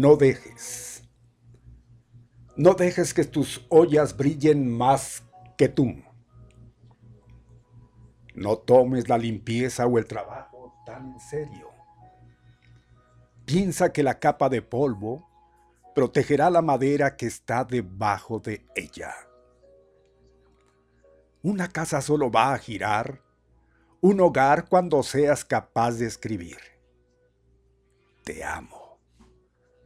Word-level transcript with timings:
No 0.00 0.16
dejes. 0.16 1.02
No 2.56 2.74
dejes 2.74 3.14
que 3.14 3.24
tus 3.24 3.64
ollas 3.68 4.16
brillen 4.16 4.70
más 4.70 5.22
que 5.56 5.68
tú. 5.68 6.02
No 8.34 8.56
tomes 8.58 9.08
la 9.08 9.18
limpieza 9.18 9.86
o 9.86 9.98
el 9.98 10.06
trabajo 10.06 10.74
tan 10.86 11.12
en 11.12 11.20
serio. 11.20 11.70
Piensa 13.44 13.92
que 13.92 14.02
la 14.02 14.18
capa 14.18 14.48
de 14.48 14.62
polvo 14.62 15.28
protegerá 15.94 16.48
la 16.48 16.62
madera 16.62 17.16
que 17.16 17.26
está 17.26 17.64
debajo 17.64 18.38
de 18.38 18.64
ella. 18.74 19.14
Una 21.42 21.68
casa 21.68 22.00
solo 22.00 22.30
va 22.30 22.54
a 22.54 22.58
girar, 22.58 23.20
un 24.00 24.20
hogar 24.20 24.68
cuando 24.68 25.02
seas 25.02 25.44
capaz 25.44 25.92
de 25.92 26.06
escribir. 26.06 26.58
Te 28.24 28.44
amo 28.44 28.81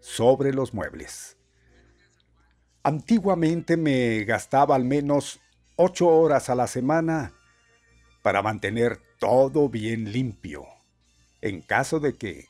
sobre 0.07 0.53
los 0.53 0.73
muebles. 0.73 1.37
Antiguamente 2.85 3.77
me 3.77 4.23
gastaba 4.23 4.77
al 4.77 4.85
menos 4.85 5.41
ocho 5.75 6.07
horas 6.07 6.49
a 6.49 6.55
la 6.55 6.69
semana 6.69 7.33
para 8.23 8.41
mantener 8.41 9.01
todo 9.19 9.69
bien 9.69 10.13
limpio, 10.13 10.65
en 11.41 11.61
caso 11.61 11.99
de 11.99 12.17
que 12.17 12.47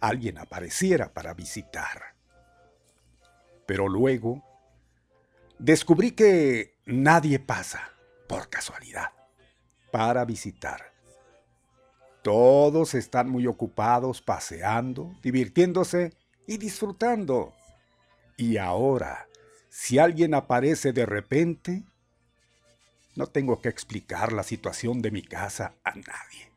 alguien 0.00 0.38
apareciera 0.38 1.12
para 1.12 1.34
visitar. 1.34 2.14
Pero 3.66 3.86
luego 3.86 4.42
descubrí 5.58 6.12
que 6.12 6.72
nadie 6.86 7.38
pasa, 7.38 7.92
por 8.26 8.48
casualidad, 8.48 9.12
para 9.92 10.24
visitar. 10.24 10.90
Todos 12.22 12.94
están 12.94 13.28
muy 13.28 13.46
ocupados 13.46 14.22
paseando, 14.22 15.14
divirtiéndose 15.22 16.14
y 16.46 16.58
disfrutando. 16.58 17.54
Y 18.36 18.56
ahora, 18.56 19.28
si 19.68 19.98
alguien 19.98 20.34
aparece 20.34 20.92
de 20.92 21.06
repente, 21.06 21.84
no 23.14 23.26
tengo 23.26 23.60
que 23.60 23.68
explicar 23.68 24.32
la 24.32 24.42
situación 24.42 25.02
de 25.02 25.10
mi 25.10 25.22
casa 25.22 25.74
a 25.84 25.94
nadie. 25.94 26.52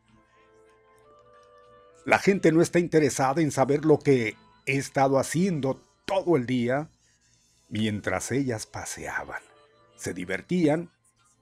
La 2.05 2.19
gente 2.19 2.51
no 2.51 2.61
está 2.61 2.79
interesada 2.79 3.41
en 3.41 3.51
saber 3.51 3.85
lo 3.85 3.99
que 3.99 4.35
he 4.65 4.77
estado 4.77 5.19
haciendo 5.19 5.81
todo 6.05 6.35
el 6.35 6.45
día 6.45 6.89
mientras 7.69 8.31
ellas 8.31 8.65
paseaban, 8.65 9.41
se 9.95 10.13
divertían 10.13 10.91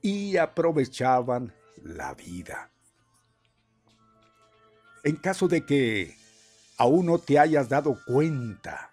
y 0.02 0.38
aprovechaban 0.38 1.54
la 1.84 2.14
vida. 2.14 2.70
En 5.04 5.16
caso 5.16 5.48
de 5.48 5.66
que 5.66 6.18
aún 6.78 7.08
no 7.08 7.20
te 7.20 7.40
hayas 7.40 7.70
dado 7.70 8.00
cuenta, 8.06 8.92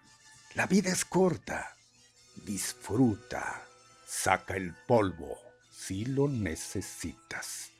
la 0.55 0.67
vida 0.67 0.89
es 0.89 1.05
corta. 1.05 1.75
Disfruta, 2.45 3.63
saca 4.05 4.55
el 4.55 4.73
polvo 4.87 5.37
si 5.69 6.05
lo 6.05 6.27
necesitas. 6.27 7.71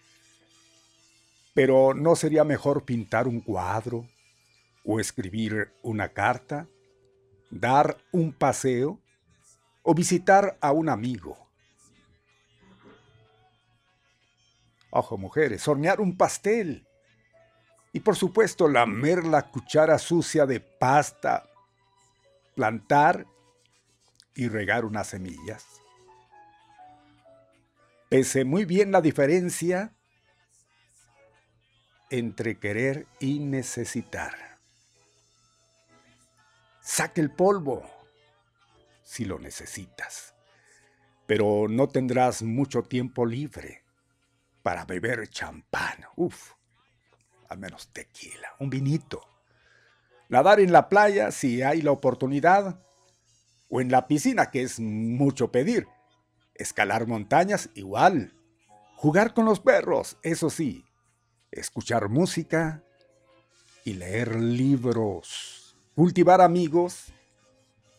Pero 1.54 1.94
¿no 1.94 2.16
sería 2.16 2.44
mejor 2.44 2.84
pintar 2.84 3.28
un 3.28 3.42
cuadro 3.42 4.08
o 4.84 5.00
escribir 5.00 5.72
una 5.82 6.10
carta, 6.10 6.68
dar 7.50 7.98
un 8.12 8.34
paseo 8.34 9.00
o 9.84 9.94
visitar 9.94 10.58
a 10.60 10.72
un 10.72 10.90
amigo? 10.90 11.38
Ojo, 14.90 15.18
mujeres, 15.18 15.68
hornear 15.68 16.02
un 16.02 16.18
pastel. 16.18 16.86
Y 17.96 18.02
por 18.02 18.18
supuesto, 18.18 18.68
lamer 18.68 19.24
la 19.24 19.50
cuchara 19.50 19.98
sucia 19.98 20.46
de 20.46 20.60
pasta, 20.60 21.50
plantar 22.54 23.26
y 24.34 24.50
regar 24.50 24.84
unas 24.84 25.08
semillas. 25.08 25.66
Pese 28.10 28.44
muy 28.44 28.66
bien 28.66 28.92
la 28.92 29.00
diferencia 29.00 29.94
entre 32.10 32.60
querer 32.60 33.08
y 33.22 33.40
necesitar. 33.40 34.60
Saque 36.82 37.22
el 37.22 37.32
polvo 37.32 37.90
si 39.04 39.24
lo 39.24 39.40
necesitas, 39.40 40.36
pero 41.26 41.68
no 41.70 41.88
tendrás 41.88 42.44
mucho 42.44 42.84
tiempo 42.84 43.26
libre 43.26 43.86
para 44.64 44.84
beber 44.84 45.30
champán. 45.30 46.04
Uf, 46.18 46.56
al 47.50 47.60
menos 47.60 47.90
tequila, 47.90 48.50
un 48.60 48.70
vinito. 48.70 49.22
Nadar 50.30 50.60
en 50.60 50.72
la 50.72 50.90
playa 50.90 51.32
si 51.32 51.62
hay 51.62 51.82
la 51.82 51.92
oportunidad, 51.92 52.80
o 53.70 53.82
en 53.82 53.92
la 53.92 54.08
piscina, 54.08 54.52
que 54.52 54.62
es 54.62 54.80
mucho 54.80 55.52
pedir. 55.52 55.88
Escalar 56.54 57.08
montañas 57.08 57.70
igual. 57.74 58.34
Jugar 58.96 59.34
con 59.34 59.46
los 59.46 59.60
perros, 59.60 60.18
eso 60.24 60.50
sí. 60.50 60.86
Escuchar 61.52 62.10
música 62.10 62.84
y 63.84 63.94
leer 63.94 64.36
libros. 64.36 65.76
Cultivar 65.96 66.42
amigos 66.42 67.14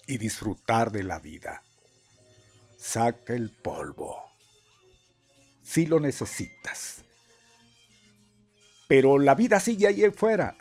y 0.06 0.18
disfrutar 0.18 0.92
de 0.92 1.02
la 1.02 1.18
vida. 1.18 1.62
Saca 2.76 3.34
el 3.34 3.50
polvo. 3.50 4.22
Si 5.62 5.86
lo 5.86 5.98
necesitas. 6.00 7.05
Pero 8.88 9.18
la 9.18 9.34
vida 9.34 9.60
sigue 9.60 9.86
ahí 9.86 10.04
afuera. 10.04 10.56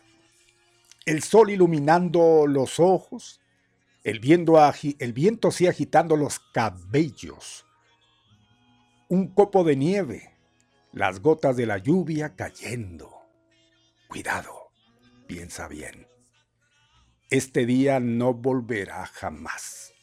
El 1.06 1.22
sol 1.22 1.52
iluminando 1.52 2.48
los 2.48 2.80
ojos, 2.80 3.40
el 4.04 4.20
viento, 4.20 5.52
sí 5.52 5.68
agitando 5.68 6.16
los 6.16 6.40
cabellos, 6.40 7.66
un 9.08 9.28
copo 9.28 9.64
de 9.64 9.76
nieve, 9.76 10.36
las 10.92 11.20
gotas 11.20 11.58
de 11.58 11.68
la 11.68 11.78
lluvia 11.78 12.36
cayendo. 12.36 13.12
Cuidado, 14.08 14.72
piensa 15.28 15.68
bien. 15.68 16.08
Este 17.30 17.66
día 17.66 18.00
no 18.00 18.34
volverá 18.34 19.06
jamás. 19.06 19.94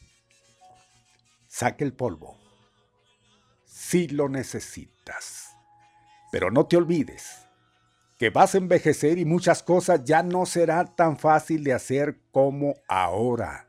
Saque 1.47 1.83
el 1.83 1.93
polvo, 1.93 2.37
si 3.65 4.07
lo 4.07 4.29
necesitas. 4.29 5.49
Pero 6.31 6.49
no 6.49 6.65
te 6.65 6.77
olvides 6.77 7.43
que 8.23 8.29
vas 8.29 8.55
a 8.55 8.57
envejecer 8.57 9.17
y 9.17 9.25
muchas 9.25 9.61
cosas 9.61 10.05
ya 10.05 10.23
no 10.23 10.45
será 10.45 10.85
tan 10.85 11.19
fácil 11.19 11.61
de 11.61 11.73
hacer 11.73 12.21
como 12.31 12.73
ahora. 12.87 13.67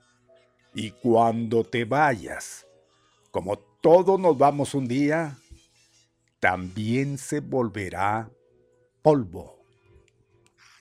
Y 0.72 0.92
cuando 0.92 1.64
te 1.64 1.84
vayas, 1.84 2.64
como 3.32 3.58
todos 3.58 4.20
nos 4.20 4.38
vamos 4.38 4.74
un 4.74 4.86
día, 4.86 5.36
también 6.38 7.18
se 7.18 7.40
volverá 7.40 8.30
polvo. 9.02 9.58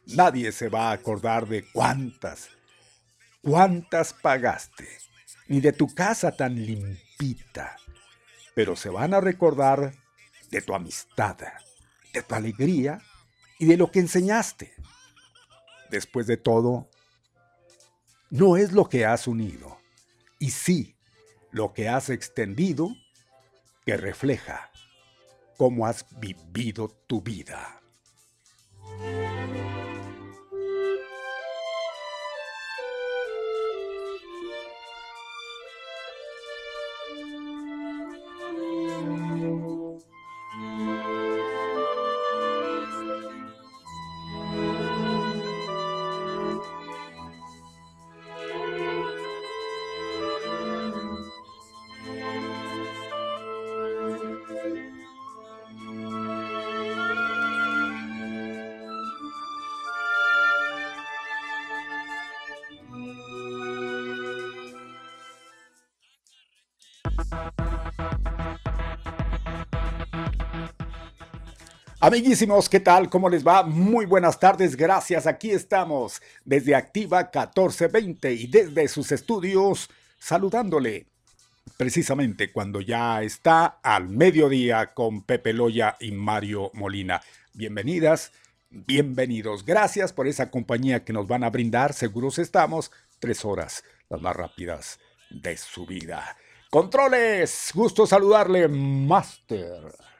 Nadie 0.06 0.52
se 0.52 0.69
va 0.69 0.90
a 0.90 0.94
acordar 0.94 1.48
de 1.48 1.66
cuántas, 1.72 2.50
cuántas 3.42 4.14
pagaste, 4.14 4.88
ni 5.48 5.62
de 5.62 5.74
tu 5.74 5.88
casa 5.96 6.31
tan 6.38 6.64
limpita, 6.64 7.76
pero 8.54 8.76
se 8.76 8.90
van 8.90 9.16
a 9.16 9.19
recordar 9.19 9.96
de 10.52 10.62
tu 10.62 10.76
amistad, 10.76 11.38
de 12.14 12.22
tu 12.22 12.36
alegría 12.36 13.02
y 13.60 13.66
de 13.66 13.78
lo 13.78 13.92
que 13.92 14.00
enseñaste. 14.00 14.74
Después 15.90 16.28
de 16.28 16.38
todo, 16.38 16.90
no 18.30 18.58
es 18.58 18.72
lo 18.72 18.90
que 18.90 19.06
has 19.06 19.28
unido, 19.28 19.78
y 20.40 20.52
sí 20.52 20.96
lo 21.52 21.74
que 21.74 21.88
has 21.88 22.10
extendido 22.10 22.90
que 23.86 23.96
refleja 23.96 24.72
cómo 25.58 25.86
has 25.86 26.06
vivido 26.20 26.90
tu 27.08 27.22
vida. 27.22 27.82
Amiguísimos, 72.06 72.68
¿qué 72.68 72.81
tal? 72.81 73.10
¿Cómo 73.10 73.30
les 73.30 73.48
va? 73.48 73.64
Muy 73.64 74.06
buenas 74.06 74.38
tardes, 74.38 74.76
gracias. 74.76 75.26
Aquí 75.26 75.52
estamos 75.52 76.22
desde 76.44 76.76
Activa 76.76 77.19
1420 77.19 78.33
y 78.33 78.48
desde 78.48 78.90
sus 78.90 79.14
estudios 79.14 79.90
saludándole 80.19 81.06
precisamente 81.78 82.52
cuando 82.52 82.81
ya 82.81 83.24
está 83.24 83.80
al 83.81 84.10
mediodía 84.10 84.94
con 84.94 85.22
Pepe 85.22 85.54
Loya 85.54 85.95
y 85.98 86.12
Mario 86.12 86.72
Molina. 86.74 87.22
Bienvenidas, 87.54 88.33
bienvenidos. 88.69 89.64
Gracias 89.64 90.12
por 90.12 90.28
esa 90.28 90.52
compañía 90.52 91.06
que 91.06 91.14
nos 91.14 91.26
van 91.30 91.45
a 91.45 91.52
brindar. 91.52 91.94
Seguros 91.94 92.38
estamos 92.38 92.92
tres 93.19 93.45
horas, 93.45 93.86
las 94.10 94.19
más 94.19 94.36
rápidas 94.36 95.00
de 95.30 95.56
su 95.56 95.86
vida. 95.86 96.36
Controles, 96.69 97.72
gusto 97.74 98.06
saludarle, 98.06 98.68
Master. 98.68 100.13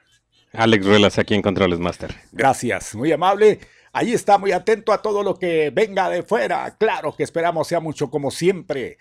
Alex 0.56 0.86
Ruelas 0.86 1.18
aquí 1.18 1.34
en 1.34 1.42
Controles 1.42 1.80
Master. 1.80 2.14
Gracias, 2.32 2.94
muy 2.94 3.10
amable. 3.10 3.58
Ahí 3.92 4.12
está, 4.12 4.38
muy 4.38 4.52
atento 4.52 4.92
a 4.92 5.02
todo 5.02 5.22
lo 5.22 5.38
que 5.38 5.70
venga 5.70 6.08
de 6.08 6.22
fuera. 6.22 6.76
Claro 6.78 7.14
que 7.16 7.24
esperamos 7.24 7.68
sea 7.68 7.80
mucho 7.80 8.10
como 8.10 8.30
siempre. 8.30 8.98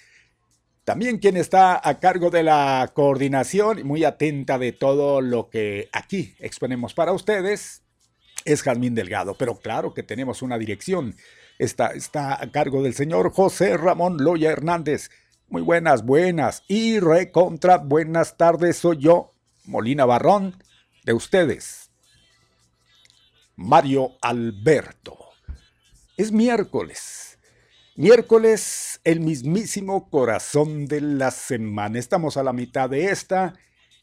También 0.84 1.20
quien 1.20 1.38
está 1.38 1.80
a 1.88 2.00
cargo 2.00 2.30
de 2.30 2.44
la 2.44 2.92
coordinación 2.94 3.86
muy 3.86 4.04
atenta 4.04 4.58
de 4.58 4.72
todo 4.72 5.22
lo 5.22 5.50
que 5.50 5.90
aquí 5.94 6.36
exponemos 6.40 6.94
para 6.94 7.14
ustedes 7.14 7.84
es 8.46 8.62
Jazmín 8.64 8.96
Delgado. 8.96 9.36
Pero 9.36 9.60
claro 9.60 9.94
que 9.94 10.04
tenemos 10.04 10.42
una 10.42 10.58
dirección. 10.58 11.16
Está, 11.60 11.88
está 11.88 12.42
a 12.42 12.52
cargo 12.52 12.82
del 12.84 12.96
señor 12.96 13.32
José 13.32 13.78
Ramón 13.78 14.18
Loya 14.24 14.52
Hernández. 14.52 15.10
Muy 15.50 15.62
buenas, 15.62 16.04
buenas 16.04 16.64
y 16.68 17.00
recontra 17.00 17.78
buenas 17.78 18.38
tardes. 18.38 18.78
Soy 18.78 18.98
yo, 18.98 19.34
Molina 19.66 20.06
Barrón 20.06 20.56
de 21.04 21.14
ustedes. 21.14 21.90
Mario 23.56 24.18
Alberto. 24.22 25.18
Es 26.18 26.32
miércoles 26.32 27.34
Miércoles, 27.96 29.00
el 29.04 29.20
mismísimo 29.20 30.10
corazón 30.10 30.88
de 30.88 31.00
la 31.00 31.30
semana. 31.30 32.00
Estamos 32.00 32.38
a 32.38 32.44
la 32.44 32.52
mitad 32.52 32.90
de 32.90 33.12
esta 33.12 33.54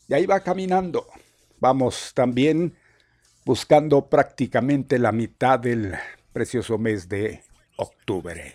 y 0.07 0.14
ahí 0.14 0.26
va 0.26 0.38
caminando. 0.45 1.09
Vamos 1.59 2.12
también 2.14 2.76
buscando 3.45 4.09
prácticamente 4.09 4.97
la 5.00 5.11
mitad 5.11 5.59
del 5.59 5.97
precioso 6.33 6.78
mes 6.78 7.09
de 7.09 7.42
octubre. 7.75 8.54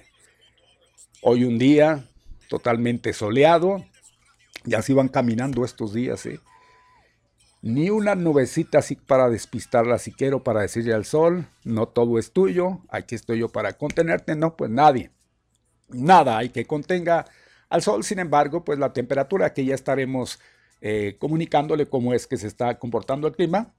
Hoy 1.21 1.43
un 1.43 1.59
día 1.59 2.07
totalmente 2.47 3.11
soleado 3.11 3.83
y 4.65 4.73
así 4.75 4.93
van 4.93 5.09
caminando 5.09 5.65
estos 5.65 5.93
días. 5.93 6.25
¿eh? 6.27 6.39
Ni 7.65 7.89
una 7.89 8.13
nubecita 8.13 8.77
así 8.77 8.95
para 8.95 9.27
despistarla 9.27 9.97
si 9.97 10.11
quiero, 10.11 10.43
para 10.43 10.61
decirle 10.61 10.93
al 10.93 11.03
sol, 11.03 11.47
no 11.63 11.87
todo 11.87 12.19
es 12.19 12.31
tuyo, 12.31 12.81
aquí 12.89 13.15
estoy 13.15 13.39
yo 13.39 13.49
para 13.49 13.73
contenerte, 13.73 14.35
no, 14.35 14.55
pues 14.55 14.69
nadie. 14.69 15.09
Nada 15.89 16.37
hay 16.37 16.49
que 16.49 16.67
contenga 16.67 17.25
al 17.69 17.81
sol, 17.81 18.03
sin 18.03 18.19
embargo, 18.19 18.63
pues 18.63 18.77
la 18.77 18.93
temperatura 18.93 19.51
que 19.51 19.65
ya 19.65 19.73
estaremos 19.73 20.39
eh, 20.79 21.15
comunicándole 21.17 21.87
cómo 21.87 22.13
es 22.13 22.27
que 22.27 22.37
se 22.37 22.45
está 22.45 22.77
comportando 22.77 23.27
el 23.27 23.33
clima, 23.33 23.73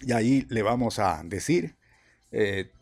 y 0.00 0.10
ahí 0.10 0.44
le 0.48 0.64
vamos 0.64 0.98
a 0.98 1.22
decir 1.24 1.76
eh, 2.32 2.72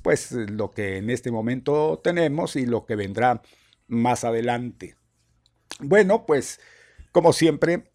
pues 0.00 0.32
lo 0.32 0.70
que 0.70 0.96
en 0.96 1.10
este 1.10 1.30
momento 1.30 2.00
tenemos 2.02 2.56
y 2.56 2.64
lo 2.64 2.86
que 2.86 2.96
vendrá 2.96 3.42
más 3.86 4.24
adelante. 4.24 4.96
Bueno, 5.78 6.24
pues 6.24 6.58
como 7.12 7.34
siempre 7.34 7.92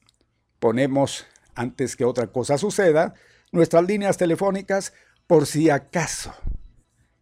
ponemos 0.60 1.26
antes 1.56 1.96
que 1.96 2.06
otra 2.06 2.28
cosa 2.28 2.58
suceda 2.58 3.14
nuestras 3.52 3.86
líneas 3.86 4.18
telefónicas 4.18 4.94
por 5.28 5.46
si 5.46 5.70
acaso. 5.70 6.34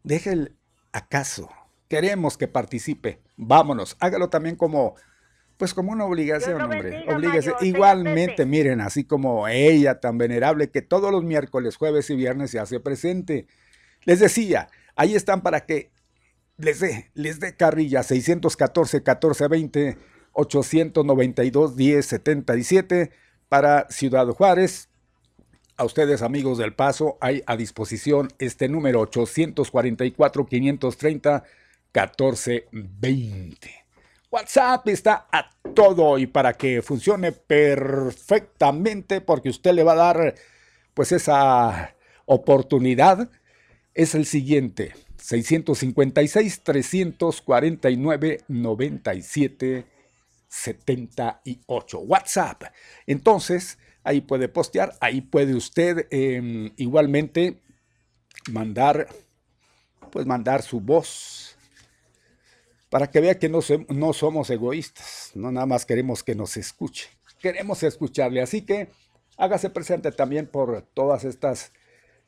Deje 0.03 0.31
el 0.31 0.57
acaso. 0.91 1.49
Queremos 1.87 2.37
que 2.37 2.47
participe. 2.47 3.21
Vámonos. 3.37 3.95
Hágalo 3.99 4.29
también 4.29 4.55
como 4.55 4.95
pues 5.57 5.73
como 5.73 5.91
una 5.91 6.05
obligación, 6.05 6.61
hombre. 6.61 7.05
Oblíguese. 7.07 7.53
Igualmente, 7.61 8.45
miren, 8.45 8.81
así 8.81 9.03
como 9.03 9.47
ella 9.47 9.99
tan 9.99 10.17
venerable 10.17 10.71
que 10.71 10.81
todos 10.81 11.11
los 11.11 11.23
miércoles, 11.23 11.77
jueves 11.77 12.09
y 12.09 12.15
viernes 12.15 12.51
se 12.51 12.59
hace 12.59 12.79
presente. 12.79 13.47
Les 14.03 14.19
decía, 14.19 14.67
ahí 14.95 15.15
están 15.15 15.41
para 15.41 15.65
que 15.65 15.91
les 16.57 16.79
dé, 16.79 17.11
les 17.13 17.39
dé 17.39 17.55
carrilla 17.55 18.03
614 18.03 18.97
1420 18.97 19.97
892 20.33 21.75
1077 21.75 23.11
para 23.53 23.85
Ciudad 23.91 24.25
Juárez. 24.29 24.89
A 25.77 25.85
ustedes 25.85 26.23
amigos 26.23 26.57
del 26.57 26.73
Paso 26.73 27.19
hay 27.21 27.43
a 27.45 27.55
disposición 27.55 28.29
este 28.39 28.67
número 28.67 29.01
844 29.01 30.47
530 30.47 31.43
1420. 31.93 33.85
WhatsApp 34.31 34.87
está 34.87 35.27
a 35.31 35.51
todo 35.75 36.17
y 36.17 36.25
para 36.25 36.53
que 36.53 36.81
funcione 36.81 37.31
perfectamente 37.31 39.21
porque 39.21 39.49
usted 39.49 39.73
le 39.73 39.83
va 39.83 39.91
a 39.91 39.97
dar 39.97 40.33
pues 40.95 41.11
esa 41.11 41.95
oportunidad 42.25 43.29
es 43.93 44.15
el 44.15 44.25
siguiente 44.25 44.95
656 45.17 46.63
349 46.63 48.39
97 48.47 49.92
78 50.53 51.99
WhatsApp 51.99 52.63
entonces 53.07 53.77
ahí 54.03 54.21
puede 54.21 54.47
postear 54.47 54.95
ahí 54.99 55.21
puede 55.21 55.55
usted 55.55 56.07
em, 56.11 56.71
igualmente 56.77 57.59
mandar 58.51 59.07
pues 60.11 60.25
mandar 60.25 60.61
su 60.61 60.79
voz 60.79 61.53
para 62.93 63.09
que 63.09 63.21
vea 63.21 63.39
que 63.39 63.49
no, 63.49 63.61
no 63.89 64.13
somos 64.13 64.51
egoístas, 64.51 65.31
no 65.33 65.51
nada 65.51 65.65
más 65.65 65.83
queremos 65.83 66.21
que 66.21 66.35
nos 66.35 66.57
escuche, 66.57 67.09
queremos 67.41 67.81
escucharle. 67.81 68.39
Así 68.39 68.61
que 68.61 68.89
hágase 69.35 69.71
presente 69.71 70.11
también 70.11 70.45
por 70.45 70.83
todas 70.93 71.23
estas 71.23 71.71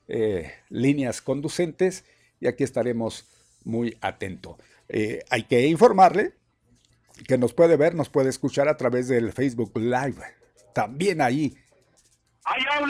eh, 0.08 0.52
líneas 0.70 1.22
conducentes 1.22 2.04
y 2.40 2.48
aquí 2.48 2.64
estaremos 2.64 3.28
muy 3.64 3.96
atentos. 4.02 4.58
Eh, 4.90 5.24
hay 5.30 5.44
que 5.44 5.68
informarle 5.68 6.34
que 7.28 7.38
nos 7.38 7.54
puede 7.54 7.78
ver, 7.78 7.96
nos 7.96 8.10
puede 8.10 8.30
escuchar 8.30 8.68
a 8.68 8.78
través 8.78 9.08
del 9.08 9.32
Facebook 9.32 9.72
Live. 9.76 10.16
También 10.74 11.22
ahí. 11.22 11.56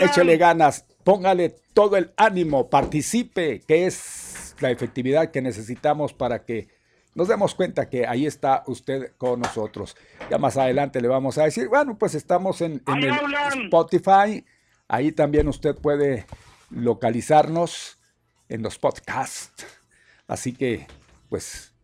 Échele 0.01 0.37
ganas, 0.37 0.85
póngale 1.03 1.55
todo 1.73 1.95
el 1.95 2.13
ánimo, 2.17 2.69
participe, 2.69 3.61
que 3.61 3.85
es 3.85 4.55
la 4.59 4.71
efectividad 4.71 5.31
que 5.31 5.41
necesitamos 5.41 6.13
para 6.13 6.43
que 6.43 6.67
nos 7.13 7.29
demos 7.29 7.55
cuenta 7.55 7.89
que 7.89 8.05
ahí 8.05 8.25
está 8.25 8.63
usted 8.67 9.13
con 9.17 9.39
nosotros. 9.39 9.95
Ya 10.29 10.37
más 10.37 10.57
adelante 10.57 10.99
le 10.99 11.07
vamos 11.07 11.37
a 11.37 11.45
decir, 11.45 11.69
bueno, 11.69 11.97
pues 11.97 12.13
estamos 12.13 12.59
en, 12.59 12.83
el 12.85 13.63
Spotify. 13.63 14.45
Ahí 14.89 15.13
también 15.13 15.47
usted 15.47 15.75
puede 15.75 16.25
localizarnos 16.69 17.97
en 18.49 18.61
los 18.61 18.77
podcasts. 18.77 19.65
Así 20.27 20.53
que, 20.53 20.87
pues, 21.29 21.74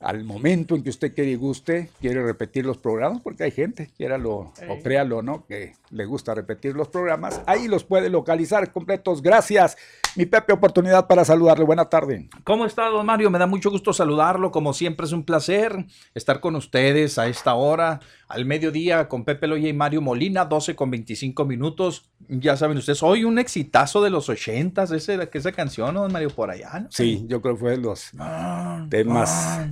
al 0.00 0.24
momento 0.24 0.76
en 0.76 0.82
que 0.82 0.90
usted 0.90 1.12
quiere 1.12 1.30
y 1.30 1.36
guste, 1.36 1.90
quiere 2.00 2.22
repetir 2.22 2.64
los 2.64 2.78
programas, 2.78 3.20
porque 3.20 3.44
hay 3.44 3.50
gente, 3.50 3.90
quiéralo 3.96 4.52
o 4.68 4.78
créalo, 4.82 5.22
¿no? 5.22 5.44
Que 5.46 5.74
le 5.90 6.04
gusta 6.04 6.34
repetir 6.34 6.74
los 6.74 6.88
programas, 6.88 7.40
ahí 7.46 7.66
los 7.66 7.84
puede 7.84 8.08
localizar 8.08 8.72
completos. 8.72 9.22
Gracias, 9.22 9.76
mi 10.16 10.26
Pepe, 10.26 10.52
oportunidad 10.52 11.06
para 11.06 11.24
saludarle. 11.24 11.64
Buena 11.64 11.84
tarde. 11.84 12.28
¿Cómo 12.44 12.64
está, 12.64 12.86
don 12.86 13.04
Mario? 13.04 13.30
Me 13.30 13.38
da 13.38 13.46
mucho 13.46 13.70
gusto 13.70 13.92
saludarlo. 13.92 14.50
Como 14.50 14.72
siempre, 14.72 15.06
es 15.06 15.12
un 15.12 15.24
placer 15.24 15.86
estar 16.14 16.40
con 16.40 16.56
ustedes 16.56 17.18
a 17.18 17.28
esta 17.28 17.54
hora, 17.54 18.00
al 18.28 18.44
mediodía, 18.44 19.08
con 19.08 19.24
Pepe 19.24 19.46
Loya 19.46 19.68
y 19.68 19.72
Mario 19.72 20.00
Molina, 20.00 20.44
12 20.44 20.74
con 20.76 20.90
25 20.90 21.44
minutos. 21.44 22.10
Ya 22.28 22.56
saben 22.56 22.78
ustedes, 22.78 23.02
hoy 23.02 23.24
un 23.24 23.38
exitazo 23.38 24.02
de 24.02 24.10
los 24.10 24.28
80 24.28 24.84
ese, 24.84 25.28
esa 25.32 25.52
canción, 25.52 25.94
¿no, 25.94 26.02
don 26.02 26.12
Mario? 26.12 26.30
Por 26.30 26.50
allá, 26.50 26.86
Sí, 26.90 27.24
yo 27.26 27.40
creo 27.40 27.54
que 27.54 27.60
fue 27.60 27.70
de 27.72 27.78
los 27.78 28.12
temas 28.90 29.70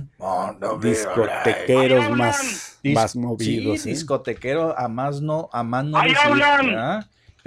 discotequeros 0.81 2.09
más, 2.09 2.79
más 2.83 3.15
movidos. 3.15 3.81
Sí, 3.81 3.89
¿eh? 3.89 3.93
discotequero 3.93 4.77
a 4.77 4.87
más 4.87 5.21
no, 5.21 5.49
a 5.51 5.63
más 5.63 5.85
no. 5.85 5.99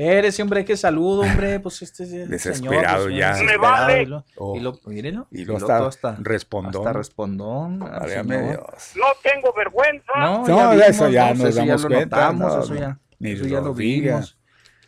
Espérese, 0.00 0.42
hombre, 0.42 0.64
qué 0.64 0.76
saludo, 0.76 1.23
hombre. 1.23 1.61
Pues 1.61 1.83
este 1.83 2.04
Desesperado 2.26 3.04
señor, 3.04 3.04
pues, 3.04 3.19
ya. 3.19 3.33
Desesperado, 3.33 3.97
y 3.97 4.07
lo, 4.07 4.25
oh. 4.37 4.57
y 4.57 4.61
lo, 4.61 4.80
mírenlo, 4.87 5.26
y 5.30 5.45
lo, 5.45 5.57
y 5.57 5.61
lo 5.61 5.87
hasta, 5.87 6.16
respondón. 6.21 6.87
Hasta 6.87 6.92
respondón. 6.95 7.78
Dios. 7.80 8.92
No 8.97 9.07
tengo 9.23 9.52
vergüenza. 9.52 10.12
No, 10.16 10.47
no 10.47 10.75
ya 10.75 10.87
eso 10.87 11.09
ya 11.11 11.35
nos 11.35 11.49
eso 11.49 11.59
damos 11.59 11.83
ya 11.83 11.88
cuenta. 11.88 12.16
Notamos, 12.16 12.54
no, 12.54 12.62
eso 12.62 12.75
ya, 12.75 12.99
eso 13.21 13.47
ya 13.47 13.61
lo 13.61 13.75
vimos. 13.75 14.38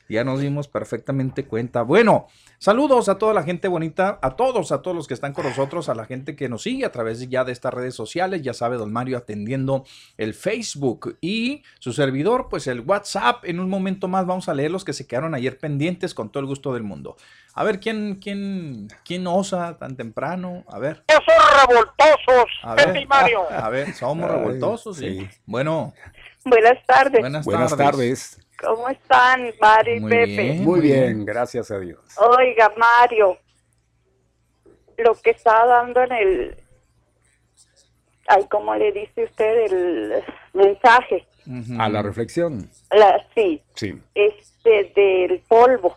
Ya 0.08 0.24
nos 0.24 0.40
dimos 0.40 0.68
perfectamente 0.68 1.44
cuenta. 1.46 1.82
Bueno, 1.82 2.26
Saludos 2.62 3.08
a 3.08 3.18
toda 3.18 3.34
la 3.34 3.42
gente 3.42 3.66
bonita, 3.66 4.20
a 4.22 4.36
todos, 4.36 4.70
a 4.70 4.82
todos 4.82 4.96
los 4.96 5.08
que 5.08 5.14
están 5.14 5.32
con 5.32 5.44
nosotros, 5.44 5.88
a 5.88 5.96
la 5.96 6.04
gente 6.04 6.36
que 6.36 6.48
nos 6.48 6.62
sigue 6.62 6.84
a 6.84 6.92
través 6.92 7.28
ya 7.28 7.42
de 7.42 7.50
estas 7.50 7.74
redes 7.74 7.96
sociales. 7.96 8.42
Ya 8.42 8.54
sabe, 8.54 8.76
don 8.76 8.92
Mario 8.92 9.18
atendiendo 9.18 9.84
el 10.16 10.32
Facebook 10.32 11.18
y 11.20 11.64
su 11.80 11.92
servidor, 11.92 12.46
pues 12.48 12.68
el 12.68 12.78
WhatsApp. 12.82 13.44
En 13.46 13.58
un 13.58 13.68
momento 13.68 14.06
más 14.06 14.26
vamos 14.26 14.48
a 14.48 14.54
leer 14.54 14.70
los 14.70 14.84
que 14.84 14.92
se 14.92 15.08
quedaron 15.08 15.34
ayer 15.34 15.58
pendientes 15.58 16.14
con 16.14 16.30
todo 16.30 16.40
el 16.40 16.46
gusto 16.46 16.72
del 16.72 16.84
mundo. 16.84 17.16
A 17.54 17.64
ver, 17.64 17.80
¿quién, 17.80 18.20
quién, 18.22 18.86
quién 19.04 19.26
osa 19.26 19.76
tan 19.76 19.96
temprano? 19.96 20.62
A 20.68 20.78
ver. 20.78 21.02
Somos 21.08 21.66
revoltosos, 21.66 22.60
a 22.62 22.74
ver, 22.76 23.08
Mario. 23.08 23.40
A 23.50 23.70
ver, 23.70 23.92
somos 23.92 24.30
revoltosos, 24.30 24.98
sí. 24.98 25.28
Bueno. 25.46 25.94
Buenas 26.44 26.78
tardes. 26.86 27.20
Buenas, 27.20 27.44
Buenas 27.44 27.76
tardes. 27.76 28.38
¿Cómo 28.62 28.88
están, 28.88 29.52
Mario 29.60 29.96
y 29.96 30.00
Pepe? 30.08 30.54
muy 30.60 30.80
bien, 30.80 31.24
gracias 31.24 31.70
a 31.70 31.78
Dios. 31.78 32.00
Oiga, 32.16 32.72
Mario, 32.76 33.36
lo 34.98 35.14
que 35.14 35.30
está 35.30 35.66
dando 35.66 36.02
en 36.02 36.12
el, 36.12 36.56
ay, 38.28 38.46
¿cómo 38.48 38.74
le 38.76 38.92
dice 38.92 39.24
usted 39.24 39.64
el 39.64 40.24
mensaje? 40.52 41.26
A 41.78 41.88
la 41.88 42.02
reflexión. 42.02 42.70
La, 42.92 43.26
sí. 43.34 43.60
Sí. 43.74 44.00
Este, 44.14 44.92
del 44.94 45.40
polvo. 45.48 45.96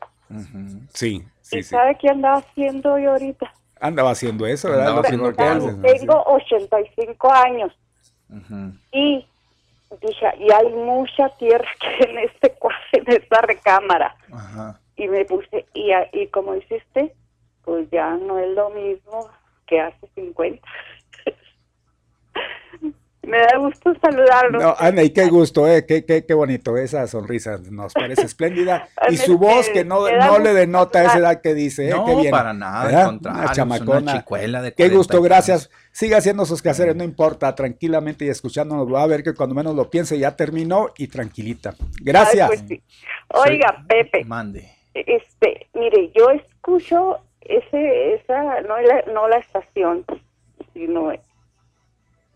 Sí, 0.92 1.24
sí, 1.42 1.60
¿Y 1.60 1.64
sabe 1.64 1.96
qué 2.02 2.10
andaba 2.10 2.38
haciendo 2.38 2.98
yo 2.98 3.12
ahorita? 3.12 3.54
Andaba 3.80 4.12
haciendo 4.12 4.48
eso, 4.48 4.70
¿verdad? 4.70 4.88
Andaba 4.88 5.02
haciendo 5.02 5.32
Tengo 5.84 6.24
85 6.26 7.32
años. 7.32 7.72
Y 8.92 9.28
dije, 10.02 10.34
y 10.40 10.52
hay 10.52 10.70
mucha 10.70 11.30
tierra 11.38 11.68
que 11.80 12.06
en 12.06 12.20
este 12.20 12.56
en 12.94 13.12
esta 13.12 13.42
recámara. 13.42 14.16
Y 14.96 15.08
me 15.08 15.26
puse, 15.26 15.66
y, 15.74 15.92
y 16.14 16.28
como 16.28 16.56
hiciste, 16.56 17.14
pues 17.64 17.90
ya 17.92 18.12
no 18.12 18.40
es 18.40 18.50
lo 18.56 18.70
mismo 18.70 19.30
que 19.66 19.82
hace 19.82 20.08
50. 20.16 20.62
Me 23.28 23.40
da 23.40 23.58
gusto 23.58 23.94
saludarlo. 24.02 24.60
No, 24.60 24.76
Ana, 24.78 25.04
y 25.04 25.10
qué 25.10 25.26
gusto, 25.28 25.68
eh, 25.68 25.86
qué, 25.86 26.06
qué, 26.06 26.26
qué 26.26 26.34
bonito, 26.34 26.78
esa 26.78 27.08
sonrisa 27.08 27.60
nos 27.72 27.94
parece 27.94 28.22
espléndida. 28.26 28.88
y 29.10 29.18
su 29.18 29.38
voz 29.38 29.70
que 29.70 29.84
no, 29.84 30.10
no 30.10 30.40
le 30.40 30.54
denota 30.54 31.04
esa 31.04 31.18
edad 31.18 31.42
que 31.42 31.54
dice, 31.54 31.90
eh, 31.90 31.96
qué 32.06 32.16
bien. 32.16 32.32
para 32.32 32.54
nada, 32.54 33.10
Una 33.10 33.52
chamacona. 33.52 34.26
qué 34.76 34.90
gusto, 34.90 35.22
gracias. 35.22 35.70
Siga 35.92 36.18
haciendo 36.18 36.46
sus 36.46 36.62
quehaceres, 36.62 36.96
no 36.96 37.06
importa, 37.06 37.56
tranquilamente 37.56 38.26
y 38.26 38.30
escuchándonos. 38.30 38.94
Va 38.94 39.04
a 39.04 39.08
ver 39.08 39.24
que 39.24 39.34
cuando 39.34 39.56
menos 39.56 39.76
lo 39.76 39.90
piense 39.90 40.20
ya 40.20 40.36
terminó 40.36 40.90
y 40.98 41.08
tranquilita. 41.08 41.74
Gracias. 42.02 42.50
Pues 42.50 42.82
Oiga, 43.30 43.84
Pepe. 43.88 44.26
Mande. 44.26 44.70
Este, 44.94 45.68
mire, 45.74 46.12
yo 46.14 46.30
escucho 46.32 47.20
ese, 47.42 48.16
esa, 48.16 48.62
no 48.62 48.78
la, 48.82 49.04
no 49.14 49.28
la 49.30 49.38
estación, 49.38 50.06
sino 50.74 51.12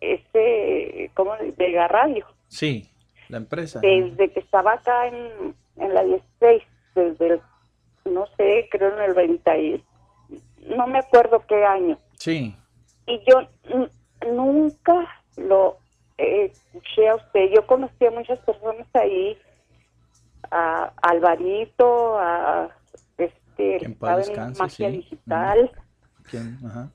ese, 0.01 1.11
¿cómo? 1.13 1.33
Vega 1.57 1.87
Radio. 1.87 2.25
Sí, 2.47 2.89
la 3.27 3.37
empresa. 3.37 3.79
Desde 3.79 4.31
que 4.31 4.39
estaba 4.39 4.73
acá 4.73 5.07
en, 5.07 5.55
en 5.77 5.93
la 5.93 6.03
16, 6.03 6.63
desde 6.95 7.27
el, 7.27 7.41
no 8.05 8.25
sé, 8.37 8.67
creo 8.71 8.95
en 8.95 9.03
el 9.03 9.13
20, 9.13 9.83
no 10.75 10.87
me 10.87 10.99
acuerdo 10.99 11.43
qué 11.47 11.63
año. 11.65 11.97
Sí. 12.17 12.55
Y 13.07 13.21
yo 13.27 13.47
nunca 14.33 15.07
lo 15.37 15.77
escuché 16.17 17.09
a 17.09 17.15
usted. 17.15 17.49
Yo 17.55 17.65
conocí 17.65 18.05
a 18.05 18.11
muchas 18.11 18.39
personas 18.39 18.87
ahí, 18.93 19.37
a 20.51 20.91
Alvarito, 21.01 22.19
a 22.19 22.69
este, 23.17 23.85
en 23.85 23.97
Magia 24.57 24.89
Digital. 24.89 25.71
¿Quién? 26.29 26.57
Ajá. 26.65 26.89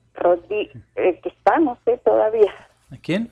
Eh, 0.49 1.19
que 1.21 1.29
está, 1.29 1.59
no 1.59 1.77
sé 1.85 1.97
todavía. 1.97 2.53
¿A 2.91 2.97
quién? 3.01 3.31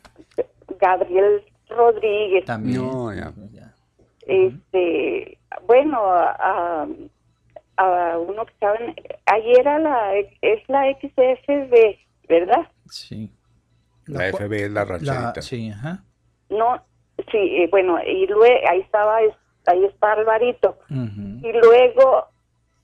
Gabriel 0.80 1.44
Rodríguez. 1.70 2.46
También. 2.46 2.82
Este, 4.26 5.38
bueno, 5.68 6.00
a, 6.02 6.88
a, 7.78 8.18
uno 8.18 8.46
que 8.46 8.54
saben, 8.60 8.96
ayer 9.26 9.60
era 9.60 9.80
la, 9.80 10.14
es 10.42 10.70
la 10.70 10.86
XFB, 10.94 11.98
¿verdad? 12.30 12.68
Sí. 12.90 13.30
La, 14.06 14.32
FB 14.32 14.54
es 14.54 14.72
la 14.72 14.86
rancherita. 14.86 15.42
sí, 15.42 15.70
ajá. 15.70 16.04
No, 16.50 16.82
sí, 17.32 17.38
eh, 17.38 17.68
bueno, 17.72 17.98
y 18.04 18.28
luego 18.28 18.56
ahí 18.70 18.80
estaba, 18.82 19.18
ahí 19.18 19.86
está 19.86 20.14
Alvarito. 20.14 20.78
Y 20.90 21.52
luego 21.52 22.28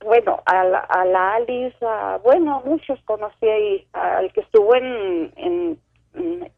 bueno, 0.06 0.42
a 0.46 0.64
la, 0.64 0.80
a 0.80 1.06
la 1.06 1.36
Alice, 1.36 1.78
bueno, 2.24 2.62
muchos 2.66 3.00
conocí 3.04 3.46
ahí, 3.48 3.88
al 3.94 4.32
que 4.34 4.42
estuvo 4.42 4.76
en, 4.76 5.34
en, 5.36 5.80
en, 6.14 6.52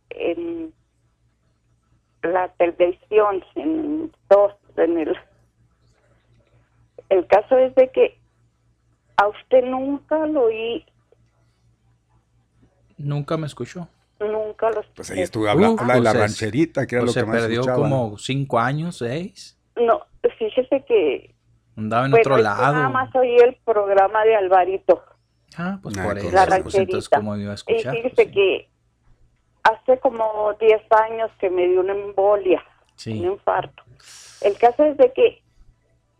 la 2.24 2.48
televisión, 2.50 3.44
en 3.56 4.12
dos, 4.30 4.53
en 4.77 4.98
el... 4.98 5.18
El 7.10 7.27
caso 7.27 7.58
es 7.58 7.75
de 7.75 7.89
que 7.91 8.18
a 9.18 9.27
usted 9.27 9.65
nunca 9.65 10.25
lo 10.27 10.46
oí. 10.46 10.86
Nunca 12.98 13.36
me 13.36 13.48
escuchó. 13.48 13.88
Nunca 14.20 14.70
lo 14.70 14.82
Pues 14.96 15.12
ahí 15.12 15.22
estuve 15.22 15.50
hablando 15.50 15.84
de 15.84 16.00
la 16.00 16.12
pues 16.12 16.22
rancherita, 16.22 16.86
que 16.86 16.96
era 16.96 17.06
pues 17.06 17.15
lo 17.15 17.22
que 17.22 17.32
se 17.32 17.38
perdió 17.38 17.63
como 17.74 18.18
cinco 18.18 18.60
años, 18.60 18.98
seis. 18.98 19.58
No, 19.75 20.06
fíjese 20.38 20.86
que 20.86 21.34
Andaba 21.75 22.06
en 22.06 22.13
otro 22.13 22.38
lado. 22.38 22.74
Nada 22.74 22.89
más 22.89 23.15
oí 23.15 23.36
el 23.38 23.58
programa 23.65 24.24
de 24.24 24.36
Alvarito. 24.36 25.03
Ah, 25.58 25.80
pues 25.82 25.98
por 25.98 26.18
eso. 26.18 26.32
La 26.32 26.46
pues 26.62 26.75
entonces, 26.75 27.10
¿cómo 27.10 27.36
iba 27.38 27.51
a 27.51 27.56
escuchar? 27.56 27.96
Y 27.96 28.01
fíjese 28.01 28.32
que 28.32 28.70
hace 29.63 30.00
como 30.00 30.53
10 30.60 30.82
años 30.91 31.32
que 31.39 31.50
me 31.50 31.68
dio 31.68 31.82
una 31.82 31.94
embolia, 31.94 32.63
un 33.06 33.13
infarto. 33.13 33.84
El 34.41 34.58
caso 34.58 34.84
es 34.86 34.98
de 34.98 35.12
que 35.13 35.41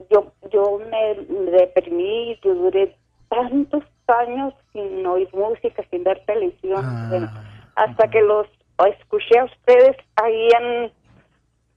yo 0.10 0.32
yo 0.52 0.80
me 0.90 1.16
deprimí 1.52 2.32
y 2.32 2.40
duré 2.44 2.96
tantos 3.30 3.84
años 4.08 4.54
sin 4.74 5.06
oír 5.06 5.30
música, 5.34 5.84
sin 5.90 6.04
ver 6.04 6.24
televisión, 6.26 6.84
ah, 6.84 7.44
hasta 7.76 8.10
que 8.10 8.22
los 8.22 8.48
escuché 9.00 9.40
a 9.40 9.46
ustedes 9.46 9.96
ahí 10.16 10.50
en 10.60 10.92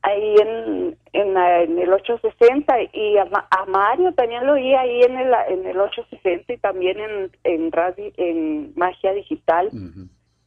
ahí 0.02 0.37
en, 0.37 0.99
en, 1.14 1.78
el 1.78 1.92
860 1.92 2.75
y 2.92 3.16
a, 3.16 3.26
Mario 3.66 4.12
también 4.12 4.47
lo 4.47 4.52
oí 4.52 4.75
ahí 4.75 5.02
en 5.02 5.16
el, 5.16 5.33
en 5.49 5.66
el 5.66 5.80
860 5.80 6.52
y 6.52 6.59
también 6.59 7.00
en, 7.00 7.30
en, 7.45 7.73
radio, 7.73 8.12
en 8.19 8.73
Magia 8.76 9.15
Digital. 9.15 9.71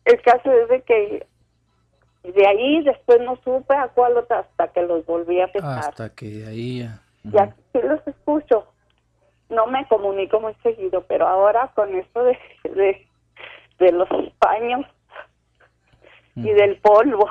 El 0.07 0.21
caso 0.21 0.51
es 0.51 0.69
de 0.69 0.81
que 0.83 1.27
de 2.23 2.47
ahí 2.47 2.83
después 2.83 3.19
no 3.21 3.39
supe 3.43 3.75
a 3.75 3.89
cuál 3.89 4.17
otra 4.17 4.39
hasta 4.39 4.69
que 4.69 4.81
los 4.83 5.05
volví 5.05 5.41
a 5.41 5.51
pescar. 5.51 5.79
Hasta 5.79 6.09
que 6.15 6.45
ahí 6.45 6.89
ya. 7.23 7.55
Sí 7.73 7.79
los 7.83 8.05
escucho. 8.07 8.65
No 9.49 9.67
me 9.67 9.87
comunico 9.87 10.39
muy 10.39 10.53
seguido, 10.63 11.05
pero 11.07 11.27
ahora 11.27 11.71
con 11.75 11.95
esto 11.95 12.23
de, 12.23 12.37
de, 13.79 13.91
los 13.91 14.09
paños 14.39 14.85
y 16.35 16.49
del 16.49 16.77
polvo 16.79 17.29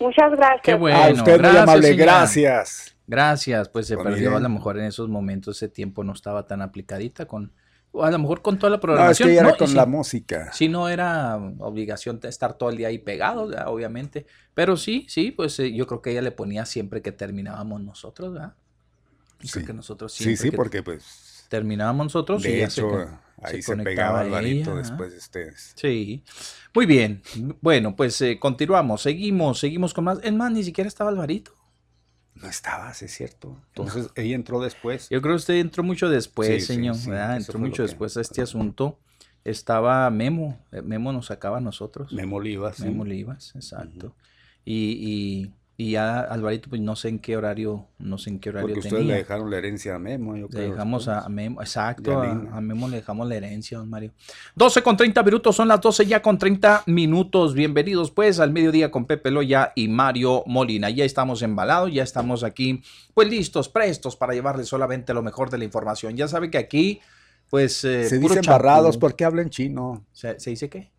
Muchas 0.00 0.32
gracias. 0.32 0.60
Qué 0.62 0.74
bueno. 0.74 0.98
A 0.98 1.10
usted 1.10 1.38
gracias, 1.38 1.52
muy 1.52 1.72
amable, 1.72 1.94
gracias. 1.94 2.96
Gracias, 3.06 3.68
pues 3.68 3.86
se 3.86 3.96
perdió 3.96 4.36
a 4.36 4.40
lo 4.40 4.48
mejor 4.48 4.78
en 4.78 4.84
esos 4.84 5.08
momentos 5.08 5.56
ese 5.56 5.68
tiempo 5.68 6.04
no 6.04 6.12
estaba 6.12 6.46
tan 6.46 6.62
aplicadita 6.62 7.26
con 7.26 7.52
a 8.02 8.10
lo 8.10 8.18
mejor 8.18 8.42
con 8.42 8.58
toda 8.58 8.70
la 8.70 8.80
programación. 8.80 9.28
No, 9.28 9.32
es 9.34 9.40
que 9.40 9.48
era 9.48 9.56
con 9.56 9.74
la 9.74 9.86
música. 9.86 10.52
Si 10.52 10.68
no 10.68 10.88
era 10.88 11.36
obligación 11.58 12.20
de 12.20 12.28
estar 12.28 12.54
todo 12.54 12.70
el 12.70 12.76
día 12.76 12.88
ahí 12.88 12.98
pegado, 12.98 13.50
obviamente. 13.66 14.26
Pero 14.54 14.76
sí, 14.76 15.06
sí, 15.08 15.30
pues 15.30 15.58
eh, 15.60 15.72
yo 15.72 15.86
creo 15.86 16.02
que 16.02 16.10
ella 16.10 16.22
le 16.22 16.32
ponía 16.32 16.66
siempre 16.66 17.02
que 17.02 17.12
terminábamos 17.12 17.82
nosotros, 17.82 18.32
¿verdad? 18.32 18.54
Sí. 19.42 19.62
que 19.62 19.74
nosotros 19.74 20.12
sí, 20.14 20.36
sí, 20.36 20.50
porque 20.50 20.82
pues 20.82 21.46
terminábamos 21.50 22.06
nosotros 22.06 22.42
de 22.42 22.58
y 22.58 22.62
hecho, 22.62 23.06
ahí 23.42 23.60
se, 23.60 23.76
pegaba 23.76 24.20
Alvarito 24.20 24.76
después 24.76 25.12
de 25.12 25.18
ustedes. 25.18 25.72
Sí, 25.76 26.24
muy 26.72 26.86
bien. 26.86 27.22
Bueno, 27.60 27.94
pues 27.94 28.20
eh, 28.22 28.38
continuamos, 28.40 29.02
seguimos, 29.02 29.58
seguimos 29.60 29.92
con 29.92 30.04
más. 30.04 30.18
Es 30.22 30.32
más, 30.32 30.50
ni 30.50 30.64
siquiera 30.64 30.88
estaba 30.88 31.10
Alvarito. 31.10 31.52
No 32.34 32.48
estaba, 32.48 32.90
es 32.90 33.12
cierto. 33.12 33.56
Entonces 33.68 34.10
ella 34.16 34.34
entró 34.34 34.60
después. 34.60 35.08
Yo 35.08 35.22
creo 35.22 35.34
que 35.34 35.38
usted 35.38 35.54
entró 35.54 35.82
mucho 35.82 36.08
después, 36.08 36.66
señor. 36.66 36.96
entró 37.36 37.58
mucho 37.58 37.82
después 37.82 38.16
a 38.16 38.20
este 38.20 38.42
asunto. 38.42 38.98
Estaba 39.44 40.08
Memo. 40.10 40.58
Eh, 40.72 40.82
Memo 40.82 41.12
nos 41.12 41.26
sacaba 41.26 41.58
a 41.58 41.60
nosotros. 41.60 42.12
Memo 42.12 42.36
Olivas. 42.36 42.80
Memo 42.80 43.02
Olivas, 43.02 43.54
exacto. 43.54 44.14
y, 44.64 45.44
y 45.44 45.52
ya 45.76 46.20
Alvarito, 46.20 46.68
pues 46.68 46.80
no 46.80 46.94
sé 46.94 47.08
en 47.08 47.18
qué 47.18 47.36
horario, 47.36 47.88
no 47.98 48.16
sé 48.16 48.30
en 48.30 48.38
qué 48.38 48.50
horario 48.50 48.74
Porque 48.74 48.86
ustedes 48.86 49.04
le 49.04 49.14
dejaron 49.14 49.50
la 49.50 49.58
herencia 49.58 49.96
a 49.96 49.98
Memo, 49.98 50.36
yo 50.36 50.48
creo. 50.48 50.62
Le 50.62 50.70
dejamos 50.70 51.08
a, 51.08 51.28
Memo, 51.28 51.60
exacto, 51.60 52.20
a, 52.20 52.60
Memo 52.60 52.88
le 52.88 52.96
dejamos 52.98 53.28
la 53.28 53.34
herencia, 53.34 53.78
don 53.78 53.90
Mario. 53.90 54.12
12 54.54 54.82
con 54.82 54.96
30 54.96 55.22
minutos, 55.24 55.56
son 55.56 55.66
las 55.66 55.80
12 55.80 56.06
ya 56.06 56.22
con 56.22 56.38
30 56.38 56.84
minutos. 56.86 57.54
Bienvenidos 57.54 58.12
pues 58.12 58.38
al 58.38 58.52
mediodía 58.52 58.92
con 58.92 59.04
Pepe 59.04 59.32
Loya 59.32 59.72
y 59.74 59.88
Mario 59.88 60.44
Molina. 60.46 60.90
Ya 60.90 61.04
estamos 61.04 61.42
embalados, 61.42 61.92
ya 61.92 62.04
estamos 62.04 62.44
aquí, 62.44 62.80
pues 63.12 63.28
listos, 63.28 63.68
prestos 63.68 64.14
para 64.14 64.32
llevarles 64.32 64.68
solamente 64.68 65.12
lo 65.12 65.22
mejor 65.22 65.50
de 65.50 65.58
la 65.58 65.64
información. 65.64 66.16
Ya 66.16 66.28
sabe 66.28 66.52
que 66.52 66.58
aquí, 66.58 67.00
pues... 67.50 67.84
Eh, 67.84 68.08
se 68.08 68.20
dice 68.20 68.38
embarrados, 68.38 68.96
¿por 68.96 69.16
qué 69.16 69.24
hablan 69.24 69.50
chino? 69.50 70.06
¿Se 70.12 70.36
dice 70.38 70.68
qué? 70.68 70.93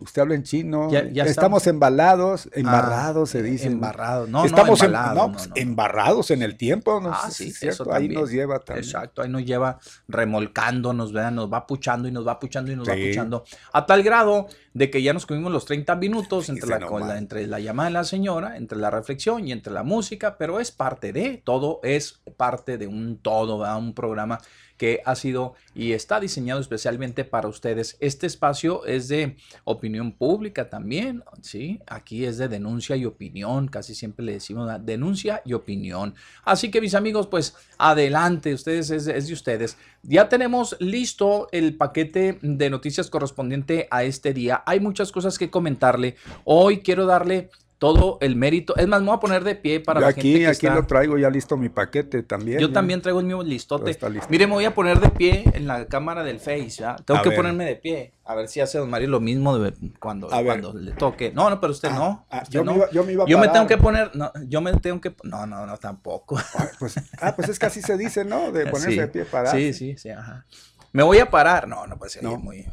Usted 0.00 0.22
habla 0.22 0.34
en 0.34 0.42
chino, 0.42 0.90
ya, 0.90 1.24
estamos, 1.24 1.66
embalados, 1.66 2.48
embarrados 2.52 3.30
se 3.30 3.42
dice. 3.42 3.66
Embarrados, 3.66 4.28
no, 4.28 4.44
estamos 4.44 4.82
no, 4.82 5.32
pues, 5.32 5.50
embarrados 5.54 6.30
en 6.30 6.42
el 6.42 6.56
tiempo, 6.56 7.00
¿no? 7.00 7.10
Ah, 7.12 7.30
sí, 7.30 7.52
eso 7.60 7.92
ahí 7.92 8.08
nos 8.08 8.30
lleva 8.30 8.58
también. 8.60 8.84
Exacto, 8.84 9.22
ahí 9.22 9.28
nos 9.28 9.44
lleva 9.44 9.78
remolcándonos, 10.08 11.12
¿verdad? 11.12 11.32
Nos 11.32 11.52
va 11.52 11.66
puchando 11.66 12.08
y 12.08 12.12
nos 12.12 12.26
va 12.26 12.38
puchando 12.38 12.72
y 12.72 12.76
nos 12.76 12.88
va 12.88 12.94
puchando, 12.94 13.44
a 13.72 13.86
tal 13.86 14.02
grado 14.02 14.46
de 14.72 14.90
que 14.90 15.02
ya 15.02 15.12
nos 15.12 15.26
comimos 15.26 15.52
los 15.52 15.64
30 15.64 15.96
minutos 15.96 16.48
entre, 16.48 16.68
la, 16.68 17.18
entre 17.18 17.46
la 17.46 17.60
llamada 17.60 17.88
de 17.88 17.94
la 17.94 18.04
señora, 18.04 18.56
entre 18.56 18.78
la 18.78 18.90
reflexión 18.90 19.46
y 19.46 19.52
entre 19.52 19.72
la 19.72 19.82
música, 19.82 20.36
pero 20.38 20.60
es 20.60 20.70
parte 20.70 21.12
de, 21.12 21.42
todo 21.44 21.80
es 21.82 22.20
parte 22.36 22.78
de 22.78 22.86
un 22.86 23.18
todo, 23.18 23.58
¿verdad? 23.58 23.78
Un 23.78 23.94
programa 23.94 24.38
que 24.80 25.02
ha 25.04 25.14
sido 25.14 25.56
y 25.74 25.92
está 25.92 26.20
diseñado 26.20 26.58
especialmente 26.58 27.26
para 27.26 27.48
ustedes. 27.48 27.98
Este 28.00 28.26
espacio 28.26 28.86
es 28.86 29.08
de 29.08 29.36
opinión 29.64 30.10
pública 30.12 30.70
también, 30.70 31.22
¿sí? 31.42 31.82
Aquí 31.86 32.24
es 32.24 32.38
de 32.38 32.48
denuncia 32.48 32.96
y 32.96 33.04
opinión, 33.04 33.68
casi 33.68 33.94
siempre 33.94 34.24
le 34.24 34.32
decimos 34.32 34.70
denuncia 34.80 35.42
y 35.44 35.52
opinión. 35.52 36.14
Así 36.44 36.70
que 36.70 36.80
mis 36.80 36.94
amigos, 36.94 37.26
pues 37.26 37.54
adelante, 37.76 38.54
ustedes 38.54 38.88
es, 38.88 39.06
es 39.06 39.26
de 39.26 39.34
ustedes. 39.34 39.76
Ya 40.02 40.30
tenemos 40.30 40.74
listo 40.80 41.48
el 41.52 41.76
paquete 41.76 42.38
de 42.40 42.70
noticias 42.70 43.10
correspondiente 43.10 43.86
a 43.90 44.04
este 44.04 44.32
día. 44.32 44.62
Hay 44.64 44.80
muchas 44.80 45.12
cosas 45.12 45.36
que 45.36 45.50
comentarle. 45.50 46.16
Hoy 46.44 46.80
quiero 46.80 47.04
darle 47.04 47.50
todo 47.80 48.18
el 48.20 48.36
mérito. 48.36 48.76
Es 48.76 48.86
más, 48.86 49.00
me 49.00 49.06
voy 49.06 49.16
a 49.16 49.20
poner 49.20 49.42
de 49.42 49.54
pie 49.54 49.80
para 49.80 50.00
la 50.00 50.08
aquí, 50.08 50.34
gente 50.34 50.58
que 50.58 50.68
Aquí 50.68 50.76
lo 50.76 50.86
traigo 50.86 51.16
ya 51.16 51.30
listo 51.30 51.56
mi 51.56 51.70
paquete 51.70 52.22
también. 52.22 52.60
Yo 52.60 52.70
también 52.70 53.00
traigo 53.00 53.20
el 53.20 53.26
mío 53.26 53.42
listote. 53.42 53.98
Mire, 54.28 54.46
me 54.46 54.52
voy 54.52 54.66
a 54.66 54.74
poner 54.74 55.00
de 55.00 55.08
pie 55.08 55.44
en 55.54 55.66
la 55.66 55.86
cámara 55.86 56.22
del 56.22 56.40
Face, 56.40 56.68
¿ya? 56.68 56.96
Tengo 56.96 57.22
que 57.22 57.30
ponerme 57.30 57.64
de 57.64 57.76
pie. 57.76 58.12
A 58.26 58.34
ver 58.34 58.48
si 58.48 58.60
hace 58.60 58.76
Don 58.76 58.90
Mario 58.90 59.08
lo 59.08 59.18
mismo 59.18 59.58
de 59.58 59.72
cuando, 59.98 60.28
cuando 60.28 60.74
le 60.74 60.92
toque. 60.92 61.32
No, 61.32 61.48
no, 61.48 61.58
pero 61.58 61.72
usted 61.72 61.88
ah, 61.90 61.94
no. 61.94 62.26
Ah, 62.30 62.44
yo, 62.50 62.62
Me 62.64 62.74
iba, 62.74 62.90
yo, 62.90 63.02
me 63.02 63.12
iba, 63.14 63.24
a 63.24 63.26
Yo 63.26 63.38
me 63.38 63.48
tengo 63.48 63.66
que 63.66 63.78
poner, 63.78 64.14
no, 64.14 64.30
yo 64.46 64.60
me 64.60 64.74
tengo 64.74 65.00
que, 65.00 65.14
no, 65.24 65.46
no, 65.46 65.64
no, 65.64 65.76
tampoco. 65.78 66.38
pues, 66.78 67.00
ah, 67.18 67.34
pues 67.34 67.48
es 67.48 67.58
que 67.58 67.64
así 67.64 67.80
se 67.80 67.96
dice, 67.96 68.26
¿no? 68.26 68.52
De 68.52 68.66
ponerse 68.70 69.00
de 69.00 69.08
pie 69.08 69.24
para. 69.24 69.50
Sí, 69.50 69.72
sí, 69.72 69.96
sí, 69.96 70.10
ajá. 70.10 70.44
Me 70.92 71.02
voy 71.02 71.18
a 71.18 71.30
parar. 71.30 71.66
No, 71.66 71.86
no 71.86 71.96
puede 71.96 72.10
ser 72.10 72.24
muy... 72.24 72.66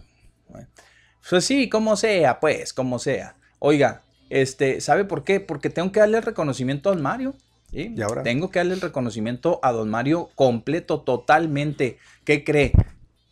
Pues 1.29 1.45
sí, 1.45 1.69
como 1.69 1.95
sea, 1.95 2.41
pues, 2.41 2.73
como 2.73 2.99
sea. 2.99 3.37
Oiga, 3.59 4.03
este, 4.29 4.81
¿sabe 4.81 5.05
por 5.05 5.23
qué? 5.23 5.39
Porque 5.39 5.69
tengo 5.69 5.91
que 5.91 5.99
darle 5.99 6.17
el 6.17 6.23
reconocimiento 6.23 6.89
a 6.89 6.93
don 6.93 7.01
Mario. 7.01 7.35
¿Y 7.71 8.01
ahora? 8.01 8.23
Tengo 8.23 8.49
que 8.49 8.59
darle 8.59 8.75
el 8.75 8.81
reconocimiento 8.81 9.59
a 9.61 9.71
don 9.71 9.89
Mario 9.89 10.29
completo, 10.35 11.01
totalmente. 11.01 11.97
¿Qué 12.23 12.43
cree? 12.43 12.71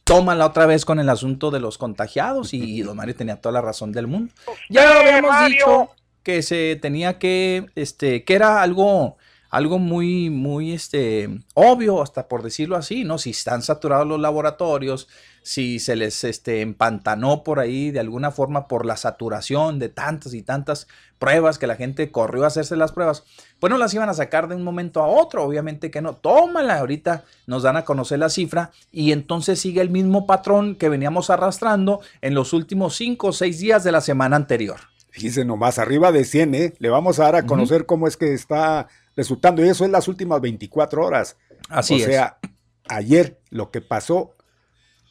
Tómala 0.04 0.46
otra 0.46 0.66
vez 0.66 0.86
con 0.86 1.00
el 1.00 1.10
asunto 1.10 1.52
de 1.52 1.60
los 1.60 1.78
contagiados 1.78 2.54
y 2.54 2.82
don 2.82 2.98
Mario 2.98 3.16
tenía 3.16 3.38
toda 3.38 3.54
la 3.54 3.62
razón 3.62 3.92
del 3.92 4.08
mundo. 4.08 4.34
Ya 4.70 4.86
lo 4.86 5.00
habíamos 5.00 5.48
dicho 5.48 5.90
que 6.22 6.42
se 6.42 6.78
tenía 6.82 7.18
que, 7.20 7.68
este, 7.76 8.24
que 8.24 8.34
era 8.34 8.62
algo, 8.62 9.16
algo 9.50 9.80
muy, 9.80 10.30
muy, 10.30 10.74
este, 10.74 11.30
obvio, 11.54 12.02
hasta 12.02 12.28
por 12.28 12.44
decirlo 12.44 12.76
así, 12.76 13.04
¿no? 13.04 13.18
Si 13.20 13.30
están 13.30 13.62
saturados 13.62 14.08
los 14.08 14.20
laboratorios, 14.20 15.08
si 15.46 15.78
se 15.78 15.96
les 15.96 16.24
este, 16.24 16.62
empantanó 16.62 17.44
por 17.44 17.60
ahí 17.60 17.92
de 17.92 18.00
alguna 18.00 18.32
forma 18.32 18.68
por 18.68 18.84
la 18.84 18.98
saturación 18.98 19.78
de 19.78 19.90
tantas 19.90 20.34
y 20.34 20.42
tantas 20.42 20.88
pruebas 21.20 21.60
que 21.60 21.68
la 21.68 21.76
gente 21.76 22.12
corrió 22.12 22.46
a 22.46 22.48
hacerse 22.48 22.76
las 22.76 22.92
pruebas, 22.92 23.26
pues 23.60 23.70
no 23.70 23.78
las 23.78 23.94
iban 23.94 24.10
a 24.10 24.16
sacar 24.16 24.48
de 24.48 24.56
un 24.56 24.64
momento 24.64 25.04
a 25.04 25.08
otro, 25.08 25.44
obviamente 25.44 25.92
que 25.92 26.02
no. 26.02 26.16
Tómala, 26.16 26.80
ahorita 26.80 27.26
nos 27.46 27.62
dan 27.62 27.78
a 27.78 27.86
conocer 27.86 28.18
la 28.18 28.30
cifra 28.30 28.72
y 28.92 29.12
entonces 29.12 29.60
sigue 29.60 29.82
el 29.82 29.92
mismo 29.92 30.26
patrón 30.26 30.78
que 30.78 30.90
veníamos 30.90 31.30
arrastrando 31.30 32.02
en 32.22 32.34
los 32.34 32.52
últimos 32.52 32.96
cinco 32.96 33.28
o 33.28 33.32
seis 33.32 33.60
días 33.60 33.84
de 33.84 33.92
la 33.92 34.02
semana 34.02 34.38
anterior. 34.38 34.80
Fíjese 35.12 35.46
nomás, 35.46 35.78
arriba 35.78 36.12
de 36.12 36.26
100, 36.26 36.56
¿eh? 36.56 36.74
Le 36.80 36.90
vamos 36.90 37.20
a 37.20 37.26
dar 37.26 37.36
a 37.36 37.46
conocer 37.46 37.86
cómo 37.86 38.08
es 38.08 38.18
que 38.18 38.34
está 38.34 38.88
resultando 39.16 39.64
y 39.64 39.70
eso 39.70 39.86
es 39.86 39.92
las 39.92 40.08
últimas 40.08 40.42
24 40.42 41.06
horas. 41.06 41.38
Así 41.70 41.98
es. 41.98 42.02
O 42.02 42.06
sea, 42.08 42.40
ayer 42.88 43.40
lo 43.52 43.70
que 43.70 43.82
pasó 43.82 44.35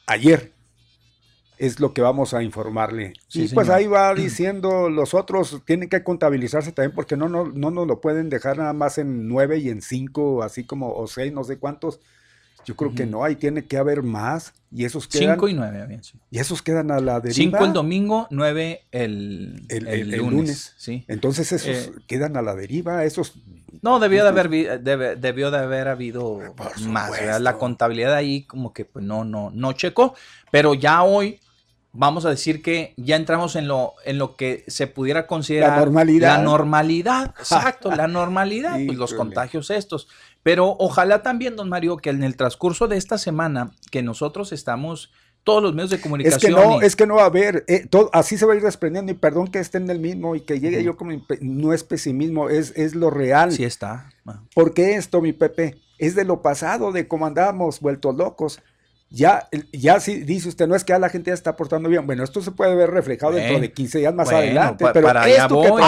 ayer. 0.07 0.53
Es 1.57 1.79
lo 1.79 1.95
que 1.95 2.03
vamos 2.03 2.35
a 2.35 2.43
informarle. 2.43 3.13
y 3.33 3.49
pues 3.49 3.69
ahí 3.69 3.87
va 3.87 4.13
diciendo, 4.15 4.91
los 4.91 5.15
otros 5.15 5.63
tienen 5.65 5.89
que 5.89 6.03
contabilizarse 6.03 6.73
también 6.73 6.95
porque 6.95 7.17
no, 7.17 7.29
no, 7.29 7.47
no 7.47 7.71
nos 7.71 7.87
lo 7.87 8.01
pueden 8.01 8.29
dejar 8.29 8.59
nada 8.59 8.73
más 8.73 8.99
en 8.99 9.29
nueve 9.29 9.59
y 9.59 9.69
en 9.69 9.81
cinco, 9.81 10.43
así 10.43 10.65
como, 10.65 10.93
o 10.93 11.07
seis, 11.07 11.33
no 11.33 11.45
sé 11.45 11.59
cuántos. 11.59 12.01
Yo 12.65 12.77
creo 12.77 12.95
que 12.95 13.07
no, 13.07 13.25
ahí 13.25 13.37
tiene 13.37 13.67
que 13.67 13.77
haber 13.77 14.03
más. 14.03 14.53
Y 14.71 14.85
esos 14.85 15.07
quedan. 15.07 15.35
Cinco 15.35 15.49
y 15.49 15.55
nueve, 15.55 15.87
bien, 15.87 16.01
Y 16.31 16.39
esos 16.39 16.61
quedan 16.61 16.91
a 16.91 17.01
la 17.01 17.21
deriva. 17.21 17.35
Cinco 17.35 17.65
el 17.65 17.73
domingo, 17.73 18.27
nueve 18.31 18.83
el, 18.91 19.65
el, 19.69 20.11
lunes, 20.11 20.75
Sí. 20.77 21.05
Entonces 21.07 21.53
esos 21.53 21.89
eh, 21.89 21.93
quedan 22.07 22.37
a 22.37 22.43
la 22.43 22.55
deriva, 22.55 23.05
esos. 23.05 23.35
No, 23.83 24.01
debió 24.01 24.23
de 24.25 24.29
haber, 24.31 24.81
debió 25.19 25.51
de 25.51 25.59
haber 25.59 25.89
habido 25.89 26.41
más. 26.89 27.41
La 27.41 27.57
contabilidad 27.59 28.15
ahí 28.15 28.43
como 28.43 28.73
que 28.73 28.85
pues, 28.85 29.05
no, 29.05 29.25
no, 29.25 29.51
no 29.55 29.73
checó. 29.75 30.15
Pero 30.51 30.75
ya 30.75 31.03
hoy 31.03 31.41
vamos 31.95 32.27
a 32.27 32.31
decir 32.31 32.61
que 32.61 32.93
ya 32.97 33.17
entramos 33.17 33.57
en 33.57 33.69
lo, 33.69 33.95
en 34.05 34.19
lo 34.19 34.37
que 34.37 34.65
se 34.67 34.87
pudiera 34.87 35.27
considerar 35.27 35.71
la 35.71 35.85
normalidad. 35.85 36.37
La 36.37 36.43
normalidad, 36.43 37.35
exacto, 37.39 37.91
la 37.91 38.07
normalidad, 38.07 38.79
pues 38.85 38.99
los 38.99 39.15
contagios 39.15 39.71
estos. 39.71 40.09
Pero 40.45 40.77
ojalá 40.79 41.23
también, 41.23 41.57
don 41.57 41.71
Mario, 41.71 41.97
que 41.97 42.11
en 42.11 42.23
el 42.23 42.37
transcurso 42.37 42.87
de 42.87 42.99
esta 42.99 43.19
semana 43.19 43.73
que 43.91 44.03
nosotros 44.03 44.53
estamos, 44.53 45.11
todos 45.43 45.63
los 45.63 45.75
medios 45.75 45.91
de 45.91 46.01
comunicación. 46.01 46.39
Es 46.39 46.45
que 46.45 46.51
no, 46.51 46.81
es 46.83 46.97
que 46.97 47.07
no 47.07 47.15
va 47.17 47.23
a 47.23 47.27
haber, 47.27 47.65
eh, 47.67 47.87
todo, 47.89 48.11
así 48.13 48.37
se 48.37 48.45
va 48.45 48.53
a 48.53 48.57
ir 48.57 48.63
desprendiendo 48.63 49.11
y 49.11 49.15
perdón 49.15 49.49
que 49.49 49.59
esté 49.59 49.79
en 49.79 49.89
el 49.89 49.99
mismo 49.99 50.37
y 50.37 50.43
que 50.43 50.61
llegue 50.61 50.85
yo 50.85 50.99
como, 50.99 51.13
no 51.41 51.73
es 51.73 51.83
pesimismo, 51.83 52.51
es, 52.51 52.75
es 52.77 52.95
lo 52.95 53.09
real. 53.09 53.53
Sí 53.53 53.65
está. 53.65 54.11
Porque 54.55 54.97
esto, 54.97 55.23
mi 55.23 55.33
Pepe, 55.33 55.79
es 55.99 56.15
de 56.15 56.25
lo 56.27 56.43
pasado, 56.43 56.93
de 56.93 57.09
cómo 57.09 57.25
andábamos 57.25 57.81
vueltos 57.81 58.15
locos 58.15 58.61
ya, 59.11 59.49
ya 59.73 60.01
si 60.01 60.25
dice 60.25 60.49
usted, 60.49 60.67
no 60.67 60.75
es 60.75 60.83
que 60.83 60.93
ya 60.93 60.99
la 60.99 61.09
gente 61.09 61.31
ya 61.31 61.35
está 61.35 61.55
portando 61.57 61.89
bien. 61.89 62.05
Bueno, 62.05 62.25
esto 62.25 62.41
se 62.41 62.51
puede 62.51 62.75
ver 62.75 62.91
reflejado 62.91 63.33
dentro 63.33 63.61
de 63.61 63.73
15 63.73 63.99
días 63.99 64.15
más 64.15 64.29
adelante. 64.31 64.85
pero 64.93 65.07
para 65.07 65.23
allá 65.23 65.47
voy. 65.47 65.83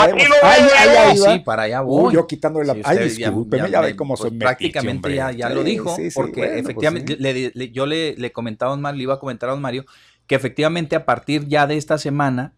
sí, 1.17 1.39
para 1.39 1.63
allá 1.63 1.81
voy. 1.81 2.13
yo 2.13 2.25
quitándole 2.25 2.65
la. 2.65 2.77
ay, 2.83 3.09
discúlpeme, 3.09 3.69
ya, 3.69 3.81
ve 3.81 3.95
cómo 3.95 4.15
pues, 4.15 4.31
Prácticamente 4.33 5.13
ya, 5.13 5.31
ya 5.31 5.49
lo 5.49 5.63
dijo, 5.63 5.95
porque 6.15 6.41
pues 6.41 6.59
efectivamente 6.61 7.17
le, 7.19 7.71
yo 7.71 7.85
le, 7.85 8.15
le 8.15 8.31
comentaba 8.31 8.71
a 8.71 8.75
don 8.75 8.81
Mario, 8.81 8.97
le 8.97 9.03
iba 9.03 9.13
a 9.15 9.19
comentar 9.19 9.49
a 9.49 9.53
don 9.53 9.61
Mario, 9.61 9.85
que 10.25 10.35
efectivamente 10.35 10.95
a 10.95 11.05
partir 11.05 11.47
ya 11.47 11.67
de 11.67 11.75
esta 11.75 11.97
semana, 11.97 12.53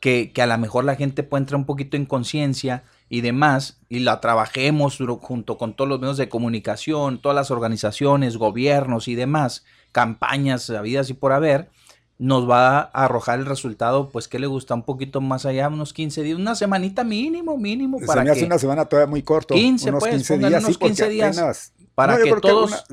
que, 0.00 0.32
que 0.32 0.40
a 0.40 0.46
lo 0.46 0.56
mejor 0.56 0.84
la 0.84 0.94
gente 0.94 1.22
puede 1.22 1.42
entrar 1.42 1.58
un 1.58 1.66
poquito 1.66 1.96
en 1.96 2.06
conciencia 2.06 2.84
y 3.08 3.22
demás, 3.22 3.78
y 3.88 4.00
la 4.00 4.20
trabajemos 4.20 4.98
junto 5.20 5.56
con 5.56 5.74
todos 5.74 5.88
los 5.88 6.00
medios 6.00 6.18
de 6.18 6.28
comunicación, 6.28 7.20
todas 7.20 7.36
las 7.36 7.50
organizaciones, 7.50 8.36
gobiernos 8.36 9.08
y 9.08 9.14
demás, 9.14 9.64
campañas 9.92 10.68
habidas 10.70 11.08
y 11.10 11.14
por 11.14 11.32
haber, 11.32 11.70
nos 12.18 12.50
va 12.50 12.78
a 12.80 13.04
arrojar 13.04 13.38
el 13.38 13.46
resultado, 13.46 14.10
pues 14.10 14.26
que 14.28 14.38
le 14.38 14.48
gusta 14.48 14.74
un 14.74 14.82
poquito 14.82 15.20
más 15.20 15.46
allá, 15.46 15.68
unos 15.68 15.92
15 15.92 16.22
días, 16.22 16.38
una 16.38 16.54
semanita 16.54 17.04
mínimo, 17.04 17.56
mínimo. 17.56 17.98
Para 18.04 18.22
Se 18.22 18.24
me 18.24 18.30
hace 18.32 18.44
una 18.44 18.58
semana 18.58 18.84
todavía 18.84 19.08
muy 19.08 19.22
corto. 19.22 19.54
15, 19.54 19.90
unos 19.90 20.00
pues, 20.00 20.14
15 20.14 20.38
días, 20.38 20.64
unos 20.64 20.78
15 20.78 21.08
días. 21.08 21.72
para 21.94 22.18
que 22.18 22.32
todos, 22.42 22.84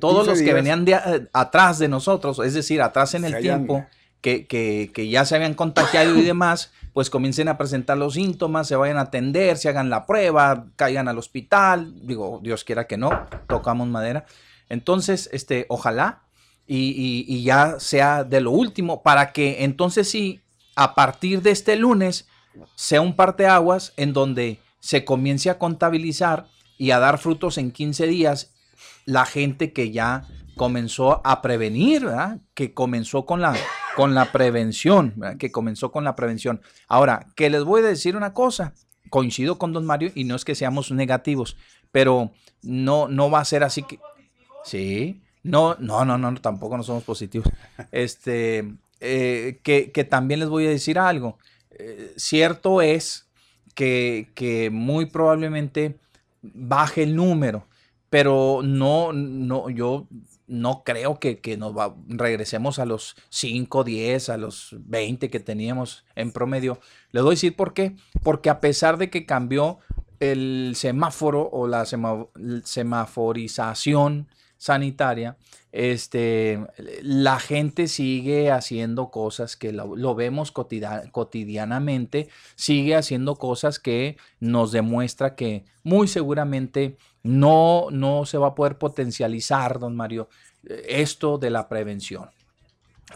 todos 0.00 0.26
los 0.26 0.40
que 0.40 0.52
venían 0.52 0.84
de, 0.84 0.92
eh, 0.92 1.28
atrás 1.32 1.78
de 1.78 1.88
nosotros, 1.88 2.40
es 2.44 2.54
decir, 2.54 2.82
atrás 2.82 3.14
en 3.14 3.24
el 3.24 3.40
tiempo, 3.40 3.86
que, 4.24 4.46
que, 4.46 4.90
que 4.94 5.08
ya 5.10 5.26
se 5.26 5.36
habían 5.36 5.52
contagiado 5.52 6.16
y 6.16 6.22
demás, 6.22 6.72
pues 6.94 7.10
comiencen 7.10 7.48
a 7.48 7.58
presentar 7.58 7.98
los 7.98 8.14
síntomas, 8.14 8.66
se 8.66 8.74
vayan 8.74 8.96
a 8.96 9.02
atender, 9.02 9.58
se 9.58 9.68
hagan 9.68 9.90
la 9.90 10.06
prueba, 10.06 10.64
caigan 10.76 11.08
al 11.08 11.18
hospital, 11.18 11.92
digo, 12.06 12.40
Dios 12.42 12.64
quiera 12.64 12.86
que 12.86 12.96
no, 12.96 13.10
tocamos 13.46 13.86
madera. 13.86 14.24
Entonces, 14.70 15.28
este, 15.30 15.66
ojalá 15.68 16.22
y, 16.66 17.42
ya 17.42 17.78
sea 17.78 18.24
de 18.24 18.40
lo 18.40 18.52
último, 18.52 19.02
para 19.02 19.30
que 19.32 19.62
entonces 19.62 20.08
sí, 20.08 20.40
a 20.74 20.94
partir 20.94 21.42
de 21.42 21.50
este 21.50 21.76
lunes, 21.76 22.26
sea 22.76 23.02
un 23.02 23.16
parteaguas 23.16 23.92
en 23.98 24.14
donde 24.14 24.58
se 24.80 25.04
comience 25.04 25.50
a 25.50 25.58
contabilizar 25.58 26.46
y 26.78 26.92
a 26.92 26.98
dar 26.98 27.18
frutos 27.18 27.58
en 27.58 27.72
15 27.72 28.06
días 28.06 28.54
la 29.04 29.26
gente 29.26 29.74
que 29.74 29.90
ya 29.90 30.26
comenzó 30.56 31.20
a 31.26 31.42
prevenir, 31.42 32.08
que 32.54 32.72
comenzó 32.72 33.26
con 33.26 33.42
la 33.42 33.54
con 33.96 34.14
la 34.14 34.32
prevención, 34.32 35.14
que 35.38 35.52
comenzó 35.52 35.92
con 35.92 36.04
la 36.04 36.16
prevención. 36.16 36.60
Ahora, 36.88 37.26
que 37.36 37.50
les 37.50 37.64
voy 37.64 37.82
a 37.82 37.86
decir 37.86 38.16
una 38.16 38.32
cosa, 38.32 38.74
coincido 39.10 39.58
con 39.58 39.72
don 39.72 39.86
Mario 39.86 40.10
y 40.14 40.24
no 40.24 40.34
es 40.34 40.44
que 40.44 40.54
seamos 40.54 40.90
negativos, 40.90 41.56
pero 41.92 42.32
no, 42.62 43.08
no 43.08 43.30
va 43.30 43.40
a 43.40 43.44
ser 43.44 43.62
así 43.62 43.82
que... 43.82 43.98
Sí, 44.64 45.22
no, 45.42 45.76
no, 45.78 46.04
no, 46.04 46.16
no, 46.16 46.34
tampoco 46.40 46.76
no 46.76 46.82
somos 46.82 47.04
positivos. 47.04 47.48
Este, 47.92 48.74
eh, 49.00 49.60
que, 49.62 50.04
también 50.04 50.40
les 50.40 50.48
voy 50.48 50.66
a 50.66 50.70
decir 50.70 50.98
algo. 50.98 51.38
Eh, 51.70 52.14
cierto 52.16 52.82
es 52.82 53.28
que, 53.74 54.30
que 54.34 54.70
muy 54.70 55.06
probablemente 55.06 55.98
baje 56.42 57.02
el 57.02 57.14
número, 57.14 57.66
pero 58.10 58.60
no, 58.62 59.12
no, 59.12 59.68
yo 59.70 60.06
no 60.46 60.82
creo 60.84 61.18
que, 61.18 61.56
nos 61.56 61.76
va, 61.76 61.94
regresemos 62.08 62.78
a 62.78 62.86
los 62.86 63.16
5, 63.30 63.84
10, 63.84 64.28
a 64.28 64.36
los 64.36 64.76
20 64.80 65.30
que 65.30 65.40
teníamos 65.40 66.04
en 66.14 66.32
promedio. 66.32 66.78
Les 67.10 67.22
voy 67.22 67.32
a 67.32 67.36
decir 67.36 67.56
por 67.56 67.72
qué. 67.74 67.96
Porque 68.22 68.50
a 68.50 68.60
pesar 68.60 68.98
de 68.98 69.10
que 69.10 69.26
cambió 69.26 69.78
el 70.20 70.72
semáforo 70.76 71.48
o 71.50 71.66
la 71.66 71.84
semaforización 72.64 74.28
sanitaria, 74.56 75.36
este, 75.72 76.64
la 77.02 77.38
gente 77.40 77.88
sigue 77.88 78.50
haciendo 78.50 79.10
cosas 79.10 79.56
que 79.56 79.72
lo, 79.72 80.14
vemos 80.14 80.52
cotidianamente, 80.52 82.28
sigue 82.54 82.94
haciendo 82.94 83.34
cosas 83.36 83.78
que 83.78 84.16
nos 84.40 84.72
demuestra 84.72 85.34
que 85.34 85.64
muy 85.82 86.06
seguramente 86.08 86.96
no, 87.24 87.88
no 87.90 88.26
se 88.26 88.38
va 88.38 88.48
a 88.48 88.54
poder 88.54 88.78
potencializar, 88.78 89.80
don 89.80 89.96
Mario, 89.96 90.28
esto 90.62 91.38
de 91.38 91.50
la 91.50 91.68
prevención. 91.68 92.30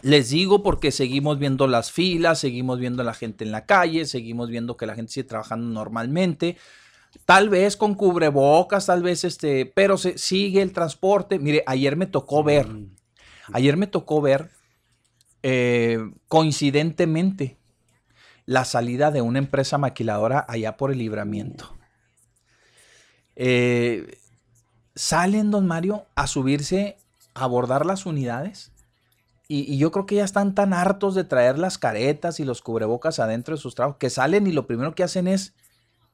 Les 0.01 0.29
digo 0.29 0.63
porque 0.63 0.91
seguimos 0.91 1.39
viendo 1.39 1.67
las 1.67 1.91
filas, 1.91 2.39
seguimos 2.39 2.79
viendo 2.79 3.01
a 3.01 3.05
la 3.05 3.13
gente 3.13 3.43
en 3.43 3.51
la 3.51 3.65
calle, 3.65 4.05
seguimos 4.05 4.49
viendo 4.49 4.77
que 4.77 4.85
la 4.85 4.95
gente 4.95 5.11
sigue 5.11 5.27
trabajando 5.27 5.67
normalmente, 5.67 6.57
tal 7.25 7.49
vez 7.49 7.77
con 7.77 7.95
cubrebocas, 7.95 8.87
tal 8.87 9.03
vez 9.03 9.23
este, 9.23 9.65
pero 9.65 9.97
se 9.97 10.17
sigue 10.17 10.61
el 10.61 10.73
transporte. 10.73 11.37
Mire, 11.39 11.63
ayer 11.65 11.95
me 11.95 12.05
tocó 12.05 12.43
ver, 12.43 12.67
ayer 13.51 13.77
me 13.77 13.87
tocó 13.87 14.21
ver 14.21 14.49
eh, 15.43 15.99
coincidentemente 16.27 17.57
la 18.45 18.65
salida 18.65 19.11
de 19.11 19.21
una 19.21 19.39
empresa 19.39 19.77
maquiladora 19.77 20.45
allá 20.47 20.77
por 20.77 20.91
el 20.91 20.97
libramiento. 20.97 21.78
Eh, 23.41 24.17
salen, 24.95 25.49
don 25.49 25.65
Mario, 25.65 26.05
a 26.13 26.27
subirse, 26.27 26.97
a 27.33 27.45
abordar 27.45 27.85
las 27.85 28.05
unidades. 28.05 28.73
Y, 29.47 29.77
yo 29.77 29.91
creo 29.91 30.05
que 30.05 30.15
ya 30.15 30.25
están 30.25 30.53
tan 30.53 30.73
hartos 30.73 31.15
de 31.15 31.23
traer 31.23 31.57
las 31.57 31.77
caretas 31.77 32.41
y 32.41 32.43
los 32.43 32.61
cubrebocas 32.61 33.17
adentro 33.19 33.55
de 33.55 33.61
sus 33.61 33.75
trabajos 33.75 33.97
que 33.97 34.09
salen 34.09 34.45
y 34.45 34.51
lo 34.51 34.67
primero 34.67 34.93
que 34.93 35.03
hacen 35.03 35.27
es 35.27 35.53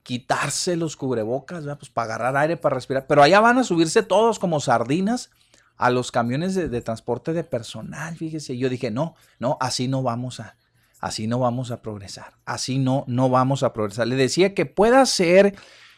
quitarse 0.04 0.76
los 0.76 0.96
cubrebocas, 0.96 1.66
pues 1.80 1.90
para 1.90 2.06
agarrar 2.06 2.38
aire, 2.38 2.58
para 2.58 2.76
respirar. 2.76 3.08
Pero 3.08 3.24
allá 3.24 3.40
van 3.40 3.58
a 3.58 3.64
subirse 3.64 4.04
todos 4.04 4.38
como 4.38 4.60
sardinas 4.60 5.32
a 5.78 5.90
los 5.90 6.12
camiones 6.12 6.54
de, 6.54 6.82
transporte 6.82 7.34
de 7.34 7.44
personal, 7.44 8.16
fíjese. 8.16 8.56
Yo 8.56 8.70
dije, 8.70 8.92
no, 8.92 9.16
no, 9.40 9.58
así 9.60 9.88
no 9.88 10.04
vamos 10.04 10.40
a, 10.40 10.58
así 11.00 11.26
no 11.26 11.40
vamos 11.40 11.72
a 11.72 11.82
progresar. 11.82 12.36
Así 12.46 12.78
no, 12.78 13.04
no 13.08 13.30
vamos 13.30 13.64
a 13.64 13.74
progresar. 13.74 14.08
Le 14.08 14.16
decía 14.16 14.54
que 14.54 14.68
pueda 14.68 15.04
ser 15.08 15.56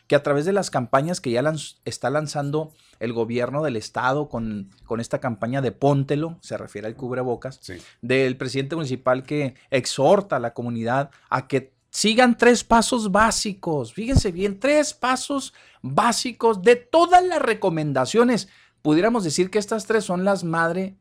que 0.08 0.16
a 0.16 0.24
través 0.24 0.46
de 0.46 0.54
las 0.54 0.72
campañas 0.72 1.22
que 1.22 1.32
ya 1.32 1.44
está 1.86 2.10
lanzando 2.10 2.72
el 3.00 3.14
gobierno 3.14 3.62
del 3.64 3.76
estado 3.76 4.30
con, 4.30 4.70
con, 4.86 5.00
esta 5.00 5.20
campaña 5.20 5.62
de 5.62 5.72
Póntelo, 5.72 6.38
se 6.42 6.58
refiere 6.58 6.88
al 6.88 6.96
cubrebocas, 6.96 7.60
del 8.02 8.38
presidente 8.38 8.76
municipal 8.76 9.24
que 9.24 9.56
exhorta 9.70 10.38
a 10.38 10.40
la 10.40 10.54
comunidad 10.54 11.12
a 11.30 11.48
que 11.48 11.74
sigan 11.90 12.38
tres 12.38 12.64
pasos 12.64 13.12
básicos, 13.12 13.94
fíjense 13.94 14.32
bien, 14.32 14.60
tres 14.60 14.94
pasos 14.94 15.54
básicos 15.82 16.62
de 16.62 16.76
todas 16.76 17.26
las 17.26 17.42
recomendaciones. 17.42 18.50
Pudiéramos 18.82 19.24
decir 19.24 19.50
que 19.50 19.60
estas 19.60 19.86
tres 19.86 20.06
son 20.06 20.24
las 20.24 20.44
madre, 20.44 20.96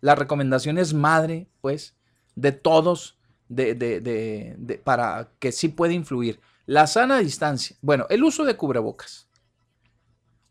las 0.00 0.18
recomendaciones 0.18 0.92
madre, 0.92 1.48
pues, 1.60 1.94
de 2.34 2.52
todos, 2.52 3.18
de, 3.48 3.74
de, 3.74 4.00
de, 4.00 4.78
para 4.78 5.30
que 5.38 5.52
sí 5.52 5.68
puede 5.68 5.94
influir. 5.94 6.40
La 6.70 6.86
sana 6.86 7.18
distancia. 7.18 7.74
Bueno, 7.82 8.06
el 8.10 8.22
uso 8.22 8.44
de 8.44 8.56
cubrebocas. 8.56 9.26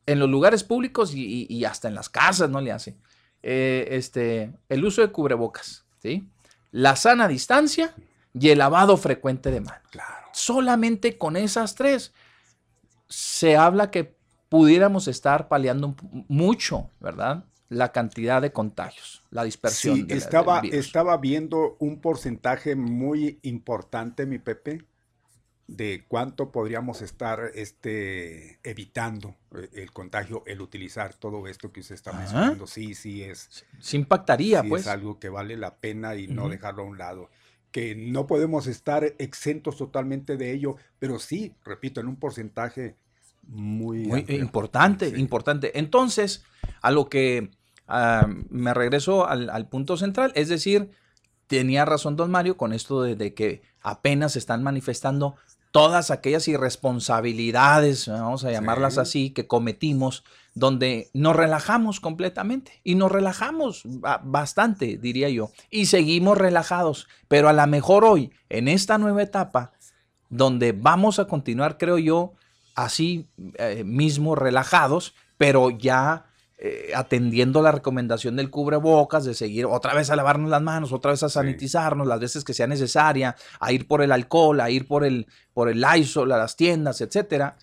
En 0.05 0.19
los 0.19 0.29
lugares 0.29 0.65
públicos 0.65 1.13
y, 1.15 1.63
hasta 1.63 1.88
en 1.88 1.95
las 1.95 2.10
casas 2.10 2.49
no 2.49 2.60
le 2.60 2.73
hace. 2.73 2.97
Eh, 3.41 3.88
este, 3.91 4.51
el 4.67 4.84
uso 4.84 5.01
de 5.01 5.13
cubrebocas. 5.13 5.86
¿sí? 5.99 6.27
La 6.71 6.97
sana 6.97 7.29
distancia 7.29 7.95
y 8.34 8.49
el 8.49 8.58
lavado 8.58 8.97
frecuente 8.97 9.49
de 9.49 9.62
manos. 9.62 9.88
Claro. 9.91 10.27
Solamente 10.34 11.17
con 11.17 11.38
esas 11.38 11.75
tres 11.75 12.13
se 13.08 13.55
habla 13.55 13.89
que 13.89 14.13
pudiéramos 14.49 15.08
estar 15.08 15.47
paliando 15.47 15.95
mucho, 16.27 16.89
¿verdad? 16.99 17.45
La 17.69 17.93
cantidad 17.93 18.41
de 18.41 18.51
contagios, 18.51 19.23
la 19.32 19.45
dispersión. 19.45 19.95
Sí, 19.95 20.05
estaba, 20.10 20.63
estaba 20.69 21.15
viendo 21.15 21.77
un 21.79 22.01
porcentaje 22.01 22.75
muy 22.75 23.39
importante, 23.43 24.25
mi 24.25 24.38
Pepe, 24.38 24.84
de 25.69 26.03
cuánto 26.08 26.51
podríamos 26.51 27.03
estar 27.03 27.51
este, 27.53 28.60
evitando 28.63 29.36
eh, 29.55 29.69
el 29.73 29.91
contagio, 29.91 30.43
el 30.47 30.62
utilizar 30.62 31.13
todo 31.13 31.47
esto 31.47 31.71
que 31.71 31.82
usted 31.82 31.95
está 31.95 32.12
mencionando. 32.12 32.65
Sí, 32.65 32.95
sí, 32.95 33.21
es. 33.21 33.65
Sí 33.79 33.97
impactaría, 33.97 34.63
pues. 34.63 34.84
Es 34.84 34.88
algo 34.88 35.19
que 35.19 35.29
vale 35.29 35.58
la 35.58 35.75
pena 35.75 36.15
y 36.15 36.27
no 36.27 36.49
dejarlo 36.49 36.84
a 36.84 36.86
un 36.86 36.97
lado. 36.97 37.29
Que 37.71 37.95
no 37.95 38.25
podemos 38.25 38.65
estar 38.65 39.13
exentos 39.19 39.77
totalmente 39.77 40.38
de 40.38 40.51
ello, 40.53 40.75
pero 40.97 41.19
sí, 41.19 41.53
repito, 41.63 42.01
en 42.01 42.08
un 42.08 42.15
porcentaje 42.15 42.95
muy, 43.43 44.05
muy 44.05 44.25
importante, 44.29 45.08
importante. 45.19 45.77
Entonces, 45.77 46.43
a 46.82 46.89
lo 46.89 47.10
que 47.10 47.51
ah, 47.88 48.27
me 48.49 48.73
regreso 48.73 49.27
al, 49.27 49.67
punto 49.69 49.97
central, 49.97 50.32
es 50.34 50.49
decir, 50.49 50.89
tenía 51.45 51.86
razón 51.86 52.15
don 52.15 52.32
Mario 52.32 52.58
con 52.58 52.73
esto 52.73 53.03
de 53.03 53.34
que 53.36 53.62
apenas 53.82 54.34
se 54.34 54.39
están 54.39 54.63
manifestando 54.63 55.36
todas 55.71 56.12
aquellas 56.12 56.47
irresponsabilidades, 56.47 58.08
vamos 58.08 58.43
a 58.43 58.51
llamarlas 58.51 58.97
así, 58.97 59.29
que 59.32 59.47
cometimos, 59.47 60.23
donde 60.55 61.10
nos 61.13 61.36
relajamos 61.36 61.99
completamente 61.99 62.82
y 62.84 62.95
nos 62.95 63.12
relajamos 63.12 63.84
bastante, 64.23 64.97
diría 64.97 65.29
yo, 65.29 65.51
y 65.69 65.86
seguimos 65.86 66.38
relajados, 66.38 67.08
pero 67.27 67.49
a 67.49 67.53
lo 67.53 67.67
mejor 67.67 68.03
hoy, 68.03 68.32
en 68.49 68.67
esta 68.67 68.97
nueva 68.97 69.21
etapa, 69.21 69.73
donde 70.29 70.71
vamos 70.71 71.19
a 71.19 71.25
continuar, 71.25 71.77
creo 71.77 71.97
yo, 71.97 72.34
así 72.75 73.29
eh, 73.55 73.84
mismo 73.86 74.36
relajados, 74.36 75.13
pero 75.38 75.69
ya 75.69 76.29
eh, 76.62 76.91
atendiendo 76.93 77.62
la 77.62 77.72
recomendación 77.72 78.36
del 78.36 78.50
cubrebocas, 78.50 79.24
de 79.24 79.34
seguir 79.34 79.65
otra 79.65 79.93
vez 79.93 80.10
a 80.10 80.17
lavarnos 80.17 80.50
las 80.50 80.62
manos, 80.62 80.91
otra 80.91 81.12
vez 81.12 81.24
a 81.24 81.30
sanitizarnos 81.30 82.06
las 82.06 82.19
veces 82.19 82.43
que 82.43 82.54
sea 82.54 82.67
necesaria, 82.67 83.38
a 83.62 83.72
ir 83.72 83.88
por 83.88 84.02
el 84.02 84.12
alcohol, 84.12 84.60
a 84.60 84.69
ir 84.69 84.86
por 84.86 85.06
el, 85.06 85.28
por 85.54 85.69
el 85.69 85.80
Lysol 85.80 86.34
a 86.34 86.38
las 86.38 86.58
tiendas, 86.58 87.00
etcétera, 87.00 87.56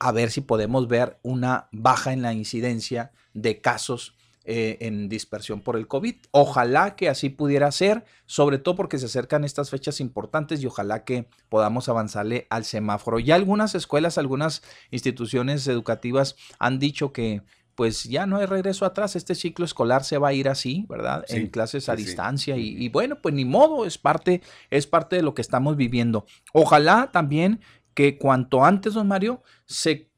a 0.00 0.10
ver 0.10 0.32
si 0.32 0.40
podemos 0.40 0.88
ver 0.88 1.20
una 1.22 1.68
baja 1.70 2.12
en 2.12 2.22
la 2.22 2.32
incidencia 2.32 3.12
de 3.32 3.60
casos 3.60 4.16
eh, 4.44 4.78
en 4.80 5.08
dispersión 5.08 5.60
por 5.60 5.76
el 5.76 5.86
COVID. 5.86 6.16
Ojalá 6.32 6.96
que 6.96 7.08
así 7.08 7.28
pudiera 7.28 7.70
ser, 7.70 8.04
sobre 8.26 8.58
todo 8.58 8.74
porque 8.74 8.98
se 8.98 9.06
acercan 9.06 9.44
estas 9.44 9.70
fechas 9.70 10.00
importantes 10.00 10.62
y 10.62 10.66
ojalá 10.66 11.04
que 11.04 11.28
podamos 11.48 11.88
avanzarle 11.88 12.48
al 12.50 12.64
semáforo. 12.64 13.20
Ya 13.20 13.36
algunas 13.36 13.74
escuelas, 13.76 14.18
algunas 14.18 14.62
instituciones 14.90 15.68
educativas 15.68 16.34
han 16.58 16.80
dicho 16.80 17.12
que 17.12 17.42
pues 17.74 18.04
ya 18.04 18.26
no 18.26 18.36
hay 18.36 18.46
regreso 18.46 18.84
atrás, 18.84 19.16
este 19.16 19.34
ciclo 19.34 19.64
escolar 19.64 20.04
se 20.04 20.18
va 20.18 20.28
a 20.28 20.32
ir 20.32 20.48
así, 20.48 20.84
¿verdad? 20.88 21.24
en 21.28 21.48
clases 21.48 21.88
a 21.88 21.96
distancia 21.96 22.56
y, 22.56 22.88
bueno, 22.88 23.20
pues 23.22 23.34
ni 23.34 23.44
modo, 23.44 23.86
es 23.86 23.96
parte, 23.96 24.42
es 24.70 24.86
parte 24.86 25.16
de 25.16 25.22
lo 25.22 25.34
que 25.34 25.42
estamos 25.42 25.76
viviendo. 25.76 26.26
Ojalá 26.52 27.10
también 27.12 27.60
que 27.94 28.18
cuanto 28.18 28.64
antes, 28.64 28.94
don 28.94 29.08
Mario, 29.08 29.42
se 29.64 30.10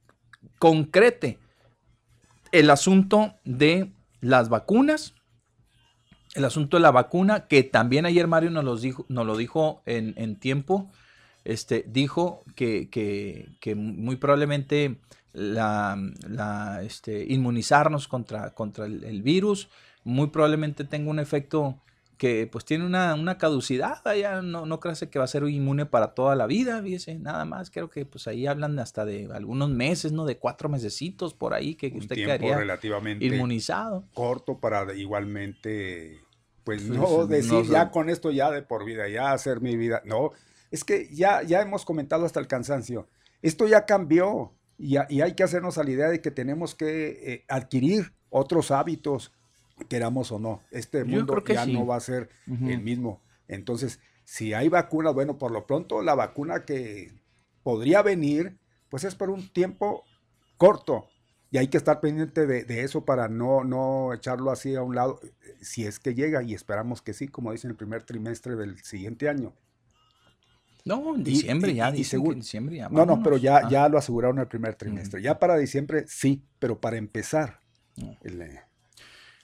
concrete 0.59 1.39
el 2.51 2.71
asunto 2.71 3.35
de 3.45 3.93
las 4.21 4.49
vacunas, 4.49 5.15
el 6.35 6.45
asunto 6.45 6.77
de 6.77 6.83
la 6.83 6.91
vacuna, 6.91 7.47
que 7.47 7.63
también 7.63 8.07
ayer 8.07 8.27
Mario 8.27 8.51
nos, 8.51 8.65
los 8.65 8.83
dijo, 8.83 9.07
nos 9.09 9.27
lo 9.27 9.37
dijo 9.37 9.83
en, 9.87 10.37
tiempo, 10.37 10.91
este, 11.45 11.85
dijo 11.87 12.45
que, 12.55 12.89
que, 12.91 13.51
que 13.61 13.75
muy 13.75 14.17
probablemente 14.17 15.01
la, 15.33 15.97
la 16.29 16.83
este, 16.83 17.25
inmunizarnos 17.29 18.09
contra, 18.09 18.51
contra 18.51 18.87
el, 18.87 19.23
virus, 19.23 19.69
muy 20.05 20.29
probablemente 20.29 20.85
tenga 20.85 21.11
un 21.11 21.19
efecto 21.19 21.81
que 22.19 22.47
pues 22.47 22.65
tiene 22.65 22.87
una, 22.87 23.15
una 23.15 23.37
caducidad, 23.37 24.01
ya 24.15 24.43
no, 24.43 24.65
no 24.65 24.79
crece 24.79 25.09
que 25.09 25.19
va 25.19 25.25
a 25.25 25.29
ser 25.29 25.43
inmune 25.49 25.87
para 25.87 26.15
toda 26.15 26.37
la 26.37 26.47
vida, 26.47 26.81
fíjese, 26.81 27.19
nada 27.19 27.45
más, 27.45 27.71
creo 27.71 27.91
que 27.91 28.07
pues 28.07 28.29
ahí 28.29 28.47
hablan 28.47 28.79
hasta 28.79 29.05
de 29.05 29.29
algunos 29.33 29.71
meses, 29.71 30.13
¿no? 30.13 30.25
De 30.25 30.39
cuatro 30.39 30.69
mesecitos 30.69 31.35
por 31.35 31.53
ahí 31.53 31.75
que 31.75 31.93
usted 31.97 32.15
quedaría 32.15 32.57
relativamente 32.57 33.25
inmunizado. 33.25 34.05
Corto 34.15 34.61
para 34.61 34.95
igualmente, 34.95 36.21
pues, 36.63 36.85
pues 36.85 36.97
no 36.97 37.27
decir 37.27 37.65
ya 37.65 37.91
con 37.91 38.09
esto 38.09 38.31
ya 38.31 38.53
de 38.53 38.63
por 38.63 38.85
vida, 38.85 39.09
ya 39.09 39.33
hacer 39.33 39.61
mi 39.61 39.77
vida, 39.77 40.01
no, 40.05 40.31
es 40.71 40.85
que 40.85 41.09
ya, 41.13 41.43
ya 41.43 41.61
hemos 41.61 41.85
comentado 41.85 42.25
hasta 42.25 42.39
el 42.39 42.47
cansancio, 42.47 43.09
esto 43.41 43.67
ya 43.67 43.85
cambió, 43.85 44.53
y, 44.83 45.21
hay 45.21 45.35
que 45.35 45.45
hacernos 45.45 45.79
a 45.79 45.85
la 45.85 45.91
idea 45.91 46.09
de 46.09 46.21
que 46.21 46.33
tenemos 46.33 46.75
que 46.75 47.33
eh, 47.33 47.45
adquirir 47.49 48.13
otros 48.31 48.73
hábitos, 48.73 49.33
queramos 49.89 50.33
o 50.33 50.41
no. 50.41 50.61
Este 50.73 51.05
mundo 51.05 51.43
ya 51.47 51.67
no 51.67 51.87
va 51.87 51.97
a 51.97 52.01
ser 52.01 52.31
el 52.47 52.81
mismo. 52.81 53.23
Entonces, 53.47 54.01
si 54.25 54.55
hay 54.55 54.69
vacunas, 54.69 55.15
bueno, 55.15 55.39
por 55.39 55.53
lo 55.53 55.67
pronto 55.67 56.03
la 56.03 56.17
vacuna 56.17 56.65
que 56.65 57.13
podría 57.63 58.03
venir, 58.03 58.59
pues 58.89 59.05
es 59.05 59.15
por 59.15 59.31
un 59.31 59.53
tiempo 59.53 60.03
corto. 60.57 61.07
Y 61.53 61.59
hay 61.59 61.69
que 61.69 61.77
estar 61.77 62.01
pendiente 62.01 62.47
de, 62.47 62.65
de, 62.65 62.83
eso 62.83 63.05
para 63.05 63.29
no, 63.29 63.63
no 63.63 64.13
echarlo 64.15 64.51
así 64.51 64.75
a 64.75 64.83
un 64.83 64.97
lado, 64.97 65.21
si 65.61 65.85
es 65.85 66.01
que 66.01 66.15
llega, 66.15 66.43
y 66.43 66.55
esperamos 66.55 67.03
que 67.03 67.13
sí, 67.13 67.29
como 67.29 67.53
dicen, 67.53 67.71
el 67.71 67.77
primer 67.77 68.03
trimestre 68.03 68.57
del 68.57 68.83
siguiente 68.83 69.29
año. 69.29 69.55
No, 70.85 71.15
en 71.15 71.23
diciembre 71.23 71.75
ya, 71.75 71.95
y, 71.95 72.05
según, 72.05 72.37
diciembre 72.37 72.77
ya. 72.77 72.89
No, 72.89 73.07
no, 73.07 73.23
pero 73.23 73.37
ya, 73.37 73.59
ah. 73.59 73.69
ya 73.71 73.89
lo 73.89 73.99
aseguraron 73.99 74.39
el 74.39 74.49
primer 74.49 74.75
trimestre. 74.75 75.23
Ya 75.23 75.39
para 75.39 75.57
diciembre 75.57 76.05
sí, 76.09 76.43
pero 76.59 76.81
para 76.81 76.97
empezar. 76.97 77.61
Eh, 77.97 78.61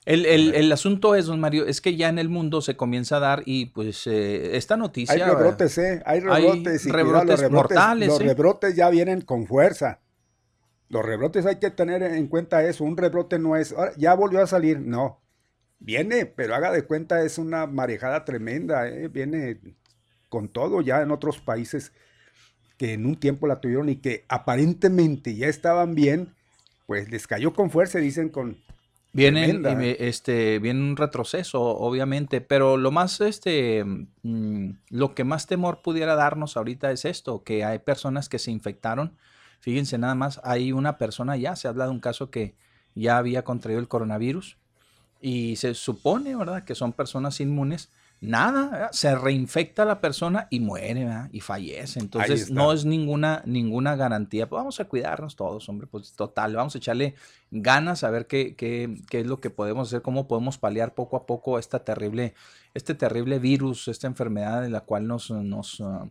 el, 0.04 0.26
el, 0.26 0.54
el, 0.54 0.72
asunto 0.72 1.14
es, 1.14 1.26
don 1.26 1.38
Mario, 1.38 1.66
es 1.66 1.80
que 1.80 1.94
ya 1.94 2.08
en 2.08 2.18
el 2.18 2.28
mundo 2.28 2.60
se 2.62 2.76
comienza 2.76 3.18
a 3.18 3.20
dar 3.20 3.42
y 3.44 3.66
pues 3.66 4.06
eh, 4.06 4.56
esta 4.56 4.76
noticia... 4.76 5.14
Hay 5.14 5.20
rebrotes, 5.20 5.78
¿eh? 5.78 6.02
Hay 6.06 6.20
rebrotes. 6.20 6.86
y 6.86 6.90
rebrotes, 6.90 7.50
mortales. 7.50 8.08
Los 8.08 8.20
¿eh? 8.20 8.24
rebrotes 8.24 8.74
ya 8.74 8.88
vienen 8.88 9.20
con 9.20 9.46
fuerza. 9.46 10.00
Los 10.88 11.04
rebrotes 11.04 11.44
hay 11.44 11.56
que 11.56 11.70
tener 11.70 12.02
en 12.02 12.26
cuenta 12.26 12.64
eso. 12.64 12.84
Un 12.84 12.96
rebrote 12.96 13.38
no 13.38 13.54
es, 13.56 13.74
ya 13.98 14.14
volvió 14.14 14.42
a 14.42 14.46
salir, 14.46 14.80
no. 14.80 15.20
Viene, 15.78 16.26
pero 16.26 16.54
haga 16.54 16.72
de 16.72 16.84
cuenta, 16.84 17.22
es 17.22 17.38
una 17.38 17.66
marejada 17.66 18.24
tremenda, 18.24 18.88
¿eh? 18.88 19.08
viene 19.08 19.60
con 20.28 20.48
todo 20.48 20.80
ya 20.80 21.02
en 21.02 21.10
otros 21.10 21.38
países 21.38 21.92
que 22.76 22.92
en 22.92 23.06
un 23.06 23.16
tiempo 23.16 23.46
la 23.46 23.60
tuvieron 23.60 23.88
y 23.88 23.96
que 23.96 24.24
aparentemente 24.28 25.34
ya 25.34 25.48
estaban 25.48 25.94
bien, 25.94 26.34
pues 26.86 27.10
les 27.10 27.26
cayó 27.26 27.52
con 27.52 27.70
fuerza, 27.70 27.98
dicen 27.98 28.28
con 28.28 28.56
Viene, 29.12 29.96
este, 29.98 30.58
viene 30.58 30.80
un 30.80 30.96
retroceso, 30.96 31.62
obviamente, 31.62 32.40
pero 32.42 32.76
lo 32.76 32.90
más, 32.90 33.20
este, 33.22 33.82
mm, 34.22 34.70
lo 34.90 35.14
que 35.14 35.24
más 35.24 35.46
temor 35.46 35.80
pudiera 35.82 36.14
darnos 36.14 36.56
ahorita 36.56 36.92
es 36.92 37.04
esto, 37.04 37.42
que 37.42 37.64
hay 37.64 37.78
personas 37.78 38.28
que 38.28 38.38
se 38.38 38.50
infectaron. 38.50 39.16
Fíjense 39.60 39.96
nada 39.96 40.14
más, 40.14 40.40
hay 40.44 40.72
una 40.72 40.98
persona 40.98 41.36
ya, 41.36 41.56
se 41.56 41.68
habla 41.68 41.86
de 41.86 41.90
un 41.90 42.00
caso 42.00 42.30
que 42.30 42.54
ya 42.94 43.16
había 43.16 43.44
contraído 43.44 43.80
el 43.80 43.88
coronavirus 43.88 44.58
y 45.20 45.56
se 45.56 45.74
supone, 45.74 46.36
¿verdad?, 46.36 46.64
que 46.64 46.74
son 46.74 46.92
personas 46.92 47.40
inmunes 47.40 47.90
nada, 48.20 48.88
se 48.92 49.14
reinfecta 49.14 49.84
la 49.84 50.00
persona 50.00 50.48
y 50.50 50.60
muere 50.60 51.06
y 51.32 51.40
fallece. 51.40 52.00
Entonces 52.00 52.50
no 52.50 52.72
es 52.72 52.84
ninguna, 52.84 53.42
ninguna 53.46 53.96
garantía. 53.96 54.48
Pues 54.48 54.58
vamos 54.58 54.80
a 54.80 54.86
cuidarnos 54.86 55.36
todos, 55.36 55.68
hombre, 55.68 55.86
pues 55.86 56.12
total, 56.12 56.56
vamos 56.56 56.74
a 56.74 56.78
echarle 56.78 57.14
ganas 57.50 58.04
a 58.04 58.10
ver 58.10 58.26
qué, 58.26 58.56
qué, 58.56 58.96
qué, 59.08 59.20
es 59.20 59.26
lo 59.26 59.40
que 59.40 59.50
podemos 59.50 59.88
hacer, 59.88 60.02
cómo 60.02 60.26
podemos 60.26 60.58
paliar 60.58 60.94
poco 60.94 61.16
a 61.16 61.26
poco 61.26 61.58
esta 61.58 61.84
terrible, 61.84 62.34
este 62.74 62.94
terrible 62.94 63.38
virus, 63.38 63.88
esta 63.88 64.06
enfermedad 64.06 64.64
en 64.64 64.72
la 64.72 64.80
cual 64.80 65.06
nos, 65.06 65.30
nos, 65.30 65.80
ah, 65.80 66.08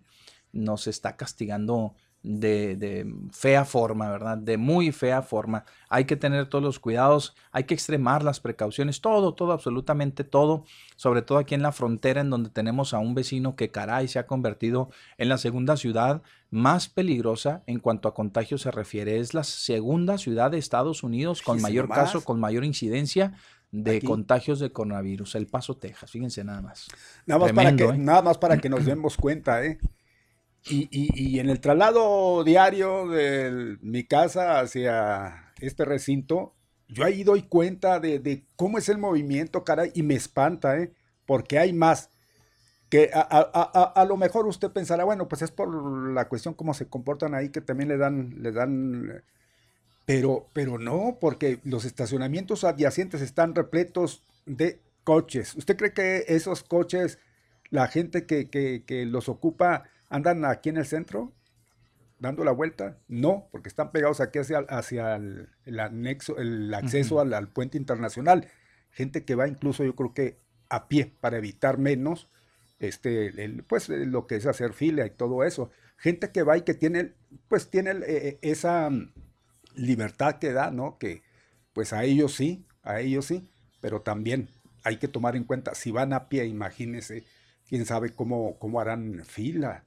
nos 0.54 0.88
está 0.88 1.15
castigando 1.17 1.96
de, 2.23 3.13
fea 3.32 3.65
forma, 3.65 4.10
¿verdad? 4.10 4.38
De 4.38 4.58
muy 4.58 4.91
fea 4.91 5.21
forma. 5.21 5.63
Hay 5.89 6.06
que 6.06 6.15
tener 6.15 6.47
todos 6.47 6.63
los 6.63 6.80
cuidados, 6.80 7.36
hay 7.51 7.63
que 7.63 7.73
extremar 7.73 8.23
las 8.23 8.39
precauciones, 8.39 9.01
todo, 9.01 9.34
todo, 9.34 9.51
absolutamente 9.51 10.23
todo, 10.23 10.65
sobre 10.95 11.21
todo 11.21 11.38
aquí 11.38 11.56
en 11.56 11.62
la 11.62 11.71
frontera 11.71 12.21
en 12.21 12.30
donde 12.30 12.49
tenemos 12.49 12.93
a 12.93 12.99
un 12.99 13.15
vecino 13.15 13.56
que 13.56 13.71
caray 13.71 14.08
se 14.08 14.19
ha 14.19 14.27
convertido 14.27 14.89
en 15.17 15.30
la 15.30 15.38
segunda 15.38 15.77
ciudad 15.77 16.21
más 16.49 16.89
peligrosa 16.89 17.63
en 17.67 17.80
cuanto 17.80 18.08
a 18.08 18.13
contagio 18.13 18.58
se 18.58 18.71
refiere. 18.71 19.19
Es 19.19 19.34
la 19.34 19.43
segunda 19.43 20.17
ciudad 20.17 20.51
de 20.51 20.58
Estados 20.58 21.03
Unidos 21.03 21.41
con 21.41 21.62
mayor 21.62 21.88
caso, 21.88 22.23
con 22.23 22.39
mayor 22.39 22.65
incidencia 22.65 23.34
de 23.71 24.01
contagios 24.01 24.60
de 24.60 24.71
coronavirus, 24.71 25.36
El 25.36 25.47
Paso, 25.47 25.75
Texas. 25.75 26.12
Fíjense 26.12 26.43
nada 26.43 26.62
más. 26.62 26.88
Nada 27.25 27.39
más, 27.39 27.51
para, 27.53 27.75
que, 27.75 27.84
¿eh? 27.84 27.97
nada 27.97 28.21
más 28.21 28.38
para 28.38 28.58
que 28.58 28.69
nos 28.69 28.86
demos 28.86 29.17
cuenta, 29.17 29.63
¿eh? 29.65 29.77
Y, 30.69 30.89
y, 30.91 31.39
en 31.39 31.49
el 31.49 31.60
traslado 31.60 32.43
diario 32.43 33.08
de 33.08 33.77
mi 33.82 34.03
casa 34.03 34.60
hacia 34.60 35.53
este 35.60 35.86
recinto, 35.86 36.56
yo 36.88 37.03
ahí 37.03 37.23
doy 37.23 37.43
cuenta 37.43 37.99
de, 37.99 38.45
cómo 38.56 38.77
es 38.77 38.89
el 38.89 38.97
movimiento, 38.97 39.63
caray, 39.63 39.91
y 39.93 40.03
me 40.03 40.15
espanta, 40.15 40.77
¿eh? 40.77 40.93
Porque 41.25 41.60
hay 41.60 41.73
más. 41.73 42.10
Que 42.89 43.12
a, 43.13 43.21
a, 43.30 43.84
a, 43.84 44.06
lo 44.06 44.15
mejor 44.15 44.47
usted 44.47 44.71
pensará, 44.71 45.03
bueno, 45.03 45.27
pues 45.27 45.41
es 45.41 45.51
por 45.51 45.69
la 46.13 46.30
cuestión 46.30 46.53
cómo 46.53 46.73
se 46.73 46.88
comportan 46.88 47.36
ahí, 47.36 47.49
que 47.49 47.62
también 47.62 47.89
le 47.89 47.97
dan, 47.97 48.36
le 48.41 48.51
dan, 48.53 49.23
pero, 50.06 50.49
pero 50.53 50.80
no, 50.80 51.17
porque 51.19 51.60
los 51.63 51.84
estacionamientos 51.84 52.63
adyacentes 52.63 53.21
están 53.21 53.56
repletos 53.56 54.23
de 54.45 54.82
coches. 55.03 55.56
¿Usted 55.56 55.75
cree 55.75 55.93
que 55.93 56.23
esos 56.27 56.63
coches, 56.63 57.19
la 57.69 57.88
gente 57.88 58.25
que, 58.25 58.49
que, 58.49 58.84
que 58.86 59.06
los 59.06 59.27
ocupa, 59.27 59.84
andan 60.10 60.46
aquí 60.46 60.70
en 60.70 60.78
el 60.78 60.86
centro 60.86 61.34
dando 62.20 62.43
la 62.43 62.52
vuelta? 62.52 62.98
No, 63.08 63.48
porque 63.52 63.70
están 63.70 63.91
pegados 63.91 64.22
aquí 64.22 64.39
hacia, 64.39 64.60
hacia 64.60 65.15
el, 65.15 65.80
anexo, 65.80 66.38
el 66.38 66.74
acceso 66.74 67.20
al, 67.20 67.50
puente 67.50 67.78
internacional. 67.78 68.48
Gente 68.89 69.26
que 69.26 69.36
va 69.36 69.48
incluso, 69.48 69.84
yo 69.84 69.96
creo 69.96 70.13
que 70.13 70.39
a 70.70 70.88
pie 70.88 71.13
para 71.20 71.38
evitar 71.38 71.78
menos, 71.78 72.30
este, 72.80 73.32
pues 73.67 73.89
lo 73.89 74.28
que 74.28 74.36
es 74.36 74.46
hacer 74.46 74.74
fila 74.74 75.06
y 75.06 75.12
todo 75.12 75.43
eso. 75.43 75.72
Gente 75.98 76.32
que 76.32 76.43
va 76.43 76.58
y 76.58 76.62
que 76.62 76.74
tiene, 76.74 77.13
pues 77.48 77.70
tiene 77.70 77.91
eh, 77.91 78.04
eh, 78.08 78.39
esa 78.41 78.89
mm, 78.89 79.13
libertad 79.76 80.38
que 80.39 80.52
da, 80.52 80.72
¿no? 80.72 80.98
Que 80.98 81.24
pues 81.74 81.93
a 81.93 82.04
ellos 82.04 82.34
sí, 82.36 82.65
a 82.84 83.00
ellos 83.00 83.26
sí, 83.26 83.50
pero 83.82 84.02
también 84.02 84.50
hay 84.84 84.98
que 84.98 85.08
tomar 85.08 85.36
en 85.36 85.43
cuenta, 85.43 85.76
si 85.76 85.91
van 85.91 86.13
a 86.13 86.30
pie, 86.30 86.46
imagínense, 86.46 87.26
quién 87.67 87.86
sabe 87.86 88.12
cómo, 88.12 88.58
cómo 88.58 88.80
harán 88.80 89.24
fila. 89.26 89.87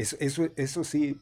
Eso, 0.00 0.16
eso, 0.18 0.48
eso 0.56 0.82
sí, 0.82 1.18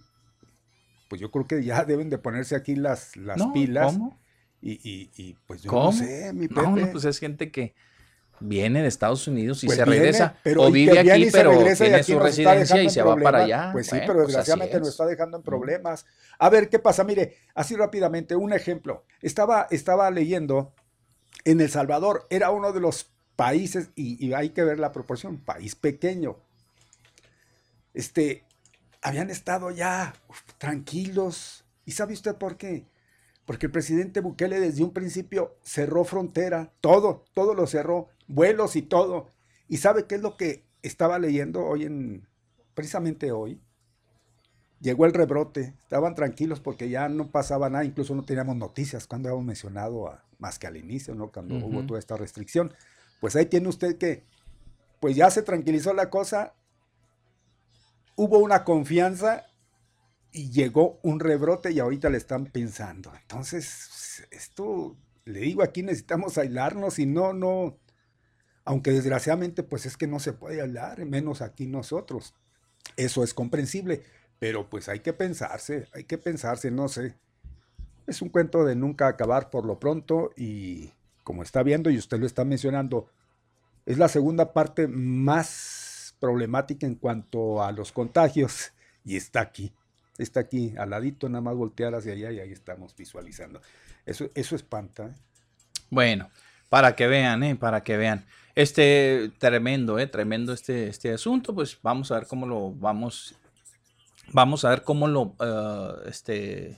pues 1.08 1.20
yo 1.20 1.30
creo 1.30 1.46
que 1.46 1.64
ya 1.64 1.84
deben 1.84 2.10
de 2.10 2.18
ponerse 2.18 2.54
aquí 2.54 2.76
las, 2.76 3.16
las 3.16 3.42
pilas. 3.52 3.92
¿cómo? 3.92 4.18
Y, 4.60 4.72
y, 4.72 5.10
y, 5.16 5.36
pues 5.46 5.62
yo 5.62 5.70
no 5.72 5.92
sé, 5.92 6.32
mi 6.32 6.48
Pepe. 6.48 6.62
No, 6.62 6.90
pues 6.92 7.04
es 7.04 7.18
gente 7.18 7.50
que 7.50 7.74
viene 8.40 8.82
de 8.82 8.88
Estados 8.88 9.26
Unidos 9.26 9.64
y 9.64 9.66
pues 9.66 9.78
se 9.78 9.84
regresa 9.84 10.36
o 10.56 10.70
vive 10.70 10.98
aquí, 10.98 11.28
pero 11.32 11.50
tiene 11.74 12.02
su 12.04 12.18
residencia 12.20 12.82
y 12.82 12.90
se 12.90 13.02
va 13.02 13.16
para 13.16 13.44
allá. 13.44 13.70
Pues 13.72 13.86
sí, 13.86 13.96
pero 14.00 14.14
pues 14.14 14.28
desgraciadamente 14.28 14.78
nos 14.78 14.88
está 14.90 15.06
dejando 15.06 15.38
en 15.38 15.42
problemas. 15.42 16.06
A 16.38 16.48
ver, 16.50 16.68
¿qué 16.68 16.78
pasa? 16.78 17.02
Mire, 17.02 17.36
así 17.54 17.74
rápidamente, 17.74 18.36
un 18.36 18.52
ejemplo. 18.52 19.04
Estaba, 19.22 19.66
estaba 19.70 20.10
leyendo 20.10 20.72
en 21.44 21.60
El 21.60 21.68
Salvador, 21.68 22.26
era 22.30 22.50
uno 22.50 22.72
de 22.72 22.80
los 22.80 23.10
países, 23.34 23.90
y, 23.96 24.24
y 24.24 24.34
hay 24.34 24.50
que 24.50 24.62
ver 24.62 24.78
la 24.78 24.92
proporción, 24.92 25.38
país 25.38 25.74
pequeño. 25.74 26.36
Este, 27.94 28.44
habían 29.02 29.30
estado 29.30 29.70
ya 29.70 30.14
tranquilos. 30.58 31.64
¿Y 31.84 31.92
sabe 31.92 32.14
usted 32.14 32.36
por 32.36 32.56
qué? 32.56 32.86
Porque 33.46 33.66
el 33.66 33.72
presidente 33.72 34.20
Bukele 34.20 34.60
desde 34.60 34.82
un 34.82 34.92
principio 34.92 35.56
cerró 35.62 36.04
frontera, 36.04 36.70
todo, 36.80 37.24
todo 37.32 37.54
lo 37.54 37.66
cerró, 37.66 38.08
vuelos 38.26 38.76
y 38.76 38.82
todo. 38.82 39.30
¿Y 39.68 39.78
sabe 39.78 40.06
qué 40.06 40.16
es 40.16 40.20
lo 40.20 40.36
que 40.36 40.64
estaba 40.82 41.18
leyendo 41.18 41.64
hoy 41.64 41.84
en, 41.84 42.28
precisamente 42.74 43.32
hoy? 43.32 43.60
Llegó 44.80 45.06
el 45.06 45.14
rebrote, 45.14 45.74
estaban 45.82 46.14
tranquilos 46.14 46.60
porque 46.60 46.88
ya 46.88 47.08
no 47.08 47.30
pasaba 47.30 47.68
nada, 47.68 47.84
incluso 47.84 48.14
no 48.14 48.24
teníamos 48.24 48.56
noticias 48.56 49.06
cuando 49.06 49.28
habíamos 49.28 49.46
mencionado, 49.46 50.08
a, 50.08 50.22
más 50.38 50.58
que 50.58 50.66
al 50.66 50.76
inicio, 50.76 51.14
¿no? 51.14 51.32
Cuando 51.32 51.56
hubo 51.56 51.84
toda 51.84 51.98
esta 51.98 52.16
restricción. 52.16 52.72
Pues 53.20 53.34
ahí 53.34 53.46
tiene 53.46 53.68
usted 53.68 53.96
que, 53.98 54.24
pues 55.00 55.16
ya 55.16 55.30
se 55.30 55.42
tranquilizó 55.42 55.94
la 55.94 56.10
cosa, 56.10 56.54
hubo 58.18 58.38
una 58.38 58.64
confianza 58.64 59.46
y 60.32 60.50
llegó 60.50 60.98
un 61.04 61.20
rebrote 61.20 61.70
y 61.70 61.78
ahorita 61.78 62.10
le 62.10 62.18
están 62.18 62.46
pensando. 62.46 63.12
Entonces, 63.14 64.26
esto, 64.32 64.96
le 65.24 65.38
digo, 65.38 65.62
aquí 65.62 65.84
necesitamos 65.84 66.36
aislarnos 66.36 66.98
y 66.98 67.06
no, 67.06 67.32
no, 67.32 67.78
aunque 68.64 68.90
desgraciadamente 68.90 69.62
pues 69.62 69.86
es 69.86 69.96
que 69.96 70.08
no 70.08 70.18
se 70.18 70.32
puede 70.32 70.60
hablar, 70.60 71.06
menos 71.06 71.42
aquí 71.42 71.68
nosotros. 71.68 72.34
Eso 72.96 73.22
es 73.22 73.34
comprensible, 73.34 74.02
pero 74.40 74.68
pues 74.68 74.88
hay 74.88 74.98
que 74.98 75.12
pensarse, 75.12 75.86
hay 75.92 76.02
que 76.02 76.18
pensarse, 76.18 76.72
no 76.72 76.88
sé. 76.88 77.14
Es 78.08 78.20
un 78.20 78.30
cuento 78.30 78.64
de 78.64 78.74
nunca 78.74 79.06
acabar 79.06 79.48
por 79.48 79.64
lo 79.64 79.78
pronto 79.78 80.32
y 80.36 80.92
como 81.22 81.44
está 81.44 81.62
viendo 81.62 81.88
y 81.88 81.98
usted 81.98 82.18
lo 82.18 82.26
está 82.26 82.44
mencionando, 82.44 83.12
es 83.86 83.96
la 83.96 84.08
segunda 84.08 84.52
parte 84.52 84.88
más 84.88 85.87
problemática 86.18 86.86
en 86.86 86.94
cuanto 86.94 87.62
a 87.62 87.72
los 87.72 87.92
contagios 87.92 88.72
y 89.04 89.16
está 89.16 89.40
aquí, 89.40 89.72
está 90.18 90.40
aquí 90.40 90.74
al 90.76 90.90
ladito, 90.90 91.28
nada 91.28 91.42
más 91.42 91.54
voltear 91.54 91.94
hacia 91.94 92.12
allá 92.12 92.32
y 92.32 92.40
ahí 92.40 92.52
estamos 92.52 92.94
visualizando. 92.96 93.60
Eso, 94.04 94.30
eso 94.34 94.56
espanta. 94.56 95.06
¿eh? 95.06 95.14
Bueno, 95.90 96.30
para 96.68 96.94
que 96.96 97.06
vean, 97.06 97.42
¿eh? 97.42 97.56
para 97.56 97.82
que 97.82 97.96
vean. 97.96 98.26
Este 98.54 99.30
tremendo, 99.38 99.98
¿eh? 99.98 100.06
tremendo 100.08 100.52
este, 100.52 100.88
este 100.88 101.12
asunto, 101.12 101.54
pues 101.54 101.78
vamos 101.82 102.10
a 102.10 102.16
ver 102.16 102.26
cómo 102.26 102.46
lo 102.46 102.72
vamos, 102.72 103.36
vamos 104.32 104.64
a 104.64 104.70
ver 104.70 104.82
cómo 104.82 105.06
lo, 105.06 105.36
uh, 105.38 106.08
este, 106.08 106.76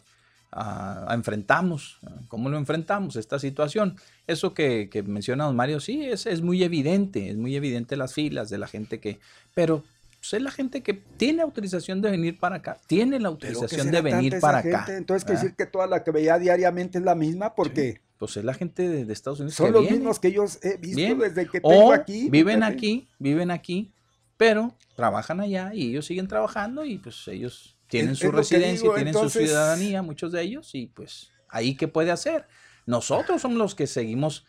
enfrentamos, 1.11 1.99
cómo 2.29 2.49
lo 2.49 2.59
enfrentamos 2.59 3.17
esta 3.17 3.39
situación. 3.39 3.97
Eso 4.27 4.53
que, 4.55 4.89
que 4.91 5.03
menciona 5.03 5.45
don 5.45 5.57
Mario, 5.57 5.81
sí, 5.81 6.05
es, 6.05 6.27
es 6.27 6.43
muy 6.43 6.63
evidente, 6.63 7.31
es 7.31 7.37
muy 7.37 7.55
evidente 7.57 7.97
las 7.97 8.15
filas 8.15 8.51
de 8.51 8.59
la 8.59 8.67
gente 8.67 9.01
que, 9.01 9.21
pero 9.55 9.85
pues, 10.21 10.35
es 10.35 10.43
la 10.43 10.51
gente 10.51 10.83
que 10.83 10.95
tiene 10.95 11.43
autorización 11.43 12.03
de 12.03 12.11
venir 12.11 12.39
para 12.39 12.57
acá, 12.57 12.79
tiene 12.87 13.19
la 13.21 13.29
autorización 13.29 13.91
de 13.91 14.01
venir 14.03 14.39
para 14.41 14.59
acá. 14.59 14.87
Entonces, 14.89 15.25
quiere 15.25 15.41
decir 15.41 15.57
que 15.57 15.67
toda 15.67 15.87
la 15.87 16.05
que 16.05 16.11
veía 16.11 16.39
diariamente 16.39 16.99
es 16.99 17.05
la 17.05 17.15
misma, 17.15 17.55
porque... 17.55 18.01
Pues 18.19 18.37
es 18.37 18.45
la 18.45 18.53
gente 18.53 18.87
de, 18.87 19.11
Estados 19.11 19.41
Unidos. 19.41 19.55
Son 19.55 19.73
los 19.73 19.91
mismos 19.91 20.21
que 20.21 20.29
ellos 20.29 20.59
he 20.63 20.77
visto 20.77 21.15
desde 21.15 21.49
que 21.49 21.59
tengo 21.59 21.91
aquí. 21.91 22.29
Viven 22.29 22.63
aquí, 22.63 23.09
viven 23.19 23.51
aquí, 23.51 23.95
pero 24.37 24.75
trabajan 24.95 25.41
allá 25.41 25.73
y 25.73 25.89
ellos 25.89 26.05
siguen 26.05 26.29
trabajando 26.29 26.85
y 26.85 26.99
pues 26.99 27.27
ellos 27.29 27.79
tienen 27.91 28.17
su 28.17 28.31
residencia, 28.31 28.91
tienen 28.95 29.15
su 29.15 29.29
ciudadanía, 29.29 30.03
muchos 30.03 30.33
de 30.33 30.43
ellos, 30.43 30.75
y 30.75 30.87
pues 30.87 31.33
ahí 31.49 31.77
qué 31.77 31.89
puede 31.89 32.11
hacer. 32.11 32.47
Nosotros 32.87 33.43
somos 33.43 33.59
los 33.59 33.75
que 33.75 33.87
seguimos 33.87 34.47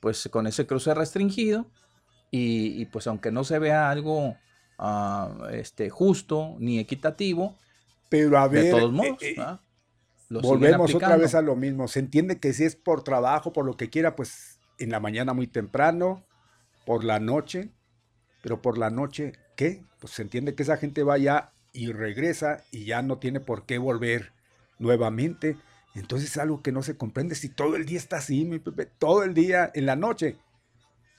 pues 0.00 0.28
con 0.30 0.46
ese 0.46 0.66
cruce 0.66 0.94
restringido 0.94 1.70
y, 2.30 2.86
pues 2.86 3.06
aunque 3.06 3.30
no 3.30 3.44
se 3.44 3.58
vea 3.60 3.90
algo 3.90 4.36
uh, 4.78 5.44
este, 5.52 5.88
justo 5.88 6.56
ni 6.58 6.78
equitativo, 6.78 7.56
pero 8.08 8.38
a 8.38 8.48
ver, 8.48 8.64
de 8.64 8.70
todos 8.70 8.92
modos, 8.92 9.22
eh, 9.22 9.36
eh, 9.38 9.56
volvemos 10.28 10.94
otra 10.94 11.16
vez 11.16 11.34
a 11.34 11.42
lo 11.42 11.56
mismo. 11.56 11.88
Se 11.88 12.00
entiende 12.00 12.40
que 12.40 12.52
si 12.52 12.64
es 12.64 12.76
por 12.76 13.04
trabajo, 13.04 13.52
por 13.52 13.64
lo 13.64 13.76
que 13.76 13.88
quiera, 13.88 14.16
pues 14.16 14.58
en 14.78 14.90
la 14.90 15.00
mañana 15.00 15.32
muy 15.32 15.46
temprano, 15.46 16.24
por 16.84 17.04
la 17.04 17.20
noche, 17.20 17.70
pero 18.42 18.60
por 18.60 18.78
la 18.78 18.90
noche, 18.90 19.32
¿qué? 19.56 19.84
Pues 20.00 20.12
se 20.12 20.22
entiende 20.22 20.54
que 20.54 20.64
esa 20.64 20.76
gente 20.76 21.02
vaya 21.02 21.53
y 21.74 21.92
regresa 21.92 22.64
y 22.70 22.86
ya 22.86 23.02
no 23.02 23.18
tiene 23.18 23.40
por 23.40 23.66
qué 23.66 23.76
volver 23.76 24.32
nuevamente. 24.78 25.58
Entonces 25.94 26.30
es 26.30 26.38
algo 26.38 26.62
que 26.62 26.72
no 26.72 26.82
se 26.82 26.96
comprende 26.96 27.34
si 27.34 27.50
todo 27.50 27.76
el 27.76 27.84
día 27.84 27.98
está 27.98 28.16
así, 28.16 28.44
mi 28.46 28.58
Pepe, 28.58 28.86
todo 28.86 29.24
el 29.24 29.34
día 29.34 29.70
en 29.74 29.84
la 29.84 29.96
noche. 29.96 30.38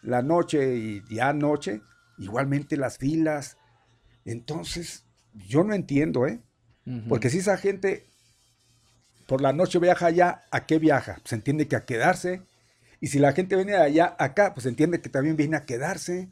La 0.02 0.22
noche 0.22 0.76
y 0.76 1.04
ya 1.14 1.34
noche, 1.34 1.82
igualmente 2.18 2.78
las 2.78 2.98
filas. 2.98 3.58
Entonces, 4.24 5.04
yo 5.34 5.64
no 5.64 5.74
entiendo, 5.74 6.26
¿eh? 6.26 6.40
Porque 7.10 7.32
si 7.32 7.40
esa 7.40 7.58
gente 7.58 8.06
por 9.28 9.42
la 9.42 9.54
noche 9.54 9.80
viaja 9.80 10.06
allá, 10.06 10.44
¿a 10.52 10.66
qué 10.68 10.78
viaja? 10.78 11.18
Pues 11.22 11.34
entiende 11.34 11.68
que 11.68 11.76
a 11.76 11.86
quedarse. 11.86 12.44
Y 13.02 13.08
si 13.08 13.20
la 13.20 13.34
gente 13.34 13.56
viene 13.56 13.74
de 13.74 13.82
allá 13.82 14.16
acá, 14.20 14.54
pues 14.54 14.66
entiende 14.68 15.02
que 15.02 15.10
también 15.10 15.36
viene 15.36 15.58
a 15.58 15.66
quedarse. 15.66 16.30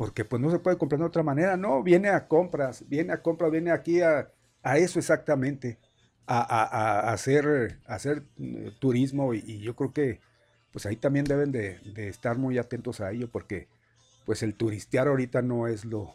Porque 0.00 0.24
pues 0.24 0.40
no 0.40 0.50
se 0.50 0.58
puede 0.58 0.78
comprar 0.78 0.98
de 0.98 1.04
otra 1.04 1.22
manera, 1.22 1.58
no, 1.58 1.82
viene 1.82 2.08
a 2.08 2.26
compras, 2.26 2.88
viene 2.88 3.12
a 3.12 3.20
compras, 3.20 3.50
viene 3.50 3.70
aquí 3.70 4.00
a, 4.00 4.32
eso 4.62 4.98
exactamente, 4.98 5.78
a, 6.26 7.12
hacer, 7.12 7.78
hacer 7.84 8.22
eh, 8.38 8.72
turismo 8.78 9.34
y, 9.34 9.58
yo 9.58 9.76
creo 9.76 9.92
que 9.92 10.20
pues 10.72 10.86
ahí 10.86 10.96
también 10.96 11.26
deben 11.26 11.52
de, 11.52 11.80
de, 11.80 12.08
estar 12.08 12.38
muy 12.38 12.56
atentos 12.56 13.02
a 13.02 13.12
ello 13.12 13.28
porque 13.30 13.68
pues 14.24 14.42
el 14.42 14.54
turistear 14.54 15.06
ahorita 15.06 15.42
no 15.42 15.66
es 15.66 15.84
lo, 15.84 16.14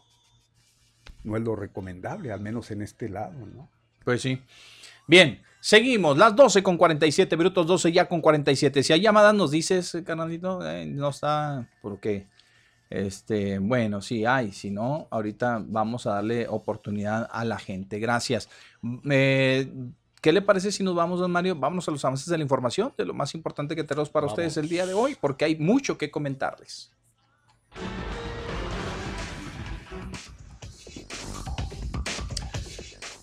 no 1.24 1.38
es 1.38 1.44
lo 1.44 1.56
recomendable, 1.56 2.32
al 2.32 2.42
menos 2.42 2.72
en 2.72 2.82
este 2.82 3.08
lado, 3.08 3.46
¿no? 3.46 3.70
Pues 4.04 4.20
sí. 4.20 4.42
Bien, 5.08 5.44
seguimos. 5.60 6.18
Las 6.18 6.36
12 6.36 6.64
con 6.64 6.78
47 6.78 7.38
minutos, 7.38 7.68
12 7.68 7.92
ya 7.92 8.10
con 8.10 8.20
47. 8.20 8.82
Si 8.82 8.94
hay 8.94 9.02
llamadas, 9.02 9.36
nos 9.36 9.52
dices, 9.52 9.96
canalito, 10.04 10.68
eh, 10.68 10.88
no 10.88 11.10
está, 11.10 11.70
porque, 11.84 12.26
este, 12.90 13.60
bueno, 13.60 14.02
sí 14.02 14.26
hay. 14.26 14.52
Si 14.52 14.72
no, 14.72 15.08
ahorita 15.12 15.64
vamos 15.66 16.06
a 16.08 16.14
darle 16.14 16.48
oportunidad 16.48 17.28
a 17.32 17.46
la 17.46 17.58
gente. 17.58 18.00
Gracias. 18.00 18.50
Eh, 19.10 19.72
¿Qué 20.22 20.32
le 20.32 20.42
parece 20.42 20.72
si 20.72 20.84
nos 20.84 20.96
vamos, 20.96 21.20
don 21.20 21.32
Mario? 21.32 21.56
Vámonos 21.56 21.88
a 21.88 21.92
los 21.92 22.04
avances 22.04 22.28
de 22.28 22.38
la 22.38 22.44
información, 22.44 22.92
de 22.98 23.06
lo 23.06 23.14
más 23.14 23.36
importante 23.36 23.76
que 23.76 23.84
tenemos 23.84 24.10
para 24.10 24.26
ustedes 24.26 24.58
el 24.58 24.68
día 24.68 24.88
de 24.88 24.94
hoy, 24.96 25.16
porque 25.22 25.46
hay 25.46 25.56
mucho 25.56 26.00
que 26.00 26.10
comentarles. 26.10 26.95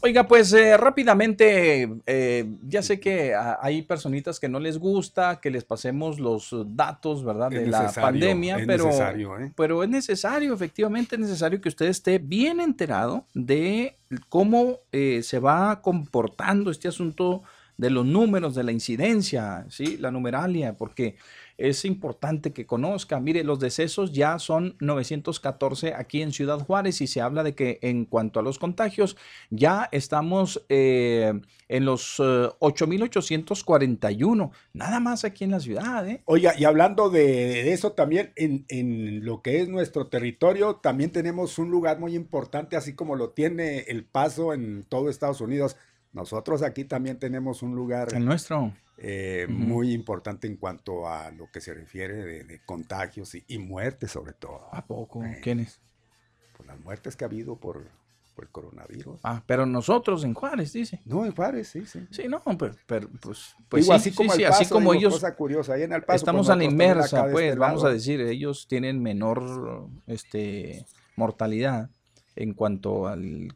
Oiga, 0.05 0.27
pues 0.27 0.53
eh, 0.53 0.77
rápidamente, 0.77 1.89
eh, 2.07 2.45
ya 2.67 2.83
sé 2.83 2.99
que 2.99 3.37
hay 3.37 3.83
personitas 3.83 4.41
que 4.41 4.49
no 4.49 4.59
les 4.59 4.79
gusta 4.79 5.39
que 5.41 5.49
les 5.49 5.63
pasemos 5.63 6.19
los 6.19 6.53
datos, 6.75 7.25
¿verdad? 7.25 7.51
De 7.51 7.69
la 7.69 7.93
pandemia, 7.93 8.59
pero, 8.67 8.91
¿eh? 8.91 9.53
pero 9.55 9.85
es 9.85 9.89
necesario, 9.89 10.53
efectivamente 10.55 11.15
es 11.15 11.21
necesario 11.21 11.61
que 11.61 11.69
usted 11.69 11.87
esté 11.87 12.19
bien 12.19 12.61
enterado 12.61 13.27
de 13.33 13.97
cómo 14.29 14.81
se 14.91 15.39
va 15.39 15.81
comportando 15.81 16.73
este 16.73 16.89
asunto 16.89 17.45
de 17.77 17.91
los 17.91 18.05
números, 18.05 18.57
de 18.57 18.65
la 18.65 18.73
incidencia, 18.73 19.65
¿sí? 19.69 19.99
La 19.99 20.11
numeralia, 20.11 20.75
porque 20.77 21.17
es 21.63 21.85
importante 21.85 22.53
que 22.53 22.67
conozca. 22.67 23.21
Mire, 23.21 23.45
los 23.45 23.61
decesos 23.61 24.13
ya 24.13 24.41
son 24.41 24.75
914 24.81 25.95
aquí 25.95 26.21
en 26.21 26.33
Ciudad 26.33 26.59
Juárez 26.59 27.01
y 27.01 27.07
se 27.07 27.21
habla 27.21 27.45
de 27.45 27.55
que 27.55 27.79
en 27.83 28.05
cuanto 28.05 28.41
a 28.41 28.43
los 28.43 28.59
contagios 28.59 29.17
ya 29.49 29.89
estamos 29.93 30.65
eh, 30.69 31.41
en 31.69 31.85
los 31.85 32.19
8.841, 32.19 34.51
eh, 34.51 34.55
nada 34.73 34.99
más 34.99 35.25
aquí 35.25 35.45
en 35.45 35.53
la 35.53 35.61
ciudad. 35.61 36.09
¿eh? 36.09 36.23
Oiga, 36.25 36.55
y 36.59 36.65
hablando 36.65 37.11
de, 37.11 37.73
eso 37.73 37.93
también, 37.93 38.33
en, 38.35 38.65
en, 38.69 39.25
lo 39.25 39.41
que 39.41 39.61
es 39.61 39.69
nuestro 39.69 40.09
territorio, 40.09 40.81
también 40.83 41.13
tenemos 41.13 41.61
un 41.61 41.71
lugar 41.71 42.01
muy 42.01 42.17
importante, 42.17 42.75
así 42.75 42.95
como 42.95 43.15
lo 43.15 43.31
tiene 43.31 43.85
El 43.87 44.05
Paso 44.05 44.53
en 44.53 44.83
todo 44.83 45.09
Estados 45.09 45.41
Unidos. 45.41 45.77
Nosotros 46.13 46.63
aquí 46.63 46.85
también 46.85 47.21
tenemos 47.21 47.63
un 47.63 47.77
lugar. 47.77 48.09
El 48.13 48.25
nuestro. 48.25 48.73
Eh, 48.99 49.47
muy 49.49 49.93
importante 49.93 50.47
en 50.47 50.57
cuanto 50.57 51.09
a 51.09 51.31
lo 51.31 51.51
que 51.51 51.61
se 51.61 51.75
refiere 51.75 52.45
de, 52.45 52.61
contagios 52.65 53.35
y, 53.35 53.59
muertes 53.59 54.13
sobre 54.13 54.33
todo. 54.33 54.69
¿A 54.71 54.85
poco? 54.85 55.23
¿Quiénes? 55.43 55.81
Por 56.57 56.67
las 56.67 56.79
muertes 56.79 57.17
que 57.17 57.25
ha 57.25 57.27
habido 57.27 57.57
por, 57.57 57.89
el 58.39 58.49
coronavirus. 58.49 59.21
Ah, 59.23 59.43
pero 59.47 59.67
nosotros 59.67 60.25
en 60.25 60.35
Juárez, 60.35 60.73
dice. 60.73 61.01
No, 61.05 61.25
en 61.25 61.33
Juárez, 61.33 61.69
sí, 61.69 61.87
sí. 61.87 62.07
Sí, 62.11 62.29
no, 62.29 62.43
pero, 62.87 63.09
pues, 63.21 63.55
pues 63.69 63.87
sí, 63.87 63.93
así 63.93 64.13
como, 64.13 64.33
así 64.33 64.67
como 64.67 64.95
ellos. 64.95 65.15
Cosa 65.15 65.35
curiosa, 65.35 65.75
ahí 65.75 65.83
en 65.83 65.93
el 65.93 66.03
paso, 66.03 66.17
estamos 66.17 66.51
a 66.51 66.57
la 66.57 66.65
inmersa, 66.65 67.25
pues, 67.31 67.47
este 67.47 67.59
vamos 67.59 67.85
a 67.85 67.91
decir, 67.91 68.21
ellos 68.21 68.67
tienen 68.69 69.03
menor 69.03 69.89
este, 70.07 70.85
mortalidad 71.17 71.89
en 72.37 72.55
cuanto 72.55 73.07
al, 73.07 73.55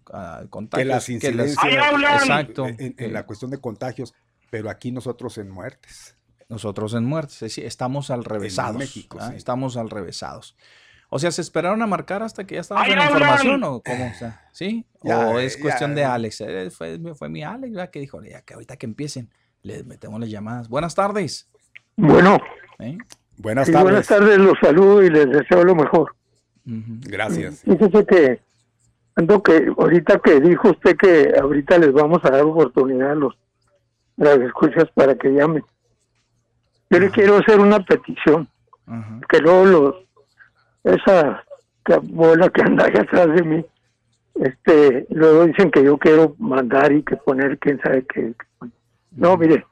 contagio. 0.51 0.85
Que 0.85 0.89
las 0.89 1.09
incidencias. 1.09 1.65
exacto. 1.65 2.67
en, 2.69 3.13
la 3.13 3.25
cuestión 3.27 3.51
de 3.51 3.59
contagios 3.59 4.15
pero 4.51 4.71
aquí 4.71 4.93
nosotros 4.93 5.39
en 5.39 5.51
muertes. 5.51 6.17
Nosotros 6.49 6.95
en 6.95 7.05
muertes, 7.05 7.59
estamos 7.59 8.11
al 8.11 8.25
revesados. 8.25 8.73
En 8.73 8.79
México, 8.79 9.19
¿ah? 9.21 9.33
Estamos 9.35 9.77
al 9.77 9.91
revesados. 9.91 10.57
O 11.09 11.19
sea, 11.19 11.31
¿se 11.31 11.41
esperaron 11.41 11.83
a 11.83 11.87
marcar 11.87 12.23
hasta 12.23 12.47
que 12.47 12.57
ya 12.57 12.61
estaba 12.61 12.85
en 12.87 12.97
la 12.97 13.05
información 13.05 13.63
o 13.65 13.83
cómo? 13.83 14.13
¿Sí? 14.53 14.87
¿O 15.01 15.39
es 15.39 15.57
cuestión 15.57 15.95
de 15.95 16.05
Alex? 16.05 16.41
Eh, 16.41 16.71
fue, 16.71 16.99
fue 17.15 17.29
mi 17.29 17.43
Alex 17.43 17.73
¿verdad? 17.73 17.91
que 17.91 18.01
dijo, 18.01 18.23
ya 18.23 18.43
que 18.43 18.55
ahorita 18.55 18.77
que 18.77 18.87
empiecen, 18.87 19.31
les 19.63 19.85
metemos 19.87 20.21
las 20.21 20.31
llamadas. 20.31 20.69
Buenas 20.69 20.95
tardes. 20.95 21.49
Bueno. 21.97 22.39
¿Eh? 22.79 22.99
Buenas 23.39 23.67
tardes. 23.67 23.83
buenas 23.83 24.07
tardes, 24.07 24.39
los 24.39 24.59
saludo 24.61 25.03
y 25.03 25.11
les 25.11 25.31
deseo 25.31 25.65
lo 25.65 25.75
mejor. 25.75 26.15
Gracias. 26.65 27.63
Fíjese 27.63 28.07
que, 28.07 28.41
ando 29.15 29.43
que 29.43 29.73
ahorita 29.79 30.19
que 30.19 30.41
dijo 30.41 30.71
usted 30.71 30.97
que 30.97 31.33
ahorita 31.41 31.79
les 31.79 31.93
vamos 31.93 32.25
a 32.25 32.31
dar 32.31 32.43
oportunidad 32.43 33.13
a 33.13 33.15
los 33.15 33.37
las 34.17 34.39
escuchas 34.39 34.87
para 34.95 35.15
que 35.15 35.31
llamen. 35.31 35.65
Yo 36.91 36.99
le 36.99 37.11
quiero 37.11 37.39
hacer 37.39 37.61
una 37.61 37.81
petición, 37.81 38.49
que 39.29 39.39
luego 39.39 39.65
los, 39.65 39.95
esa 40.85 41.45
bola 42.03 42.49
que 42.51 42.63
anda 42.63 42.87
ahí 42.87 42.95
atrás 42.97 43.29
de 43.35 43.43
mí, 43.43 43.65
este, 44.37 45.07
luego 45.11 45.47
dicen 45.47 45.71
que 45.71 45.83
yo 45.83 45.99
quiero 45.99 46.35
mandar 46.39 46.93
y 46.93 47.03
que 47.03 47.17
poner 47.17 47.59
quién 47.59 47.81
sabe 47.81 48.05
qué. 48.07 48.35
No, 49.13 49.37
mire, 49.37 49.67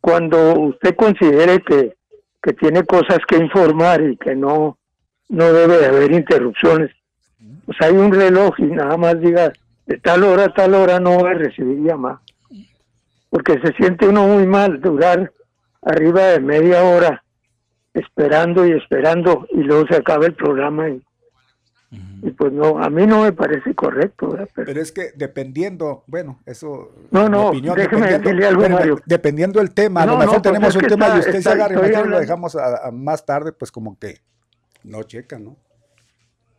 cuando 0.00 0.54
usted 0.60 0.94
considere 0.96 1.60
que, 1.60 1.96
que 2.42 2.52
tiene 2.52 2.84
cosas 2.84 3.18
que 3.26 3.36
informar 3.36 4.02
y 4.02 4.16
que 4.16 4.34
no, 4.34 4.78
no 5.28 5.52
debe 5.52 5.78
de 5.78 5.86
haber 5.86 6.12
interrupciones, 6.12 6.90
pues 7.64 7.78
hay 7.80 7.92
un 7.92 8.12
reloj 8.12 8.58
y 8.58 8.64
nada 8.64 8.96
más 8.96 9.20
diga, 9.20 9.52
de 9.86 9.98
tal 9.98 10.24
hora 10.24 10.44
a 10.44 10.54
tal 10.54 10.74
hora 10.74 11.00
no 11.00 11.16
voy 11.18 11.30
a 11.30 11.34
recibir 11.34 11.78
llamada 11.78 12.20
porque 13.30 13.60
se 13.60 13.72
siente 13.74 14.06
uno 14.06 14.26
muy 14.26 14.46
mal 14.46 14.80
durar 14.80 15.32
arriba 15.82 16.26
de 16.26 16.40
media 16.40 16.82
hora 16.82 17.24
esperando 17.94 18.66
y 18.66 18.72
esperando 18.72 19.46
y 19.50 19.62
luego 19.62 19.86
se 19.88 19.96
acaba 19.96 20.26
el 20.26 20.34
programa 20.34 20.88
y, 20.90 21.02
pues 22.36 22.52
no, 22.52 22.78
a 22.78 22.88
mí 22.88 23.04
no 23.06 23.22
me 23.22 23.32
parece 23.32 23.74
correcto. 23.74 24.36
Pero, 24.54 24.80
es 24.80 24.92
que 24.92 25.10
dependiendo, 25.16 26.04
bueno, 26.06 26.38
eso... 26.46 26.92
No, 27.10 27.28
no, 27.28 27.50
déjeme 27.52 28.18
decirle 28.18 28.46
algo, 28.46 28.68
Mario. 28.68 29.00
Dependiendo 29.06 29.58
del 29.58 29.72
tema, 29.72 30.02
a 30.02 30.06
lo 30.06 30.16
mejor 30.18 30.34
pues 30.34 30.42
tenemos 30.42 30.76
un 30.76 30.82
tema 30.82 31.16
y 31.16 31.18
usted 31.18 31.40
se 31.40 31.48
agarra 31.48 32.04
y 32.04 32.08
lo 32.08 32.20
dejamos 32.20 32.54
a, 32.54 32.90
más 32.92 33.24
tarde, 33.24 33.52
pues 33.52 33.72
como 33.72 33.98
que 33.98 34.20
no 34.84 35.02
checa, 35.02 35.38
¿no? 35.38 35.56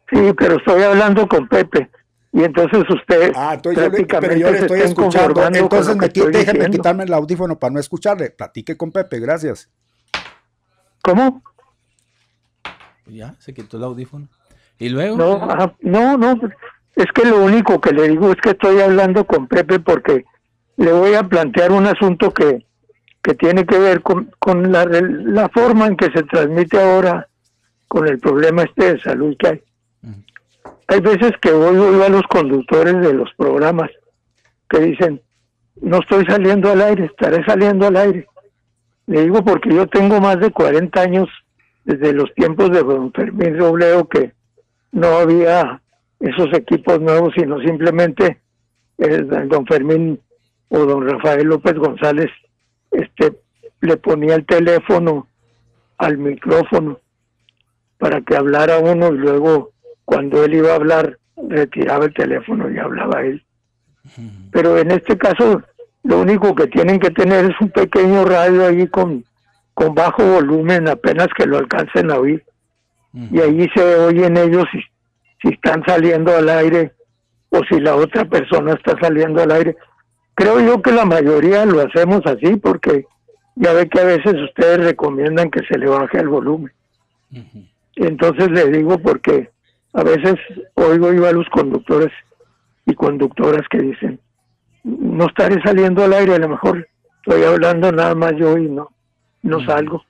Sí, 0.09 0.33
pero 0.37 0.57
estoy 0.57 0.83
hablando 0.83 1.27
con 1.27 1.47
Pepe 1.47 1.89
y 2.33 2.43
entonces 2.43 2.83
usted 2.89 3.33
ah, 3.35 3.55
entonces 3.55 3.91
pero 4.07 4.35
yo 4.35 4.51
le 4.51 4.59
estoy 4.59 4.79
escuchando. 4.81 5.45
entonces 5.47 5.97
me, 5.97 6.07
déjeme 6.07 6.69
quitarme 6.69 7.03
el 7.03 7.13
audífono 7.13 7.59
para 7.59 7.73
no 7.73 7.79
escucharle. 7.79 8.29
Platique 8.29 8.77
con 8.77 8.91
Pepe 8.91 9.19
gracias. 9.19 9.69
¿cómo? 11.03 11.43
Ya 13.07 13.35
se 13.39 13.53
quitó 13.53 13.77
el 13.77 13.83
audífono. 13.83 14.29
Y 14.79 14.89
luego 14.89 15.17
no 15.17 15.75
no 15.81 16.17
no. 16.17 16.39
Es 16.95 17.07
que 17.13 17.25
lo 17.25 17.43
único 17.43 17.81
que 17.81 17.91
le 17.91 18.07
digo 18.07 18.31
es 18.31 18.37
que 18.41 18.51
estoy 18.51 18.79
hablando 18.79 19.25
con 19.25 19.47
Pepe 19.47 19.79
porque 19.79 20.25
le 20.77 20.93
voy 20.93 21.15
a 21.15 21.23
plantear 21.23 21.71
un 21.71 21.85
asunto 21.85 22.33
que, 22.33 22.65
que 23.21 23.33
tiene 23.35 23.65
que 23.65 23.77
ver 23.77 24.01
con, 24.01 24.31
con 24.39 24.71
la, 24.71 24.85
la 24.85 25.49
forma 25.49 25.87
en 25.87 25.97
que 25.97 26.11
se 26.11 26.23
transmite 26.23 26.81
ahora 26.81 27.27
con 27.87 28.07
el 28.07 28.19
problema 28.19 28.63
este 28.63 28.93
de 28.93 29.01
salud 29.01 29.35
que 29.37 29.47
hay 29.47 29.63
hay 30.91 30.99
veces 30.99 31.31
que 31.41 31.53
oigo 31.53 32.03
a 32.03 32.09
los 32.09 32.23
conductores 32.23 32.99
de 32.99 33.13
los 33.13 33.33
programas 33.37 33.89
que 34.69 34.79
dicen, 34.79 35.21
no 35.79 35.99
estoy 35.99 36.25
saliendo 36.25 36.69
al 36.69 36.81
aire, 36.81 37.05
estaré 37.05 37.45
saliendo 37.45 37.87
al 37.87 37.95
aire. 37.95 38.27
Le 39.07 39.21
digo 39.21 39.41
porque 39.41 39.73
yo 39.73 39.87
tengo 39.87 40.19
más 40.19 40.37
de 40.41 40.51
40 40.51 41.01
años 41.01 41.29
desde 41.85 42.11
los 42.11 42.33
tiempos 42.33 42.71
de 42.71 42.83
don 42.83 43.13
Fermín 43.13 43.57
Robleo 43.57 44.05
que 44.09 44.33
no 44.91 45.07
había 45.07 45.81
esos 46.19 46.49
equipos 46.53 46.99
nuevos, 46.99 47.33
sino 47.37 47.61
simplemente 47.61 48.41
el, 48.97 49.29
don 49.47 49.65
Fermín 49.67 50.19
o 50.67 50.79
don 50.79 51.07
Rafael 51.07 51.47
López 51.47 51.75
González 51.75 52.29
este 52.91 53.39
le 53.79 53.95
ponía 53.95 54.35
el 54.35 54.45
teléfono 54.45 55.27
al 55.97 56.17
micrófono 56.17 56.99
para 57.97 58.19
que 58.19 58.35
hablara 58.35 58.79
uno 58.79 59.13
y 59.13 59.17
luego 59.17 59.71
cuando 60.05 60.43
él 60.43 60.55
iba 60.55 60.71
a 60.71 60.75
hablar, 60.75 61.17
retiraba 61.49 62.05
el 62.05 62.13
teléfono 62.13 62.69
y 62.69 62.77
hablaba 62.77 63.21
él. 63.21 63.43
Pero 64.51 64.77
en 64.77 64.91
este 64.91 65.17
caso, 65.17 65.61
Lo 66.03 66.19
único 66.19 66.55
que 66.55 66.67
tienen 66.67 66.99
que 66.99 67.11
tener 67.11 67.45
es 67.45 67.61
un 67.61 67.69
pequeño 67.69 68.25
radio 68.25 68.65
ahí 68.65 68.87
con, 68.87 69.23
con 69.73 69.93
bajo 69.93 70.23
volumen, 70.23 70.87
apenas 70.87 71.27
que 71.37 71.45
lo 71.45 71.57
alcancen 71.59 72.11
a 72.11 72.17
oír. 72.17 72.43
Y 73.13 73.39
ahí 73.39 73.69
se 73.75 73.95
oyen 73.97 74.37
ellos 74.37 74.65
si, 74.71 74.79
si 75.41 75.53
están 75.53 75.83
saliendo 75.85 76.35
al 76.35 76.49
aire 76.49 76.93
o 77.49 77.61
si 77.69 77.79
la 77.79 77.95
otra 77.95 78.25
persona 78.25 78.73
está 78.73 78.97
saliendo 78.99 79.43
al 79.43 79.51
aire. 79.51 79.75
Creo 80.33 80.59
yo 80.61 80.81
que 80.81 80.91
la 80.91 81.05
mayoría 81.05 81.65
lo 81.65 81.81
hacemos 81.81 82.21
así 82.25 82.55
porque 82.55 83.05
ya 83.55 83.73
ve 83.73 83.87
que 83.89 83.99
a 83.99 84.05
veces 84.05 84.33
ustedes 84.41 84.83
recomiendan 84.85 85.51
que 85.51 85.59
se 85.69 85.77
le 85.77 85.87
baje 85.87 86.17
el 86.19 86.29
volumen. 86.29 86.71
Entonces 87.95 88.49
le 88.49 88.65
digo 88.71 88.97
porque 88.97 89.51
a 89.93 90.03
veces 90.03 90.35
oigo 90.75 91.11
yo 91.13 91.27
a 91.27 91.31
los 91.31 91.47
conductores 91.49 92.11
y 92.85 92.93
conductoras 92.93 93.61
que 93.69 93.79
dicen, 93.79 94.19
no 94.83 95.27
estaré 95.27 95.61
saliendo 95.63 96.03
al 96.03 96.13
aire, 96.13 96.35
a 96.35 96.39
lo 96.39 96.49
mejor 96.49 96.87
estoy 97.17 97.43
hablando 97.43 97.91
nada 97.91 98.15
más 98.15 98.33
yo 98.37 98.57
y 98.57 98.69
no, 98.69 98.89
no 99.43 99.63
salgo. 99.65 100.03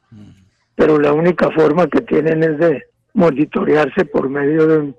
Pero 0.75 0.97
la 0.99 1.13
única 1.13 1.51
forma 1.51 1.88
que 1.88 2.01
tienen 2.01 2.43
es 2.43 2.57
de 2.57 2.84
monitorearse 3.13 4.05
por 4.05 4.29
medio 4.29 4.67
de 4.67 4.77
un, 4.77 4.95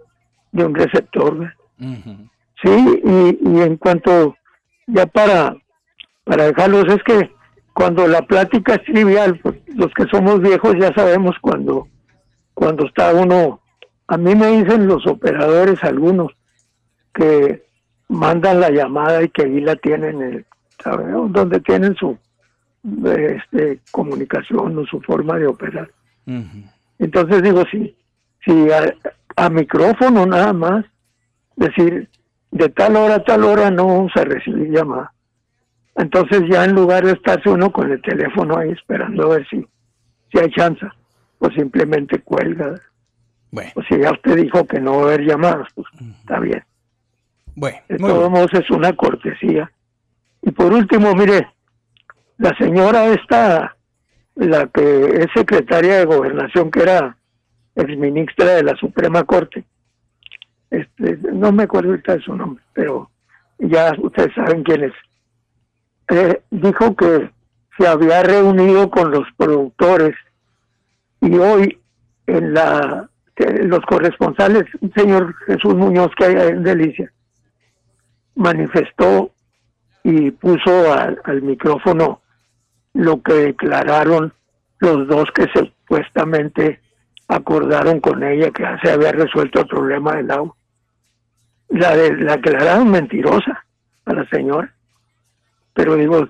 de 0.53 0.64
un 0.64 0.74
receptor. 0.74 1.55
Sí, 1.78 3.01
y, 3.05 3.39
y 3.49 3.61
en 3.62 3.76
cuanto, 3.76 4.37
ya 4.87 5.07
para, 5.07 5.57
para 6.24 6.45
dejarlos, 6.45 6.85
es 6.89 7.03
que 7.03 7.30
cuando 7.72 8.07
la 8.07 8.22
plática 8.22 8.74
es 8.74 8.85
trivial, 8.85 9.41
pues 9.43 9.57
los 9.74 9.93
que 9.95 10.05
somos 10.11 10.41
viejos 10.41 10.74
ya 10.78 10.93
sabemos 10.95 11.35
cuando, 11.41 11.89
cuando 12.55 12.87
está 12.87 13.12
uno, 13.14 13.62
a 14.13 14.19
mí 14.19 14.35
me 14.35 14.49
dicen 14.49 14.87
los 14.87 15.07
operadores 15.07 15.83
algunos 15.83 16.33
que 17.15 17.65
mandan 18.11 18.61
la 18.61 18.69
llamada 18.69 19.23
y 19.23 19.31
que 19.31 19.45
ahí 19.45 19.59
la 19.63 19.75
tienen, 19.77 20.21
el, 20.21 20.47
donde 21.31 21.61
tienen 21.61 21.97
su 21.97 22.19
este, 23.07 23.81
comunicación 23.91 24.77
o 24.77 24.85
su 24.85 25.01
forma 25.01 25.39
de 25.39 25.47
operar. 25.47 25.91
Entonces 26.99 27.43
digo, 27.43 27.65
si, 27.71 27.97
si 28.45 28.69
a, 29.37 29.49
micrófono 29.49 30.27
nada 30.27 30.53
más, 30.53 30.85
decir, 31.57 32.11
de 32.51 32.69
tal 32.69 32.97
hora 32.97 33.15
a 33.15 33.25
tal 33.25 33.45
hora 33.45 33.71
no 33.71 33.87
vamos 33.87 34.13
a 34.15 34.25
recibir 34.25 34.73
llamada. 34.73 35.11
Entonces 35.97 36.43
ya 36.51 36.67
en 36.67 36.75
lugar 36.75 37.07
de 37.07 37.13
estarse 37.13 37.49
uno 37.49 37.73
con 37.73 37.91
el 37.91 38.03
teléfono 38.03 38.59
ahí 38.59 38.73
esperando 38.73 39.25
a 39.25 39.37
ver 39.37 39.49
si, 39.49 39.67
si 40.31 40.39
hay 40.39 40.51
chance, 40.51 40.87
pues 41.39 41.55
simplemente 41.55 42.19
cuelga. 42.19 42.75
Bueno. 43.53 43.71
O 43.77 43.83
si 43.83 43.99
ya 43.99 44.11
usted 44.11 44.37
dijo 44.37 44.67
que 44.67 44.81
no 44.81 44.97
va 44.97 45.03
a 45.03 45.05
haber 45.05 45.25
llamadas, 45.25 45.69
pues 45.75 45.87
está 46.21 46.41
bien. 46.41 46.65
Bueno, 47.55 47.79
de 47.89 47.99
todos 47.99 48.31
modos 48.31 48.51
es 48.55 48.69
una 48.71 48.95
cortesía. 48.95 49.71
Y 50.41 50.51
por 50.51 50.73
último, 50.73 51.15
mire, 51.15 51.47
la 52.39 52.57
señora 52.57 53.07
esta, 53.09 53.77
la 54.35 54.67
que 54.69 55.05
es 55.05 55.27
secretaria 55.35 55.99
de 55.99 56.07
gobernación, 56.07 56.71
que 56.71 56.81
era 56.81 57.17
exministra 57.77 58.55
de 58.55 58.63
la 58.65 58.75
Suprema 58.77 59.23
Corte, 59.25 59.65
este, 60.71 61.19
no 61.33 61.53
me 61.53 61.65
acuerdo 61.65 61.91
ahorita 61.91 62.17
de 62.17 62.23
su 62.23 62.35
nombre, 62.35 62.65
pero 62.73 63.11
ya 63.59 63.93
ustedes 63.99 64.35
saben 64.35 64.63
quién 64.63 64.85
es. 64.85 64.93
Eh, 66.09 66.43
dijo 66.51 66.97
que 66.97 67.31
se 67.77 67.87
había 67.87 68.23
reunido 68.23 68.91
con 68.91 69.11
los 69.11 69.27
productores 69.37 70.17
y 71.21 71.37
hoy 71.37 71.79
en 72.27 72.55
la 72.55 73.09
los 73.64 73.80
corresponsales, 73.80 74.64
señor 74.95 75.34
Jesús 75.47 75.74
Muñoz 75.74 76.11
que 76.16 76.24
hay 76.24 76.49
en 76.49 76.62
Delicia, 76.62 77.12
manifestó 78.34 79.32
y 80.05 80.30
puso 80.32 80.93
al, 80.93 81.43
micrófono 81.43 82.20
lo 82.95 83.22
que 83.22 83.32
declararon 83.34 84.32
los 84.80 85.07
dos 85.07 85.30
que 85.34 85.47
supuestamente 85.55 86.80
acordaron 87.28 88.01
con 88.01 88.22
ella 88.22 88.51
que 88.51 88.64
se 88.82 88.90
había 88.90 89.12
resuelto 89.12 89.61
el 89.61 89.66
problema 89.68 90.16
del 90.16 90.30
agua. 90.30 90.55
La, 91.68 91.97
de, 91.97 92.16
la 92.16 92.36
declararon 92.36 92.90
mentirosa 92.90 93.64
a 94.05 94.12
la 94.12 94.28
señora. 94.28 94.74
Pero 95.72 95.95
digo, 95.95 96.28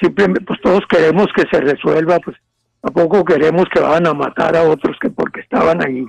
simplemente, 0.00 0.44
pues 0.44 0.60
todos 0.60 0.82
queremos 0.88 1.28
que 1.34 1.46
se 1.50 1.60
resuelva, 1.60 2.18
pues 2.18 2.36
¿a 2.82 2.90
poco 2.90 3.24
queremos 3.24 3.66
que 3.72 3.80
van 3.80 4.06
a 4.06 4.12
matar 4.12 4.56
a 4.56 4.64
otros 4.64 4.96
que 5.00 5.08
porque 5.08 5.40
estaban 5.40 5.82
ahí? 5.86 6.04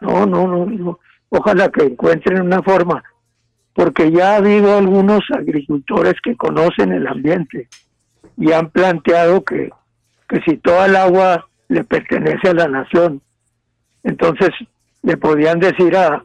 No, 0.00 0.26
no, 0.26 0.46
no, 0.46 0.66
no. 0.66 0.98
Ojalá 1.28 1.68
que 1.68 1.84
encuentren 1.84 2.42
una 2.42 2.62
forma 2.62 3.02
porque 3.72 4.10
ya 4.10 4.32
ha 4.32 4.36
habido 4.36 4.76
algunos 4.76 5.20
agricultores 5.32 6.14
que 6.22 6.36
conocen 6.36 6.92
el 6.92 7.06
ambiente 7.06 7.68
y 8.36 8.52
han 8.52 8.70
planteado 8.70 9.44
que, 9.44 9.70
que 10.28 10.40
si 10.42 10.56
toda 10.58 10.86
el 10.86 10.96
agua 10.96 11.48
le 11.68 11.84
pertenece 11.84 12.48
a 12.48 12.54
la 12.54 12.68
nación, 12.68 13.22
entonces 14.02 14.50
le 15.02 15.16
podían 15.16 15.60
decir 15.60 15.96
a, 15.96 16.24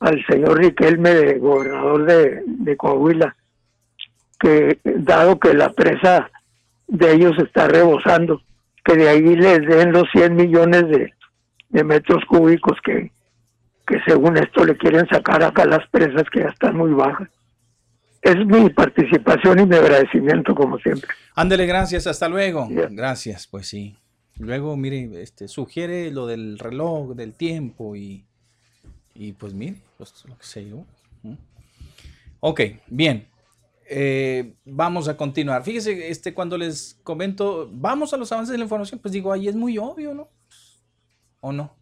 al 0.00 0.26
señor 0.26 0.58
Riquelme, 0.58 1.10
de 1.10 1.38
gobernador 1.38 2.04
de, 2.04 2.42
de 2.46 2.76
Coahuila, 2.76 3.34
que 4.38 4.78
dado 4.84 5.38
que 5.38 5.54
la 5.54 5.70
presa 5.72 6.30
de 6.88 7.12
ellos 7.14 7.32
está 7.38 7.68
rebosando, 7.68 8.42
que 8.84 8.96
de 8.96 9.08
ahí 9.08 9.36
les 9.36 9.66
den 9.66 9.92
los 9.92 10.04
100 10.12 10.36
millones 10.36 10.88
de, 10.88 11.14
de 11.72 11.82
metros 11.82 12.24
cúbicos 12.26 12.78
que, 12.84 13.10
que 13.86 13.98
según 14.06 14.36
esto 14.36 14.64
le 14.64 14.76
quieren 14.76 15.06
sacar 15.08 15.42
acá 15.42 15.64
las 15.64 15.86
presas 15.88 16.24
que 16.30 16.40
ya 16.40 16.48
están 16.48 16.76
muy 16.76 16.92
bajas. 16.92 17.28
Es 18.20 18.36
mi 18.46 18.70
participación 18.70 19.58
y 19.58 19.66
mi 19.66 19.74
agradecimiento 19.74 20.54
como 20.54 20.78
siempre. 20.78 21.10
Ándele, 21.34 21.66
gracias, 21.66 22.06
hasta 22.06 22.28
luego. 22.28 22.68
Gracias, 22.70 23.48
pues 23.48 23.66
sí. 23.66 23.96
Luego, 24.38 24.76
mire, 24.76 25.22
este, 25.22 25.48
sugiere 25.48 26.10
lo 26.12 26.26
del 26.26 26.58
reloj, 26.58 27.14
del 27.14 27.34
tiempo 27.34 27.96
y, 27.96 28.24
y 29.14 29.32
pues 29.32 29.54
mire, 29.54 29.76
pues, 29.98 30.24
lo 30.28 30.38
que 30.38 30.44
sé 30.44 30.68
yo. 30.68 30.84
Ok, 32.40 32.60
bien. 32.86 33.26
Eh, 33.88 34.54
vamos 34.64 35.08
a 35.08 35.16
continuar. 35.16 35.64
Fíjese, 35.64 36.08
este, 36.08 36.32
cuando 36.32 36.56
les 36.56 36.98
comento, 37.02 37.68
vamos 37.72 38.14
a 38.14 38.16
los 38.16 38.30
avances 38.30 38.52
de 38.52 38.58
la 38.58 38.64
información, 38.64 39.00
pues 39.00 39.12
digo, 39.12 39.32
ahí 39.32 39.48
es 39.48 39.54
muy 39.54 39.78
obvio, 39.78 40.14
¿no? 40.14 40.28
¿O 41.42 41.52
no? 41.52 41.76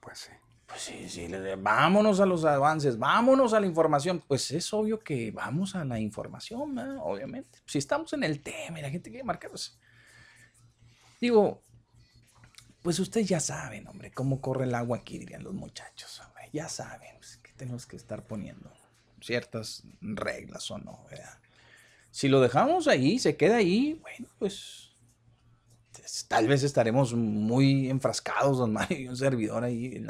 Pues 0.00 0.18
sí. 0.18 0.32
Pues 0.66 0.82
sí, 0.82 1.08
sí, 1.08 1.28
vámonos 1.58 2.20
a 2.20 2.26
los 2.26 2.44
avances, 2.44 2.96
vámonos 2.96 3.52
a 3.54 3.60
la 3.60 3.66
información. 3.66 4.22
Pues 4.26 4.52
es 4.52 4.72
obvio 4.72 5.00
que 5.00 5.32
vamos 5.32 5.74
a 5.74 5.84
la 5.84 5.98
información, 5.98 6.78
obviamente. 7.00 7.58
Si 7.66 7.78
estamos 7.78 8.12
en 8.12 8.22
el 8.22 8.40
tema 8.40 8.78
y 8.78 8.82
la 8.82 8.90
gente 8.90 9.10
quiere 9.10 9.24
marcar, 9.24 9.50
pues, 9.50 9.76
digo, 11.20 11.60
pues 12.82 13.00
ustedes 13.00 13.28
ya 13.28 13.40
saben, 13.40 13.88
hombre, 13.88 14.12
cómo 14.12 14.40
corre 14.40 14.64
el 14.64 14.74
agua 14.76 14.98
aquí, 14.98 15.18
dirían 15.18 15.42
los 15.42 15.54
muchachos, 15.54 16.20
hombre. 16.20 16.48
Ya 16.52 16.68
saben 16.68 17.16
pues, 17.16 17.36
que 17.38 17.52
tenemos 17.54 17.86
que 17.86 17.96
estar 17.96 18.24
poniendo 18.24 18.70
ciertas 19.20 19.82
reglas 20.00 20.70
o 20.70 20.78
no, 20.78 21.04
Si 22.12 22.28
lo 22.28 22.40
dejamos 22.40 22.86
ahí, 22.86 23.18
se 23.18 23.36
queda 23.36 23.56
ahí, 23.56 23.94
bueno, 23.94 24.28
pues 24.38 24.89
tal 26.28 26.48
vez 26.48 26.62
estaremos 26.62 27.14
muy 27.14 27.90
enfrascados, 27.90 28.58
don 28.58 28.72
Mario 28.72 28.98
y 28.98 29.08
un 29.08 29.16
servidor 29.16 29.64
ahí 29.64 29.96
en 29.96 30.06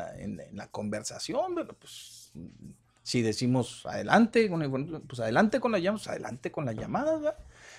la, 0.56 0.66
conversación, 0.68 1.54
pero 1.54 1.74
pues 1.74 2.32
si 3.02 3.22
decimos 3.22 3.84
adelante, 3.86 4.50
pues 5.06 5.20
adelante 5.20 5.60
con 5.60 5.72
la 5.72 5.78
llamada, 5.78 5.96
pues 5.96 6.08
adelante 6.08 6.50
con 6.52 6.64
la 6.64 6.72
llamada, 6.72 7.36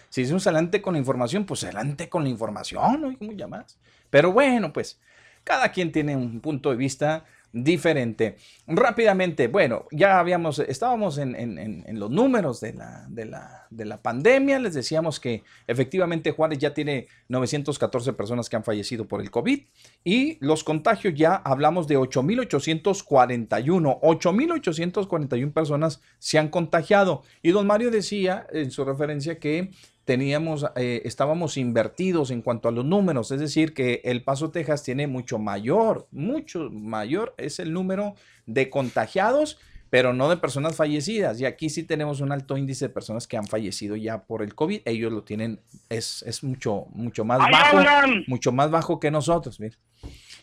Si 0.09 0.21
decimos 0.21 0.45
adelante 0.47 0.81
con 0.81 0.93
la 0.93 0.99
información, 0.99 1.45
pues 1.45 1.63
adelante 1.63 2.09
con 2.09 2.23
la 2.23 2.29
información, 2.29 3.01
¿no? 3.01 3.17
¿Cómo 3.17 3.31
llamas? 3.31 3.77
Pero 4.09 4.31
bueno, 4.31 4.73
pues 4.73 4.99
cada 5.43 5.71
quien 5.71 5.91
tiene 5.91 6.15
un 6.15 6.41
punto 6.41 6.69
de 6.69 6.75
vista 6.75 7.25
diferente. 7.53 8.37
Rápidamente, 8.67 9.47
bueno, 9.47 9.85
ya 9.91 10.19
habíamos, 10.19 10.59
estábamos 10.59 11.17
en, 11.17 11.99
los 11.99 12.09
números 12.09 12.61
de 12.61 12.73
la, 12.73 13.05
de, 13.09 13.25
la, 13.25 13.67
de 13.69 13.85
la, 13.85 14.01
pandemia, 14.01 14.59
les 14.59 14.73
decíamos 14.73 15.19
que 15.19 15.43
efectivamente 15.67 16.31
Juárez 16.31 16.59
ya 16.59 16.73
tiene 16.73 17.07
914 17.27 18.13
personas 18.13 18.49
que 18.49 18.55
han 18.55 18.63
fallecido 18.63 19.07
por 19.07 19.21
el 19.21 19.29
COVID 19.29 19.61
y 20.03 20.37
los 20.39 20.63
contagios 20.63 21.13
ya 21.15 21.35
hablamos 21.35 21.87
de 21.87 21.97
8.841, 21.97 23.99
8.841 24.01 25.53
personas 25.53 26.01
se 26.19 26.39
han 26.39 26.49
contagiado. 26.49 27.23
Y 27.41 27.51
don 27.51 27.67
Mario 27.67 27.91
decía 27.91 28.47
en 28.51 28.71
su 28.71 28.85
referencia 28.85 29.39
que 29.39 29.71
teníamos, 30.05 30.65
eh, 30.75 31.01
estábamos 31.05 31.57
invertidos 31.57 32.31
en 32.31 32.41
cuanto 32.41 32.67
a 32.67 32.71
los 32.71 32.85
números, 32.85 33.31
es 33.31 33.39
decir, 33.39 33.73
que 33.73 34.01
El 34.03 34.23
Paso, 34.23 34.51
Texas 34.51 34.83
tiene 34.83 35.07
mucho 35.07 35.39
mayor, 35.39 36.07
mucho 36.11 36.69
mayor 36.71 37.33
es 37.37 37.59
el 37.59 37.73
número 37.73 38.15
de 38.45 38.69
contagiados, 38.69 39.57
pero 39.89 40.13
no 40.13 40.29
de 40.29 40.37
personas 40.37 40.77
fallecidas. 40.77 41.39
Y 41.41 41.45
aquí 41.45 41.69
sí 41.69 41.83
tenemos 41.83 42.21
un 42.21 42.31
alto 42.31 42.57
índice 42.57 42.87
de 42.87 42.93
personas 42.93 43.27
que 43.27 43.35
han 43.35 43.45
fallecido 43.45 43.97
ya 43.97 44.23
por 44.23 44.41
el 44.41 44.55
COVID. 44.55 44.81
Ellos 44.85 45.11
lo 45.11 45.23
tienen, 45.23 45.59
es, 45.89 46.23
es 46.25 46.43
mucho, 46.43 46.85
mucho 46.93 47.25
más 47.25 47.39
bajo, 47.39 47.77
mucho 48.27 48.53
más 48.53 48.71
bajo 48.71 49.01
que 49.01 49.11
nosotros. 49.11 49.59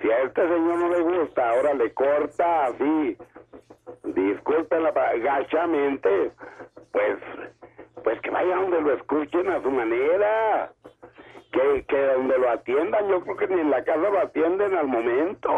Si 0.00 0.10
a 0.10 0.22
este 0.22 0.42
señor 0.42 0.78
no 0.78 0.88
le 0.88 1.00
gusta, 1.00 1.50
ahora 1.50 1.74
le 1.74 1.92
corta 1.92 2.66
así, 2.66 3.16
disculpen 4.04 4.82
gachamente, 5.22 6.32
pues, 6.90 7.18
pues 8.02 8.20
que 8.20 8.30
vaya 8.30 8.56
donde 8.56 8.80
lo 8.80 8.94
escuchen 8.94 9.48
a 9.50 9.62
su 9.62 9.70
manera. 9.70 10.72
Que, 11.52 11.84
que 11.86 12.06
donde 12.14 12.38
lo 12.38 12.50
atiendan, 12.50 13.08
yo 13.08 13.20
creo 13.20 13.36
que 13.36 13.46
ni 13.48 13.60
en 13.60 13.70
la 13.70 13.84
casa 13.84 13.98
lo 13.98 14.18
atienden 14.20 14.74
al 14.74 14.86
momento. 14.86 15.50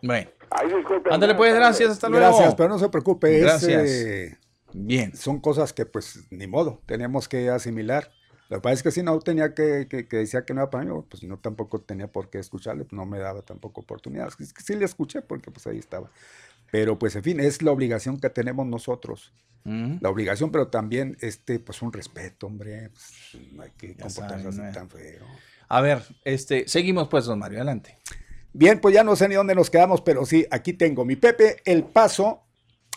Bueno. 0.00 0.30
Ay, 0.50 0.70
Ándale 1.10 1.34
pues, 1.34 1.54
gracias, 1.54 1.90
hasta 1.90 2.08
luego. 2.08 2.26
Gracias, 2.26 2.54
pero 2.54 2.68
no 2.68 2.78
se 2.78 2.88
preocupe. 2.88 3.40
Gracias. 3.40 4.38
Bien. 4.74 5.16
Son 5.16 5.40
cosas 5.40 5.72
que 5.72 5.86
pues 5.86 6.24
ni 6.30 6.46
modo, 6.46 6.80
tenemos 6.86 7.28
que 7.28 7.50
asimilar. 7.50 8.12
Lo 8.48 8.58
que 8.58 8.62
pasa 8.62 8.74
es 8.74 8.82
que 8.82 8.90
si 8.90 9.02
no 9.02 9.18
tenía 9.20 9.54
que, 9.54 9.86
que, 9.88 10.04
decía 10.16 10.44
que 10.44 10.52
no 10.52 10.60
era 10.60 10.70
para 10.70 10.84
mí, 10.84 11.02
pues 11.08 11.22
no 11.22 11.38
tampoco 11.38 11.80
tenía 11.80 12.12
por 12.12 12.28
qué 12.28 12.38
escucharle, 12.38 12.86
no 12.90 13.06
me 13.06 13.18
daba 13.18 13.40
tampoco 13.42 13.80
oportunidad. 13.80 14.28
Es 14.38 14.52
que 14.52 14.62
sí 14.62 14.74
le 14.74 14.84
escuché 14.84 15.22
porque 15.22 15.50
pues 15.50 15.66
ahí 15.66 15.78
estaba. 15.78 16.10
Pero 16.70 16.98
pues 16.98 17.16
en 17.16 17.22
fin, 17.22 17.40
es 17.40 17.62
la 17.62 17.70
obligación 17.70 18.20
que 18.20 18.28
tenemos 18.28 18.66
nosotros. 18.66 19.32
Mm. 19.64 19.96
La 20.00 20.10
obligación, 20.10 20.50
pero 20.50 20.68
también 20.68 21.16
este, 21.20 21.60
pues 21.60 21.80
un 21.82 21.92
respeto, 21.92 22.46
hombre. 22.46 22.90
Pues, 22.90 23.42
no 23.52 23.62
hay 23.62 23.70
que 23.70 23.96
comportarse 23.96 24.48
así 24.48 24.60
tan 24.72 24.90
feo. 24.90 25.24
A 25.68 25.80
ver, 25.80 26.02
este, 26.24 26.68
seguimos 26.68 27.08
pues, 27.08 27.24
don 27.24 27.38
Mario, 27.38 27.58
adelante. 27.58 27.98
Bien, 28.52 28.80
pues 28.80 28.94
ya 28.94 29.02
no 29.02 29.16
sé 29.16 29.28
ni 29.28 29.34
dónde 29.34 29.54
nos 29.54 29.70
quedamos, 29.70 30.02
pero 30.02 30.26
sí, 30.26 30.46
aquí 30.50 30.74
tengo 30.74 31.04
mi 31.04 31.16
Pepe, 31.16 31.62
el 31.64 31.84
paso. 31.84 32.42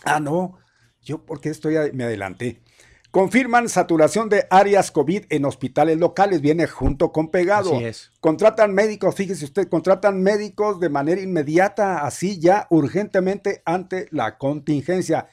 Ah, 0.04 0.20
no, 0.20 0.58
yo, 1.06 1.24
porque 1.24 1.48
estoy, 1.48 1.76
me 1.92 2.04
adelanté. 2.04 2.60
Confirman 3.12 3.70
saturación 3.70 4.28
de 4.28 4.46
áreas 4.50 4.90
COVID 4.90 5.24
en 5.30 5.46
hospitales 5.46 5.96
locales, 5.98 6.42
viene 6.42 6.66
junto 6.66 7.12
con 7.12 7.30
pegado. 7.30 7.74
Así 7.76 7.84
es. 7.84 8.12
Contratan 8.20 8.74
médicos, 8.74 9.14
fíjese 9.14 9.46
usted, 9.46 9.68
contratan 9.68 10.22
médicos 10.22 10.80
de 10.80 10.90
manera 10.90 11.22
inmediata, 11.22 12.04
así 12.04 12.38
ya 12.38 12.66
urgentemente 12.68 13.62
ante 13.64 14.08
la 14.10 14.36
contingencia. 14.36 15.28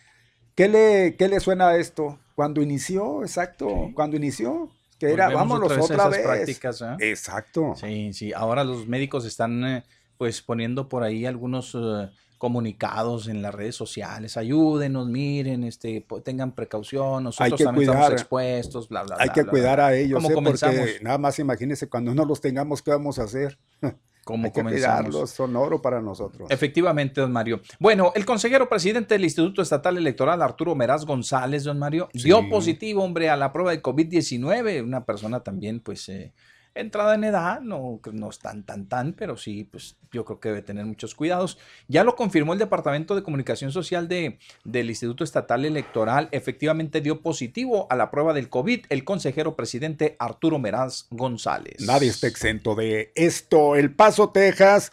¿Qué 0.55 0.69
le, 0.69 1.15
qué 1.17 1.28
le 1.28 1.41
suena 1.41 1.69
a 1.69 1.78
esto? 1.78 2.19
Cuando 2.36 2.61
inició, 2.61 3.24
exacto, 3.24 3.91
cuando 3.95 4.15
inició, 4.15 4.69
que 4.99 5.11
era, 5.11 5.30
vámonos 5.30 5.71
otra 5.78 6.07
vez. 6.07 6.21
Prácticas, 6.21 6.82
¿eh? 6.82 6.95
Exacto. 6.99 7.74
Sí, 7.76 8.13
sí, 8.13 8.32
ahora 8.34 8.63
los 8.63 8.88
médicos 8.88 9.26
están 9.26 9.65
eh, 9.65 9.84
pues 10.17 10.41
poniendo 10.41 10.88
por 10.88 11.03
ahí 11.03 11.26
algunos... 11.26 11.76
Eh, 11.76 12.09
comunicados 12.43 13.29
en 13.29 13.41
las 13.41 13.55
redes 13.55 13.73
sociales, 13.73 14.35
ayúdenos, 14.35 15.07
miren, 15.07 15.63
este, 15.63 16.05
tengan 16.25 16.51
precaución, 16.51 17.23
nosotros 17.23 17.57
también 17.57 17.89
estamos 17.89 18.11
expuestos, 18.11 18.89
bla, 18.89 19.03
bla, 19.03 19.15
Hay 19.17 19.29
que 19.29 19.45
cuidar 19.45 19.79
a 19.79 19.95
ellos, 19.95 20.21
¿eh? 20.21 20.33
porque 20.33 20.99
nada 21.01 21.17
más 21.17 21.39
imagínense 21.39 21.87
cuando 21.87 22.13
no 22.13 22.25
los 22.25 22.41
tengamos, 22.41 22.81
¿qué 22.81 22.91
vamos 22.91 23.17
a 23.17 23.23
hacer? 23.23 23.57
Como 24.25 24.43
Hay 24.43 24.51
que 24.51 24.61
cuidarlos, 24.61 25.29
son 25.29 25.55
oro 25.55 25.81
para 25.81 26.01
nosotros. 26.01 26.51
Efectivamente, 26.51 27.21
don 27.21 27.31
Mario. 27.31 27.61
Bueno, 27.79 28.11
el 28.13 28.25
consejero 28.25 28.67
presidente 28.67 29.15
del 29.15 29.23
Instituto 29.23 29.61
Estatal 29.61 29.97
Electoral, 29.97 30.41
Arturo 30.41 30.75
Meraz 30.75 31.05
González, 31.05 31.63
don 31.63 31.79
Mario, 31.79 32.09
dio 32.13 32.49
positivo, 32.49 33.05
hombre, 33.05 33.29
a 33.29 33.37
la 33.37 33.53
prueba 33.53 33.71
de 33.71 33.81
COVID-19, 33.81 34.83
una 34.83 35.05
persona 35.05 35.39
también, 35.39 35.79
pues, 35.79 36.09
eh, 36.09 36.33
entrada 36.76 37.15
en 37.15 37.24
edad, 37.24 37.61
no, 37.61 37.99
no 38.11 38.30
es 38.30 38.39
tan, 38.39 38.63
tan, 38.63 38.88
tan, 38.88 39.13
pero 39.13 39.38
sí, 39.38 39.63
pues 39.63 39.95
yo 40.11 40.26
creo 40.26 40.39
que 40.39 40.49
debe 40.49 40.61
tener 40.61 40.86
muchos 40.86 41.15
cuidados. 41.15 41.57
Ya 41.88 42.03
lo 42.03 42.15
confirmó 42.15 42.53
el 42.53 42.59
Departamento 42.59 43.15
de 43.15 43.24
Comunicación 43.24 43.71
Social 43.71 44.07
de, 44.07 44.39
del 44.63 44.89
Instituto 44.89 45.24
Estatal 45.24 45.65
Electoral, 45.65 46.30
efectivamente 46.32 47.01
dio 47.01 47.21
positivo 47.21 47.88
a 47.89 47.95
la 47.95 48.11
prueba 48.11 48.34
del 48.34 48.49
COVID 48.49 48.86
el 48.89 49.03
consejero 49.03 49.55
presidente 49.55 50.15
Arturo 50.19 50.59
Meraz 50.59 51.07
González. 51.11 51.82
Nadie 51.82 52.09
está 52.09 52.28
exento 52.28 52.76
de 52.76 53.11
esto. 53.15 53.76
El 53.76 53.93
Paso, 53.93 54.30
Texas, 54.30 54.91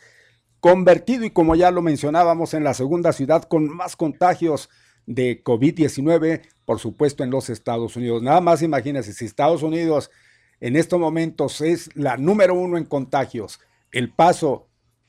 convertido 0.60 1.24
y 1.24 1.30
como 1.30 1.54
ya 1.54 1.70
lo 1.70 1.82
mencionábamos 1.82 2.54
en 2.54 2.64
la 2.64 2.74
segunda 2.74 3.12
ciudad 3.12 3.44
con 3.44 3.68
más 3.68 3.96
contagios 3.96 4.68
de 5.06 5.42
COVID-19, 5.42 6.42
por 6.64 6.78
supuesto 6.78 7.24
en 7.24 7.30
los 7.30 7.50
Estados 7.50 7.96
Unidos. 7.96 8.22
Nada 8.22 8.40
más 8.40 8.62
imagínense, 8.62 9.12
si 9.12 9.24
Estados 9.24 9.62
Unidos 9.62 10.10
en 10.60 10.76
estos 10.76 11.00
momentos 11.00 11.60
es 11.60 11.90
la 11.94 12.16
número 12.16 12.54
uno 12.54 12.76
en 12.76 12.84
contagios. 12.84 13.60
El 13.92 14.12
paso 14.12 14.68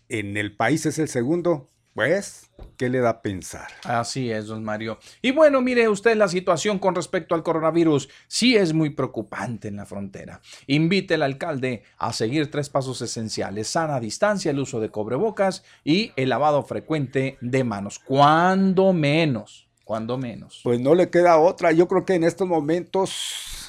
en 0.09 0.37
el 0.37 0.55
país 0.55 0.85
es 0.85 0.97
el 0.99 1.07
segundo. 1.07 1.67
Pues, 1.93 2.49
¿qué 2.77 2.87
le 2.89 2.99
da 2.99 3.09
a 3.09 3.21
pensar? 3.21 3.67
Así 3.83 4.31
es, 4.31 4.47
don 4.47 4.63
Mario. 4.63 4.97
Y 5.21 5.31
bueno, 5.31 5.59
mire 5.59 5.89
usted 5.89 6.15
la 6.15 6.29
situación 6.29 6.79
con 6.79 6.95
respecto 6.95 7.35
al 7.35 7.43
coronavirus. 7.43 8.07
Sí 8.27 8.55
es 8.55 8.71
muy 8.71 8.91
preocupante 8.91 9.67
en 9.67 9.75
la 9.75 9.85
frontera. 9.85 10.39
Invite 10.67 11.15
al 11.15 11.23
alcalde 11.23 11.83
a 11.97 12.13
seguir 12.13 12.49
tres 12.49 12.69
pasos 12.69 13.01
esenciales. 13.01 13.67
Sana 13.67 13.99
distancia, 13.99 14.51
el 14.51 14.59
uso 14.59 14.79
de 14.79 14.89
cobrebocas 14.89 15.65
y 15.83 16.13
el 16.15 16.29
lavado 16.29 16.63
frecuente 16.63 17.37
de 17.41 17.65
manos. 17.65 17.99
Cuando 17.99 18.93
menos, 18.93 19.67
cuando 19.83 20.17
menos. 20.17 20.61
Pues 20.63 20.79
no 20.79 20.95
le 20.95 21.09
queda 21.09 21.39
otra. 21.39 21.73
Yo 21.73 21.89
creo 21.89 22.05
que 22.05 22.13
en 22.13 22.23
estos 22.23 22.47
momentos 22.47 23.60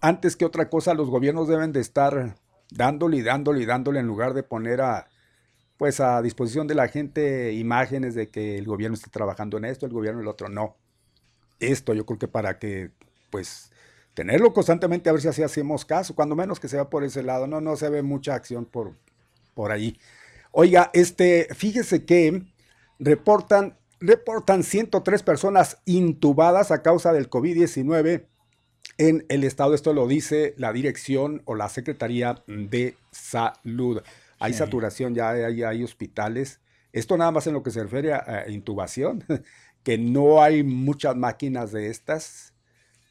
antes 0.00 0.36
que 0.36 0.44
otra 0.44 0.68
cosa, 0.68 0.94
los 0.94 1.10
gobiernos 1.10 1.48
deben 1.48 1.72
de 1.72 1.80
estar 1.80 2.36
dándole 2.70 3.18
y 3.18 3.22
dándole 3.22 3.62
y 3.62 3.66
dándole 3.66 4.00
en 4.00 4.06
lugar 4.06 4.34
de 4.34 4.42
poner 4.42 4.80
a, 4.80 5.08
pues 5.76 6.00
a 6.00 6.20
disposición 6.22 6.66
de 6.66 6.74
la 6.74 6.88
gente 6.88 7.52
imágenes 7.52 8.14
de 8.14 8.28
que 8.28 8.58
el 8.58 8.66
gobierno 8.66 8.94
está 8.94 9.10
trabajando 9.10 9.56
en 9.58 9.64
esto, 9.64 9.86
el 9.86 9.92
gobierno 9.92 10.20
en 10.20 10.24
el 10.24 10.28
otro. 10.28 10.48
No. 10.48 10.76
Esto 11.60 11.94
yo 11.94 12.06
creo 12.06 12.18
que 12.18 12.28
para 12.28 12.58
que, 12.58 12.90
pues, 13.30 13.72
tenerlo 14.14 14.52
constantemente 14.52 15.08
a 15.08 15.12
ver 15.12 15.22
si 15.22 15.28
así 15.28 15.42
hacemos 15.42 15.84
caso, 15.84 16.14
cuando 16.14 16.36
menos 16.36 16.60
que 16.60 16.68
sea 16.68 16.90
por 16.90 17.04
ese 17.04 17.22
lado. 17.22 17.46
No, 17.46 17.60
no 17.60 17.76
se 17.76 17.88
ve 17.88 18.02
mucha 18.02 18.34
acción 18.34 18.64
por, 18.64 18.94
por 19.54 19.72
ahí. 19.72 19.98
Oiga, 20.50 20.90
este, 20.92 21.48
fíjese 21.54 22.04
que 22.04 22.44
reportan, 22.98 23.78
reportan 24.00 24.62
103 24.62 25.22
personas 25.22 25.78
intubadas 25.84 26.70
a 26.70 26.82
causa 26.82 27.12
del 27.12 27.30
COVID-19 27.30 28.26
en 28.96 29.26
el 29.28 29.44
estado. 29.44 29.74
Esto 29.74 29.92
lo 29.92 30.06
dice 30.06 30.54
la 30.56 30.72
dirección 30.72 31.42
o 31.44 31.54
la 31.54 31.68
Secretaría 31.68 32.42
de 32.46 32.96
Salud. 33.10 34.02
Hay 34.38 34.54
saturación, 34.54 35.14
ya 35.14 35.30
hay, 35.30 35.62
hay, 35.62 35.82
hospitales. 35.82 36.60
Esto 36.92 37.16
nada 37.16 37.30
más 37.30 37.46
en 37.46 37.54
lo 37.54 37.62
que 37.62 37.70
se 37.70 37.82
refiere 37.82 38.14
a, 38.14 38.48
intubación, 38.48 39.24
que 39.82 39.98
no 39.98 40.42
hay 40.42 40.62
muchas 40.62 41.16
máquinas 41.16 41.72
de 41.72 41.88
estas 41.88 42.54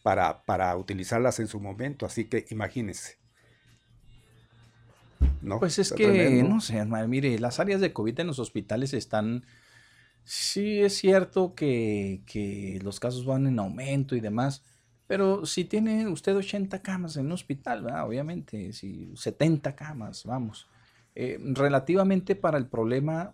para, 0.03 0.43
para 0.43 0.75
utilizarlas 0.77 1.39
en 1.39 1.47
su 1.47 1.59
momento. 1.59 2.05
Así 2.05 2.25
que 2.25 2.45
imagínense. 2.49 3.17
¿No? 5.41 5.59
Pues 5.59 5.79
es 5.79 5.91
que, 5.93 6.43
no 6.43 6.61
sé, 6.61 6.83
mire, 7.07 7.39
las 7.39 7.59
áreas 7.59 7.81
de 7.81 7.93
COVID 7.93 8.19
en 8.19 8.27
los 8.27 8.39
hospitales 8.39 8.93
están... 8.93 9.45
Sí, 10.23 10.81
es 10.81 10.97
cierto 10.97 11.55
que, 11.55 12.21
que 12.25 12.79
los 12.83 12.99
casos 12.99 13.25
van 13.25 13.47
en 13.47 13.59
aumento 13.59 14.13
y 14.13 14.19
demás, 14.19 14.61
Pero 15.07 15.45
si 15.45 15.63
tiene 15.63 16.07
usted 16.07 16.35
80 16.35 16.81
camas 16.81 17.15
en 17.15 17.27
un 17.27 17.31
hospital, 17.31 17.87
obviamente, 18.05 18.73
si 18.73 19.09
70 19.15 19.75
camas, 19.75 20.25
vamos. 20.25 20.67
Eh, 21.15 21.39
relativamente 21.41 22.35
para 22.35 22.57
el 22.57 22.67
problema 22.67 23.33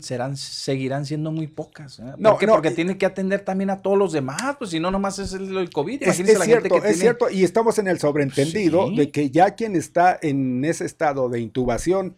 serán, 0.00 0.36
seguirán 0.36 1.04
siendo 1.04 1.32
muy 1.32 1.46
pocas. 1.46 2.00
No, 2.18 2.38
Porque 2.38 2.70
tiene 2.70 2.96
que 2.96 3.04
atender 3.04 3.40
también 3.44 3.70
a 3.70 3.82
todos 3.82 3.98
los 3.98 4.12
demás, 4.12 4.56
pues 4.58 4.70
si 4.70 4.80
no, 4.80 4.90
nomás 4.90 5.18
es 5.18 5.32
el, 5.32 5.70
COVID. 5.70 6.02
Es, 6.02 6.16
cierto, 6.16 6.84
es 6.84 6.98
cierto, 6.98 7.30
y 7.30 7.44
estamos 7.44 7.78
en 7.78 7.88
el 7.88 7.98
sobreentendido 7.98 8.90
de 8.90 9.10
que 9.10 9.30
ya 9.30 9.54
quien 9.54 9.76
está 9.76 10.18
en 10.22 10.64
ese 10.64 10.86
estado 10.86 11.28
de 11.28 11.40
intubación, 11.40 12.16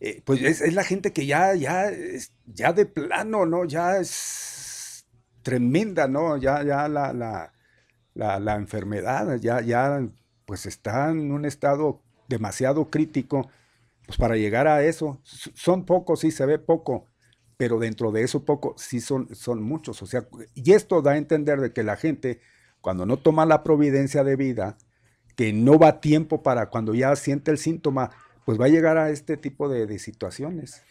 eh, 0.00 0.22
pues 0.24 0.40
es, 0.42 0.72
la 0.72 0.84
gente 0.84 1.12
que 1.12 1.26
ya, 1.26 1.54
ya, 1.54 1.90
ya 2.46 2.72
de 2.72 2.86
plano, 2.86 3.46
¿no? 3.46 3.64
Ya 3.64 3.98
es 3.98 4.53
tremenda, 5.44 6.08
¿no? 6.08 6.36
Ya, 6.36 6.64
ya 6.64 6.88
la, 6.88 7.12
la, 7.12 7.52
la, 8.14 8.40
la 8.40 8.54
enfermedad, 8.56 9.36
ya, 9.36 9.60
ya, 9.60 10.04
pues 10.44 10.66
está 10.66 11.10
en 11.10 11.30
un 11.30 11.44
estado 11.44 12.02
demasiado 12.28 12.90
crítico, 12.90 13.48
pues 14.06 14.18
para 14.18 14.36
llegar 14.36 14.66
a 14.66 14.82
eso, 14.82 15.20
son 15.22 15.84
pocos, 15.84 16.20
sí 16.20 16.32
se 16.32 16.44
ve 16.46 16.58
poco, 16.58 17.06
pero 17.56 17.78
dentro 17.78 18.10
de 18.10 18.22
eso 18.22 18.44
poco, 18.44 18.74
sí 18.76 19.00
son, 19.00 19.32
son 19.34 19.62
muchos. 19.62 20.02
O 20.02 20.06
sea, 20.06 20.26
y 20.54 20.72
esto 20.72 21.00
da 21.02 21.12
a 21.12 21.16
entender 21.16 21.60
de 21.60 21.72
que 21.72 21.84
la 21.84 21.96
gente, 21.96 22.40
cuando 22.80 23.06
no 23.06 23.18
toma 23.18 23.46
la 23.46 23.62
providencia 23.62 24.24
de 24.24 24.36
vida, 24.36 24.76
que 25.36 25.52
no 25.52 25.78
va 25.78 25.88
a 25.88 26.00
tiempo 26.00 26.42
para 26.42 26.70
cuando 26.70 26.94
ya 26.94 27.14
siente 27.16 27.50
el 27.50 27.58
síntoma, 27.58 28.10
pues 28.44 28.60
va 28.60 28.66
a 28.66 28.68
llegar 28.68 28.98
a 28.98 29.10
este 29.10 29.36
tipo 29.36 29.68
de, 29.68 29.86
de 29.86 29.98
situaciones. 29.98 30.82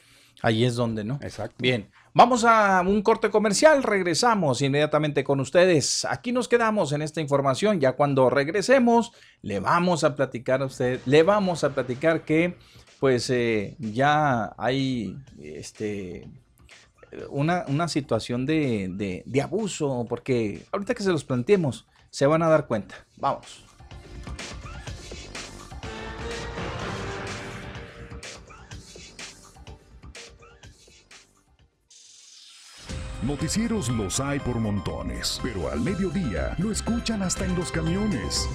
Ahí 0.41 0.65
es 0.65 0.75
donde, 0.75 1.03
¿no? 1.03 1.19
Exacto. 1.21 1.55
Bien, 1.59 1.89
vamos 2.13 2.45
a 2.45 2.81
un 2.81 3.01
corte 3.01 3.29
comercial, 3.29 3.83
regresamos 3.83 4.61
inmediatamente 4.61 5.23
con 5.23 5.39
ustedes. 5.39 6.05
Aquí 6.05 6.31
nos 6.31 6.47
quedamos 6.47 6.91
en 6.91 7.01
esta 7.01 7.21
información, 7.21 7.79
ya 7.79 7.93
cuando 7.93 8.29
regresemos 8.29 9.11
le 9.41 9.59
vamos 9.59 10.03
a 10.03 10.15
platicar 10.15 10.61
a 10.61 10.65
usted, 10.65 10.99
le 11.05 11.23
vamos 11.23 11.63
a 11.63 11.73
platicar 11.73 12.25
que 12.25 12.57
pues 12.99 13.29
eh, 13.29 13.75
ya 13.79 14.53
hay 14.57 15.17
este 15.41 16.29
una, 17.29 17.65
una 17.67 17.87
situación 17.87 18.45
de, 18.45 18.89
de, 18.91 19.23
de 19.25 19.41
abuso, 19.41 20.05
porque 20.09 20.65
ahorita 20.71 20.95
que 20.95 21.03
se 21.03 21.11
los 21.11 21.23
planteemos, 21.23 21.85
se 22.09 22.25
van 22.25 22.41
a 22.43 22.49
dar 22.49 22.67
cuenta. 22.67 22.95
Vamos. 23.17 23.63
Noticieros 33.25 33.87
los 33.87 34.19
hay 34.19 34.39
por 34.39 34.59
montones, 34.59 35.39
pero 35.41 35.71
al 35.71 35.79
mediodía 35.79 36.55
lo 36.57 36.73
escuchan 36.73 37.23
hasta 37.23 37.45
en 37.45 37.55
los 37.55 37.71
camiones. 37.71 38.49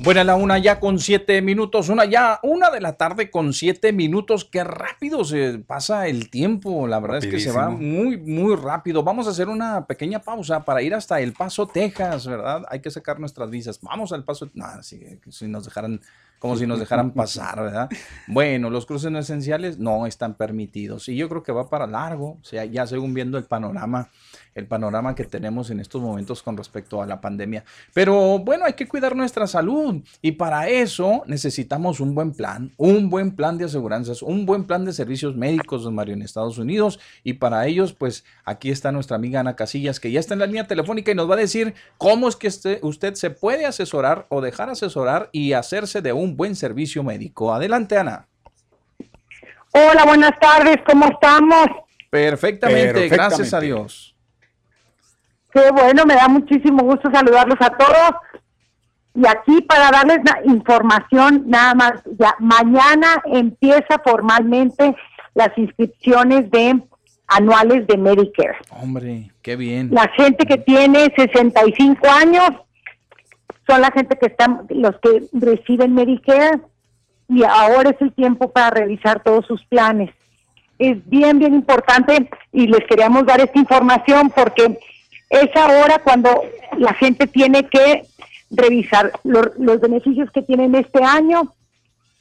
Buena 0.00 0.24
la 0.24 0.36
una 0.36 0.58
ya 0.58 0.80
con 0.80 0.98
siete 0.98 1.40
minutos, 1.40 1.88
una 1.88 2.04
ya, 2.04 2.40
una 2.42 2.70
de 2.70 2.80
la 2.80 2.94
tarde 2.94 3.30
con 3.30 3.52
siete 3.52 3.92
minutos. 3.92 4.44
Qué 4.44 4.64
rápido 4.64 5.24
se 5.24 5.58
pasa 5.58 6.08
el 6.08 6.30
tiempo. 6.30 6.86
La 6.86 7.00
verdad 7.00 7.18
es 7.18 7.26
que 7.26 7.38
se 7.38 7.52
va 7.52 7.70
muy, 7.70 8.16
muy 8.18 8.56
rápido. 8.56 9.02
Vamos 9.02 9.26
a 9.26 9.30
hacer 9.30 9.48
una 9.48 9.86
pequeña 9.86 10.20
pausa 10.20 10.64
para 10.64 10.82
ir 10.82 10.94
hasta 10.94 11.20
El 11.20 11.32
Paso, 11.32 11.66
Texas, 11.66 12.26
¿verdad? 12.26 12.64
Hay 12.68 12.80
que 12.80 12.90
sacar 12.90 13.20
nuestras 13.20 13.50
visas. 13.50 13.78
Vamos 13.80 14.12
al 14.12 14.24
Paso. 14.24 14.50
Nada, 14.52 14.82
si 14.82 14.98
nos 15.48 15.64
dejaran, 15.64 16.00
como 16.38 16.56
si 16.56 16.66
nos 16.66 16.78
dejaran 16.78 17.10
pasar, 17.14 17.60
¿verdad? 17.60 17.88
Bueno, 18.26 18.70
los 18.70 18.86
cruces 18.86 19.10
no 19.10 19.18
esenciales 19.18 19.78
no 19.78 20.06
están 20.06 20.34
permitidos. 20.34 21.08
Y 21.08 21.16
yo 21.16 21.28
creo 21.28 21.42
que 21.42 21.52
va 21.52 21.68
para 21.68 21.86
largo. 21.86 22.38
O 22.40 22.44
sea, 22.44 22.64
ya 22.64 22.86
según 22.86 23.14
viendo 23.14 23.38
el 23.38 23.44
panorama 23.44 24.10
el 24.54 24.66
panorama 24.66 25.14
que 25.14 25.24
tenemos 25.24 25.70
en 25.70 25.80
estos 25.80 26.00
momentos 26.00 26.42
con 26.42 26.56
respecto 26.56 27.02
a 27.02 27.06
la 27.06 27.20
pandemia. 27.20 27.64
Pero 27.92 28.38
bueno, 28.38 28.64
hay 28.64 28.74
que 28.74 28.86
cuidar 28.86 29.16
nuestra 29.16 29.46
salud 29.46 30.02
y 30.22 30.32
para 30.32 30.68
eso 30.68 31.22
necesitamos 31.26 32.00
un 32.00 32.14
buen 32.14 32.32
plan, 32.32 32.72
un 32.76 33.10
buen 33.10 33.34
plan 33.34 33.58
de 33.58 33.64
aseguranzas, 33.64 34.22
un 34.22 34.46
buen 34.46 34.64
plan 34.64 34.84
de 34.84 34.92
servicios 34.92 35.36
médicos, 35.36 35.82
don 35.82 35.94
Mario, 35.94 36.14
en 36.14 36.22
Estados 36.22 36.58
Unidos. 36.58 37.00
Y 37.22 37.34
para 37.34 37.66
ellos, 37.66 37.92
pues 37.92 38.24
aquí 38.44 38.70
está 38.70 38.92
nuestra 38.92 39.16
amiga 39.16 39.40
Ana 39.40 39.56
Casillas, 39.56 40.00
que 40.00 40.10
ya 40.10 40.20
está 40.20 40.34
en 40.34 40.40
la 40.40 40.46
línea 40.46 40.66
telefónica 40.66 41.10
y 41.10 41.14
nos 41.14 41.28
va 41.28 41.34
a 41.34 41.38
decir 41.38 41.74
cómo 41.98 42.28
es 42.28 42.36
que 42.36 42.46
este, 42.46 42.78
usted 42.82 43.14
se 43.14 43.30
puede 43.30 43.66
asesorar 43.66 44.26
o 44.28 44.40
dejar 44.40 44.70
asesorar 44.70 45.30
y 45.32 45.52
hacerse 45.52 46.00
de 46.00 46.12
un 46.12 46.23
buen 46.32 46.56
servicio 46.56 47.02
médico. 47.02 47.52
Adelante, 47.52 47.98
Ana. 47.98 48.26
Hola, 49.72 50.04
buenas 50.04 50.38
tardes, 50.38 50.78
¿cómo 50.86 51.06
estamos? 51.06 51.66
Perfectamente, 52.08 53.08
gracias 53.08 53.52
a 53.52 53.60
Dios. 53.60 54.14
Qué 55.52 55.70
bueno, 55.72 56.04
me 56.06 56.14
da 56.14 56.28
muchísimo 56.28 56.82
gusto 56.84 57.10
saludarlos 57.12 57.58
a 57.60 57.70
todos. 57.70 58.14
Y 59.14 59.26
aquí 59.26 59.62
para 59.62 59.90
darles 59.90 60.18
la 60.24 60.40
información, 60.52 61.44
nada 61.46 61.74
más, 61.74 61.92
ya 62.18 62.34
mañana 62.40 63.22
empieza 63.26 64.00
formalmente 64.04 64.94
las 65.34 65.56
inscripciones 65.56 66.50
de 66.50 66.80
anuales 67.28 67.86
de 67.86 67.96
Medicare. 67.96 68.56
Hombre, 68.70 69.30
qué 69.42 69.56
bien. 69.56 69.90
La 69.92 70.08
gente 70.16 70.46
que 70.46 70.58
tiene 70.58 71.12
65 71.16 72.08
años 72.08 72.50
son 73.66 73.80
la 73.80 73.90
gente 73.90 74.16
que 74.16 74.26
están, 74.26 74.66
los 74.70 74.96
que 75.00 75.24
reciben 75.32 75.94
Medicare 75.94 76.60
y 77.28 77.42
ahora 77.44 77.90
es 77.90 78.00
el 78.00 78.12
tiempo 78.12 78.50
para 78.50 78.70
revisar 78.70 79.22
todos 79.22 79.46
sus 79.46 79.64
planes. 79.66 80.10
Es 80.78 80.98
bien, 81.08 81.38
bien 81.38 81.54
importante 81.54 82.28
y 82.52 82.66
les 82.66 82.84
queríamos 82.86 83.24
dar 83.26 83.40
esta 83.40 83.58
información 83.58 84.30
porque 84.34 84.78
es 85.30 85.56
ahora 85.56 86.00
cuando 86.02 86.42
la 86.78 86.92
gente 86.94 87.26
tiene 87.26 87.68
que 87.68 88.02
revisar 88.50 89.12
los 89.24 89.80
beneficios 89.80 90.30
que 90.30 90.42
tienen 90.42 90.74
este 90.74 91.02
año 91.02 91.52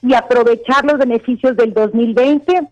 y 0.02 0.14
aprovechar 0.14 0.86
los 0.86 0.98
beneficios 0.98 1.56
del 1.56 1.74
2020 1.74 2.68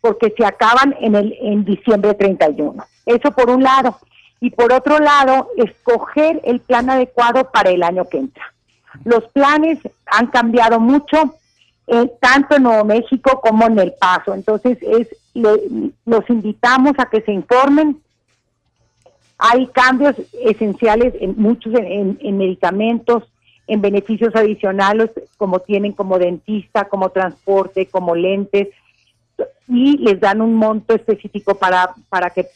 porque 0.00 0.34
se 0.36 0.44
acaban 0.44 0.94
en 1.00 1.14
el 1.14 1.36
en 1.40 1.64
diciembre 1.64 2.14
31. 2.14 2.84
Eso 3.06 3.30
por 3.32 3.50
un 3.50 3.62
lado. 3.62 3.98
Y 4.42 4.50
por 4.50 4.72
otro 4.72 4.98
lado, 4.98 5.50
escoger 5.56 6.40
el 6.42 6.58
plan 6.58 6.90
adecuado 6.90 7.48
para 7.52 7.70
el 7.70 7.84
año 7.84 8.08
que 8.08 8.18
entra. 8.18 8.42
Los 9.04 9.22
planes 9.28 9.78
han 10.06 10.26
cambiado 10.26 10.80
mucho, 10.80 11.36
eh, 11.86 12.10
tanto 12.20 12.56
en 12.56 12.64
Nuevo 12.64 12.84
México 12.84 13.40
como 13.40 13.68
en 13.68 13.78
El 13.78 13.92
Paso. 13.92 14.34
Entonces, 14.34 14.78
es, 14.82 15.06
los 15.34 16.28
invitamos 16.28 16.94
a 16.98 17.06
que 17.06 17.20
se 17.20 17.30
informen, 17.30 18.02
hay 19.38 19.68
cambios 19.68 20.16
esenciales 20.44 21.14
en 21.20 21.34
muchos 21.36 21.72
en, 21.76 22.36
medicamentos, 22.36 23.22
en 23.68 23.80
beneficios 23.80 24.34
adicionales 24.34 25.10
como 25.36 25.60
tienen 25.60 25.92
como 25.92 26.18
dentista, 26.18 26.88
como 26.88 27.10
transporte, 27.10 27.86
como 27.86 28.16
lentes 28.16 28.70
y 29.68 29.98
les 29.98 30.18
dan 30.18 30.40
un 30.40 30.54
monto 30.54 30.94
específico 30.94 31.54
para 31.54 31.94
para 32.08 32.30
que 32.30 32.48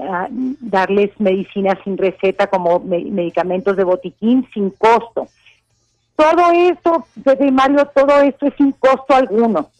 ah, 0.00 0.28
darles 0.30 1.10
medicina 1.18 1.78
sin 1.84 1.96
receta 1.96 2.46
como 2.46 2.80
medicamentos 2.80 3.76
de 3.76 3.84
botiquín 3.84 4.48
sin 4.52 4.70
costo. 4.70 5.28
Todo 6.16 6.50
esto, 6.52 7.06
de 7.14 7.50
Mario, 7.52 7.88
todo 7.94 8.20
esto 8.22 8.46
es 8.46 8.54
sin 8.56 8.72
costo 8.72 9.14
alguno. 9.14 9.70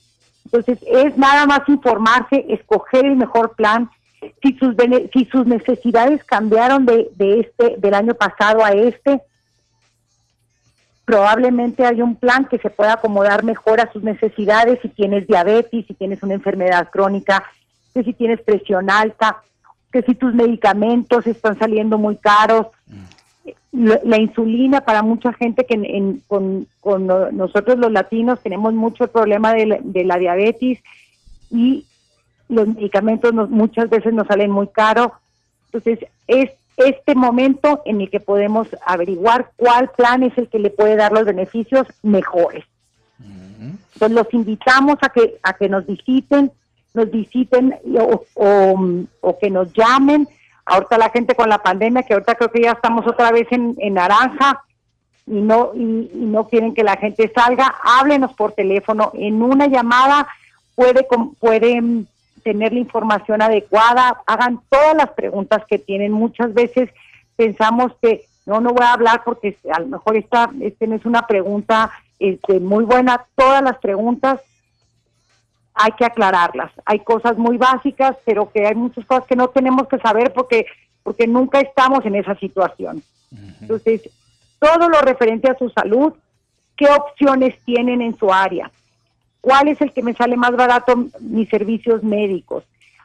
Entonces 0.44 0.78
es 0.86 1.16
nada 1.16 1.46
más 1.46 1.61
informarse, 1.68 2.46
escoger 2.48 3.04
el 3.04 3.16
mejor 3.16 3.54
plan 3.54 3.90
si 4.42 4.56
sus, 4.59 4.74
si 5.12 5.24
sus 5.26 5.46
necesidades 5.46 6.24
cambiaron 6.24 6.86
de, 6.86 7.11
de 7.16 7.40
este 7.40 7.76
del 7.78 7.94
año 7.94 8.14
pasado 8.14 8.64
a 8.64 8.70
este, 8.70 9.20
probablemente 11.04 11.86
hay 11.86 12.02
un 12.02 12.16
plan 12.16 12.46
que 12.46 12.59
se 12.59 12.70
pueda 12.70 12.94
acomodar 12.94 13.44
mejor 13.44 13.80
a 13.80 13.90
sus 13.92 14.02
necesidades 14.02 14.78
si 14.82 14.88
tienes 14.88 15.26
diabetes, 15.26 15.86
si 15.86 15.94
tienes 15.94 16.22
una 16.22 16.34
enfermedad 16.34 16.88
crónica, 16.90 17.44
si 17.94 18.12
tienes 18.12 18.40
presión 18.42 18.90
alta, 18.90 19.42
que 19.93 20.03
si 20.03 20.14
tus 20.14 20.34
medicamentos 20.34 21.26
están 21.26 21.59
saliendo 21.59 21.99
muy 21.99 22.16
caros. 22.16 22.66
La, 23.70 24.18
insulina 24.18 24.80
para 24.80 25.03
mucha 25.03 25.32
gente 25.34 25.64
que 25.64 26.20
con, 26.26 26.66
con, 26.80 27.07
nosotros 27.07 27.78
los 27.78 27.93
latinos 27.93 28.41
tenemos 28.43 28.72
mucho 28.72 29.09
problema 29.09 29.53
de 29.53 29.66
la, 29.66 29.78
de 29.82 30.05
la 30.05 30.16
diabetes 30.16 30.78
y 31.51 31.84
los 32.49 32.66
medicamentos 32.66 33.32
muchas 33.51 33.89
veces 33.91 34.12
nos 34.12 34.26
salen 34.26 34.51
muy 34.51 34.68
caros. 34.68 35.12
Entonces, 35.66 36.09
es 36.26 36.51
este 36.76 37.14
momento 37.14 37.82
en 37.84 38.01
el 38.01 38.11
que 38.11 38.20
podemos 38.20 38.68
averiguar 38.86 39.51
cuál 39.57 39.91
plan 39.97 40.22
es 40.22 40.36
el 40.39 40.49
que 40.49 40.59
le 40.59 40.70
puede 40.70 40.97
dar 40.97 41.12
los 41.12 41.24
beneficios 41.24 41.86
mejores. 42.03 42.64
Entonces, 43.20 44.16
los 44.16 44.32
invitamos 44.32 44.97
a 45.03 45.09
que, 45.09 45.39
a 45.43 45.53
que 45.55 45.68
nos 45.68 45.86
visiten, 45.86 46.53
nos 46.95 47.11
visiten 47.11 47.74
o, 47.99 48.24
o, 49.20 49.39
que 49.39 49.51
nos 49.51 49.72
llamen. 49.72 50.28
Ahorita 50.64 50.99
la 50.99 51.11
gente 51.11 51.34
con 51.34 51.49
la 51.49 51.59
pandemia, 51.59 52.03
que 52.03 52.14
ahorita 52.14 52.34
creo 52.34 52.51
que 52.51 52.62
ya 52.62 52.72
estamos 52.72 53.07
otra 53.07 53.30
vez 53.30 53.47
en, 53.51 53.76
en 53.78 53.95
naranja 53.95 54.64
y 55.26 55.41
no, 55.41 55.72
y 55.74 56.11
no 56.14 56.49
quieren 56.49 56.74
que 56.74 56.82
la 56.82 56.97
gente 56.97 57.30
salga, 57.34 57.74
háblenos 57.82 58.32
por 58.34 58.53
teléfono. 58.53 59.12
En 59.14 59.43
una 59.43 59.66
llamada 59.66 60.26
puede, 60.74 61.07
puede 61.39 61.80
mm, 61.80 62.07
tener 62.43 62.72
la 62.72 62.78
información 62.80 63.43
adecuada, 63.43 64.22
hagan 64.26 64.61
todas 64.68 64.95
las 64.95 65.11
preguntas 65.11 65.62
que 65.68 65.78
tienen. 65.78 66.12
Muchas 66.12 66.55
veces 66.55 66.91
pensamos 67.36 67.93
que 68.01 68.24
no, 68.47 68.61
no 68.61 68.72
voy 68.72 68.84
a 68.84 68.95
hablar 68.95 69.22
porque 69.24 69.57
a 69.72 69.80
lo 69.80 69.86
mejor 69.86 70.16
esta 70.16 70.51
este 70.61 70.86
no 70.86 70.97
es 70.97 71.05
una 71.05 71.26
pregunta 71.26 71.91
este, 72.18 72.61
muy 72.61 72.84
buena. 72.84 73.26
Todas 73.34 73.62
las 73.62 73.78
preguntas 73.78 74.41
hay 75.79 75.93
que 75.93 76.05
aclararlas. 76.05 76.72
Hay 76.85 77.01
cosas 77.01 77.39
muy 77.39 77.57
básicas, 77.57 78.16
pero 78.24 78.51
que 78.51 78.66
hay 78.66 78.74
muchas 78.74 79.07
cosas 79.07 79.24
que 79.26 79.37
no 79.37 79.49
tenemos 79.49 79.87
que 79.87 79.99
saber 79.99 80.33
porque, 80.33 80.66
porque 81.03 81.26
nunca 81.26 81.61
estamos 81.61 82.05
en 82.05 82.16
esa 82.16 82.35
situación. 82.35 83.03
Entonces, 83.61 84.11
todo 84.59 84.89
lo 84.89 85.01
referente 85.01 85.49
a 85.49 85.57
su 85.57 85.70
salud, 85.70 86.12
qué 86.76 86.87
opciones 86.87 87.55
tienen 87.64 88.03
en 88.03 88.16
su 88.18 88.33
área, 88.33 88.70
cuál 89.41 89.68
es 89.68 89.81
el 89.81 89.93
que 89.93 90.03
me 90.03 90.14
sale 90.14 90.37
más 90.37 90.53
barato 90.53 90.95
mis 91.20 91.49
servicios 91.49 92.03
médicos. 92.03 92.64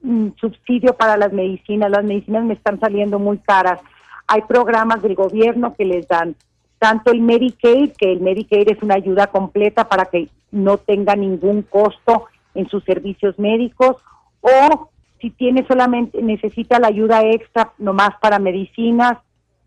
un 0.03 0.35
subsidio 0.39 0.95
para 0.95 1.17
las 1.17 1.33
medicinas? 1.33 1.91
Las 1.91 2.05
medicinas 2.05 2.45
me 2.45 2.55
están 2.55 2.79
saliendo 2.79 3.19
muy 3.19 3.39
caras. 3.39 3.81
Hay 4.27 4.43
programas 4.43 5.03
del 5.03 5.15
gobierno 5.15 5.75
que 5.75 5.85
les 5.85 6.07
dan 6.09 6.37
tanto 6.79 7.11
el 7.11 7.21
Medicaid, 7.21 7.93
que 7.97 8.13
el 8.13 8.21
Medicaid 8.21 8.71
es 8.71 8.83
una 8.83 8.97
ayuda 8.97 9.29
completa 9.29 9.89
para 9.89 10.07
que 10.07 10.29
no 10.51 10.77
tenga 10.79 11.17
ningún 11.17 11.63
costo 11.63 12.27
en 12.55 12.69
sus 12.69 12.85
servicios 12.85 13.39
médicos, 13.39 13.97
o 14.41 14.91
si 15.21 15.31
tiene 15.31 15.67
solamente, 15.67 16.23
necesita 16.23 16.79
la 16.79 16.89
ayuda 16.89 17.23
extra 17.25 17.73
nomás 17.79 18.11
para 18.21 18.39
medicinas, 18.39 19.19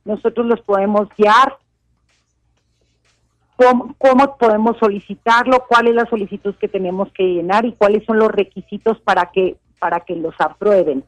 nosotros 0.06 0.46
los 0.46 0.62
podemos 0.62 1.08
guiar. 1.18 1.58
¿Cómo, 3.56 3.96
¿Cómo 3.98 4.38
podemos 4.38 4.78
solicitarlo? 4.78 5.66
¿Cuál 5.68 5.88
es 5.88 5.96
la 5.96 6.06
solicitud 6.06 6.56
que 6.56 6.68
tenemos 6.68 7.12
que 7.14 7.24
llenar? 7.24 7.66
¿Y 7.66 7.74
cuáles 7.74 8.06
son 8.06 8.20
los 8.20 8.32
requisitos 8.32 9.00
para 9.02 9.32
que, 9.32 9.58
para 9.80 10.00
que 10.00 10.16
los 10.16 10.34
aprueben? 10.40 11.04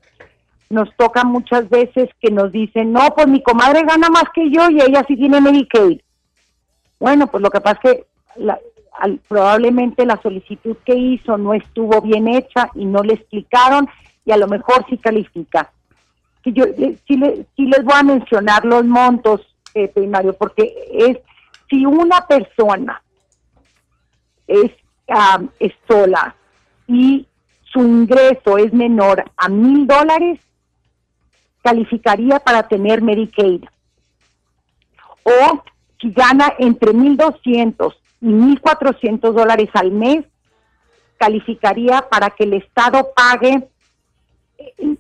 nos 0.72 0.96
toca 0.96 1.24
muchas 1.24 1.70
veces 1.70 2.10
que 2.20 2.32
nos 2.32 2.52
dicen, 2.52 2.94
no, 2.94 3.02
pues 3.14 3.28
mi 3.28 3.44
comadre 3.44 3.84
gana 3.84 4.10
más 4.10 4.24
que 4.34 4.50
yo 4.50 4.70
y 4.70 4.82
ella 4.82 5.04
sí 5.08 5.16
tiene 5.16 5.42
Medicaid. 5.42 6.00
Bueno, 7.00 7.28
pues 7.28 7.44
lo 7.44 7.50
que 7.50 7.60
pasa 7.60 7.80
es 7.84 7.92
que 7.92 8.06
probablemente 9.28 10.06
la 10.06 10.22
solicitud 10.22 10.78
que 10.86 10.96
hizo 10.96 11.38
no 11.38 11.54
estuvo 11.54 12.02
bien 12.02 12.28
hecha 12.28 12.70
y 12.76 12.86
no 12.86 13.04
le 13.04 13.16
explicaron 13.16 13.88
y 14.26 14.32
a 14.32 14.38
lo 14.38 14.48
mejor 14.48 14.86
sí 14.90 14.98
califica. 14.98 15.72
Que 16.44 16.52
yo 16.54 16.64
eh, 16.64 16.98
sí, 17.08 17.18
les 17.18 17.84
voy 17.84 17.94
a 17.96 18.04
mencionar 18.04 18.66
los 18.66 18.84
montos, 18.86 19.42
eh, 19.74 19.88
primario, 19.88 20.34
porque 20.34 20.74
es 20.92 21.18
si 21.70 21.86
una 21.86 22.28
persona 22.28 23.02
es, 24.48 24.72
ah, 25.08 25.42
es 25.60 25.72
sola 25.88 26.36
y 26.88 27.26
su 27.72 27.80
ingreso 27.80 28.58
es 28.58 28.74
menor 28.74 29.24
a 29.38 29.48
mil 29.48 29.88
dólares, 29.88 30.40
calificaría 31.64 32.40
para 32.40 32.68
tener 32.68 33.02
Medicaid. 33.02 33.64
O 35.24 35.64
si 36.02 36.12
gana 36.12 36.54
entre 36.58 36.92
1.200 36.92 37.96
y 38.22 38.28
1.400 38.28 39.32
dólares 39.32 39.70
al 39.74 39.92
mes, 39.92 40.26
calificaría 41.18 42.02
para 42.10 42.32
que 42.32 42.44
el 42.44 42.54
Estado 42.54 43.12
pague 43.16 43.70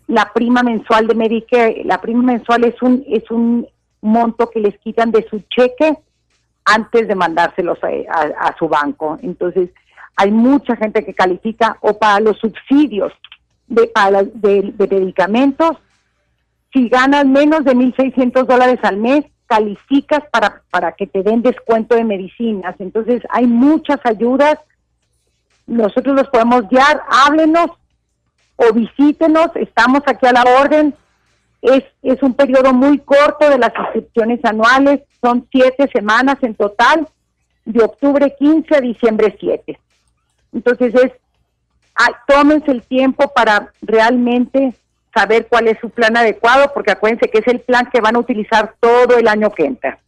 la 0.07 0.31
prima 0.33 0.63
mensual 0.63 1.07
de 1.07 1.15
Medicare. 1.15 1.83
La 1.85 1.99
prima 1.99 2.23
mensual 2.23 2.63
es 2.63 2.81
un, 2.81 3.03
es 3.07 3.29
un 3.31 3.67
monto 4.01 4.49
que 4.49 4.59
les 4.59 4.77
quitan 4.79 5.11
de 5.11 5.25
su 5.29 5.39
cheque 5.49 5.97
antes 6.65 7.07
de 7.07 7.15
mandárselos 7.15 7.79
a, 7.83 8.55
su 8.57 8.67
banco. 8.67 9.17
Entonces, 9.21 9.69
hay 10.15 10.31
mucha 10.31 10.75
gente 10.75 11.03
que 11.03 11.13
califica 11.13 11.77
o 11.81 11.97
para 11.97 12.19
los 12.19 12.37
subsidios 12.37 13.11
de, 13.67 13.87
para, 13.87 14.23
de 14.23 14.73
medicamentos 14.79 15.77
si 16.73 16.87
ganas 16.87 17.25
menos 17.25 17.63
de 17.65 17.75
1.600 17.75 18.45
dólares 18.45 18.79
al 18.83 18.97
mes, 18.97 19.25
calificas 19.47 20.23
para, 20.31 20.61
para 20.71 20.93
que 20.93 21.07
te 21.07 21.23
den 21.23 21.41
descuento 21.41 21.95
de 21.95 22.05
medicinas. 22.05 22.75
Entonces, 22.79 23.21
hay 23.29 23.45
muchas 23.45 23.99
ayudas. 24.05 24.57
Nosotros 25.67 26.15
los 26.15 26.29
podemos 26.29 26.67
guiar. 26.69 27.03
Háblenos 27.09 27.71
o 28.55 28.73
visítenos. 28.73 29.47
Estamos 29.55 30.01
aquí 30.05 30.25
a 30.25 30.33
la 30.33 30.43
orden. 30.43 30.93
Es, 31.61 31.83
es 32.01 32.21
un 32.23 32.33
periodo 32.33 32.73
muy 32.73 32.99
corto 32.99 33.49
de 33.49 33.57
las 33.57 33.71
inscripciones 33.77 34.43
anuales. 34.43 35.01
Son 35.21 35.47
siete 35.51 35.89
semanas 35.93 36.37
en 36.41 36.55
total, 36.55 37.07
de 37.65 37.83
octubre 37.83 38.33
15 38.37 38.75
a 38.75 38.81
diciembre 38.81 39.35
7. 39.39 39.79
Entonces, 40.53 40.93
es, 40.95 41.11
tómense 42.27 42.71
el 42.71 42.83
tiempo 42.83 43.31
para 43.33 43.71
realmente 43.81 44.73
saber 45.13 45.47
cuál 45.47 45.67
es 45.67 45.77
su 45.79 45.89
plan 45.89 46.15
adecuado, 46.17 46.71
porque 46.73 46.91
acuérdense 46.91 47.29
que 47.29 47.39
es 47.39 47.47
el 47.47 47.59
plan 47.59 47.89
que 47.91 48.01
van 48.01 48.15
a 48.15 48.19
utilizar 48.19 48.75
todo 48.79 49.17
el 49.17 49.27
año 49.27 49.51
que 49.51 49.65
entra. 49.65 49.99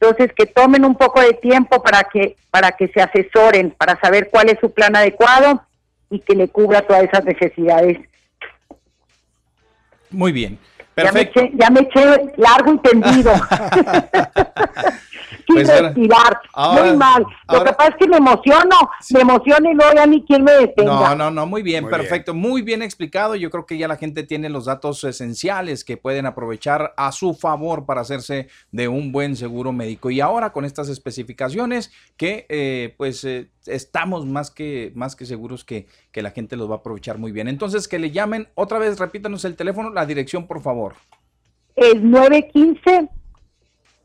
Entonces, 0.00 0.32
que 0.34 0.46
tomen 0.46 0.84
un 0.84 0.96
poco 0.96 1.20
de 1.20 1.34
tiempo 1.34 1.82
para 1.82 2.04
que, 2.04 2.36
para 2.50 2.72
que 2.72 2.88
se 2.88 3.00
asesoren, 3.00 3.70
para 3.70 3.98
saber 4.00 4.30
cuál 4.30 4.50
es 4.50 4.58
su 4.60 4.72
plan 4.72 4.94
adecuado 4.96 5.62
y 6.14 6.20
que 6.20 6.34
le 6.34 6.48
cubra 6.48 6.82
todas 6.82 7.02
esas 7.04 7.24
necesidades. 7.24 7.98
Muy 10.10 10.30
bien. 10.30 10.58
Perfecto. 10.94 11.42
Ya 11.54 11.70
me, 11.70 11.80
eché, 11.80 12.32
largo 12.36 12.74
y 12.74 12.78
tendido. 12.78 13.32
Pues 15.46 15.68
respirar. 15.68 16.40
muy 16.72 16.96
mal. 16.96 17.26
Lo 17.52 17.64
que 17.64 17.72
pasa 17.72 17.90
es 17.90 17.96
que 17.96 18.08
me 18.08 18.16
emociono, 18.16 18.76
me 19.10 19.20
emociono 19.20 19.70
y 19.70 19.74
no 19.74 19.84
ya 19.94 20.06
ni 20.06 20.24
quien 20.24 20.44
me 20.44 20.52
detenga. 20.52 20.92
No, 20.92 21.16
no, 21.16 21.30
no, 21.30 21.46
muy 21.46 21.62
bien, 21.62 21.88
perfecto. 21.88 22.34
Muy 22.34 22.62
bien 22.62 22.82
explicado. 22.82 23.34
Yo 23.34 23.50
creo 23.50 23.66
que 23.66 23.78
ya 23.78 23.88
la 23.88 23.96
gente 23.96 24.22
tiene 24.22 24.48
los 24.48 24.64
datos 24.66 25.04
esenciales 25.04 25.84
que 25.84 25.96
pueden 25.96 26.26
aprovechar 26.26 26.94
a 26.96 27.12
su 27.12 27.34
favor 27.34 27.86
para 27.86 28.00
hacerse 28.00 28.48
de 28.72 28.88
un 28.88 29.12
buen 29.12 29.36
seguro 29.36 29.72
médico. 29.72 30.10
Y 30.10 30.20
ahora 30.20 30.52
con 30.52 30.64
estas 30.64 30.88
especificaciones 30.88 31.92
que 32.16 32.46
eh, 32.48 32.94
pues 32.96 33.24
eh, 33.24 33.50
estamos 33.66 34.26
más 34.26 34.50
que, 34.50 34.92
más 34.94 35.16
que 35.16 35.26
seguros 35.26 35.64
que, 35.64 35.86
que 36.12 36.22
la 36.22 36.30
gente 36.30 36.56
los 36.56 36.68
va 36.68 36.74
a 36.74 36.78
aprovechar 36.78 37.18
muy 37.18 37.32
bien. 37.32 37.48
Entonces, 37.48 37.88
que 37.88 37.98
le 37.98 38.10
llamen 38.10 38.48
otra 38.54 38.78
vez, 38.78 38.98
repítanos 38.98 39.44
el 39.44 39.56
teléfono, 39.56 39.90
la 39.90 40.06
dirección, 40.06 40.46
por 40.46 40.60
favor. 40.60 40.94
El 41.76 42.08
915 42.10 43.08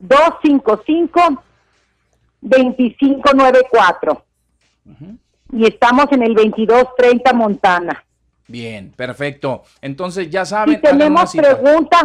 255 0.00 1.42
2594. 2.40 4.24
Y 5.52 5.66
estamos 5.66 6.06
en 6.12 6.22
el 6.22 6.34
2230 6.34 7.32
Montana. 7.32 8.04
Bien, 8.48 8.92
perfecto. 8.96 9.62
Entonces 9.80 10.30
ya 10.30 10.44
saben. 10.44 10.76
Si 10.76 10.80
tenemos 10.80 11.32
preguntas, 11.32 12.02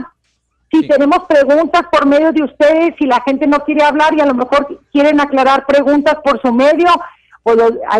Si 0.71 0.87
tenemos 0.87 1.19
preguntas 1.27 1.83
por 1.89 2.05
medio 2.05 2.33
de 2.33 2.43
ustedes, 2.43 2.95
si 2.99 3.05
la 3.05 3.21
gente 3.21 3.47
no 3.47 3.59
quiere 3.63 3.83
hablar 3.83 4.13
y 4.13 4.19
a 4.19 4.25
lo 4.25 4.33
mejor 4.33 4.81
quieren 4.91 5.21
aclarar 5.21 5.65
preguntas 5.65 6.17
por 6.23 6.41
su 6.41 6.51
medio, 6.51 6.87
pues 7.45 7.57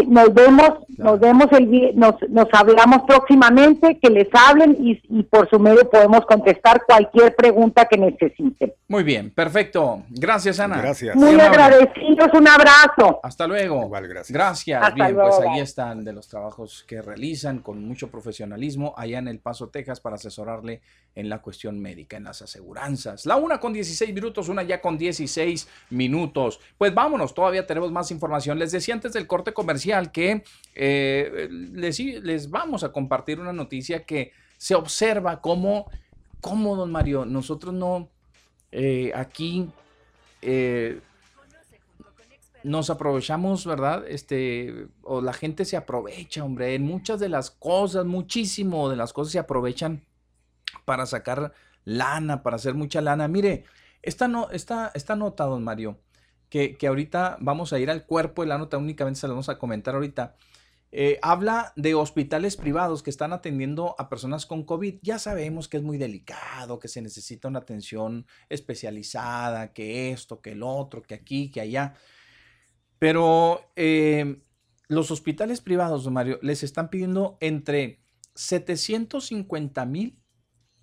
nos 0.08 0.34
vemos, 0.34 0.72
nos 0.98 1.20
vemos 1.20 1.46
el 1.52 1.96
nos, 1.96 2.16
nos 2.30 2.48
hablamos 2.52 3.04
próximamente, 3.06 4.00
que 4.02 4.10
les 4.10 4.28
hablen 4.34 4.76
y, 4.80 5.00
y, 5.08 5.22
por 5.22 5.48
su 5.52 5.60
medio 5.60 5.88
podemos 5.88 6.26
contestar 6.26 6.82
cualquier 6.88 7.36
pregunta 7.36 7.86
que 7.86 7.96
necesiten. 7.96 8.74
Muy 8.88 9.04
bien, 9.04 9.30
perfecto. 9.30 10.02
Gracias, 10.10 10.60
Ana. 10.60 10.82
Gracias. 10.82 11.16
Muy 11.16 11.40
agradecidos, 11.40 12.30
un 12.34 12.48
abrazo. 12.48 13.20
Hasta 13.22 13.46
luego. 13.46 13.88
gracias. 13.88 14.32
Gracias. 14.32 14.96
bien, 14.96 15.14
pues 15.14 15.40
ahí 15.40 15.60
están 15.60 16.04
de 16.04 16.14
los 16.14 16.28
trabajos 16.28 16.84
que 16.88 17.04
realizan 17.04 17.60
con 17.60 17.86
mucho 17.86 18.10
profesionalismo 18.10 18.96
allá 18.98 19.20
en 19.20 19.28
El 19.28 19.38
Paso, 19.38 19.70
Texas, 19.70 20.00
para 20.02 20.16
asesorarle 20.16 20.82
en 21.16 21.30
la 21.30 21.42
cuestión 21.42 21.80
médica, 21.80 22.18
en 22.18 22.26
las 22.26 22.42
aseguranzas. 22.42 23.26
La 23.26 23.38
una 23.38 23.60
con 23.60 23.72
16 23.72 24.14
minutos, 24.14 24.50
una 24.50 24.64
ya 24.64 24.82
con 24.82 24.98
16 24.98 25.68
minutos. 25.92 26.60
Pues 26.78 26.94
vámonos, 26.94 27.34
todavía 27.34 27.66
tenemos 27.66 27.92
más 27.92 28.12
información. 28.12 28.60
Les 28.60 28.74
decía 28.74 28.94
antes 28.94 29.14
del 29.14 29.26
corte 29.26 29.54
comercial 29.54 30.12
que 30.12 30.44
eh, 30.76 31.48
les, 31.50 32.50
vamos 32.50 32.84
a 32.84 32.92
compartir 32.92 33.40
una 33.40 33.54
noticia 33.54 34.06
que 34.06 34.34
se 34.58 34.76
observa 34.76 35.42
como, 35.42 35.90
como 36.42 36.76
don 36.76 36.92
Mario, 36.92 37.26
nosotros 37.26 37.74
no, 37.74 38.10
eh, 38.72 39.12
aquí 39.16 39.70
eh, 40.42 41.00
nos 42.64 42.90
aprovechamos, 42.90 43.66
¿verdad? 43.66 44.06
Este, 44.08 44.88
o 45.04 45.22
la 45.22 45.34
gente 45.34 45.64
se 45.64 45.78
aprovecha, 45.78 46.44
hombre, 46.44 46.76
en 46.76 46.84
muchas 46.84 47.20
de 47.20 47.30
las 47.30 47.52
cosas, 47.52 48.06
muchísimo 48.06 48.90
de 48.90 48.98
las 48.98 49.14
cosas 49.14 49.32
se 49.32 49.40
aprovechan 49.40 50.02
para 50.86 51.06
sacar 51.06 51.54
lana, 51.84 52.44
para 52.44 52.58
hacer 52.58 52.74
mucha 52.74 53.02
lana. 53.02 53.28
Mire, 53.28 53.66
esta, 54.02 54.28
no, 54.28 54.50
esta, 54.52 54.92
esta 54.94 55.16
nota, 55.16 55.46
don 55.46 55.64
Mario, 55.64 56.00
que, 56.50 56.78
ahorita 56.88 57.38
vamos 57.40 57.74
a 57.74 57.80
ir 57.80 57.90
al 57.90 58.06
cuerpo 58.06 58.42
de 58.42 58.50
la 58.50 58.58
nota, 58.58 58.78
únicamente 58.78 59.20
se 59.20 59.28
la 59.28 59.34
vamos 59.34 59.50
a 59.50 59.58
comentar 59.58 59.96
ahorita. 59.96 60.36
Eh, 60.92 61.20
habla 61.22 61.74
de 61.76 61.94
hospitales 61.94 62.56
privados 62.56 63.04
que 63.04 63.10
están 63.10 63.34
atendiendo 63.34 63.96
a 63.98 64.08
personas 64.08 64.46
con 64.46 64.64
COVID. 64.64 65.00
Ya 65.02 65.20
sabemos 65.20 65.68
que 65.68 65.78
es 65.78 65.84
muy 65.84 65.98
delicado, 65.98 66.80
que 66.80 66.88
se 66.88 67.02
necesita 67.02 67.50
una 67.50 67.60
atención 67.60 68.26
especializada, 68.48 69.74
que 69.74 70.12
esto, 70.12 70.40
que 70.42 70.52
el 70.52 70.64
otro, 70.64 71.02
que 71.02 71.16
aquí, 71.16 71.52
que 71.52 71.60
allá. 71.60 71.96
Pero 72.98 73.72
eh, 73.76 74.42
los 74.88 75.12
hospitales 75.12 75.60
privados, 75.60 76.10
Mario, 76.10 76.40
les 76.42 76.64
están 76.64 76.90
pidiendo 76.90 77.38
entre 77.42 78.02
750 78.36 79.86
mil 79.86 80.22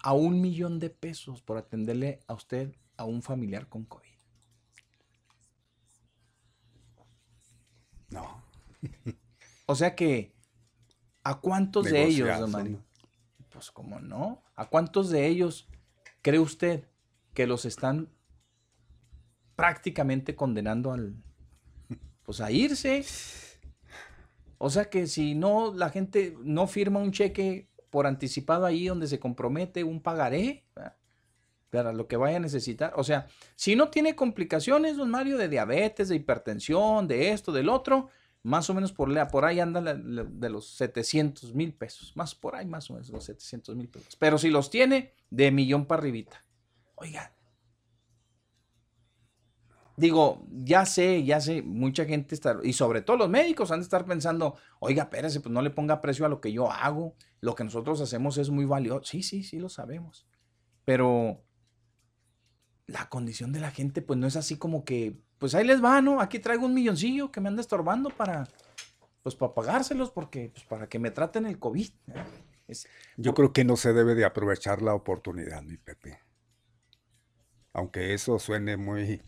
a 0.03 0.13
un 0.13 0.41
millón 0.41 0.79
de 0.79 0.91
pesos 0.91 1.43
por 1.43 1.57
atenderle 1.57 2.21
a 2.27 2.35
usted 2.35 2.75
a 2.97 3.05
un 3.05 3.23
familiar 3.23 3.69
con 3.69 3.85
COVID. 3.85 4.09
No. 8.11 8.43
o 9.67 9.75
sea 9.75 9.95
que, 9.95 10.35
¿a 11.25 11.41
cuántos 11.41 11.85
de 11.85 12.05
ellos? 12.05 12.29
Pues 13.49 13.71
como 13.71 14.01
no, 14.01 14.43
¿a 14.57 14.69
cuántos 14.69 15.11
de 15.11 15.27
ellos 15.27 15.69
cree 16.21 16.41
usted 16.41 16.89
que 17.33 17.47
los 17.47 17.65
están 17.65 18.11
prácticamente 19.57 20.35
condenando 20.35 20.93
al, 20.93 21.15
pues 22.25 22.41
a 22.41 22.51
irse? 22.51 23.05
O 24.59 24.71
sea 24.71 24.91
que 24.91 25.07
si 25.07 25.35
no, 25.35 25.73
la 25.75 25.91
gente 25.91 26.37
no 26.43 26.67
firma 26.67 27.01
un 27.01 27.13
cheque 27.13 27.72
por 27.93 28.07
anticipado 28.07 28.65
ahí 28.65 28.87
donde 28.87 29.07
se 29.07 29.21
compromete 29.21 29.85
un 29.85 30.01
pagaré, 30.01 30.65
para 31.69 31.93
lo 31.93 32.09
que 32.09 32.17
vaya 32.17 32.39
a 32.39 32.41
necesitar. 32.41 32.95
O 32.97 33.05
sea, 33.05 33.27
si 33.55 33.77
no 33.77 33.91
tiene 33.91 34.17
complicaciones, 34.17 34.97
don 34.97 35.11
Mario, 35.11 35.37
de 35.37 35.51
diabetes, 35.51 36.09
de 36.09 36.17
hipertensión, 36.17 37.07
de 37.07 37.33
esto, 37.33 37.53
del 37.53 37.69
otro, 37.69 38.09
más 38.43 38.71
o 38.71 38.75
menos 38.75 38.93
por, 38.93 39.29
por 39.29 39.45
ahí 39.45 39.61
anda 39.61 39.95
de 39.95 40.49
los 40.49 40.69
700 40.69 41.55
mil 41.55 41.75
pesos. 41.75 42.13
Más 42.17 42.35
por 42.35 42.57
ahí, 42.57 42.65
más 42.65 42.89
o 42.89 42.95
menos, 42.95 43.11
los 43.11 43.25
700 43.25 43.77
mil 43.77 43.89
pesos. 43.89 44.17
Pero 44.19 44.39
si 44.39 44.49
los 44.49 44.71
tiene, 44.71 45.13
de 45.29 45.51
millón 45.51 45.85
para 45.85 46.01
arribita. 46.01 46.43
Oiga. 46.95 47.31
Digo, 50.03 50.45
ya 50.51 50.85
sé, 50.85 51.23
ya 51.23 51.41
sé, 51.41 51.63
mucha 51.63 52.05
gente 52.05 52.35
está, 52.35 52.59
y 52.65 52.73
sobre 52.73 53.03
todo 53.03 53.19
los 53.19 53.31
médicos 53.31 53.71
han 53.71 53.79
de 53.79 53.85
estar 53.85 54.05
pensando, 54.05 54.57
oiga, 54.81 55.05
espérese, 55.05 55.39
pues 55.39 55.53
no 55.53 55.63
le 55.63 55.71
ponga 55.71 56.01
precio 56.01 56.27
a 56.27 56.29
lo 56.29 56.41
que 56.41 56.51
yo 56.51 56.73
hago, 56.73 57.15
lo 57.41 57.55
que 57.55 57.63
nosotros 57.63 58.01
hacemos 58.01 58.37
es 58.37 58.51
muy 58.51 58.65
valioso. 58.65 59.05
Sí, 59.05 59.23
sí, 59.23 59.45
sí, 59.45 59.61
lo 59.61 59.69
sabemos. 59.69 60.27
Pero 60.85 61.45
la 62.89 63.09
condición 63.09 63.53
de 63.53 63.61
la 63.61 63.71
gente, 63.71 64.03
pues 64.03 64.19
no 64.19 64.27
es 64.27 64.35
así 64.35 64.57
como 64.57 64.85
que, 64.85 65.21
pues 65.39 65.55
ahí 65.55 65.65
les 65.65 65.81
va, 65.81 66.03
¿no? 66.03 66.21
Aquí 66.21 66.41
traigo 66.41 66.67
un 66.67 66.75
milloncillo 66.75 67.31
que 67.31 67.41
me 67.41 67.49
anda 67.49 67.61
estorbando 67.61 68.11
para, 68.11 68.49
pues 69.23 69.37
para 69.37 69.55
pagárselos, 69.55 70.11
porque, 70.11 70.51
pues 70.53 70.65
para 70.65 70.89
que 70.89 70.99
me 70.99 71.13
traten 71.13 71.47
el 71.47 71.61
COVID. 71.61 71.91
Yo 73.19 73.35
creo 73.35 73.53
que 73.53 73.63
no 73.63 73.77
se 73.77 73.93
debe 73.93 74.17
de 74.17 74.25
aprovechar 74.25 74.83
la 74.83 74.95
oportunidad, 74.95 75.63
mi 75.63 75.77
Pepe. 75.77 76.19
Aunque 77.73 78.15
eso 78.15 78.41
suene 78.41 78.77
muy... 78.77 79.23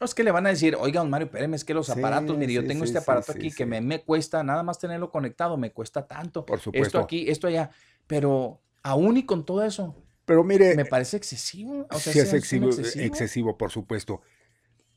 No 0.00 0.04
es 0.04 0.14
que 0.14 0.22
le 0.22 0.30
van 0.30 0.46
a 0.46 0.50
decir, 0.50 0.76
oiga, 0.78 1.00
don 1.00 1.10
Mario, 1.10 1.26
espéreme, 1.26 1.56
es 1.56 1.64
que 1.64 1.74
los 1.74 1.90
aparatos, 1.90 2.36
mire, 2.38 2.52
yo 2.52 2.66
tengo 2.66 2.84
este 2.84 2.98
aparato 2.98 3.32
aquí 3.32 3.50
que 3.50 3.66
me, 3.66 3.80
me, 3.80 4.02
cuesta, 4.02 4.42
nada 4.42 4.62
más 4.62 4.78
tenerlo 4.78 5.10
conectado, 5.10 5.56
me 5.56 5.72
cuesta 5.72 6.06
tanto. 6.06 6.46
Por 6.46 6.60
supuesto. 6.60 6.86
Esto 6.86 6.98
aquí, 7.00 7.28
esto 7.28 7.46
allá. 7.48 7.70
Pero 8.06 8.60
aún 8.82 9.16
y 9.16 9.24
con 9.24 9.44
todo 9.44 9.64
eso, 9.64 9.96
pero 10.28 10.44
mire. 10.44 10.76
Me 10.76 10.84
parece 10.84 11.16
excesivo. 11.16 11.86
sí, 11.98 12.10
es 12.10 12.34
excesivo, 12.34 12.68
excesivo, 12.68 13.56
por 13.56 13.70
supuesto. 13.70 14.20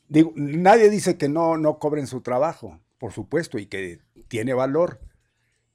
Digo, 0.09 0.33
nadie 0.35 0.89
dice 0.89 1.17
que 1.17 1.29
no, 1.29 1.55
no 1.55 1.79
cobren 1.79 2.05
su 2.05 2.19
trabajo, 2.19 2.81
por 2.97 3.13
supuesto, 3.13 3.57
y 3.57 3.67
que 3.67 4.01
tiene 4.27 4.53
valor. 4.53 4.99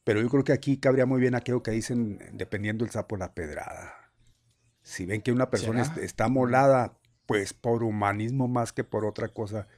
Pero 0.04 0.20
yo 0.20 0.28
creo 0.28 0.44
que 0.44 0.52
aquí 0.52 0.76
cabría 0.76 1.06
muy 1.06 1.22
bien 1.22 1.34
aquello 1.34 1.62
que 1.62 1.70
dicen, 1.70 2.18
dependiendo 2.34 2.84
el 2.84 2.90
sapo 2.90 3.16
la 3.16 3.32
pedrada. 3.32 4.12
Si 4.82 5.06
ven 5.06 5.22
que 5.22 5.32
una 5.32 5.48
persona 5.48 5.90
está 6.02 6.28
molada, 6.28 6.98
pues 7.26 7.52
por 7.52 7.82
humanismo 7.82 8.48
más 8.48 8.72
que 8.72 8.84
por 8.84 9.04
otra 9.04 9.28
cosa, 9.28 9.68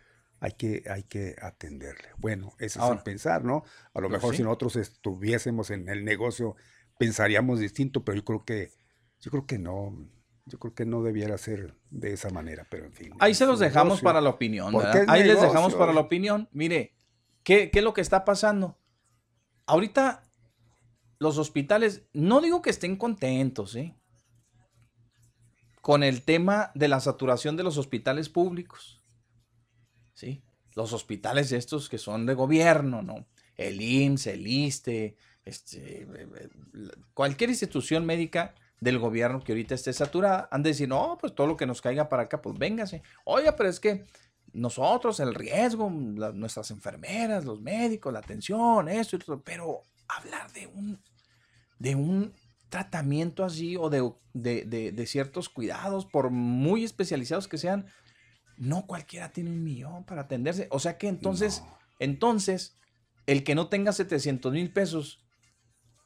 hay 0.40 0.52
que, 0.52 0.84
hay 0.88 1.02
que 1.02 1.34
atenderle. 1.40 2.08
Bueno, 2.18 2.52
eso 2.58 2.84
es 2.84 2.90
el 2.90 3.02
pensar, 3.02 3.44
¿no? 3.44 3.64
A 3.94 4.00
lo 4.00 4.08
pues 4.08 4.20
mejor 4.20 4.36
si 4.36 4.42
nosotros 4.42 4.76
estuviésemos 4.76 5.70
en 5.70 5.88
el 5.88 6.04
negocio, 6.04 6.54
pensaríamos 6.98 7.58
distinto, 7.60 8.04
pero 8.04 8.16
yo 8.16 8.24
creo 8.24 8.44
que 8.44 8.70
yo 9.20 9.30
creo 9.30 9.46
que 9.46 9.58
no. 9.58 9.96
Yo 10.46 10.58
creo 10.58 10.74
que 10.74 10.86
no 10.86 11.02
debiera 11.02 11.36
ser 11.36 11.74
de 11.90 12.14
esa 12.14 12.30
manera, 12.30 12.66
pero 12.70 12.86
en 12.86 12.92
fin. 12.94 13.12
Ahí 13.18 13.34
se 13.34 13.44
los 13.44 13.58
dejamos 13.58 14.00
para 14.00 14.22
la 14.22 14.30
opinión. 14.30 14.74
Ahí 15.06 15.22
les 15.22 15.42
dejamos 15.42 15.74
para 15.74 15.92
la 15.92 16.00
opinión. 16.00 16.48
Mire, 16.52 16.94
¿qué, 17.42 17.70
¿qué 17.70 17.80
es 17.80 17.84
lo 17.84 17.92
que 17.92 18.00
está 18.00 18.24
pasando? 18.24 18.78
Ahorita 19.66 20.22
los 21.18 21.36
hospitales, 21.36 22.06
no 22.14 22.40
digo 22.40 22.62
que 22.62 22.70
estén 22.70 22.96
contentos, 22.96 23.76
¿eh? 23.76 23.94
Con 25.80 26.02
el 26.02 26.22
tema 26.22 26.70
de 26.74 26.88
la 26.88 27.00
saturación 27.00 27.56
de 27.56 27.62
los 27.62 27.78
hospitales 27.78 28.28
públicos. 28.28 29.00
¿Sí? 30.14 30.42
Los 30.74 30.92
hospitales 30.92 31.52
estos 31.52 31.88
que 31.88 31.98
son 31.98 32.26
de 32.26 32.34
gobierno, 32.34 33.02
¿no? 33.02 33.26
El 33.56 33.80
IMSS, 33.80 34.26
el 34.28 34.46
ISTE, 34.46 35.16
este, 35.44 36.06
cualquier 37.14 37.50
institución 37.50 38.04
médica 38.04 38.54
del 38.80 38.98
gobierno 38.98 39.42
que 39.42 39.52
ahorita 39.52 39.74
esté 39.74 39.92
saturada, 39.92 40.48
han 40.50 40.62
de 40.62 40.70
decir, 40.70 40.88
no, 40.88 41.18
pues 41.20 41.34
todo 41.34 41.46
lo 41.46 41.56
que 41.56 41.66
nos 41.66 41.80
caiga 41.80 42.08
para 42.08 42.24
acá, 42.24 42.40
pues 42.40 42.56
véngase. 42.58 43.02
Oiga, 43.24 43.56
pero 43.56 43.68
es 43.68 43.80
que 43.80 44.06
nosotros, 44.52 45.20
el 45.20 45.34
riesgo, 45.34 45.90
nuestras 45.90 46.70
enfermeras, 46.70 47.44
los 47.44 47.60
médicos, 47.60 48.12
la 48.12 48.20
atención, 48.20 48.88
eso 48.88 49.16
y 49.16 49.18
todo, 49.18 49.40
pero 49.40 49.82
hablar 50.08 50.50
de 50.52 50.66
un, 50.66 51.00
de 51.78 51.94
un 51.94 52.32
tratamiento 52.68 53.44
así 53.44 53.76
o 53.76 53.90
de, 53.90 54.12
de, 54.34 55.06
ciertos 55.06 55.48
cuidados, 55.48 56.06
por 56.06 56.30
muy 56.30 56.84
especializados 56.84 57.48
que 57.48 57.58
sean, 57.58 57.86
no 58.56 58.86
cualquiera 58.86 59.32
tiene 59.32 59.50
un 59.50 59.64
millón 59.64 60.04
para 60.04 60.22
atenderse. 60.22 60.68
O 60.70 60.78
sea 60.78 60.98
que 60.98 61.08
entonces, 61.08 61.62
entonces, 61.98 62.76
el 63.26 63.44
que 63.44 63.54
no 63.54 63.68
tenga 63.68 63.92
700 63.92 64.52
mil 64.52 64.72
pesos 64.72 65.24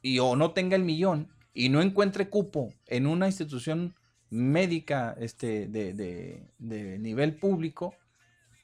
y 0.01 0.19
o 0.19 0.35
no 0.35 0.51
tenga 0.51 0.75
el 0.75 0.83
millón, 0.83 1.33
y 1.53 1.69
no 1.69 1.81
encuentre 1.81 2.29
cupo 2.29 2.73
en 2.87 3.07
una 3.07 3.27
institución 3.27 3.95
médica 4.29 5.15
este, 5.19 5.67
de, 5.67 6.49
nivel 6.59 7.35
público, 7.35 7.93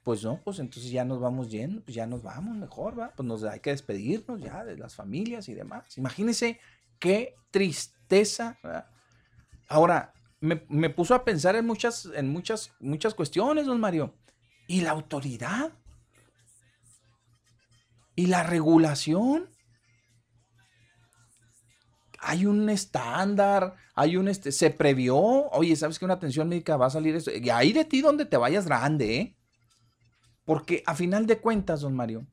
pues 0.03 0.23
no, 0.23 0.41
pues 0.43 0.57
entonces 0.57 0.91
ya 0.91 1.05
nos 1.05 1.19
vamos 1.19 1.51
yendo, 1.51 1.83
pues 1.83 1.93
ya 1.93 2.07
nos 2.07 2.23
vamos 2.23 2.57
mejor, 2.57 2.99
¿va? 2.99 3.13
Pues 3.15 3.27
nos 3.27 3.43
hay 3.43 3.59
que 3.59 3.69
despedirnos 3.69 4.41
ya 4.41 4.65
de 4.65 4.75
las 4.77 4.95
familias 4.95 5.47
y 5.49 5.53
demás. 5.53 5.97
Imagínense 5.97 6.59
qué 6.99 7.35
tristeza. 7.51 8.57
Ahora, 9.67 10.13
me, 10.39 10.63
me, 10.69 10.89
puso 10.89 11.15
a 11.15 11.25
pensar 11.25 11.55
en 11.55 11.65
muchas, 11.65 12.09
en 12.13 12.29
muchas, 12.29 12.71
muchas 12.79 13.13
cuestiones, 13.13 13.65
don 13.65 13.79
Mario. 13.79 14.15
¿Y 14.67 14.81
la 14.81 14.91
autoridad? 14.91 15.73
¿Y 18.15 18.27
la 18.27 18.43
regulación? 18.43 19.49
hay 22.21 22.45
un 22.45 22.69
estándar, 22.69 23.75
hay 23.95 24.17
un 24.17 24.27
este, 24.27 24.51
se 24.51 24.69
previó, 24.69 25.17
oye, 25.17 25.75
sabes 25.75 25.99
que 25.99 26.05
una 26.05 26.15
atención 26.15 26.49
médica 26.49 26.77
va 26.77 26.87
a 26.87 26.91
salir 26.91 27.15
eso, 27.15 27.31
y 27.31 27.49
ahí 27.49 27.73
de 27.73 27.85
ti 27.85 28.01
donde 28.01 28.25
te 28.25 28.37
vayas 28.37 28.65
grande, 28.65 29.17
¿eh? 29.17 29.37
Porque 30.45 30.83
a 30.85 30.95
final 30.95 31.27
de 31.27 31.39
cuentas, 31.39 31.81
don 31.81 31.95
Mario, 31.95 32.27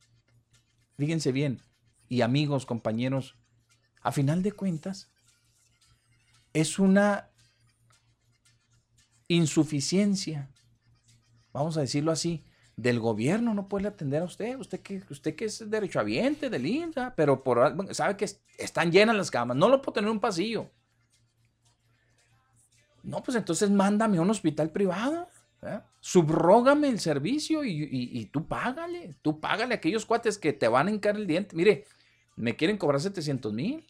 fíjense 0.97 1.31
bien, 1.31 1.61
y 2.09 2.21
amigos, 2.21 2.65
compañeros, 2.65 3.35
a 4.07 4.11
final 4.13 4.41
de 4.41 4.53
cuentas, 4.53 5.11
es 6.53 6.79
una 6.79 7.29
insuficiencia, 9.27 10.49
vamos 11.51 11.75
a 11.75 11.81
decirlo 11.81 12.13
así, 12.13 12.45
del 12.77 13.01
gobierno 13.01 13.53
no 13.53 13.67
puede 13.67 13.89
atender 13.89 14.21
a 14.21 14.25
usted, 14.25 14.57
usted 14.57 14.79
que, 14.79 15.03
usted 15.09 15.35
que 15.35 15.43
es 15.45 15.69
derechohabiente 15.69 16.49
del 16.49 16.65
INSA, 16.65 17.15
pero 17.17 17.43
por, 17.43 17.93
sabe 17.93 18.15
que 18.15 18.29
están 18.57 18.93
llenas 18.93 19.17
las 19.17 19.29
camas, 19.29 19.57
no 19.57 19.67
lo 19.67 19.81
puedo 19.81 19.95
tener 19.95 20.07
en 20.07 20.13
un 20.13 20.21
pasillo. 20.21 20.71
No, 23.03 23.21
pues 23.21 23.35
entonces 23.35 23.69
mándame 23.69 24.19
a 24.19 24.21
un 24.21 24.29
hospital 24.29 24.69
privado, 24.69 25.27
subrógame 25.99 26.87
el 26.87 27.01
servicio 27.01 27.65
y, 27.65 28.25
tú 28.31 28.47
págale, 28.47 29.17
tú 29.21 29.41
págale 29.41 29.73
a 29.73 29.77
aquellos 29.77 30.05
cuates 30.05 30.37
que 30.37 30.53
te 30.53 30.69
van 30.69 30.87
a 30.87 30.91
hincar 30.91 31.17
el 31.17 31.27
diente. 31.27 31.57
Mire, 31.57 31.83
me 32.37 32.55
quieren 32.55 32.77
cobrar 32.77 33.01
700 33.01 33.51
mil. 33.51 33.85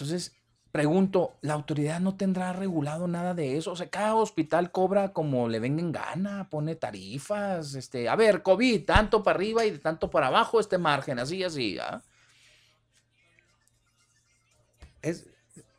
Entonces, 0.00 0.40
Pregunto, 0.72 1.36
¿la 1.40 1.54
autoridad 1.54 1.98
no 1.98 2.16
tendrá 2.16 2.52
regulado 2.52 3.08
nada 3.08 3.34
de 3.34 3.56
eso? 3.56 3.72
O 3.72 3.76
sea, 3.76 3.90
cada 3.90 4.14
hospital 4.14 4.70
cobra 4.70 5.12
como 5.12 5.48
le 5.48 5.58
venga 5.58 5.80
en 5.80 5.90
gana, 5.90 6.48
pone 6.48 6.76
tarifas, 6.76 7.74
este, 7.74 8.08
a 8.08 8.14
ver, 8.14 8.44
COVID, 8.44 8.84
tanto 8.84 9.24
para 9.24 9.36
arriba 9.36 9.64
y 9.64 9.72
de 9.72 9.78
tanto 9.80 10.10
para 10.10 10.28
abajo, 10.28 10.60
este 10.60 10.78
margen, 10.78 11.18
así, 11.18 11.42
así, 11.42 11.76
¿ah? 11.80 12.04
Es, 15.02 15.28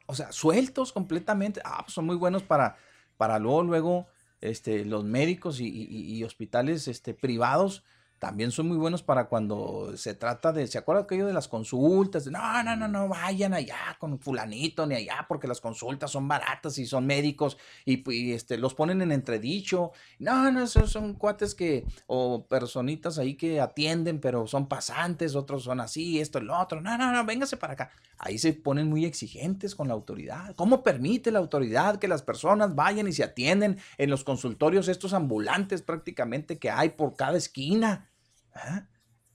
o 0.07 0.13
sea, 0.13 0.33
sueltos 0.33 0.91
completamente, 0.91 1.61
ah, 1.63 1.83
pues 1.83 1.93
son 1.93 2.05
muy 2.05 2.17
buenos 2.17 2.43
para, 2.43 2.75
para 3.15 3.39
luego, 3.39 3.63
luego, 3.63 4.07
este, 4.41 4.83
los 4.83 5.05
médicos 5.05 5.61
y, 5.61 5.67
y 5.69 6.21
hospitales, 6.25 6.89
este, 6.89 7.13
privados, 7.13 7.85
también 8.21 8.51
son 8.51 8.67
muy 8.67 8.77
buenos 8.77 9.01
para 9.01 9.25
cuando 9.25 9.97
se 9.97 10.13
trata 10.13 10.53
de, 10.53 10.67
¿se 10.67 10.77
acuerda 10.77 11.01
aquello 11.01 11.25
de 11.25 11.33
las 11.33 11.47
consultas? 11.47 12.27
no, 12.27 12.61
no, 12.61 12.75
no, 12.75 12.87
no 12.87 13.07
vayan 13.07 13.51
allá 13.51 13.97
con 13.97 14.19
fulanito 14.19 14.85
ni 14.85 14.93
allá 14.93 15.25
porque 15.27 15.47
las 15.47 15.59
consultas 15.59 16.11
son 16.11 16.27
baratas 16.27 16.77
y 16.77 16.85
son 16.85 17.07
médicos 17.07 17.57
y, 17.83 18.31
este, 18.31 18.59
los 18.59 18.75
ponen 18.75 19.01
en 19.01 19.11
entredicho. 19.11 19.91
No, 20.19 20.51
no, 20.51 20.61
esos 20.61 20.91
son 20.91 21.15
cuates 21.15 21.55
que, 21.55 21.83
o 22.05 22.45
personitas 22.45 23.17
ahí 23.17 23.33
que 23.33 23.59
atienden, 23.59 24.19
pero 24.19 24.45
son 24.45 24.67
pasantes, 24.67 25.35
otros 25.35 25.63
son 25.63 25.79
así, 25.79 26.19
esto 26.19 26.37
y 26.37 26.43
lo 26.43 26.59
otro. 26.59 26.79
No, 26.79 26.99
no, 26.99 27.11
no, 27.11 27.25
véngase 27.25 27.57
para 27.57 27.73
acá. 27.73 27.91
Ahí 28.19 28.37
se 28.37 28.53
ponen 28.53 28.87
muy 28.87 29.03
exigentes 29.03 29.73
con 29.73 29.87
la 29.87 29.95
autoridad. 29.95 30.53
¿Cómo 30.55 30.83
permite 30.83 31.31
la 31.31 31.39
autoridad 31.39 31.97
que 31.97 32.07
las 32.07 32.21
personas 32.21 32.75
vayan 32.75 33.07
y 33.07 33.13
se 33.13 33.23
atienden 33.23 33.79
en 33.97 34.11
los 34.11 34.23
consultorios 34.23 34.89
estos 34.89 35.13
ambulantes 35.13 35.81
prácticamente 35.81 36.59
que 36.59 36.69
hay 36.69 36.89
por 36.89 37.15
cada 37.15 37.35
esquina? 37.35 38.09
¿Eh? 38.55 38.81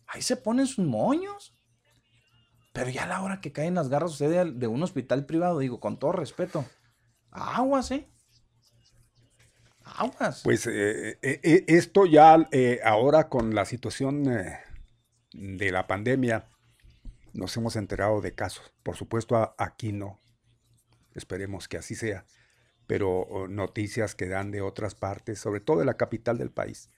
Ahí 0.07 0.23
se 0.23 0.37
ponen 0.37 0.67
sus 0.67 0.87
moños. 0.87 1.55
Pero 2.73 2.91
ya 2.91 3.05
a 3.05 3.07
la 3.07 3.23
hora 3.23 3.41
que 3.41 3.53
caen 3.53 3.75
las 3.75 3.89
garras 3.89 4.12
usted 4.12 4.53
de, 4.53 4.67
un 4.67 4.83
hospital 4.83 5.25
privado, 5.25 5.61
digo, 5.61 5.81
con 5.81 5.99
todo 5.99 6.12
respeto, 6.12 6.64
aguas, 7.31 7.91
¿eh? 7.91 8.07
Aguas. 9.83 10.43
Pues 10.45 10.67
eh, 10.67 11.19
eh, 11.23 11.64
esto 11.69 12.05
ya 12.05 12.37
ahora 12.85 13.31
con 13.31 13.55
la 13.55 13.64
situación 13.64 14.25
de 14.25 15.73
la 15.73 15.87
pandemia, 15.87 16.45
nos 17.33 17.57
hemos 17.57 17.77
enterado 17.77 18.21
de 18.21 18.35
casos. 18.35 18.73
Por 18.83 18.97
supuesto, 18.97 19.55
aquí 19.59 19.93
no. 19.93 20.21
Esperemos 21.14 21.69
que 21.69 21.79
así 21.79 21.95
sea. 21.95 22.27
Pero 22.87 23.21
oh, 23.21 23.49
noticias 23.49 24.14
que 24.14 24.29
dan 24.29 24.51
de 24.51 24.61
otras 24.61 24.95
partes, 24.95 25.39
sobre 25.39 25.61
todo 25.61 25.79
de 25.79 25.87
la 25.87 25.97
capital 25.97 26.39
del 26.39 26.51
país 26.51 26.91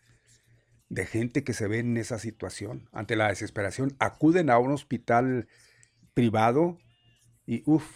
de 0.89 1.07
gente 1.07 1.45
que 1.45 1.53
se 1.53 1.69
ve 1.69 1.81
en 1.81 1.97
esa 1.97 2.19
situación. 2.19 2.89
Ante 2.93 3.17
la 3.17 3.29
desesperación, 3.29 3.95
acuden 3.99 4.51
a 4.51 4.59
un 4.59 4.73
hospital 4.73 5.49
privado 6.15 6.79
y 7.47 7.63
uff, 7.67 7.87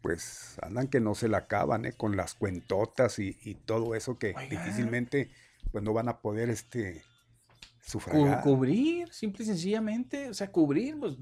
pues 0.00 0.56
andan 0.62 0.88
que 0.88 1.00
no 1.00 1.14
se 1.14 1.28
la 1.28 1.38
acaban 1.38 1.84
¿eh? 1.84 1.92
con 1.92 2.16
las 2.16 2.34
cuentotas 2.34 3.18
y, 3.18 3.34
todo 3.66 3.94
eso 3.94 4.18
que 4.18 4.34
difícilmente 4.48 5.30
pues 5.72 5.84
no 5.84 5.92
van 5.92 6.08
a 6.08 6.20
poder 6.20 6.48
este 6.50 7.02
sufragar. 7.82 8.42
cubrir, 8.42 9.12
simple 9.12 9.44
y 9.44 9.46
sencillamente, 9.46 10.30
o 10.30 10.34
sea, 10.34 10.50
cubrir, 10.50 10.98
pues 10.98 11.16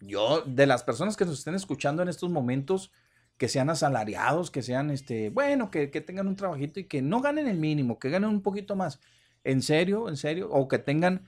yo, 0.00 0.42
de 0.42 0.66
las 0.66 0.82
personas 0.82 1.16
que 1.16 1.24
nos 1.24 1.38
estén 1.38 1.54
escuchando 1.54 2.02
en 2.02 2.08
estos 2.08 2.30
momentos, 2.30 2.92
que 3.36 3.48
sean 3.48 3.70
asalariados, 3.70 4.50
que 4.50 4.62
sean, 4.62 4.90
este, 4.90 5.30
bueno, 5.30 5.70
que, 5.70 5.90
que 5.90 6.00
tengan 6.00 6.28
un 6.28 6.36
trabajito 6.36 6.80
y 6.80 6.84
que 6.84 7.02
no 7.02 7.20
ganen 7.20 7.48
el 7.48 7.58
mínimo, 7.58 7.98
que 7.98 8.10
ganen 8.10 8.30
un 8.30 8.42
poquito 8.42 8.76
más 8.76 9.00
en 9.44 9.62
serio, 9.62 10.08
en 10.08 10.16
serio, 10.16 10.50
o 10.50 10.68
que 10.68 10.78
tengan, 10.78 11.26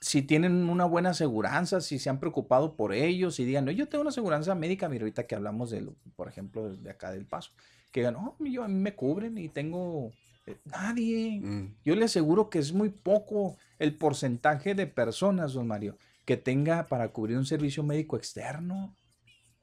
si 0.00 0.22
tienen 0.22 0.68
una 0.68 0.84
buena 0.84 1.10
aseguranza, 1.10 1.80
si 1.80 1.98
se 1.98 2.10
han 2.10 2.20
preocupado 2.20 2.76
por 2.76 2.92
ellos, 2.92 3.34
si 3.34 3.44
digan, 3.44 3.64
no, 3.64 3.70
yo 3.70 3.88
tengo 3.88 4.02
una 4.02 4.10
aseguranza 4.10 4.54
médica, 4.54 4.88
mira, 4.88 5.02
ahorita 5.02 5.26
que 5.26 5.34
hablamos 5.34 5.70
de, 5.70 5.88
por 6.16 6.28
ejemplo, 6.28 6.74
de 6.74 6.90
acá 6.90 7.10
del 7.10 7.26
paso, 7.26 7.52
que 7.92 8.00
digan, 8.00 8.14
no, 8.14 8.36
yo, 8.40 8.64
a 8.64 8.68
mí 8.68 8.74
me 8.74 8.94
cubren 8.94 9.38
y 9.38 9.48
tengo 9.48 10.12
eh, 10.48 10.56
nadie. 10.64 11.40
Mm. 11.40 11.76
Yo 11.84 11.94
le 11.94 12.04
aseguro 12.04 12.48
que 12.48 12.58
es 12.58 12.72
muy 12.72 12.88
poco 12.88 13.56
el 13.78 13.94
porcentaje 13.94 14.74
de 14.74 14.86
personas, 14.86 15.52
don 15.52 15.66
Mario, 15.66 15.98
que 16.24 16.36
tenga 16.36 16.86
para 16.86 17.08
cubrir 17.08 17.36
un 17.36 17.46
servicio 17.46 17.82
médico 17.82 18.16
externo. 18.16 18.94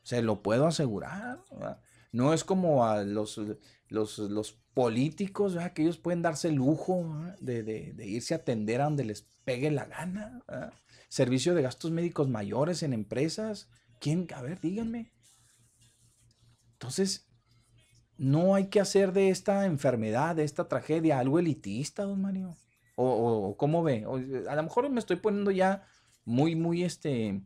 Se 0.04 0.22
lo 0.22 0.42
puedo 0.44 0.68
asegurar. 0.68 1.40
No 2.12 2.34
es 2.34 2.44
como 2.44 2.86
a 2.86 3.04
los, 3.04 3.42
los, 3.96 4.20
los 4.20 4.54
políticos, 4.76 5.58
que 5.74 5.82
ellos 5.82 5.98
pueden 5.98 6.22
darse 6.22 6.50
el 6.50 6.56
lujo 6.56 7.18
de, 7.40 7.96
irse 8.06 8.36
a 8.36 8.38
atender 8.38 8.82
a 8.82 8.84
donde 8.84 9.06
les 9.06 9.24
pegue 9.44 9.72
la 9.72 9.86
gana. 9.86 10.44
Servicio 11.08 11.56
de 11.56 11.64
gastos 11.64 11.92
médicos 11.92 12.30
mayores 12.30 12.84
en 12.84 12.94
empresas. 12.94 13.70
¿Quién? 14.00 14.28
A 14.36 14.42
ver, 14.42 14.60
díganme. 14.60 15.14
Entonces, 16.74 17.28
no 18.18 18.54
hay 18.54 18.68
que 18.68 18.82
hacer 18.82 19.14
de 19.14 19.30
esta 19.30 19.66
enfermedad, 19.66 20.36
de 20.36 20.44
esta 20.44 20.68
tragedia, 20.68 21.20
algo 21.20 21.40
elitista, 21.40 22.04
don 22.04 22.22
Mario. 22.22 22.56
O, 22.98 23.56
cómo 23.58 23.82
ve. 23.82 24.06
a 24.48 24.56
lo 24.56 24.64
mejor 24.64 24.90
me 24.90 25.00
estoy 25.00 25.18
poniendo 25.18 25.52
ya 25.52 25.86
muy, 26.26 26.56
muy 26.56 26.84
este. 26.84 27.42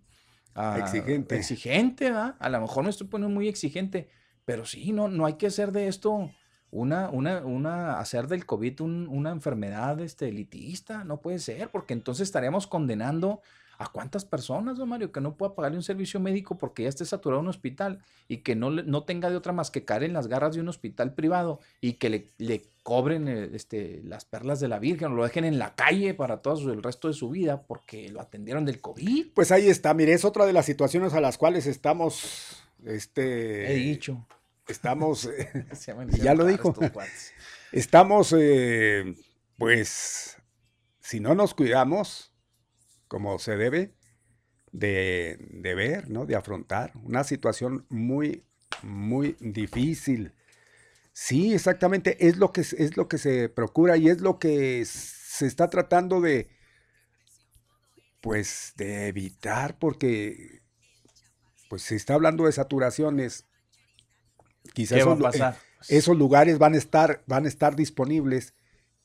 Ah, 0.56 0.78
exigente. 0.80 1.38
Exigente, 1.38 2.08
A 2.08 2.50
lo 2.50 2.62
mejor 2.62 2.84
me 2.84 2.90
estoy 2.90 3.08
poniendo 3.08 3.34
muy 3.34 3.48
exigente. 3.48 4.10
Pero 4.46 4.66
sí, 4.66 4.92
no, 4.92 5.10
no 5.10 5.28
hay 5.28 5.34
que 5.34 5.46
hacer 5.46 5.72
de 5.72 5.88
esto 5.88 6.32
una, 6.72 7.10
una, 7.10 7.40
una, 7.46 8.00
hacer 8.00 8.28
del 8.28 8.46
COVID 8.46 8.82
una 8.82 9.32
enfermedad 9.32 10.00
este, 10.00 10.30
elitista, 10.30 11.04
no 11.04 11.18
puede 11.18 11.40
ser, 11.40 11.70
porque 11.70 11.94
entonces 11.94 12.28
estaríamos 12.28 12.68
condenando 12.68 13.42
a 13.80 13.88
cuántas 13.88 14.26
personas, 14.26 14.78
don 14.78 14.90
Mario, 14.90 15.14
que 15.14 15.22
no 15.22 15.36
pueda 15.36 15.56
pagarle 15.56 15.78
un 15.78 15.84
servicio 15.84 16.20
médico 16.20 16.58
porque 16.58 16.84
ya 16.84 16.90
esté 16.90 17.06
saturado 17.06 17.42
un 17.42 17.48
hospital 17.48 18.00
y 18.28 18.38
que 18.38 18.54
no, 18.54 18.70
no 18.70 19.04
tenga 19.04 19.30
de 19.30 19.38
otra 19.38 19.54
más 19.54 19.72
que 19.72 19.86
caer 19.86 20.04
en 20.04 20.12
las 20.12 20.28
garras 20.28 20.54
de 20.54 20.60
un 20.60 20.68
hospital 20.68 21.14
privado 21.14 21.62
y 21.80 21.94
que 21.94 22.10
le, 22.10 22.32
le 22.38 22.62
cobren 22.84 23.30
eh, 23.30 23.50
este, 23.54 24.02
las 24.04 24.26
perlas 24.26 24.60
de 24.60 24.68
la 24.68 24.80
Virgen 24.80 25.14
o 25.14 25.16
lo 25.16 25.24
dejen 25.24 25.46
en 25.46 25.60
la 25.60 25.76
calle 25.76 26.14
para 26.14 26.42
todo 26.42 26.74
el 26.74 26.84
resto 26.84 27.08
de 27.08 27.14
su 27.14 27.30
vida 27.30 27.62
porque 27.62 28.10
lo 28.10 28.20
atendieron 28.20 28.66
del 28.66 28.82
COVID. 28.82 29.28
Pues 29.34 29.50
ahí 29.54 29.70
está, 29.70 29.94
mire, 29.94 30.12
es 30.12 30.26
otra 30.26 30.46
de 30.46 30.52
las 30.52 30.66
situaciones 30.66 31.14
a 31.14 31.22
las 31.22 31.38
cuales 31.38 31.66
estamos, 31.66 32.62
este... 32.84 33.72
He 33.72 33.76
dicho 33.76 34.26
Estamos, 34.70 35.26
eh, 35.26 35.66
ya 36.22 36.36
lo 36.36 36.46
dijo, 36.46 36.76
estamos, 37.72 38.36
eh, 38.38 39.16
pues, 39.58 40.38
si 41.00 41.20
no 41.20 41.34
nos 41.34 41.56
cuidamos 41.56 42.36
como 43.08 43.40
se 43.40 43.58
debe, 43.58 43.96
de, 44.72 45.38
de, 45.50 45.74
ver, 45.74 46.12
¿no? 46.12 46.28
De 46.28 46.36
afrontar 46.36 46.92
una 47.04 47.24
situación 47.24 47.88
muy, 47.90 48.46
muy 48.84 49.36
difícil. 49.40 50.36
Sí, 51.14 51.56
exactamente, 51.56 52.28
es 52.28 52.38
lo 52.38 52.54
que, 52.54 52.62
es 52.62 52.96
lo 52.96 53.08
que 53.08 53.18
se 53.18 53.50
procura 53.50 53.98
y 53.98 54.10
es 54.10 54.22
lo 54.22 54.38
que 54.38 54.86
se 54.86 55.48
está 55.48 55.68
tratando 55.72 56.22
de, 56.22 56.48
pues, 58.22 58.74
de 58.78 59.08
evitar, 59.08 59.80
porque, 59.80 60.62
pues, 61.70 61.82
se 61.82 61.96
está 61.96 62.14
hablando 62.14 62.46
de 62.46 62.52
saturaciones 62.52 63.49
Quizás 64.74 65.00
eh, 65.00 65.54
esos, 65.88 66.18
lugares 66.18 66.58
van 66.58 66.74
a, 66.74 66.78
estar, 66.78 67.24
van 67.26 67.46
a 67.46 67.48
estar 67.48 67.76
disponibles. 67.76 68.54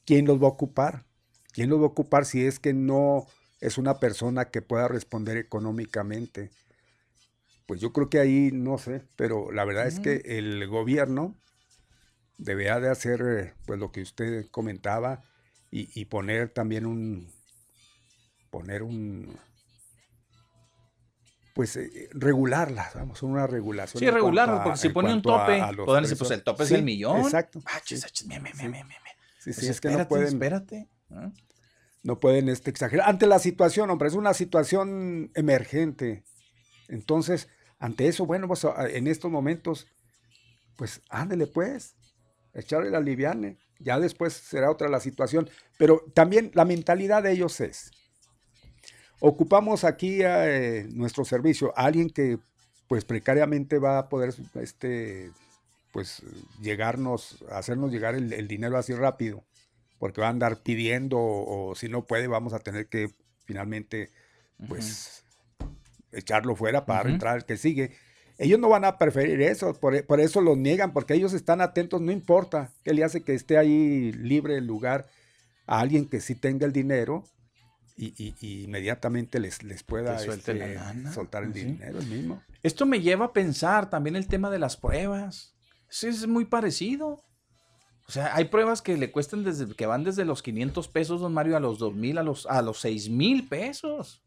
¿Quién 0.04 0.26
los 0.26 0.42
va 0.42 0.46
a 0.46 0.50
ocupar? 0.50 1.04
¿Quién 1.52 1.70
los 1.70 1.78
va 1.80 1.84
a 1.84 1.88
ocupar 1.88 2.26
si 2.26 2.44
es 2.44 2.58
que 2.58 2.72
no 2.72 3.26
es 3.60 3.78
una 3.78 3.98
persona 4.00 4.46
que 4.46 4.62
pueda 4.62 4.88
responder 4.88 5.36
económicamente? 5.36 6.50
Pues 7.66 7.80
yo 7.80 7.92
creo 7.92 8.10
que 8.10 8.18
ahí 8.18 8.50
no 8.52 8.76
sé, 8.76 9.02
pero 9.16 9.50
la 9.50 9.64
verdad 9.64 9.86
es 9.86 10.00
que 10.00 10.22
el 10.24 10.66
gobierno 10.66 11.34
debería 12.36 12.80
de 12.80 12.90
hacer 12.90 13.22
eh, 13.22 13.54
pues 13.66 13.78
lo 13.78 13.92
que 13.92 14.02
usted 14.02 14.46
comentaba 14.50 15.22
y, 15.70 15.88
y 15.98 16.04
poner 16.06 16.50
también 16.50 16.84
un 16.84 17.32
poner 18.50 18.82
un 18.82 19.36
pues 21.54 21.76
eh, 21.76 22.10
regularlas, 22.12 22.94
vamos, 22.94 23.22
una 23.22 23.46
regulación. 23.46 24.00
Sí, 24.00 24.10
regularlas, 24.10 24.60
porque 24.62 24.78
si 24.78 24.88
pone 24.88 25.14
un 25.14 25.22
tope, 25.22 25.62
pueden 25.84 26.02
decir, 26.02 26.18
pues 26.18 26.30
el 26.32 26.42
tope 26.42 26.64
es 26.64 26.72
el 26.72 26.82
millón. 26.82 27.20
Exacto. 27.20 27.62
Ah, 27.64 27.80
sí, 27.84 27.96
sí, 27.96 29.68
es 29.68 29.80
que 29.80 29.90
no 29.90 30.06
pueden. 30.08 30.26
Espérate. 30.26 30.88
No 32.02 32.18
pueden 32.18 32.48
este, 32.48 32.70
exagerar. 32.70 33.08
Ante 33.08 33.26
la 33.26 33.38
situación, 33.38 33.88
hombre, 33.88 34.08
es 34.08 34.14
una 34.14 34.34
situación 34.34 35.30
emergente. 35.34 36.24
Entonces, 36.88 37.48
ante 37.78 38.08
eso, 38.08 38.26
bueno, 38.26 38.48
pues 38.48 38.66
en 38.90 39.06
estos 39.06 39.30
momentos, 39.30 39.86
pues 40.76 41.02
ándele 41.08 41.46
pues, 41.46 41.94
echarle 42.52 42.90
la 42.90 43.00
liviane. 43.00 43.58
Ya 43.78 44.00
después 44.00 44.34
será 44.34 44.70
otra 44.70 44.88
la 44.88 45.00
situación. 45.00 45.48
Pero 45.78 46.04
también 46.14 46.50
la 46.54 46.64
mentalidad 46.64 47.22
de 47.22 47.32
ellos 47.32 47.60
es, 47.60 47.90
ocupamos 49.20 49.84
aquí 49.84 50.18
eh, 50.22 50.86
nuestro 50.92 51.24
servicio, 51.24 51.72
alguien 51.76 52.10
que 52.10 52.38
pues 52.88 53.04
precariamente 53.04 53.78
va 53.78 53.98
a 53.98 54.08
poder 54.08 54.34
este, 54.60 55.30
pues 55.90 56.22
llegarnos, 56.60 57.42
hacernos 57.50 57.90
llegar 57.90 58.14
el, 58.14 58.48
dinero 58.48 58.76
así 58.76 58.92
rápido, 58.94 59.42
porque 59.98 60.20
va 60.20 60.26
a 60.26 60.30
andar 60.30 60.62
pidiendo 60.62 61.18
o, 61.18 61.74
si 61.74 61.88
no 61.88 62.04
puede 62.04 62.26
vamos 62.26 62.52
a 62.52 62.58
tener 62.58 62.88
que 62.88 63.10
finalmente 63.46 64.10
pues 64.68 65.24
echarlo 66.12 66.56
fuera 66.56 66.86
para 66.86 67.10
entrar 67.10 67.36
el 67.36 67.44
que 67.44 67.56
sigue. 67.56 67.92
Ellos 68.36 68.58
no 68.58 68.68
van 68.68 68.84
a 68.84 68.98
preferir 68.98 69.40
eso, 69.42 69.74
por, 69.74 70.04
por, 70.06 70.20
eso 70.20 70.40
lo 70.40 70.56
niegan, 70.56 70.92
porque 70.92 71.14
ellos 71.14 71.32
están 71.32 71.60
atentos, 71.60 72.00
no 72.00 72.10
importa 72.10 72.72
qué 72.82 72.92
le 72.92 73.04
hace 73.04 73.22
que 73.22 73.34
esté 73.34 73.56
ahí 73.56 74.10
libre 74.12 74.56
el 74.56 74.66
lugar 74.66 75.06
a 75.66 75.78
alguien 75.78 76.06
que 76.06 76.20
sí 76.20 76.34
tenga 76.34 76.66
el 76.66 76.72
dinero 76.72 77.24
y, 77.96 78.64
inmediatamente 78.64 79.38
les, 79.38 79.62
les 79.62 79.82
pueda 79.82 80.16
este, 80.16 80.78
soltar 81.12 81.44
el 81.44 81.52
dinero 81.52 81.98
el 81.98 82.06
mismo. 82.06 82.42
Esto 82.62 82.86
me 82.86 83.00
lleva 83.00 83.26
a 83.26 83.32
pensar 83.32 83.88
también 83.90 84.16
el 84.16 84.26
tema 84.26 84.50
de 84.50 84.58
las 84.58 84.76
pruebas. 84.76 85.54
es 86.02 86.26
muy 86.26 86.44
parecido. 86.44 87.22
O 88.06 88.12
sea, 88.12 88.34
hay 88.34 88.46
pruebas 88.46 88.82
que 88.82 88.96
le 88.96 89.10
cuestan 89.10 89.44
desde 89.44 89.74
que 89.74 89.86
van 89.86 90.04
desde 90.04 90.24
los 90.24 90.42
500 90.42 90.88
pesos, 90.88 91.20
don 91.20 91.32
Mario, 91.32 91.56
a 91.56 91.60
los 91.60 91.78
2000, 91.78 92.18
a 92.18 92.22
los, 92.22 92.46
a 92.46 92.60
los 92.60 92.80
6 92.80 93.08
mil 93.08 93.48
pesos. 93.48 94.22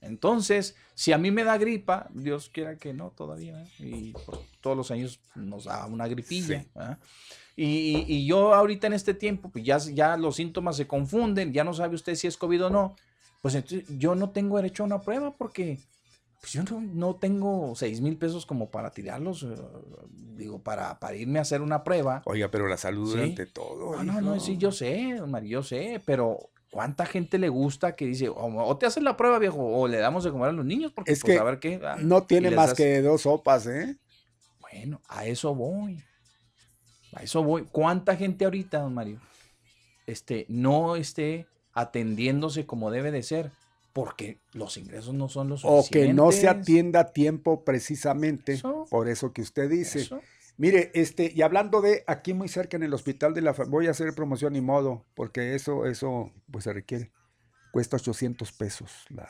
Entonces, 0.00 0.76
si 0.94 1.12
a 1.12 1.18
mí 1.18 1.30
me 1.30 1.44
da 1.44 1.56
gripa, 1.56 2.08
Dios 2.12 2.50
quiera 2.50 2.76
que 2.76 2.92
no 2.92 3.10
todavía, 3.10 3.62
¿eh? 3.62 3.68
y 3.78 4.14
todos 4.60 4.76
los 4.76 4.90
años 4.90 5.20
nos 5.34 5.64
da 5.64 5.86
una 5.86 6.06
gripilla. 6.06 6.66
Y, 7.56 8.26
yo 8.26 8.52
ahorita 8.54 8.88
en 8.88 8.94
este 8.94 9.14
tiempo, 9.14 9.48
pues 9.48 9.64
ya, 9.64 9.78
ya 9.78 10.16
los 10.16 10.36
síntomas 10.36 10.76
se 10.76 10.86
confunden, 10.86 11.52
ya 11.52 11.62
no 11.62 11.72
sabe 11.72 11.94
usted 11.94 12.14
si 12.14 12.26
es 12.26 12.36
COVID 12.36 12.66
o 12.66 12.70
no, 12.70 12.96
pues 13.42 13.54
entonces 13.54 13.84
yo 13.98 14.14
no 14.14 14.30
tengo 14.30 14.56
derecho 14.56 14.82
a 14.82 14.86
una 14.86 15.00
prueba 15.00 15.32
porque 15.32 15.78
pues 16.40 16.52
yo 16.52 16.62
no, 16.62 17.16
tengo 17.16 17.74
seis 17.74 18.00
mil 18.00 18.16
pesos 18.16 18.44
como 18.44 18.70
para 18.70 18.90
tirarlos, 18.90 19.44
eh, 19.44 19.54
digo, 20.36 20.62
para, 20.62 20.98
para 20.98 21.16
irme 21.16 21.38
a 21.38 21.42
hacer 21.42 21.62
una 21.62 21.84
prueba. 21.84 22.22
Oiga, 22.26 22.50
pero 22.50 22.66
la 22.66 22.76
salud 22.76 23.18
ante 23.18 23.46
todo. 23.46 24.02
No, 24.02 24.02
no, 24.02 24.20
no, 24.20 24.40
sí, 24.40 24.58
yo 24.58 24.72
sé, 24.72 25.22
Mario, 25.26 25.60
yo 25.60 25.62
sé, 25.62 26.02
pero 26.04 26.50
¿cuánta 26.70 27.06
gente 27.06 27.38
le 27.38 27.48
gusta 27.48 27.94
que 27.94 28.04
dice, 28.04 28.28
o, 28.28 28.76
te 28.76 28.86
hacen 28.86 29.04
la 29.04 29.16
prueba, 29.16 29.38
viejo, 29.38 29.64
o 29.64 29.86
le 29.88 29.98
damos 29.98 30.24
de 30.24 30.32
comer 30.32 30.48
a 30.48 30.52
los 30.52 30.66
niños? 30.66 30.92
Porque, 30.92 31.12
es 31.12 31.20
pues, 31.20 31.34
que 31.34 31.40
a 31.40 31.44
ver 31.44 31.60
qué. 31.60 31.80
Ah, 31.82 31.96
no 31.98 32.24
tiene 32.24 32.50
más 32.50 32.74
que 32.74 33.00
dos 33.00 33.22
sopas, 33.22 33.66
¿eh? 33.66 33.96
Bueno, 34.60 35.00
a 35.08 35.24
eso 35.24 35.54
voy. 35.54 36.02
A 37.14 37.22
eso 37.22 37.42
voy. 37.42 37.66
¿Cuánta 37.70 38.16
gente 38.16 38.44
ahorita, 38.44 38.80
don 38.80 38.94
Mario, 38.94 39.20
este, 40.06 40.46
no 40.48 40.96
esté 40.96 41.46
atendiéndose 41.72 42.66
como 42.66 42.90
debe 42.90 43.10
de 43.10 43.22
ser? 43.22 43.50
Porque 43.92 44.38
los 44.52 44.76
ingresos 44.76 45.14
no 45.14 45.28
son 45.28 45.48
los 45.48 45.60
suficientes. 45.60 45.88
O 45.88 45.92
que 45.92 46.12
no 46.12 46.32
se 46.32 46.48
atienda 46.48 47.00
a 47.00 47.12
tiempo 47.12 47.64
precisamente, 47.64 48.60
por 48.90 49.08
eso 49.08 49.32
que 49.32 49.42
usted 49.42 49.70
dice. 49.70 50.08
Mire, 50.56 50.90
este, 50.94 51.32
y 51.34 51.42
hablando 51.42 51.80
de 51.80 52.04
aquí 52.06 52.32
muy 52.32 52.48
cerca 52.48 52.76
en 52.76 52.84
el 52.84 52.94
hospital 52.94 53.34
de 53.34 53.42
la 53.42 53.52
voy 53.52 53.88
a 53.88 53.90
hacer 53.90 54.14
promoción 54.14 54.54
y 54.56 54.60
modo, 54.60 55.04
porque 55.14 55.54
eso, 55.54 55.86
eso, 55.86 56.32
pues 56.50 56.64
se 56.64 56.72
requiere. 56.72 57.10
Cuesta 57.72 57.96
800 57.96 58.52
pesos 58.52 59.04
la, 59.08 59.28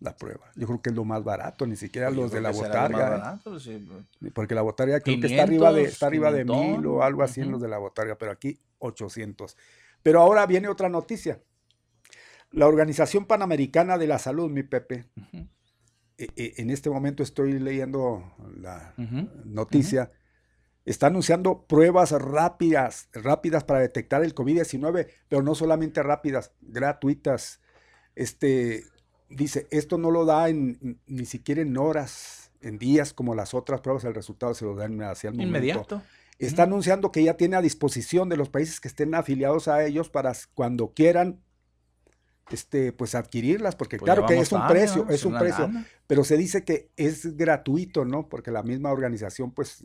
la 0.00 0.16
prueba. 0.16 0.50
Yo 0.56 0.66
creo 0.66 0.82
que 0.82 0.90
es 0.90 0.96
lo 0.96 1.04
más 1.04 1.22
barato, 1.22 1.66
ni 1.66 1.76
siquiera 1.76 2.10
los 2.10 2.32
de 2.32 2.40
la 2.40 2.50
botarga. 2.50 3.40
¿eh? 3.44 4.30
Porque 4.34 4.54
la 4.54 4.62
botarga 4.62 5.00
creo 5.00 5.20
que 5.20 5.26
está 5.26 5.42
arriba 5.42 5.72
de, 5.72 5.82
está 5.82 6.06
arriba 6.06 6.32
de 6.32 6.44
mil 6.44 6.84
o 6.86 7.02
algo 7.02 7.22
así 7.22 7.42
en 7.42 7.52
los 7.52 7.60
de 7.60 7.68
la 7.68 7.78
botarga, 7.78 8.16
pero 8.16 8.32
aquí 8.32 8.58
800. 8.78 9.56
Pero 10.02 10.20
ahora 10.20 10.46
viene 10.46 10.68
otra 10.68 10.88
noticia. 10.88 11.42
La 12.50 12.66
Organización 12.66 13.26
Panamericana 13.26 13.98
de 13.98 14.06
la 14.06 14.18
Salud, 14.18 14.50
mi 14.50 14.62
Pepe, 14.62 15.04
e, 16.18 16.28
e, 16.34 16.54
en 16.56 16.70
este 16.70 16.90
momento 16.90 17.22
estoy 17.22 17.58
leyendo 17.58 18.34
la 18.56 18.94
noticia, 19.44 20.10
está 20.84 21.08
anunciando 21.08 21.66
pruebas 21.66 22.10
rápidas, 22.12 23.08
rápidas 23.12 23.64
para 23.64 23.80
detectar 23.80 24.24
el 24.24 24.34
COVID-19, 24.34 25.08
pero 25.28 25.42
no 25.42 25.54
solamente 25.54 26.02
rápidas, 26.02 26.52
gratuitas. 26.60 27.60
Este, 28.16 28.84
dice, 29.30 29.66
esto 29.70 29.96
no 29.96 30.10
lo 30.10 30.24
da 30.24 30.48
en, 30.48 31.00
ni 31.06 31.24
siquiera 31.24 31.62
en 31.62 31.76
horas, 31.76 32.50
en 32.60 32.78
días 32.78 33.14
como 33.14 33.34
las 33.34 33.54
otras 33.54 33.80
pruebas, 33.80 34.04
el 34.04 34.14
resultado 34.14 34.52
se 34.54 34.64
lo 34.64 34.74
dan 34.74 35.00
hacia 35.02 35.28
el 35.28 35.34
momento. 35.34 35.58
Inmediato. 35.58 36.02
Está 36.38 36.62
anunciando 36.62 37.12
que 37.12 37.22
ya 37.22 37.34
tiene 37.34 37.56
a 37.56 37.60
disposición 37.60 38.28
de 38.30 38.36
los 38.36 38.48
países 38.48 38.80
que 38.80 38.88
estén 38.88 39.14
afiliados 39.14 39.68
a 39.68 39.84
ellos 39.84 40.08
para 40.08 40.32
cuando 40.54 40.92
quieran 40.94 41.40
este, 42.50 42.92
pues 42.92 43.14
adquirirlas, 43.14 43.76
porque 43.76 43.98
pues 43.98 44.06
claro 44.06 44.26
que 44.26 44.38
es 44.38 44.50
un 44.50 44.66
precio, 44.66 45.06
es 45.08 45.24
un 45.24 45.38
precio, 45.38 45.70
pero 46.06 46.24
se 46.24 46.36
dice 46.36 46.64
que 46.64 46.90
es 46.96 47.36
gratuito, 47.36 48.04
¿no? 48.04 48.28
Porque 48.28 48.50
la 48.50 48.62
misma 48.62 48.90
organización, 48.90 49.52
pues, 49.52 49.84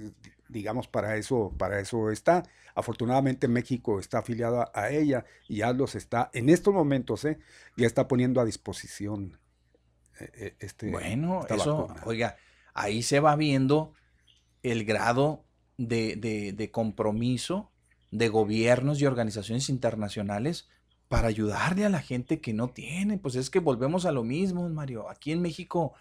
digamos, 0.50 0.88
para 0.88 1.18
eso, 1.18 1.54
para 1.58 1.80
eso 1.80 2.12
está. 2.12 2.44
Afortunadamente 2.74 3.48
México 3.48 4.00
está 4.00 4.20
afiliado 4.20 4.70
a 4.74 4.90
ella 4.90 5.26
y 5.48 5.58
ya 5.58 5.74
los 5.74 5.96
está, 5.96 6.30
en 6.34 6.50
estos 6.50 6.74
momentos, 6.74 7.26
¿eh? 7.26 7.40
ya 7.78 7.88
está 7.88 8.08
poniendo 8.08 8.42
a 8.42 8.46
disposición 8.46 9.40
eh, 10.20 10.32
eh, 10.36 10.56
este. 10.60 10.92
Bueno, 10.92 11.46
eso, 11.50 11.88
oiga, 12.06 12.38
ahí 12.74 13.02
se 13.02 13.20
va 13.20 13.36
viendo 13.36 13.94
el 14.64 14.86
grado 14.86 15.46
de, 15.78 16.16
de 16.56 16.72
compromiso 16.72 17.72
de 18.18 18.30
gobiernos 18.30 19.02
y 19.02 19.06
organizaciones 19.06 19.70
internacionales 19.70 20.70
para 21.08 21.28
ayudarle 21.28 21.86
a 21.86 21.90
la 21.90 22.02
gente 22.02 22.40
que 22.40 22.54
no 22.54 22.70
tiene. 22.70 23.18
Pues 23.18 23.36
es 23.36 23.50
que 23.50 23.60
volvemos 23.60 24.06
a 24.06 24.12
lo 24.12 24.24
mismo, 24.24 24.68
Mario. 24.70 25.10
Aquí 25.10 25.32
en 25.32 25.42
México, 25.42 25.94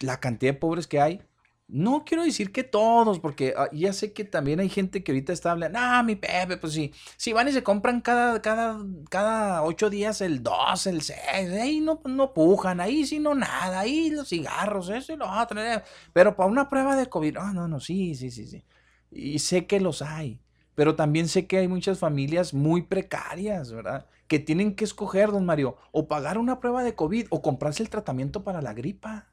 la 0.00 0.20
cantidad 0.20 0.54
de 0.54 0.58
pobres 0.58 0.86
que 0.86 1.00
hay, 1.00 1.22
no 1.68 2.04
quiero 2.04 2.22
decir 2.24 2.52
que 2.52 2.62
todos, 2.62 3.18
porque 3.18 3.54
ah, 3.56 3.68
ya 3.72 3.92
sé 3.92 4.12
que 4.12 4.24
también 4.24 4.60
hay 4.60 4.68
gente 4.68 5.02
que 5.02 5.12
ahorita 5.12 5.32
está 5.32 5.50
hablando, 5.50 5.78
ah, 5.80 6.02
mi 6.02 6.14
Pepe, 6.16 6.56
pues 6.56 6.72
sí, 6.72 6.92
si 7.16 7.32
van 7.32 7.48
y 7.48 7.52
se 7.52 7.62
compran 7.62 8.00
cada, 8.00 8.40
cada, 8.40 8.78
cada 9.10 9.62
ocho 9.64 9.90
días 9.90 10.20
el 10.20 10.42
dos, 10.42 10.86
el 10.86 11.02
seis, 11.02 11.18
ahí 11.60 11.80
no, 11.80 12.00
no 12.04 12.32
pujan, 12.32 12.80
ahí 12.80 13.04
sí 13.04 13.18
no 13.18 13.34
nada, 13.34 13.80
ahí 13.80 14.10
los 14.10 14.28
cigarros, 14.28 14.90
eso 14.90 15.12
y 15.12 15.16
lo 15.16 15.28
otro, 15.30 15.60
eh, 15.60 15.82
pero 16.12 16.36
para 16.36 16.48
una 16.48 16.68
prueba 16.68 16.94
de 16.96 17.08
COVID, 17.08 17.34
no, 17.34 17.52
no, 17.52 17.68
no, 17.68 17.80
sí, 17.80 18.14
sí, 18.14 18.30
sí, 18.30 18.46
sí. 18.46 18.64
Y 19.10 19.38
sé 19.40 19.66
que 19.66 19.80
los 19.80 20.02
hay, 20.02 20.40
pero 20.74 20.94
también 20.94 21.28
sé 21.28 21.46
que 21.46 21.58
hay 21.58 21.68
muchas 21.68 21.98
familias 21.98 22.54
muy 22.54 22.82
precarias, 22.82 23.72
¿verdad? 23.72 24.06
Que 24.28 24.38
tienen 24.38 24.76
que 24.76 24.84
escoger, 24.84 25.32
don 25.32 25.46
Mario, 25.46 25.76
o 25.92 26.06
pagar 26.08 26.38
una 26.38 26.60
prueba 26.60 26.84
de 26.84 26.94
COVID 26.94 27.26
o 27.30 27.42
comprarse 27.42 27.82
el 27.82 27.90
tratamiento 27.90 28.44
para 28.44 28.60
la 28.62 28.74
gripa. 28.74 29.28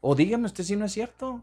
O 0.00 0.14
dígame 0.14 0.46
usted 0.46 0.64
si 0.64 0.76
no 0.76 0.84
es 0.84 0.92
cierto. 0.92 1.42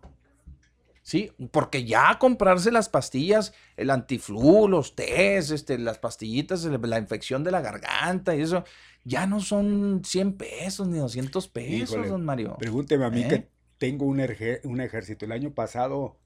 Sí, 1.01 1.31
porque 1.51 1.83
ya 1.83 2.17
comprarse 2.17 2.71
las 2.71 2.87
pastillas, 2.87 3.53
el 3.75 3.89
antiflu, 3.89 4.69
los 4.69 4.95
test, 4.95 5.51
este, 5.51 5.77
las 5.77 5.99
pastillitas, 5.99 6.63
la 6.63 6.97
infección 6.97 7.43
de 7.43 7.51
la 7.51 7.59
garganta 7.59 8.33
y 8.35 8.41
eso, 8.41 8.63
ya 9.03 9.27
no 9.27 9.41
son 9.41 10.01
100 10.05 10.37
pesos 10.37 10.87
ni 10.87 10.99
200 10.99 11.47
pesos, 11.49 12.07
don 12.07 12.23
Mario. 12.23 12.55
Pregúnteme 12.57 13.03
a 13.03 13.09
mí 13.09 13.27
que 13.27 13.35
¿Eh? 13.35 13.49
tengo 13.77 14.05
un, 14.05 14.21
un 14.63 14.81
ejército. 14.81 15.25
El 15.25 15.33
año 15.33 15.53
pasado 15.53 16.17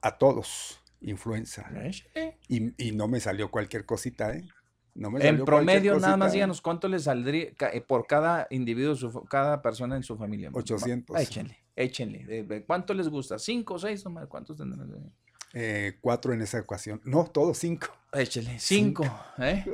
a 0.00 0.18
todos 0.18 0.80
influenza. 1.00 1.70
Y, 2.48 2.74
y, 2.84 2.92
no 2.92 3.08
me 3.08 3.20
salió 3.20 3.50
cualquier 3.50 3.86
cosita, 3.86 4.34
¿eh? 4.34 4.44
No 4.94 5.10
me 5.10 5.26
en 5.26 5.44
promedio, 5.44 5.98
nada 5.98 6.16
más 6.16 6.32
díganos 6.32 6.60
cuánto 6.60 6.88
le 6.88 6.98
saldría 6.98 7.52
eh, 7.72 7.80
por 7.80 8.06
cada 8.06 8.46
individuo, 8.50 8.94
su, 8.94 9.24
cada 9.24 9.62
persona 9.62 9.96
en 9.96 10.02
su 10.02 10.16
familia. 10.16 10.50
800. 10.52 11.18
Échenle, 11.18 11.56
échenle. 11.76 12.64
¿Cuánto 12.66 12.92
les 12.94 13.08
gusta? 13.08 13.38
¿Cinco 13.38 13.74
o 13.74 13.78
seis? 13.78 14.04
¿Cuántos 14.28 14.56
tendrán? 14.56 15.12
Eh, 15.52 15.98
cuatro 16.00 16.32
en 16.32 16.42
esa 16.42 16.58
ecuación. 16.58 17.00
No, 17.04 17.24
todos 17.24 17.58
cinco. 17.58 17.88
Échenle, 18.12 18.58
cinco. 18.58 19.04
¿eh? 19.38 19.64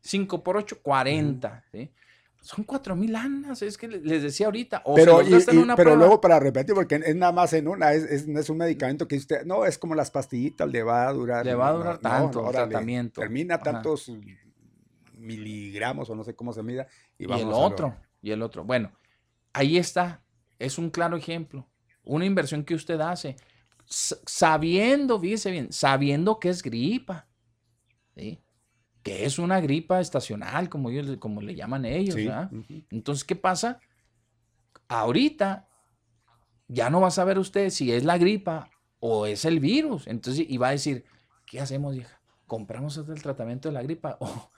Cinco 0.00 0.42
por 0.42 0.56
ocho, 0.56 0.80
cuarenta. 0.82 1.64
¿sí? 1.72 1.90
son 2.46 2.64
cuatro 2.64 2.94
mil 2.94 3.14
anas, 3.16 3.60
es 3.62 3.76
que 3.76 3.88
les 3.88 4.22
decía 4.22 4.46
ahorita. 4.46 4.82
O 4.84 4.94
pero 4.94 5.20
pero 5.76 5.96
luego 5.96 6.20
para 6.20 6.38
repetir, 6.38 6.76
porque 6.76 6.94
es 7.04 7.16
nada 7.16 7.32
más 7.32 7.52
en 7.52 7.66
una, 7.66 7.92
es, 7.92 8.04
es, 8.04 8.50
un 8.50 8.58
medicamento 8.58 9.08
que 9.08 9.16
usted, 9.16 9.44
no, 9.44 9.64
es 9.64 9.78
como 9.78 9.96
las 9.96 10.12
pastillitas, 10.12 10.68
le 10.68 10.84
va 10.84 11.08
a 11.08 11.12
durar. 11.12 11.44
Le 11.44 11.56
va 11.56 11.68
a 11.68 11.72
durar 11.72 11.98
tanto 11.98 12.46
el 12.46 12.52
tratamiento. 12.52 13.20
termina 13.20 13.58
tantos 13.58 14.12
miligramos 15.26 16.08
o 16.08 16.14
no 16.14 16.24
sé 16.24 16.34
cómo 16.34 16.52
se 16.52 16.62
mida. 16.62 16.86
Y, 17.18 17.26
vamos 17.26 17.44
el 17.44 17.52
otro. 17.52 17.96
y 18.22 18.30
el 18.30 18.42
otro. 18.42 18.64
Bueno, 18.64 18.92
ahí 19.52 19.76
está, 19.76 20.22
es 20.58 20.78
un 20.78 20.90
claro 20.90 21.16
ejemplo, 21.16 21.66
una 22.04 22.24
inversión 22.24 22.64
que 22.64 22.74
usted 22.74 23.00
hace, 23.00 23.36
sabiendo, 23.86 25.18
fíjese 25.18 25.50
bien, 25.50 25.72
sabiendo 25.72 26.38
que 26.38 26.48
es 26.48 26.62
gripa, 26.62 27.26
¿sí? 28.14 28.40
que 29.02 29.24
es 29.24 29.38
una 29.38 29.60
gripa 29.60 30.00
estacional, 30.00 30.68
como, 30.68 30.90
ellos, 30.90 31.16
como 31.18 31.40
le 31.40 31.54
llaman 31.54 31.84
ellos. 31.84 32.16
Entonces, 32.90 33.24
¿qué 33.24 33.36
pasa? 33.36 33.78
Ahorita 34.88 35.68
ya 36.68 36.90
no 36.90 37.00
va 37.00 37.08
a 37.08 37.12
saber 37.12 37.38
usted 37.38 37.70
si 37.70 37.92
es 37.92 38.04
la 38.04 38.18
gripa 38.18 38.68
o 38.98 39.26
es 39.26 39.44
el 39.44 39.60
virus. 39.60 40.08
Entonces, 40.08 40.46
y 40.48 40.56
va 40.56 40.68
a 40.68 40.72
decir, 40.72 41.04
¿qué 41.46 41.60
hacemos, 41.60 41.96
hija? 41.96 42.20
¿Compramos 42.46 42.96
el 42.96 43.22
tratamiento 43.22 43.68
de 43.68 43.74
la 43.74 43.82
gripa 43.82 44.16
o, 44.20 44.50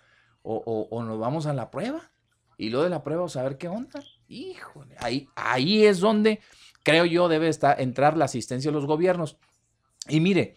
o, 0.50 1.02
nos 1.02 1.18
vamos 1.18 1.46
a 1.46 1.52
la 1.52 1.70
prueba? 1.70 2.10
Y 2.56 2.70
luego 2.70 2.84
de 2.84 2.90
la 2.90 3.04
prueba, 3.04 3.26
a 3.32 3.42
ver 3.42 3.58
qué 3.58 3.68
onda. 3.68 4.02
Híjole, 4.28 4.96
ahí, 4.98 5.28
ahí 5.36 5.84
es 5.84 6.00
donde 6.00 6.40
creo 6.82 7.04
yo 7.04 7.28
debe 7.28 7.48
estar, 7.48 7.80
entrar 7.80 8.16
la 8.16 8.24
asistencia 8.24 8.70
de 8.70 8.74
los 8.74 8.86
gobiernos. 8.86 9.36
Y 10.08 10.20
mire, 10.20 10.54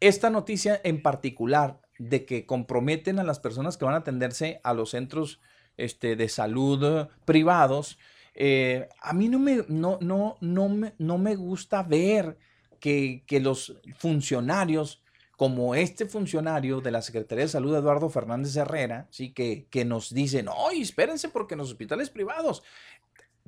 esta 0.00 0.30
noticia 0.30 0.80
en 0.82 1.02
particular 1.02 1.80
de 1.98 2.24
que 2.24 2.46
comprometen 2.46 3.18
a 3.18 3.24
las 3.24 3.40
personas 3.40 3.76
que 3.76 3.84
van 3.84 3.94
a 3.94 3.98
atenderse 3.98 4.60
a 4.64 4.72
los 4.72 4.90
centros 4.90 5.40
este, 5.76 6.16
de 6.16 6.28
salud 6.28 7.08
privados, 7.24 7.98
eh, 8.34 8.88
a 9.00 9.12
mí 9.12 9.28
no 9.28 9.38
me, 9.38 9.64
no, 9.68 9.98
no, 10.00 10.36
no, 10.40 10.68
me, 10.68 10.94
no 10.98 11.18
me 11.18 11.34
gusta 11.34 11.82
ver 11.82 12.38
que, 12.80 13.24
los 13.42 13.74
funcionarios, 13.96 15.02
como 15.38 15.76
este 15.76 16.04
funcionario 16.06 16.80
de 16.80 16.90
la 16.90 17.00
Secretaría 17.00 17.44
de 17.44 17.48
Salud, 17.48 17.76
Eduardo 17.76 18.10
Fernández 18.10 18.56
Herrera, 18.56 19.06
¿sí? 19.10 19.32
que, 19.32 19.68
que 19.70 19.84
nos 19.84 20.12
dicen, 20.12 20.48
oye, 20.48 20.82
espérense 20.82 21.28
porque 21.28 21.54
en 21.54 21.58
los 21.58 21.70
hospitales 21.70 22.10
privados 22.10 22.64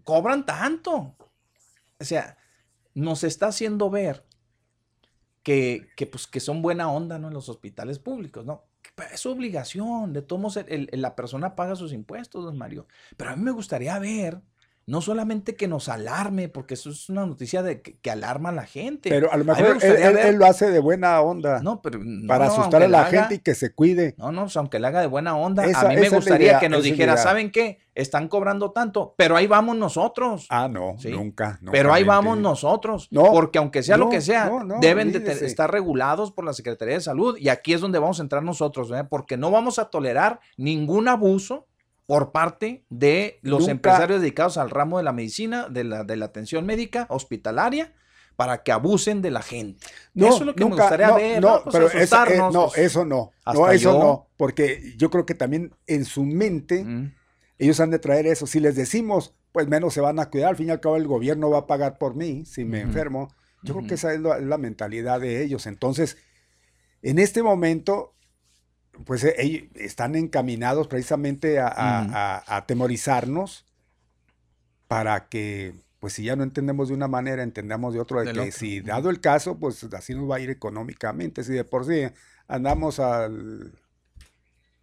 cobran 0.05 0.47
tanto. 0.47 1.17
O 1.99 2.05
sea, 2.05 2.39
nos 2.95 3.25
está 3.25 3.49
haciendo 3.49 3.91
ver 3.91 4.25
que, 5.43 5.89
pues, 6.13 6.29
que 6.29 6.39
son 6.39 6.63
buena 6.63 6.93
onda, 6.93 7.19
¿no? 7.19 7.27
En 7.27 7.35
los 7.35 7.49
hospitales 7.49 7.99
públicos, 7.99 8.47
¿no? 8.47 8.63
Es 9.13 9.27
obligación, 9.27 10.13
de 10.13 10.23
todos 10.23 10.41
modos, 10.41 10.65
la 10.69 11.17
persona 11.17 11.57
paga 11.57 11.75
sus 11.75 11.93
impuestos, 11.93 12.45
don 12.45 12.57
Mario. 12.57 12.87
Pero 13.17 13.31
a 13.31 13.37
mí 13.37 13.43
me 13.43 13.51
gustaría 13.51 13.99
ver 13.99 14.41
no 14.91 15.01
solamente 15.01 15.55
que 15.55 15.69
nos 15.69 15.89
alarme, 15.89 16.49
porque 16.49 16.75
eso 16.75 16.91
es 16.91 17.09
una 17.09 17.25
noticia 17.25 17.63
de 17.63 17.81
que, 17.81 18.11
alarma 18.11 18.49
a 18.49 18.53
la 18.53 18.67
gente. 18.67 19.09
Pero 19.09 19.33
a 19.33 19.37
lo 19.37 19.45
mejor 19.45 19.79
él, 19.81 20.35
lo 20.35 20.47
hace 20.47 20.69
de 20.69 20.81
buena 20.81 21.21
onda. 21.21 21.63
No, 21.63 21.81
pero 21.81 22.01
para 22.27 22.47
asustar 22.47 22.83
a 22.83 22.89
la, 22.89 23.05
gente 23.05 23.37
y 23.37 23.39
que 23.39 23.55
se 23.55 23.73
cuide. 23.73 24.17
No, 24.19 24.33
no, 24.33 24.43
pues, 24.43 24.57
aunque 24.57 24.81
le 24.81 24.89
haga 24.89 25.01
de 25.01 25.07
buena 25.07 25.37
onda, 25.37 25.63
a 25.63 25.89
mí 25.89 25.95
me 25.95 26.09
gustaría 26.09 26.59
que 26.59 26.69
nos 26.69 26.83
dijera, 26.83 27.17
¿saben 27.17 27.53
qué? 27.53 27.79
Están 27.95 28.27
cobrando 28.27 28.73
tanto, 28.73 29.15
pero 29.17 29.37
ahí 29.37 29.47
vamos 29.47 29.77
nosotros. 29.77 30.47
Ah, 30.51 30.69
no, 30.69 30.97
nunca, 31.05 31.61
Pero 31.71 31.93
ahí 31.93 32.03
vamos 32.03 32.39
nosotros. 32.39 33.07
No, 33.13 33.31
porque 33.31 33.59
aunque 33.59 33.85
sea 33.85 33.97
lo 33.97 34.11
que 34.11 34.21
sea, 34.21 34.51
deben 34.81 35.13
de 35.13 35.33
estar 35.47 35.71
regulados 35.71 36.33
por 36.33 36.45
la 36.45 36.53
Secretaría 36.53 36.95
de 36.95 37.01
Salud. 37.01 37.37
Y 37.39 37.49
aquí 37.49 37.75
es 37.75 37.81
donde 37.81 38.01
vamos 38.01 38.19
a 38.19 38.23
entrar 38.23 38.43
nosotros, 38.43 38.91
¿eh? 38.91 39.05
porque 39.09 39.37
no 39.37 39.53
vamos 39.53 39.79
a 39.79 39.85
tolerar 39.85 40.41
ningún 40.57 41.07
abuso 41.07 41.69
por 42.11 42.33
parte 42.33 42.85
de 42.91 43.39
los 43.43 43.69
empresarios 43.69 44.21
dedicados 44.21 44.59
al 44.59 44.69
ramo 44.69 44.99
de 44.99 45.05
la 45.05 45.13
medicina, 45.13 45.69
de 45.69 45.85
la, 45.85 46.03
de 46.03 46.17
la 46.17 46.25
atención 46.25 46.67
médica 46.67 47.07
hospitalaria, 47.09 47.93
para 48.35 48.65
que 48.65 48.73
abusen 48.73 49.23
de 49.23 49.31
la 49.31 49.43
gente. 49.43 49.87
eso 50.17 50.39
es 50.39 50.41
lo 50.41 50.57
que 50.57 50.65
me 50.65 50.71
gustaría 50.73 51.15
ver. 51.15 51.41
No, 51.41 51.63
pues, 51.63 51.73
pero 51.73 51.87
eso, 51.87 52.27
eh, 52.27 52.37
no, 52.37 52.67
pues, 52.67 52.79
eso 52.79 53.05
no. 53.05 53.31
No, 53.55 53.71
eso 53.71 53.93
no. 53.97 54.27
Porque 54.37 54.93
yo 54.97 55.09
creo 55.09 55.25
que 55.25 55.37
también 55.37 55.73
en 55.87 56.05
su 56.05 56.25
mente 56.25 56.85
ellos 57.59 57.79
han 57.79 57.91
de 57.91 58.01
traer 58.01 58.27
eso. 58.27 58.45
Si 58.45 58.59
les 58.59 58.75
decimos, 58.75 59.37
pues 59.53 59.69
menos 59.69 59.95
se 59.95 60.01
van 60.01 60.19
a 60.19 60.31
cuidar. 60.31 60.49
Al 60.49 60.57
fin 60.57 60.67
y 60.67 60.71
al 60.73 60.81
cabo, 60.81 60.97
el 60.97 61.07
gobierno 61.07 61.49
va 61.49 61.59
a 61.59 61.67
pagar 61.69 61.97
por 61.97 62.17
mí 62.17 62.45
si 62.45 62.65
me 62.65 62.81
enfermo. 62.81 63.33
Yo 63.63 63.77
creo 63.77 63.87
que 63.87 63.95
esa 63.95 64.13
es 64.13 64.19
la, 64.21 64.59
mentalidad 64.59 65.21
de 65.21 65.45
ellos. 65.45 65.69
Entonces, 65.69 66.17
en 67.03 67.21
este 67.21 67.45
momento, 67.45 68.15
pues 69.05 69.25
eh, 69.25 69.69
están 69.75 70.15
encaminados 70.15 70.89
precisamente 70.89 71.59
a, 71.61 72.43
atemorizarnos 72.47 73.65
para 74.89 75.29
que, 75.29 75.75
pues 76.01 76.15
si 76.15 76.25
ya 76.25 76.37
no 76.37 76.43
entendemos 76.43 76.89
de 76.89 76.95
una 76.95 77.09
manera, 77.09 77.43
entendamos 77.43 77.95
de 77.95 78.01
otra, 78.01 78.23
de 78.23 78.33
que 78.33 78.53
si 78.53 78.81
dado 78.81 79.11
el 79.11 79.21
caso, 79.21 79.59
pues 79.59 79.85
así 79.93 80.15
nos 80.15 80.29
va 80.31 80.37
a 80.37 80.41
ir 80.41 80.51
económicamente, 80.51 81.45
si 81.45 81.53
de 81.53 81.65
por 81.65 81.87
sí 81.87 82.09
andamos 82.49 82.99
al 82.99 83.73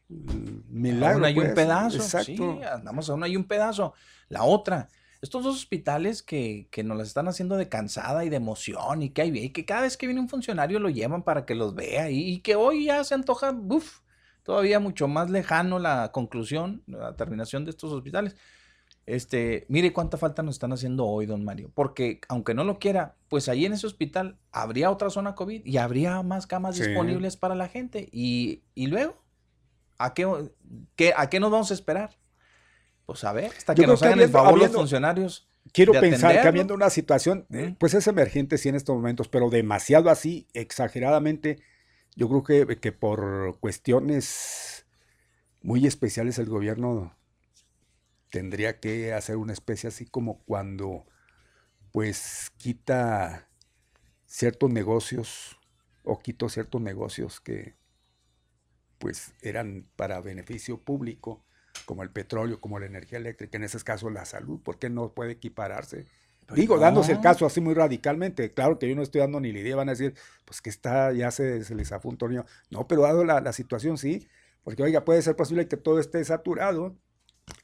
milagro. 0.08 1.16
Aún 1.16 1.26
hay 1.26 1.38
un 1.38 1.44
pues, 1.44 1.56
pedazo, 1.56 2.24
sí, 2.24 2.38
andamos 2.72 3.10
a 3.10 3.14
una 3.14 3.28
y 3.28 3.36
un 3.36 3.44
pedazo. 3.44 3.94
La 4.30 4.44
otra, 4.44 4.88
estos 5.22 5.44
dos 5.44 5.56
hospitales 5.56 6.24
que, 6.24 6.68
que, 6.72 6.84
nos 6.84 6.98
las 6.98 7.08
están 7.08 7.28
haciendo 7.28 7.58
de 7.58 7.68
cansada 7.68 8.24
y 8.24 8.30
de 8.30 8.38
emoción 8.38 9.02
y 9.02 9.10
que 9.10 9.24
hay 9.24 9.38
y 9.38 9.50
que 9.50 9.66
cada 9.66 9.82
vez 9.82 9.98
que 9.98 10.08
viene 10.08 10.22
un 10.22 10.30
funcionario 10.30 10.80
lo 10.80 10.90
llevan 10.90 11.24
para 11.24 11.46
que 11.46 11.56
los 11.56 11.76
vea 11.76 12.10
y, 12.10 12.20
y 12.20 12.40
que 12.40 12.56
hoy 12.56 12.86
ya 12.86 13.04
se 13.04 13.16
antoja, 13.16 13.52
uff, 13.52 14.00
todavía 14.48 14.80
mucho 14.80 15.10
más 15.10 15.30
lejano 15.30 15.78
la 15.78 16.14
conclusión, 16.14 16.82
la 16.88 17.18
terminación 17.18 17.66
de 17.66 17.72
estos 17.72 17.92
hospitales. 17.92 18.38
Este, 19.06 19.66
mire 19.68 19.92
cuánta 19.92 20.16
falta 20.16 20.42
nos 20.42 20.56
están 20.56 20.72
haciendo 20.72 21.06
hoy, 21.06 21.26
don 21.26 21.44
Mario, 21.44 21.70
porque 21.76 22.22
aunque 22.30 22.54
no 22.54 22.64
lo 22.64 22.80
quiera, 22.80 23.18
pues 23.28 23.50
ahí 23.50 23.66
en 23.66 23.74
ese 23.74 23.86
hospital 23.86 24.38
habría 24.54 24.90
otra 24.90 25.10
zona 25.10 25.36
COVID 25.36 25.66
y 25.66 25.78
habría 25.78 26.24
más 26.24 26.48
camas 26.48 26.78
disponibles 26.78 27.36
para 27.36 27.56
la 27.56 27.68
gente. 27.68 28.08
Y, 28.10 28.64
luego, 28.78 29.22
¿a 29.98 30.14
qué, 30.14 30.26
¿a 31.18 31.30
qué 31.30 31.40
nos 31.42 31.52
vamos 31.52 31.72
a 31.72 31.74
esperar? 31.74 32.18
Pues 33.06 33.26
a 33.26 33.34
ver, 33.34 33.52
hasta 33.58 33.76
que 33.76 33.86
nos 33.86 34.02
hagan 34.02 34.22
el 34.22 34.30
favor 34.30 34.58
los 34.58 34.72
funcionarios. 34.72 35.50
Quiero 35.74 35.92
pensar 35.92 36.42
que 36.42 36.48
habiendo 36.48 36.74
una 36.74 36.90
situación, 36.90 37.46
eh, 37.52 37.76
pues 37.78 37.94
es 37.96 38.08
emergente 38.08 38.58
sí 38.58 38.70
en 38.70 38.76
estos 38.76 38.96
momentos, 38.96 39.28
pero 39.28 39.50
demasiado 39.50 40.10
así, 40.10 40.48
exageradamente, 40.54 41.60
yo 42.18 42.28
creo 42.28 42.44
que, 42.44 42.80
que 42.80 42.92
por 42.92 43.60
cuestiones 43.60 44.88
muy 45.62 45.86
especiales 45.86 46.40
el 46.40 46.48
gobierno 46.48 47.16
tendría 48.32 48.80
que 48.80 49.14
hacer 49.14 49.38
una 49.38 49.54
especie 49.54 49.90
así 49.90 50.08
como 50.08 50.40
cuando 50.40 51.06
pues 51.92 52.52
quita 52.58 53.48
ciertos 54.26 54.72
negocios 54.72 55.60
o 56.04 56.18
quito 56.18 56.50
ciertos 56.50 56.82
negocios 56.82 57.40
que 57.40 57.76
pues 58.98 59.36
eran 59.44 59.88
para 59.96 60.20
beneficio 60.20 60.82
público, 60.82 61.46
como 61.86 62.02
el 62.02 62.10
petróleo, 62.10 62.60
como 62.60 62.80
la 62.80 62.88
energía 62.88 63.20
eléctrica, 63.20 63.58
en 63.58 63.64
ese 63.64 63.80
caso 63.84 64.10
la 64.10 64.26
salud, 64.26 64.60
¿por 64.64 64.80
qué 64.80 64.90
no 64.90 65.14
puede 65.14 65.34
equipararse? 65.34 66.08
Digo, 66.54 66.78
dándose 66.80 67.12
el 67.12 67.20
caso 67.20 67.46
así 67.46 67.60
muy 67.60 67.74
radicalmente. 67.74 68.54
Claro 68.54 68.80
que 68.80 68.88
yo 68.88 68.96
no 68.96 69.02
estoy 69.02 69.22
dando 69.22 69.40
ni 69.40 69.52
la 69.52 69.60
idea, 69.60 69.76
van 69.76 69.90
a 69.90 69.94
decir, 69.94 70.14
pues 70.46 70.62
que 70.62 70.70
está, 70.70 71.12
ya 71.12 71.32
se, 71.32 71.64
se 71.64 71.76
les 71.76 71.92
afó 71.92 72.10
un 72.10 72.18
torneo. 72.18 72.46
No, 72.70 72.88
pero 72.88 73.02
dado 73.02 73.26
la, 73.26 73.42
la, 73.42 73.54
situación, 73.54 73.98
sí. 73.98 74.28
Porque, 74.64 74.84
oiga, 74.84 75.04
puede 75.04 75.22
ser 75.22 75.36
posible 75.36 75.68
que 75.68 75.78
todo 75.78 76.00
esté 76.00 76.24
saturado 76.24 76.96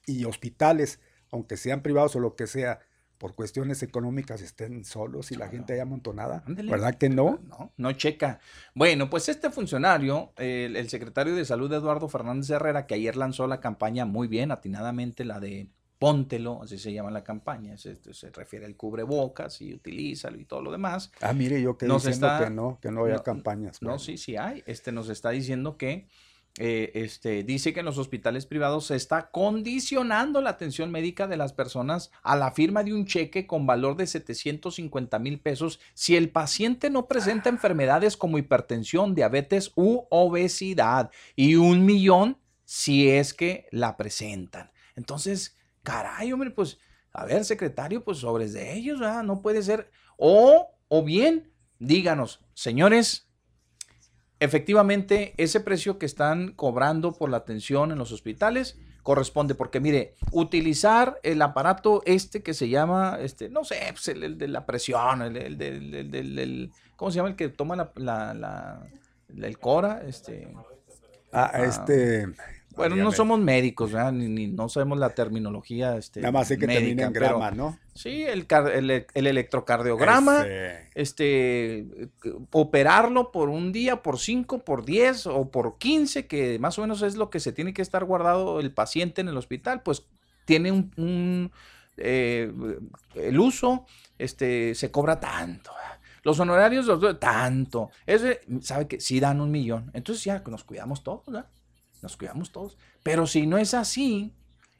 y 0.05 0.25
hospitales, 0.25 0.99
aunque 1.31 1.57
sean 1.57 1.81
privados 1.81 2.15
o 2.15 2.19
lo 2.19 2.35
que 2.35 2.47
sea, 2.47 2.79
por 3.17 3.35
cuestiones 3.35 3.81
económicas 3.83 4.41
estén 4.41 4.83
solos 4.83 5.31
y 5.31 5.35
la 5.35 5.47
gente 5.47 5.71
haya 5.71 5.83
amontonada. 5.83 6.43
¿Verdad 6.45 6.95
que 6.95 7.07
no? 7.07 7.39
No, 7.47 7.71
no 7.77 7.91
checa. 7.93 8.41
Bueno, 8.75 9.09
pues 9.09 9.29
este 9.29 9.49
funcionario, 9.49 10.33
el, 10.35 10.75
el 10.75 10.89
secretario 10.89 11.33
de 11.33 11.45
Salud 11.45 11.71
Eduardo 11.71 12.09
Fernández 12.09 12.49
Herrera, 12.49 12.85
que 12.85 12.95
ayer 12.95 13.15
lanzó 13.15 13.47
la 13.47 13.61
campaña 13.61 14.05
muy 14.05 14.27
bien, 14.27 14.51
atinadamente, 14.51 15.23
la 15.23 15.39
de 15.39 15.69
póntelo, 16.03 16.61
así 16.61 16.77
se 16.77 16.91
llama 16.91 17.11
la 17.11 17.23
campaña, 17.23 17.77
se, 17.77 17.95
se 17.95 18.29
refiere 18.29 18.65
al 18.65 18.75
cubrebocas 18.75 19.61
y 19.61 19.73
utilízalo 19.73 20.37
y 20.37 20.43
todo 20.43 20.61
lo 20.61 20.69
demás. 20.69 21.09
Ah, 21.21 21.31
mire, 21.31 21.61
yo 21.61 21.77
que 21.77 21.85
nos 21.85 22.03
diciendo 22.03 22.27
que 22.43 22.49
no, 22.49 22.77
que 22.81 22.91
no 22.91 23.05
haya 23.05 23.19
campañas. 23.19 23.81
No, 23.81 23.97
sí, 23.97 24.17
sí 24.17 24.35
hay. 24.35 24.63
Este 24.65 24.91
nos 24.91 25.07
está 25.07 25.29
diciendo 25.29 25.77
que 25.77 26.09
eh, 26.57 26.91
este, 26.95 27.43
dice 27.43 27.73
que 27.73 27.79
en 27.79 27.85
los 27.85 27.97
hospitales 27.97 28.45
privados 28.45 28.87
se 28.87 28.97
está 28.97 29.31
condicionando 29.31 30.41
la 30.41 30.49
atención 30.49 30.91
médica 30.91 31.25
de 31.25 31.37
las 31.37 31.53
personas 31.53 32.11
a 32.21 32.35
la 32.35 32.51
firma 32.51 32.83
de 32.83 32.93
un 32.93 33.05
cheque 33.05 33.47
con 33.47 33.65
valor 33.65 33.95
de 33.95 34.05
750 34.05 35.19
mil 35.19 35.39
pesos 35.39 35.79
si 35.93 36.17
el 36.17 36.31
paciente 36.31 36.89
no 36.89 37.07
presenta 37.07 37.47
enfermedades 37.47 38.17
como 38.17 38.37
hipertensión, 38.37 39.15
diabetes 39.15 39.71
u 39.77 40.05
obesidad 40.09 41.11
y 41.37 41.55
un 41.55 41.85
millón 41.85 42.39
si 42.65 43.09
es 43.09 43.33
que 43.33 43.67
la 43.71 43.95
presentan. 43.95 44.69
Entonces, 44.97 45.55
Caray, 45.83 46.31
hombre, 46.31 46.51
pues, 46.51 46.79
a 47.11 47.25
ver, 47.25 47.45
secretario, 47.45 48.03
pues 48.03 48.19
sobres 48.19 48.53
de 48.53 48.73
ellos, 48.73 48.99
¿verdad? 48.99 49.23
No 49.23 49.41
puede 49.41 49.61
ser. 49.61 49.91
O, 50.17 50.71
o 50.87 51.03
bien, 51.03 51.51
díganos, 51.79 52.43
señores, 52.53 53.27
efectivamente, 54.39 55.33
ese 55.37 55.59
precio 55.59 55.99
que 55.99 56.05
están 56.05 56.53
cobrando 56.53 57.13
por 57.13 57.29
la 57.29 57.37
atención 57.37 57.91
en 57.91 57.97
los 57.97 58.11
hospitales 58.11 58.77
corresponde, 59.03 59.53
porque 59.53 59.79
mire, 59.79 60.15
utilizar 60.31 61.19
el 61.23 61.41
aparato 61.41 62.01
este 62.05 62.41
que 62.41 62.53
se 62.53 62.69
llama, 62.69 63.17
este, 63.19 63.49
no 63.49 63.65
sé, 63.65 63.79
pues 63.91 64.07
el, 64.07 64.37
de 64.37 64.47
la 64.47 64.65
presión, 64.65 65.21
el, 65.21 65.57
del, 65.57 66.71
¿cómo 66.95 67.11
se 67.11 67.17
llama? 67.17 67.29
El 67.29 67.35
que 67.35 67.49
toma 67.49 67.75
la, 67.75 68.33
la, 68.33 68.87
el 69.27 69.59
Cora, 69.59 70.03
este. 70.07 70.53
Ah, 71.33 71.51
ah, 71.53 71.85
Bueno, 72.75 72.95
no 72.95 73.11
somos 73.11 73.39
médicos, 73.39 73.91
Ni, 74.13 74.47
no 74.47 74.69
sabemos 74.69 74.97
la 74.97 75.09
terminología. 75.09 75.97
Este, 75.97 76.21
Nada 76.21 76.31
más 76.31 76.47
sé 76.47 76.57
que 76.57 76.67
termina 76.67 77.03
en 77.03 77.13
grama, 77.13 77.51
¿no? 77.51 77.77
Sí, 77.93 78.23
el, 78.23 78.47
el, 78.73 79.27
electrocardiograma, 79.27 80.45
este, 80.95 82.09
operarlo 82.51 83.31
por 83.31 83.49
un 83.49 83.71
día, 83.71 84.01
por 84.01 84.19
cinco, 84.19 84.59
por 84.59 84.85
diez 84.85 85.27
o 85.27 85.51
por 85.51 85.77
quince, 85.77 86.25
que 86.27 86.57
más 86.59 86.77
o 86.79 86.81
menos 86.81 87.01
es 87.01 87.15
lo 87.15 87.29
que 87.29 87.39
se 87.39 87.51
tiene 87.51 87.73
que 87.73 87.81
estar 87.81 88.03
guardado 88.05 88.59
el 88.59 88.71
paciente 88.71 89.21
en 89.21 89.27
el 89.27 89.37
hospital, 89.37 89.83
pues 89.83 90.05
tiene 90.45 90.71
un, 90.71 91.51
eh, 91.97 92.51
el 93.15 93.39
uso, 93.39 93.85
este, 94.17 94.75
se 94.75 94.91
cobra 94.91 95.19
tanto. 95.19 95.71
Los 96.23 96.39
honorarios, 96.39 96.87
tanto. 97.19 97.89
Ese, 98.05 98.41
sabe 98.61 98.87
que 98.87 98.99
sí 99.01 99.19
dan 99.19 99.41
un 99.41 99.51
millón. 99.51 99.91
Entonces 99.93 100.23
ya 100.23 100.41
nos 100.47 100.63
cuidamos 100.63 101.03
todos, 101.03 101.25
¿verdad? 101.25 101.47
Nos 102.03 102.17
cuidamos 102.17 102.51
todos. 102.51 102.77
Pero 103.01 103.25
si 103.25 103.47
no 103.47 103.57
es 103.57 103.73
así, 103.73 104.33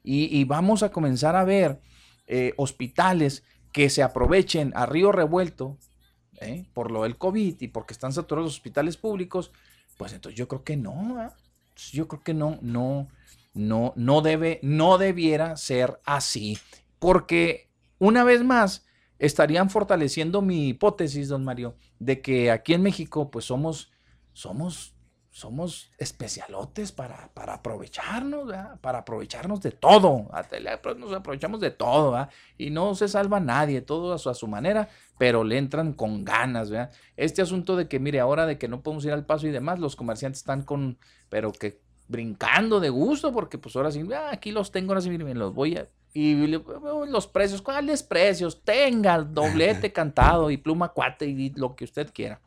y, 0.03 0.43
vamos 0.43 0.83
a 0.83 0.91
comenzar 0.91 1.35
a 1.35 1.45
ver 1.45 1.79
eh, 2.27 2.53
hospitales 2.57 3.43
que 3.71 3.89
se 3.89 4.03
aprovechen 4.03 4.73
a 4.75 4.85
río 4.85 5.13
revuelto 5.13 5.77
¿eh? 6.41 6.65
por 6.73 6.91
lo 6.91 7.03
del 7.03 7.17
COVID 7.17 7.61
y 7.61 7.67
porque 7.69 7.93
están 7.93 8.11
saturados 8.11 8.47
los 8.47 8.55
hospitales 8.55 8.97
públicos, 8.97 9.51
pues 9.97 10.11
entonces 10.11 10.37
yo 10.37 10.47
creo 10.47 10.63
que 10.63 10.75
no. 10.75 11.31
Yo 11.91 12.07
creo 12.07 12.21
que 12.21 12.33
no, 12.33 12.59
no, 12.61 13.07
no, 13.53 13.93
no 13.95 14.21
debe, 14.21 14.59
no 14.61 14.97
debiera 14.97 15.55
ser 15.55 15.99
así. 16.05 16.59
Porque 16.99 17.69
una 17.97 18.23
vez 18.23 18.43
más, 18.43 18.85
estarían 19.19 19.69
fortaleciendo 19.69 20.41
mi 20.41 20.67
hipótesis, 20.67 21.29
don 21.29 21.45
Mario, 21.45 21.75
de 21.99 22.21
que 22.21 22.51
aquí 22.51 22.73
en 22.73 22.81
México, 22.81 23.31
pues 23.31 23.45
somos, 23.45 23.91
somos, 24.33 24.92
somos 25.33 25.91
especialotes 25.97 26.91
para, 26.91 27.27
para 27.33 27.55
aprovecharnos, 27.55 28.53
para 28.81 28.99
aprovecharnos 28.99 29.61
de 29.61 29.71
todo. 29.71 30.29
Nos 30.97 31.11
aprovechamos 31.11 31.59
de 31.59 31.71
todo, 31.71 32.29
y 32.55 32.69
no 32.69 32.93
se 32.93 33.07
salva 33.07 33.39
nadie, 33.39 33.81
todo 33.81 34.13
a 34.13 34.19
su, 34.19 34.29
a 34.29 34.35
su 34.35 34.47
manera, 34.47 34.89
pero 35.17 35.43
le 35.43 35.57
entran 35.57 35.93
con 35.93 36.23
ganas. 36.23 36.69
¿verdad? 36.69 36.91
Este 37.17 37.41
asunto 37.41 37.75
de 37.75 37.87
que, 37.87 37.99
mire, 37.99 38.19
ahora 38.19 38.45
de 38.45 38.59
que 38.59 38.67
no 38.67 38.81
podemos 38.81 39.05
ir 39.05 39.11
al 39.11 39.25
paso 39.25 39.47
y 39.47 39.51
demás, 39.51 39.79
los 39.79 39.95
comerciantes 39.95 40.41
están 40.41 40.61
con, 40.61 40.99
pero 41.29 41.51
que 41.51 41.81
brincando 42.07 42.79
de 42.79 42.89
gusto, 42.89 43.33
porque 43.33 43.57
pues 43.57 43.75
ahora 43.75 43.91
sí, 43.91 44.07
ah, 44.15 44.29
aquí 44.31 44.51
los 44.51 44.71
tengo, 44.71 44.91
ahora 44.91 45.01
sí, 45.01 45.09
miren, 45.09 45.39
los 45.39 45.51
voy 45.51 45.77
a 45.77 45.87
y 46.13 46.35
los 46.45 47.25
precios, 47.25 47.63
¿cuáles 47.63 48.03
precios? 48.03 48.63
Tenga 48.63 49.17
doblete 49.17 49.91
cantado 49.93 50.51
y 50.51 50.57
pluma 50.57 50.89
cuate 50.89 51.25
y 51.25 51.49
lo 51.55 51.75
que 51.75 51.85
usted 51.85 52.11
quiera. 52.13 52.39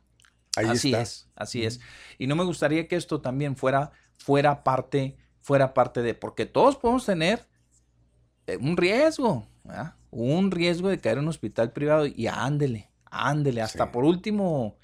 Así 0.56 0.94
es, 0.94 1.28
así 1.34 1.64
es. 1.64 1.80
Y 2.18 2.26
no 2.26 2.36
me 2.36 2.44
gustaría 2.44 2.88
que 2.88 2.96
esto 2.96 3.20
también 3.20 3.56
fuera, 3.56 3.92
fuera 4.16 4.64
parte, 4.64 5.16
fuera 5.40 5.74
parte 5.74 6.02
de, 6.02 6.14
porque 6.14 6.46
todos 6.46 6.76
podemos 6.76 7.06
tener 7.06 7.46
eh, 8.46 8.56
un 8.60 8.76
riesgo, 8.76 9.46
un 10.10 10.50
riesgo 10.50 10.88
de 10.88 10.98
caer 10.98 11.18
en 11.18 11.24
un 11.24 11.28
hospital 11.28 11.72
privado 11.72 12.06
y 12.06 12.26
ándele, 12.26 12.90
ándele, 13.04 13.62
hasta 13.62 13.92
por 13.92 14.04
último, 14.04 14.76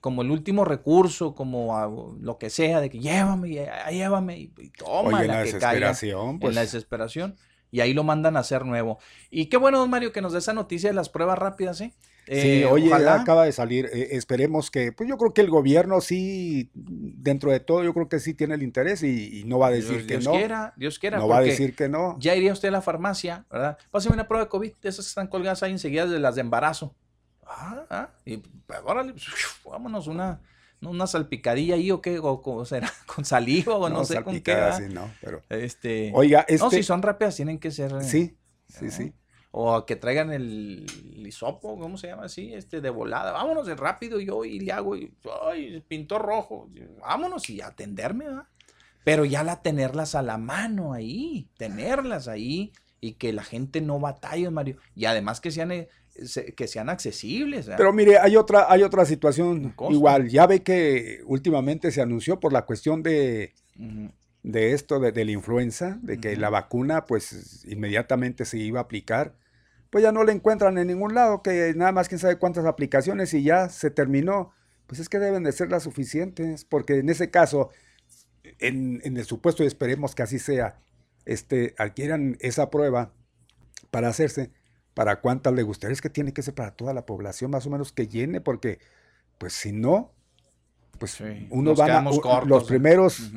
como 0.00 0.22
el 0.22 0.30
último 0.30 0.64
recurso, 0.64 1.34
como 1.34 2.16
lo 2.20 2.38
que 2.38 2.50
sea, 2.50 2.80
de 2.80 2.90
que 2.90 2.98
llévame, 2.98 3.68
llévame, 3.90 4.38
y, 4.38 4.70
toma 4.70 5.22
la, 5.22 5.38
que 5.38 5.52
desesperación, 5.52 6.28
en 6.28 6.32
la 6.34 6.38
pues. 6.40 6.54
desesperación 6.56 7.36
y 7.70 7.80
ahí 7.80 7.92
lo 7.92 8.04
mandan 8.04 8.36
a 8.36 8.40
hacer 8.40 8.64
nuevo. 8.64 8.98
Y 9.30 9.46
qué 9.46 9.56
bueno, 9.56 9.78
don 9.78 9.90
Mario, 9.90 10.12
que 10.12 10.22
nos 10.22 10.32
dé 10.32 10.38
esa 10.38 10.52
noticia 10.52 10.88
de 10.90 10.94
las 10.94 11.08
pruebas 11.08 11.38
rápidas, 11.38 11.80
¿eh? 11.80 11.92
Sí, 12.26 12.62
eh, 12.62 12.66
oye, 12.66 12.92
acaba 12.92 13.44
de 13.44 13.52
salir. 13.52 13.88
Eh, 13.92 14.08
esperemos 14.12 14.70
que, 14.70 14.92
pues 14.92 15.08
yo 15.08 15.16
creo 15.16 15.32
que 15.32 15.40
el 15.40 15.50
gobierno 15.50 16.00
sí, 16.00 16.70
dentro 16.74 17.50
de 17.50 17.60
todo, 17.60 17.84
yo 17.84 17.94
creo 17.94 18.08
que 18.08 18.18
sí 18.20 18.34
tiene 18.34 18.54
el 18.54 18.62
interés 18.62 19.02
y, 19.02 19.44
no 19.46 19.58
va 19.58 19.68
a 19.68 19.70
decir 19.70 20.06
que 20.06 20.18
Dios 20.18 20.24
no. 20.24 20.32
Quiera, 20.32 20.74
Dios 20.76 20.98
quiera. 20.98 21.18
No 21.18 21.28
va 21.28 21.38
a 21.38 21.42
decir 21.42 21.74
que 21.74 21.88
no. 21.88 22.16
Ya 22.18 22.34
iría 22.34 22.52
usted 22.52 22.68
a 22.68 22.72
la 22.72 22.82
farmacia, 22.82 23.46
¿verdad? 23.50 23.78
Pásame 23.90 24.14
una 24.14 24.28
prueba 24.28 24.44
de 24.44 24.48
COVID, 24.50 24.72
esas 24.82 25.04
que 25.04 25.08
están 25.08 25.28
colgadas 25.28 25.62
ahí 25.62 25.72
enseguida 25.72 26.06
de 26.06 26.18
las 26.18 26.34
de 26.34 26.40
embarazo. 26.40 26.94
Ah, 27.46 27.84
ah, 27.90 28.10
y 28.24 28.38
pues, 28.38 28.80
órale, 28.84 29.14
vámonos 29.64 30.08
una 30.08 30.40
una 30.82 31.06
salpicadilla 31.06 31.74
ahí 31.74 31.90
o 31.90 32.00
qué, 32.00 32.18
o, 32.20 32.64
será 32.64 32.92
con 33.06 33.24
saliva 33.24 33.76
o 33.76 33.88
no, 33.88 34.04
sé 34.04 34.22
con 34.22 34.40
qué. 34.40 34.56
Sí, 34.76 34.84
no, 34.92 35.10
pero. 35.20 35.42
Este, 35.48 36.10
Oiga, 36.14 36.44
este... 36.48 36.64
No, 36.64 36.70
si 36.70 36.82
son 36.82 37.02
rápidas 37.02 37.36
tienen 37.36 37.58
que 37.58 37.70
ser. 37.70 38.02
Sí, 38.02 38.36
sí, 38.68 38.90
sí. 38.90 39.12
O 39.58 39.86
que 39.86 39.96
traigan 39.96 40.34
el 40.34 40.84
lisopo, 41.14 41.78
¿cómo 41.78 41.96
se 41.96 42.08
llama 42.08 42.24
así? 42.24 42.52
Este, 42.52 42.82
de 42.82 42.90
volada. 42.90 43.32
Vámonos 43.32 43.66
de 43.66 43.74
rápido 43.74 44.20
yo 44.20 44.44
y 44.44 44.60
le 44.60 44.70
hago, 44.70 44.94
y, 44.96 45.10
ay, 45.46 45.82
pintor 45.88 46.20
rojo. 46.20 46.68
Vámonos 47.00 47.48
y 47.48 47.62
atenderme, 47.62 48.26
¿verdad? 48.26 48.48
Pero 49.02 49.24
ya 49.24 49.42
la 49.42 49.62
tenerlas 49.62 50.14
a 50.14 50.20
la 50.20 50.36
mano 50.36 50.92
ahí, 50.92 51.48
tenerlas 51.56 52.28
ahí 52.28 52.74
y 53.00 53.14
que 53.14 53.32
la 53.32 53.42
gente 53.42 53.80
no 53.80 53.98
batalle, 53.98 54.50
Mario. 54.50 54.76
Y 54.94 55.06
además 55.06 55.40
que 55.40 55.50
sean 55.50 55.72
eh, 55.72 55.88
que 56.54 56.68
sean 56.68 56.90
accesibles. 56.90 57.70
Pero 57.78 57.94
mire, 57.94 58.18
hay 58.18 58.36
otra, 58.36 58.70
hay 58.70 58.82
otra 58.82 59.06
situación 59.06 59.74
igual. 59.88 60.28
Ya 60.28 60.46
ve 60.46 60.62
que 60.62 61.22
últimamente 61.24 61.90
se 61.92 62.02
anunció 62.02 62.40
por 62.40 62.52
la 62.52 62.66
cuestión 62.66 63.02
de, 63.02 63.54
de 64.42 64.72
esto, 64.72 65.00
de, 65.00 65.24
la 65.24 65.30
influenza, 65.30 65.98
de 66.02 66.20
que 66.20 66.36
la 66.36 66.50
vacuna 66.50 67.06
pues 67.06 67.64
inmediatamente 67.66 68.44
se 68.44 68.58
iba 68.58 68.80
a 68.80 68.82
aplicar. 68.82 69.34
Pues 69.90 70.02
ya 70.02 70.12
no 70.12 70.24
la 70.24 70.32
encuentran 70.32 70.78
en 70.78 70.88
ningún 70.88 71.14
lado, 71.14 71.42
que 71.42 71.72
nada 71.76 71.92
más 71.92 72.08
quién 72.08 72.18
sabe 72.18 72.38
cuántas 72.38 72.64
aplicaciones 72.64 73.32
y 73.34 73.42
ya 73.42 73.68
se 73.68 73.90
terminó. 73.90 74.52
Pues 74.86 75.00
es 75.00 75.08
que 75.08 75.18
deben 75.18 75.42
de 75.42 75.52
ser 75.52 75.70
las 75.70 75.82
suficientes, 75.82 76.64
porque 76.64 76.98
en 76.98 77.08
ese 77.08 77.30
caso, 77.30 77.70
en, 78.58 79.00
en 79.04 79.16
el 79.16 79.24
supuesto, 79.24 79.64
y 79.64 79.66
esperemos 79.66 80.14
que 80.14 80.22
así 80.22 80.38
sea, 80.38 80.78
este, 81.24 81.74
adquieran 81.76 82.36
esa 82.40 82.70
prueba 82.70 83.12
para 83.90 84.08
hacerse, 84.08 84.52
para 84.94 85.20
cuántas 85.20 85.52
le 85.52 85.62
gustaría, 85.62 85.92
es 85.92 86.00
que 86.00 86.08
tiene 86.08 86.32
que 86.32 86.42
ser 86.42 86.54
para 86.54 86.70
toda 86.70 86.94
la 86.94 87.04
población, 87.04 87.50
más 87.50 87.66
o 87.66 87.70
menos 87.70 87.92
que 87.92 88.08
llene, 88.08 88.40
porque 88.40 88.78
pues 89.38 89.52
si 89.52 89.72
no, 89.72 90.12
pues 90.98 91.18
uno 91.50 91.74
va 91.74 91.98
a, 91.98 92.44
los 92.44 92.64
primeros 92.64 93.30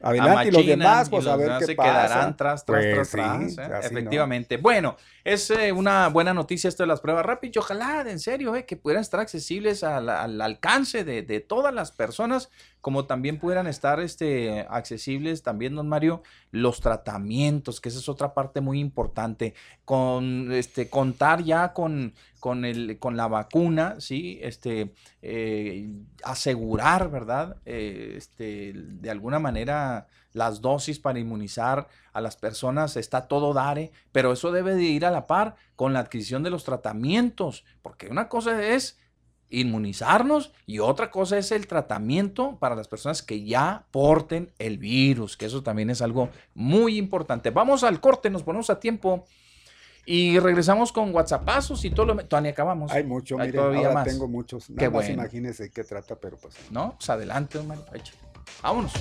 adelante 0.00 0.48
y 0.48 0.50
los 0.52 0.66
demás, 0.66 1.08
pues 1.08 1.26
a 1.26 1.36
ver 1.36 1.58
qué 1.58 1.66
se 1.66 1.74
pasa. 1.74 1.90
quedarán 1.90 2.36
tras, 2.36 2.64
tras, 2.64 2.84
pues, 2.84 3.10
tras, 3.10 3.58
¿eh? 3.58 3.80
Efectivamente. 3.82 4.56
Bueno, 4.56 4.96
es 5.24 5.50
eh, 5.50 5.72
una 5.72 6.08
buena 6.08 6.32
noticia 6.32 6.68
esto 6.68 6.82
de 6.82 6.86
las 6.86 7.00
pruebas 7.00 7.26
rápidas. 7.26 7.56
Y 7.56 7.58
ojalá, 7.58 8.04
en 8.08 8.20
serio, 8.20 8.54
eh, 8.54 8.64
que 8.64 8.76
pudieran 8.76 9.02
estar 9.02 9.20
accesibles 9.20 9.82
al, 9.82 10.40
alcance 10.40 11.04
de, 11.04 11.22
de, 11.22 11.40
todas 11.40 11.74
las 11.74 11.90
personas 11.92 12.50
como 12.80 13.06
también 13.06 13.38
pudieran 13.38 13.66
estar 13.66 14.00
este, 14.00 14.66
accesibles 14.70 15.42
también, 15.42 15.74
don 15.74 15.88
Mario, 15.88 16.22
los 16.50 16.80
tratamientos, 16.80 17.80
que 17.80 17.88
esa 17.88 17.98
es 17.98 18.08
otra 18.08 18.34
parte 18.34 18.60
muy 18.60 18.80
importante, 18.80 19.54
con 19.84 20.52
este, 20.52 20.88
contar 20.88 21.42
ya 21.42 21.72
con, 21.72 22.14
con, 22.40 22.64
el, 22.64 22.98
con 22.98 23.16
la 23.16 23.28
vacuna, 23.28 23.96
¿sí? 23.98 24.38
Este, 24.42 24.94
eh, 25.22 25.90
asegurar, 26.22 27.10
¿verdad? 27.10 27.56
Eh, 27.66 28.14
este, 28.16 28.72
de 28.74 29.10
alguna 29.10 29.38
manera 29.38 30.06
las 30.32 30.60
dosis 30.60 30.98
para 30.98 31.18
inmunizar 31.18 31.88
a 32.12 32.20
las 32.20 32.36
personas, 32.36 32.96
está 32.96 33.26
todo 33.28 33.52
dare, 33.52 33.92
pero 34.12 34.32
eso 34.32 34.52
debe 34.52 34.74
de 34.74 34.84
ir 34.84 35.04
a 35.04 35.10
la 35.10 35.26
par 35.26 35.56
con 35.74 35.92
la 35.92 36.00
adquisición 36.00 36.42
de 36.42 36.50
los 36.50 36.64
tratamientos, 36.64 37.64
porque 37.82 38.08
una 38.08 38.28
cosa 38.28 38.62
es 38.62 38.98
inmunizarnos 39.50 40.52
y 40.66 40.78
otra 40.78 41.10
cosa 41.10 41.38
es 41.38 41.52
el 41.52 41.66
tratamiento 41.66 42.56
para 42.58 42.74
las 42.74 42.88
personas 42.88 43.22
que 43.22 43.44
ya 43.44 43.84
porten 43.90 44.52
el 44.58 44.78
virus, 44.78 45.36
que 45.36 45.46
eso 45.46 45.62
también 45.62 45.90
es 45.90 46.02
algo 46.02 46.30
muy 46.54 46.98
importante. 46.98 47.50
Vamos 47.50 47.84
al 47.84 48.00
corte, 48.00 48.30
nos 48.30 48.42
ponemos 48.42 48.70
a 48.70 48.80
tiempo 48.80 49.26
y 50.04 50.38
regresamos 50.38 50.90
con 50.92 51.14
WhatsAppazos 51.14 51.84
y 51.84 51.90
todo 51.90 52.06
lo... 52.06 52.16
Todavía 52.24 52.52
acabamos. 52.52 52.90
Hay 52.92 53.04
mucho, 53.04 53.38
Hay 53.38 53.52
todavía 53.52 53.90
más. 53.90 54.06
tengo 54.06 54.26
muchos. 54.26 54.70
Nada 54.70 54.80
qué 54.80 54.90
más 54.90 55.08
imagínese 55.08 55.70
qué 55.70 55.84
trata, 55.84 56.16
pero 56.16 56.38
pues... 56.38 56.54
No, 56.70 56.94
pues 56.96 57.10
adelante, 57.10 57.58
hermano. 57.58 57.84
Vámonos. 58.62 58.92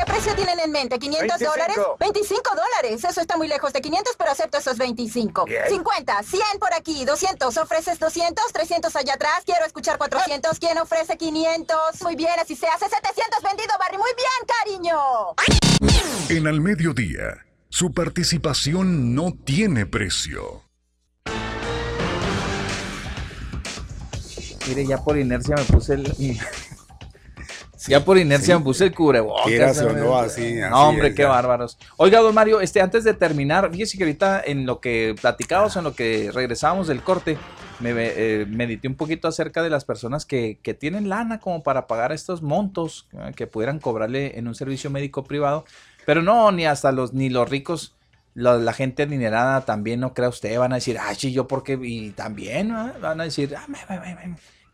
¿Qué 0.00 0.06
precio 0.06 0.34
tienen 0.34 0.58
en 0.60 0.72
mente? 0.72 0.98
¿500 0.98 1.38
dólares? 1.38 1.76
25 1.98 2.50
dólares. 2.54 3.04
Eso 3.04 3.20
está 3.20 3.36
muy 3.36 3.48
lejos 3.48 3.70
de 3.74 3.82
500, 3.82 4.14
pero 4.16 4.30
acepto 4.30 4.56
esos 4.56 4.78
25. 4.78 5.44
50, 5.68 6.22
100 6.22 6.42
por 6.58 6.72
aquí, 6.72 7.04
200. 7.04 7.54
¿Ofreces 7.58 7.98
200? 7.98 8.50
300 8.50 8.96
allá 8.96 9.14
atrás. 9.14 9.42
Quiero 9.44 9.66
escuchar 9.66 9.98
400. 9.98 10.58
¿Quién 10.58 10.78
ofrece 10.78 11.18
500? 11.18 11.76
Muy 12.02 12.16
bien, 12.16 12.32
así 12.40 12.56
se 12.56 12.66
hace. 12.66 12.88
700 12.88 13.42
vendido, 13.42 13.74
Barry. 13.78 13.98
Muy 13.98 14.10
bien, 14.16 14.88
cariño. 14.88 14.98
En 16.30 16.46
al 16.46 16.62
mediodía, 16.62 17.44
su 17.68 17.92
participación 17.92 19.14
no 19.14 19.34
tiene 19.44 19.84
precio. 19.84 20.62
Mire, 24.66 24.86
ya 24.86 24.96
por 24.96 25.18
inercia 25.18 25.56
me 25.56 25.64
puse 25.64 25.92
el 25.94 26.04
ya 27.88 28.04
por 28.04 28.18
inercia 28.18 28.58
me 28.58 28.64
puse 28.64 28.84
el 28.84 28.94
cubrebocas. 28.94 29.82
no, 29.82 30.18
así, 30.18 30.54
no, 30.54 30.88
hombre, 30.88 31.14
qué 31.14 31.24
bárbaros. 31.24 31.78
Oiga, 31.96 32.20
don 32.20 32.34
Mario, 32.34 32.60
este, 32.60 32.80
antes 32.80 33.04
de 33.04 33.14
terminar, 33.14 33.70
fíjese 33.70 33.96
que 33.96 34.04
ahorita 34.04 34.42
en 34.44 34.66
lo 34.66 34.80
que 34.80 35.14
platicábamos, 35.20 35.76
en 35.76 35.84
lo 35.84 35.94
que 35.94 36.30
regresábamos 36.32 36.88
del 36.88 37.02
corte, 37.02 37.38
me 37.80 37.92
eh, 37.96 38.46
medité 38.46 38.88
un 38.88 38.94
poquito 38.94 39.28
acerca 39.28 39.62
de 39.62 39.70
las 39.70 39.84
personas 39.84 40.26
que, 40.26 40.58
que, 40.62 40.74
tienen 40.74 41.08
lana 41.08 41.40
como 41.40 41.62
para 41.62 41.86
pagar 41.86 42.12
estos 42.12 42.42
montos 42.42 43.08
que 43.34 43.46
pudieran 43.46 43.78
cobrarle 43.78 44.38
en 44.38 44.48
un 44.48 44.54
servicio 44.54 44.90
médico 44.90 45.24
privado, 45.24 45.64
pero 46.04 46.22
no, 46.22 46.52
ni 46.52 46.66
hasta 46.66 46.92
los, 46.92 47.14
ni 47.14 47.30
los 47.30 47.48
ricos, 47.48 47.96
la, 48.34 48.72
gente 48.72 49.04
adinerada 49.04 49.62
también, 49.62 50.00
no 50.00 50.14
crea 50.14 50.28
usted, 50.28 50.58
van 50.58 50.72
a 50.72 50.76
decir, 50.76 50.98
ay, 51.00 51.16
sí, 51.18 51.32
yo 51.32 51.46
porque, 51.46 51.78
y 51.82 52.10
también 52.10 52.74
van 53.00 53.20
a 53.20 53.24
decir, 53.24 53.54
ah, 53.56 53.66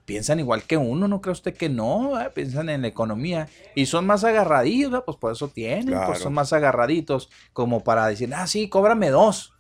piensan 0.07 0.41
igual 0.41 0.63
que 0.63 0.79
uno, 0.79 1.09
¿no 1.09 1.21
cree 1.21 1.33
usted 1.33 1.55
que 1.55 1.69
no? 1.69 2.13
Piensan 2.35 2.71
en 2.71 2.83
la 2.83 2.89
economía 2.89 3.49
y 3.75 3.87
son 3.87 4.07
más 4.07 4.25
agarraditos, 4.25 5.03
pues 5.05 5.19
por 5.19 5.33
eso 5.33 5.49
tienen, 5.49 5.99
pues 6.07 6.21
son 6.21 6.33
más 6.33 6.53
agarraditos 6.55 7.29
como 7.53 7.85
para 7.85 8.07
decir, 8.07 8.33
ah, 8.35 8.47
sí, 8.47 8.69
cóbrame 8.69 9.11
dos, 9.11 9.53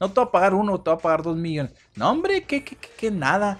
no 0.00 0.08
te 0.08 0.18
voy 0.18 0.28
a 0.28 0.32
pagar 0.32 0.54
uno, 0.54 0.80
te 0.80 0.90
voy 0.90 0.98
a 0.98 1.02
pagar 1.02 1.22
dos 1.22 1.36
millones. 1.36 1.72
No, 1.94 2.10
hombre, 2.10 2.42
que, 2.44 2.64
que, 2.64 2.76
que, 2.76 3.10
nada. 3.10 3.58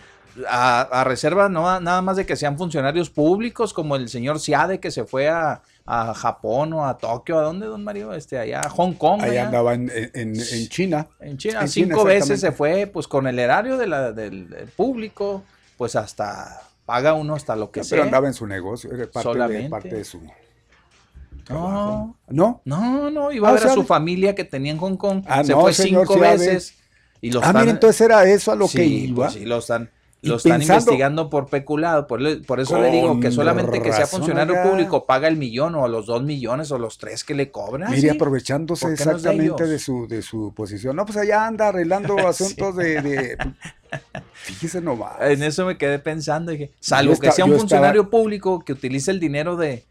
A, 0.49 1.05
reserva 1.05 1.49
no, 1.49 1.81
nada 1.81 2.01
más 2.01 2.17
de 2.17 2.25
que 2.25 2.37
sean 2.37 2.57
funcionarios 2.57 3.11
públicos 3.11 3.75
como 3.75 3.97
el 3.97 4.09
señor 4.09 4.39
Siade 4.39 4.79
que 4.79 4.91
se 4.91 5.05
fue 5.05 5.29
a, 5.29 5.61
Japón 6.15 6.73
o 6.73 6.87
a 6.87 6.97
Tokio, 6.97 7.37
¿a 7.41 7.43
dónde, 7.43 7.67
don 7.67 7.83
Mario? 7.83 8.15
Este, 8.15 8.39
allá 8.39 8.61
a 8.61 8.71
Hong 8.71 8.93
Kong. 8.93 9.23
Allá, 9.23 9.47
andaba 9.47 9.75
en, 9.75 9.89
China. 10.69 11.09
En 11.19 11.37
China, 11.37 11.67
cinco 11.67 12.05
veces 12.05 12.41
se 12.41 12.53
fue, 12.53 12.87
pues 12.87 13.09
con 13.09 13.27
el 13.27 13.41
erario 13.41 13.77
de 13.77 13.89
la, 13.89 14.13
del, 14.13 14.47
público, 14.77 15.43
pues 15.81 15.97
hasta 15.97 16.61
paga 16.85 17.15
uno 17.15 17.35
hasta 17.35 17.57
lo 17.57 17.71
que 17.71 17.83
sea. 17.83 17.97
Pero 17.97 18.03
andaba 18.03 18.27
en 18.27 18.35
su 18.35 18.47
negocio, 18.47 18.93
era 18.93 19.11
parte, 19.11 19.49
de, 19.49 19.71
parte 19.71 19.95
de 19.95 20.05
su 20.05 20.21
no, 21.49 22.19
no, 22.29 22.61
no, 22.67 23.11
no, 23.11 23.33
iba 23.33 23.49
a 23.49 23.51
ah, 23.51 23.55
ver 23.55 23.67
a 23.67 23.73
su 23.73 23.85
familia 23.85 24.35
que 24.35 24.45
tenía 24.45 24.73
en 24.73 24.77
Hong 24.77 24.97
Kong. 24.97 25.25
Ah, 25.27 25.43
se 25.43 25.55
fue 25.55 25.73
cinco 25.73 26.19
veces. 26.19 26.75
Y 27.23 27.31
los 27.31 27.43
ah, 27.43 27.55
miren, 27.55 27.71
entonces 27.71 27.99
era 28.03 28.29
eso 28.29 28.53
a 28.53 28.57
lo 28.57 28.69
que 28.69 28.85
iba. 28.85 29.25
Pues 29.25 29.39
sí, 29.39 29.47
lo 29.47 29.57
están, 29.57 29.89
lo 30.23 30.37
están 30.37 30.61
investigando 30.61 31.31
por 31.31 31.49
peculado. 31.49 32.07
Por, 32.07 32.21
eso 32.61 32.81
le 32.81 32.91
digo 32.91 33.19
que 33.21 33.31
solamente 33.31 33.81
que 33.81 33.93
sea 33.93 34.07
funcionario 34.07 34.63
público 34.63 35.07
paga 35.07 35.29
el 35.29 35.37
millón 35.37 35.75
o 35.75 35.89
los 35.89 36.07
dos 36.07 36.23
millones 36.23 36.71
o 36.73 36.79
los 36.79 36.99
tres 36.99 37.25
que 37.25 37.35
le 37.35 37.51
cobran. 37.51 37.91
Mire, 37.91 38.11
aprovechándose 38.11 38.93
exactamente 38.93 39.67
de, 39.67 39.79
su, 39.79 40.07
de 40.07 40.23
su 40.23 40.53
posición. 40.55 40.97
No, 40.97 41.07
pues 41.07 41.19
allá 41.19 41.47
anda 41.47 41.69
arreglando 41.69 42.19
asuntos 42.29 42.77
de, 42.77 43.37
Fíjese 44.33 44.81
nomás. 44.81 45.17
En 45.21 45.43
eso 45.43 45.67
me 45.67 45.77
quedé 45.77 45.99
pensando. 45.99 46.53
Dije, 46.53 46.71
salvo 46.81 47.17
que 47.19 47.33
sea 47.33 47.45
un 47.45 47.59
funcionario 47.59 48.11
público 48.11 48.61
que 48.65 48.73
utilice 48.73 49.11
el 49.11 49.21
dinero 49.21 49.57
de, 49.57 49.85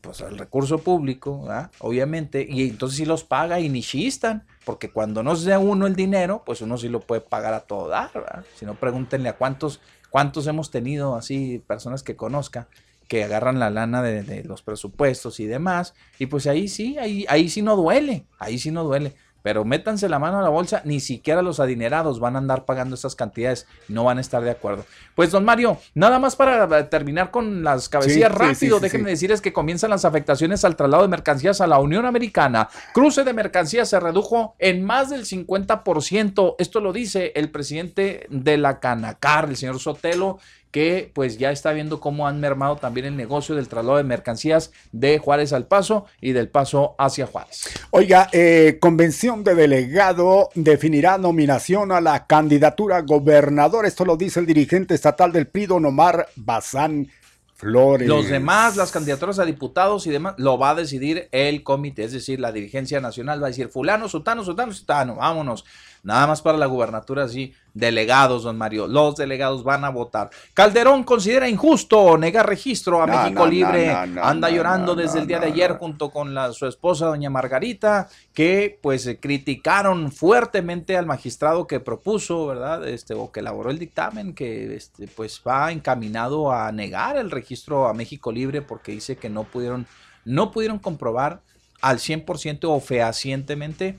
pues, 0.00 0.20
el 0.20 0.38
recurso 0.38 0.78
público, 0.78 1.46
obviamente, 1.80 2.46
y 2.48 2.68
entonces 2.68 2.98
sí 2.98 3.04
los 3.04 3.24
paga 3.24 3.60
y 3.60 3.68
ni 3.68 3.82
chistan, 3.82 4.46
porque 4.64 4.90
cuando 4.90 5.22
no 5.22 5.36
se 5.36 5.56
uno 5.56 5.86
el 5.86 5.96
dinero, 5.96 6.42
pues 6.44 6.60
uno 6.60 6.78
sí 6.78 6.88
lo 6.88 7.00
puede 7.00 7.20
pagar 7.20 7.54
a 7.54 7.60
todo 7.60 7.88
dar, 7.88 8.10
Si 8.56 8.64
no, 8.64 8.74
pregúntenle 8.74 9.28
a 9.28 9.36
cuántos, 9.36 9.80
cuántos 10.10 10.46
hemos 10.46 10.70
tenido 10.70 11.16
así, 11.16 11.62
personas 11.66 12.02
que 12.02 12.16
conozca, 12.16 12.68
que 13.08 13.24
agarran 13.24 13.58
la 13.58 13.70
lana 13.70 14.02
de, 14.02 14.22
de, 14.22 14.44
los 14.44 14.62
presupuestos 14.62 15.40
y 15.40 15.46
demás, 15.46 15.94
y 16.18 16.26
pues 16.26 16.46
ahí 16.46 16.68
sí, 16.68 16.96
ahí, 16.98 17.26
ahí 17.28 17.48
sí 17.48 17.62
no 17.62 17.76
duele, 17.76 18.26
ahí 18.38 18.58
sí 18.58 18.70
no 18.70 18.84
duele. 18.84 19.14
Pero 19.44 19.66
métanse 19.66 20.08
la 20.08 20.18
mano 20.18 20.38
a 20.38 20.42
la 20.42 20.48
bolsa, 20.48 20.80
ni 20.86 21.00
siquiera 21.00 21.42
los 21.42 21.60
adinerados 21.60 22.18
van 22.18 22.34
a 22.34 22.38
andar 22.38 22.64
pagando 22.64 22.94
esas 22.94 23.14
cantidades, 23.14 23.66
no 23.88 24.02
van 24.02 24.16
a 24.16 24.22
estar 24.22 24.42
de 24.42 24.50
acuerdo. 24.50 24.86
Pues 25.14 25.32
don 25.32 25.44
Mario, 25.44 25.76
nada 25.92 26.18
más 26.18 26.34
para 26.34 26.88
terminar 26.88 27.30
con 27.30 27.62
las 27.62 27.90
cabecillas 27.90 28.32
rápido, 28.32 28.80
déjenme 28.80 29.10
decirles 29.10 29.42
que 29.42 29.52
comienzan 29.52 29.90
las 29.90 30.06
afectaciones 30.06 30.64
al 30.64 30.76
traslado 30.76 31.02
de 31.02 31.10
mercancías 31.10 31.60
a 31.60 31.66
la 31.66 31.78
Unión 31.78 32.06
Americana. 32.06 32.70
Cruce 32.94 33.22
de 33.22 33.34
mercancías 33.34 33.90
se 33.90 34.00
redujo 34.00 34.56
en 34.58 34.82
más 34.82 35.10
del 35.10 35.26
50%. 35.26 36.54
Esto 36.58 36.80
lo 36.80 36.94
dice 36.94 37.32
el 37.34 37.50
presidente 37.50 38.26
de 38.30 38.56
la 38.56 38.80
Canacar, 38.80 39.50
el 39.50 39.58
señor 39.58 39.78
Sotelo, 39.78 40.38
que 40.74 41.12
pues 41.14 41.38
ya 41.38 41.52
está 41.52 41.72
viendo 41.72 42.00
cómo 42.00 42.26
han 42.26 42.40
mermado 42.40 42.74
también 42.74 43.06
el 43.06 43.16
negocio 43.16 43.54
del 43.54 43.68
traslado 43.68 43.96
de 43.96 44.02
mercancías 44.02 44.72
de 44.90 45.20
Juárez 45.20 45.52
al 45.52 45.68
Paso 45.68 46.06
y 46.20 46.32
del 46.32 46.48
Paso 46.48 46.96
hacia 46.98 47.28
Juárez. 47.28 47.70
Oiga, 47.92 48.28
eh, 48.32 48.78
convención 48.80 49.44
de 49.44 49.54
delegado 49.54 50.48
definirá 50.56 51.16
nominación 51.16 51.92
a 51.92 52.00
la 52.00 52.26
candidatura 52.26 53.02
gobernador. 53.02 53.86
Esto 53.86 54.04
lo 54.04 54.16
dice 54.16 54.40
el 54.40 54.46
dirigente 54.46 54.94
estatal 54.94 55.30
del 55.30 55.46
PRI, 55.46 55.66
Don 55.66 55.86
Omar 55.86 56.26
Bazán 56.34 57.06
Flores. 57.54 58.08
Los 58.08 58.28
demás, 58.28 58.74
las 58.74 58.90
candidaturas 58.90 59.38
a 59.38 59.44
diputados 59.44 60.08
y 60.08 60.10
demás, 60.10 60.34
lo 60.38 60.58
va 60.58 60.70
a 60.70 60.74
decidir 60.74 61.28
el 61.30 61.62
comité, 61.62 62.02
es 62.02 62.12
decir, 62.12 62.40
la 62.40 62.50
dirigencia 62.50 63.00
nacional 63.00 63.40
va 63.40 63.46
a 63.46 63.50
decir 63.50 63.68
fulano, 63.68 64.08
sutano, 64.08 64.42
sutano, 64.42 64.72
sutano, 64.72 65.14
vámonos. 65.14 65.64
Nada 66.04 66.26
más 66.26 66.42
para 66.42 66.58
la 66.58 66.66
gubernatura, 66.66 67.26
sí. 67.28 67.54
Delegados, 67.72 68.42
don 68.42 68.58
Mario. 68.58 68.86
Los 68.86 69.16
delegados 69.16 69.64
van 69.64 69.86
a 69.86 69.88
votar. 69.88 70.28
Calderón 70.52 71.02
considera 71.02 71.48
injusto 71.48 72.18
negar 72.18 72.46
registro 72.46 73.02
a 73.02 73.06
México 73.06 73.46
Libre. 73.46 73.90
Anda 73.90 74.50
llorando 74.50 74.94
desde 74.94 75.20
el 75.20 75.26
día 75.26 75.40
de 75.40 75.46
ayer 75.46 75.78
junto 75.78 76.10
con 76.10 76.34
la, 76.34 76.52
su 76.52 76.66
esposa, 76.66 77.06
doña 77.06 77.30
Margarita, 77.30 78.08
que 78.34 78.78
pues 78.82 79.16
criticaron 79.18 80.12
fuertemente 80.12 80.98
al 80.98 81.06
magistrado 81.06 81.66
que 81.66 81.80
propuso, 81.80 82.46
¿verdad? 82.48 82.86
Este, 82.86 83.14
o 83.14 83.32
que 83.32 83.40
elaboró 83.40 83.70
el 83.70 83.78
dictamen, 83.78 84.34
que 84.34 84.76
este, 84.76 85.08
pues 85.08 85.40
va 85.44 85.72
encaminado 85.72 86.52
a 86.52 86.70
negar 86.70 87.16
el 87.16 87.30
registro 87.30 87.88
a 87.88 87.94
México 87.94 88.30
Libre 88.30 88.60
porque 88.60 88.92
dice 88.92 89.16
que 89.16 89.30
no 89.30 89.44
pudieron, 89.44 89.86
no 90.26 90.50
pudieron 90.50 90.78
comprobar 90.78 91.40
al 91.80 91.98
100% 91.98 92.64
o 92.64 92.80
fehacientemente 92.80 93.96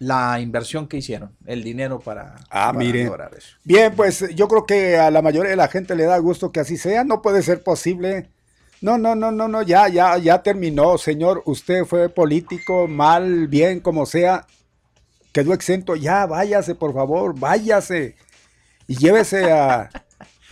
la 0.00 0.40
inversión 0.40 0.88
que 0.88 0.96
hicieron, 0.96 1.36
el 1.44 1.62
dinero 1.62 2.00
para, 2.00 2.36
ah, 2.48 2.72
lograr 2.72 3.34
eso. 3.36 3.56
Bien, 3.64 3.94
pues 3.94 4.34
yo 4.34 4.48
creo 4.48 4.64
que 4.64 4.96
a 4.96 5.10
la 5.10 5.20
mayoría 5.20 5.50
de 5.50 5.56
la 5.56 5.68
gente 5.68 5.94
le 5.94 6.04
da 6.04 6.16
gusto 6.16 6.50
que 6.50 6.60
así 6.60 6.78
sea, 6.78 7.04
no 7.04 7.20
puede 7.20 7.42
ser 7.42 7.62
posible. 7.62 8.30
No, 8.80 8.96
no, 8.96 9.14
no, 9.14 9.30
no, 9.30 9.46
no, 9.46 9.60
ya, 9.60 9.88
ya, 9.88 10.16
ya 10.16 10.42
terminó, 10.42 10.96
señor. 10.96 11.42
Usted 11.44 11.84
fue 11.84 12.08
político, 12.08 12.88
mal, 12.88 13.46
bien, 13.46 13.80
como 13.80 14.06
sea. 14.06 14.46
Quedó 15.32 15.52
exento, 15.52 15.94
ya, 15.96 16.24
váyase, 16.24 16.74
por 16.74 16.94
favor, 16.94 17.38
váyase. 17.38 18.16
Y 18.86 18.96
llévese 18.96 19.52
a, 19.52 19.90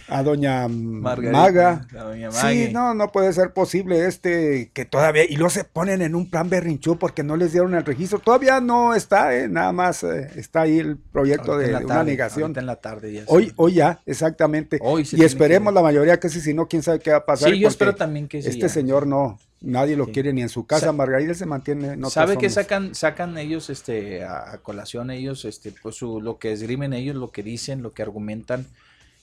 a 0.09 0.23
doña 0.23 0.67
Maga. 0.69 1.87
sí, 2.31 2.71
no, 2.73 2.95
no 2.95 3.13
puede 3.13 3.33
ser 3.33 3.53
posible 3.53 4.07
este 4.07 4.71
que 4.73 4.85
todavía 4.85 5.25
y 5.25 5.37
luego 5.37 5.51
se 5.51 5.65
ponen 5.65 6.03
en 6.03 6.15
un 6.15 6.31
plan 6.31 6.49
berrinchú 6.49 6.99
porque 6.99 7.23
no 7.23 7.37
les 7.37 7.53
dieron 7.53 7.75
el 7.75 7.85
registro. 7.85 8.19
Todavía 8.19 8.61
no 8.61 8.95
está, 8.95 9.37
eh, 9.37 9.49
nada 9.49 9.73
más 9.73 10.03
eh, 10.03 10.31
está 10.37 10.63
ahí 10.63 10.79
el 10.79 10.97
proyecto 10.97 11.59
de, 11.59 11.75
una 11.77 12.05
negación. 12.05 12.55
en 12.57 12.67
la 12.67 12.77
tarde 12.77 13.13
ya. 13.13 13.25
Hoy, 13.27 13.53
hoy 13.57 13.75
ya, 13.75 14.01
exactamente. 14.07 14.81
y 15.13 15.25
esperemos 15.25 15.73
la 15.75 15.83
mayoría 15.83 16.19
que 16.19 16.29
sí, 16.29 16.41
si 16.41 16.55
no, 16.55 16.67
quién 16.67 16.83
sabe 16.83 17.01
qué 17.01 17.11
va 17.11 17.19
a 17.19 17.27
pasar. 17.27 17.51
Sí, 17.51 17.59
yo 17.59 17.69
espero 17.69 17.95
también 17.95 18.29
que 18.29 18.43
sí. 18.43 18.49
Este 18.49 18.69
señor 18.69 19.07
no, 19.07 19.39
nadie 19.61 19.97
lo 19.97 20.07
quiere 20.09 20.33
ni 20.33 20.43
en 20.43 20.49
su 20.49 20.67
casa. 20.67 20.93
Margarita 20.93 21.35
se 21.35 21.47
mantiene. 21.47 21.97
No 21.97 22.11
¿Sabe 22.11 22.39
que 22.39 22.51
sacan, 22.51 22.95
sacan 22.95 23.37
ellos, 23.39 23.71
este, 23.71 24.25
a, 24.25 24.59
colación 24.63 25.11
ellos, 25.11 25.45
este, 25.45 25.73
pues 25.83 25.97
su, 25.97 26.21
lo 26.21 26.39
que 26.39 26.53
esgrimen 26.53 26.93
ellos, 26.93 27.17
lo 27.17 27.31
que 27.31 27.43
dicen, 27.43 27.83
lo 27.83 27.93
que 27.93 28.03
argumentan? 28.03 28.67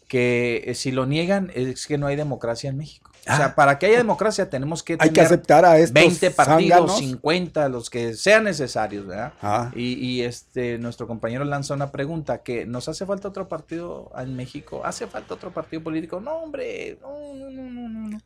Que 0.08 0.64
eh, 0.66 0.76
si 0.76 0.92
lo 0.92 1.06
niegan 1.06 1.52
es 1.54 1.88
que 1.88 1.98
no 1.98 2.08
hay 2.08 2.16
democracia 2.16 2.70
en 2.70 2.78
México. 2.78 3.12
O 3.28 3.36
sea, 3.36 3.46
ah. 3.46 3.56
para 3.56 3.80
que 3.80 3.88
haya 3.88 3.98
democracia 3.98 4.52
tenemos 4.52 4.84
que 4.84 4.98
tener 4.98 5.10
hay 5.10 5.14
que 5.14 5.22
aceptar 5.22 5.66
a 5.66 5.80
estos 5.80 5.94
20 5.94 6.30
partidos, 6.30 7.00
50, 7.00 7.70
los 7.70 7.90
que 7.90 8.14
sean 8.14 8.44
necesarios, 8.44 9.08
¿verdad? 9.08 9.34
Ah. 9.42 9.72
Y, 9.76 10.22
este 10.22 10.78
nuestro 10.78 11.08
compañero 11.08 11.44
lanza 11.44 11.74
una 11.74 11.92
pregunta 11.92 12.44
que 12.44 12.68
nos 12.68 12.88
hace 12.88 13.06
falta 13.06 13.28
otro 13.28 13.48
partido 13.48 14.12
en 14.16 14.36
México, 14.36 14.82
hace 14.86 15.08
falta 15.08 15.34
otro 15.34 15.52
partido 15.52 15.82
político. 15.82 16.20
No, 16.20 16.36
hombre, 16.36 17.00
no, 17.02 17.34
no, 17.34 17.50
no, 17.50 17.90
no. 18.10 18.20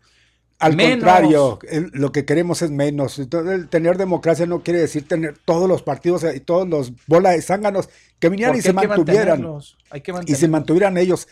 Al 0.60 0.76
contrario, 0.76 1.58
lo 1.94 2.12
que 2.12 2.26
queremos 2.26 2.62
es 2.62 2.70
menos. 2.70 3.18
Entonces, 3.18 3.70
tener 3.70 3.98
democracia 3.98 4.46
no 4.46 4.62
quiere 4.62 4.82
decir 4.82 5.08
tener 5.08 5.38
todos 5.46 5.70
los 5.70 5.82
partidos 5.82 6.26
y 6.36 6.42
todos 6.42 6.68
los 6.68 6.92
bolas 7.08 7.36
de 7.36 7.42
zánganos 7.42 7.88
que 8.20 8.28
vinieran 8.28 8.58
y 8.58 8.62
se 8.62 8.74
mantuvieran. 8.74 9.48
Hay 9.90 10.02
que 10.02 10.14
y 10.26 10.36
se 10.36 10.50
mantuvieran 10.50 10.98
ellos 10.98 11.30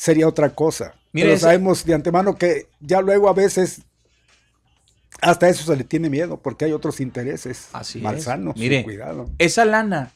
sería 0.00 0.26
otra 0.26 0.54
cosa. 0.54 0.94
Pero 1.12 1.36
sabemos 1.36 1.84
de 1.84 1.92
antemano 1.92 2.36
que 2.36 2.68
ya 2.80 3.02
luego 3.02 3.28
a 3.28 3.34
veces 3.34 3.82
hasta 5.20 5.48
eso 5.48 5.64
se 5.64 5.76
le 5.76 5.84
tiene 5.84 6.08
miedo 6.08 6.38
porque 6.38 6.64
hay 6.64 6.72
otros 6.72 7.00
intereses 7.00 7.68
Así 7.74 8.00
malsanos. 8.00 8.56
Mire, 8.56 8.82
cuidado. 8.82 9.28
esa 9.38 9.66
lana 9.66 10.12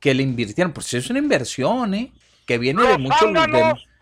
que 0.00 0.14
le 0.14 0.22
invirtieron, 0.22 0.72
pues 0.72 0.94
es 0.94 1.10
una 1.10 1.18
inversión, 1.18 1.92
¿eh? 1.92 2.12
Que 2.46 2.56
viene 2.56 2.82
de, 2.86 2.96
muchos, 2.96 3.30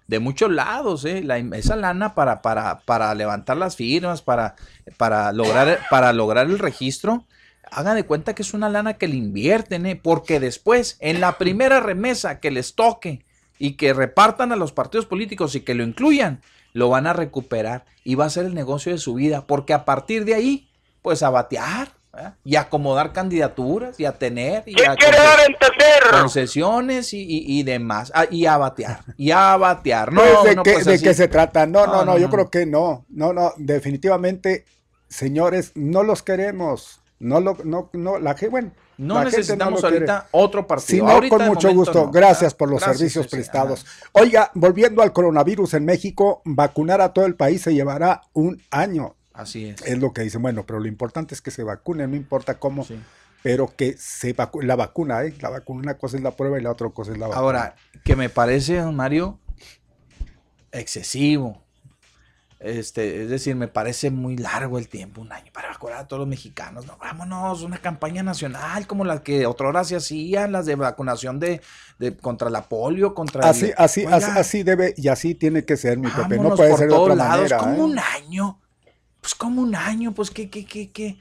de, 0.06 0.18
muchos 0.20 0.50
lados, 0.52 1.04
¿eh? 1.04 1.26
esa 1.54 1.74
lana 1.74 2.14
para, 2.14 2.42
para, 2.42 2.78
para 2.80 3.12
levantar 3.14 3.56
las 3.56 3.74
firmas, 3.74 4.22
para, 4.22 4.54
para, 4.96 5.32
lograr, 5.32 5.80
para 5.90 6.12
lograr 6.12 6.46
el 6.46 6.60
registro, 6.60 7.24
hagan 7.72 7.96
de 7.96 8.04
cuenta 8.04 8.34
que 8.34 8.42
es 8.42 8.54
una 8.54 8.68
lana 8.68 8.94
que 8.94 9.08
le 9.08 9.16
invierten, 9.16 9.86
¿eh? 9.86 9.96
Porque 10.00 10.38
después, 10.38 10.98
en 11.00 11.20
la 11.20 11.38
primera 11.38 11.80
remesa 11.80 12.38
que 12.38 12.52
les 12.52 12.74
toque, 12.76 13.25
y 13.58 13.72
que 13.72 13.92
repartan 13.92 14.52
a 14.52 14.56
los 14.56 14.72
partidos 14.72 15.06
políticos 15.06 15.54
y 15.54 15.60
que 15.60 15.74
lo 15.74 15.84
incluyan, 15.84 16.40
lo 16.72 16.88
van 16.88 17.06
a 17.06 17.12
recuperar 17.12 17.84
y 18.04 18.14
va 18.14 18.26
a 18.26 18.30
ser 18.30 18.46
el 18.46 18.54
negocio 18.54 18.92
de 18.92 18.98
su 18.98 19.14
vida, 19.14 19.46
porque 19.46 19.72
a 19.72 19.84
partir 19.84 20.24
de 20.24 20.34
ahí, 20.34 20.68
pues 21.02 21.22
a 21.22 21.30
batear, 21.30 21.96
y 22.44 22.56
acomodar 22.56 23.12
candidaturas 23.12 23.98
y 24.00 24.04
a 24.04 24.12
tener 24.12 24.62
y 24.66 24.80
a 24.80 24.92
entender? 24.92 25.56
concesiones 26.10 27.10
y, 27.12 27.62
demás. 27.62 28.12
Ah, 28.14 28.26
y 28.30 28.46
a 28.46 28.56
batear 28.56 29.00
y 29.16 29.30
a 29.30 29.56
batear. 29.56 30.12
No, 30.12 30.22
pues, 30.22 30.44
de, 30.44 30.56
no, 30.56 30.62
qué, 30.62 30.72
pues 30.74 30.84
de 30.86 31.00
qué 31.00 31.14
se 31.14 31.28
trata 31.28 31.66
no 31.66 31.86
no 31.86 32.04
no, 32.04 32.18
yo 32.18 32.30
creo 32.30 32.50
que 32.50 32.66
no. 32.66 33.04
No 33.08 33.32
no 33.32 33.52
definitivamente 33.56 34.64
señores 35.08 35.72
no 35.74 36.02
los 36.02 36.22
queremos 36.22 37.00
no 37.18 37.40
lo 37.40 37.56
no 37.64 37.90
no 37.92 38.18
la 38.18 38.34
gente 38.34 38.50
bueno 38.50 38.72
no 38.98 39.22
necesitamos 39.22 39.84
ahorita 39.84 40.28
otro 40.30 40.66
partido. 40.66 41.20
Sí, 41.20 41.28
con 41.28 41.46
mucho 41.46 41.72
gusto. 41.72 42.10
Gracias 42.10 42.54
por 42.54 42.70
los 42.70 42.82
servicios 42.82 43.26
prestados. 43.28 43.84
Oiga, 44.12 44.50
volviendo 44.54 45.02
al 45.02 45.12
coronavirus 45.12 45.74
en 45.74 45.84
México, 45.84 46.40
vacunar 46.44 47.00
a 47.00 47.12
todo 47.12 47.26
el 47.26 47.34
país 47.34 47.62
se 47.62 47.74
llevará 47.74 48.22
un 48.32 48.62
año. 48.70 49.16
Así 49.34 49.66
es. 49.66 49.82
Es 49.82 49.98
lo 49.98 50.12
que 50.12 50.22
dicen. 50.22 50.40
Bueno, 50.40 50.64
pero 50.66 50.80
lo 50.80 50.88
importante 50.88 51.34
es 51.34 51.42
que 51.42 51.50
se 51.50 51.62
vacune, 51.62 52.06
no 52.06 52.16
importa 52.16 52.58
cómo, 52.58 52.86
pero 53.42 53.70
que 53.76 53.96
se 53.98 54.32
vacune. 54.32 54.66
La 54.66 54.76
vacuna, 54.76 55.22
¿eh? 55.24 55.34
La 55.40 55.50
vacuna, 55.50 55.80
una 55.80 55.98
cosa 55.98 56.16
es 56.16 56.22
la 56.22 56.30
prueba 56.30 56.58
y 56.58 56.62
la 56.62 56.70
otra 56.70 56.88
cosa 56.88 57.12
es 57.12 57.18
la 57.18 57.26
vacuna. 57.26 57.44
Ahora, 57.44 57.76
que 58.02 58.16
me 58.16 58.30
parece, 58.30 58.80
Mario, 58.82 59.38
excesivo. 60.72 61.65
Este, 62.58 63.22
es 63.22 63.28
decir, 63.28 63.54
me 63.54 63.68
parece 63.68 64.10
muy 64.10 64.36
largo 64.36 64.78
el 64.78 64.88
tiempo, 64.88 65.20
un 65.20 65.30
año 65.30 65.52
para 65.52 65.68
vacunar 65.68 65.98
a 65.98 66.08
todos 66.08 66.20
los 66.20 66.28
mexicanos. 66.28 66.86
No, 66.86 66.96
vámonos, 66.96 67.62
una 67.62 67.78
campaña 67.78 68.22
nacional 68.22 68.86
como 68.86 69.04
la 69.04 69.22
que 69.22 69.44
otra 69.44 69.84
se 69.84 69.96
hacían, 69.96 70.52
las 70.52 70.64
de 70.64 70.74
vacunación 70.74 71.38
de, 71.38 71.60
contra 72.22 72.48
la 72.48 72.62
polio, 72.62 73.14
contra 73.14 73.48
así, 73.48 73.72
así, 73.76 74.06
así, 74.06 74.30
así, 74.34 74.62
debe 74.62 74.94
y 74.96 75.08
así 75.08 75.34
tiene 75.34 75.66
que 75.66 75.76
ser, 75.76 75.98
mi 75.98 76.08
Pepe. 76.08 76.38
No 76.38 76.54
puede 76.54 76.76
ser 76.76 76.88
de 76.88 76.94
otra 76.94 77.14
lados, 77.14 77.52
Como 77.52 77.76
¿eh? 77.76 77.80
un 77.82 77.98
año. 77.98 78.58
Pues 79.20 79.34
como 79.34 79.60
un 79.60 79.74
año, 79.74 80.14
pues 80.14 80.30
qué, 80.30 80.48
qué, 80.48 80.64
qué, 80.64 80.90
qué. 80.90 81.18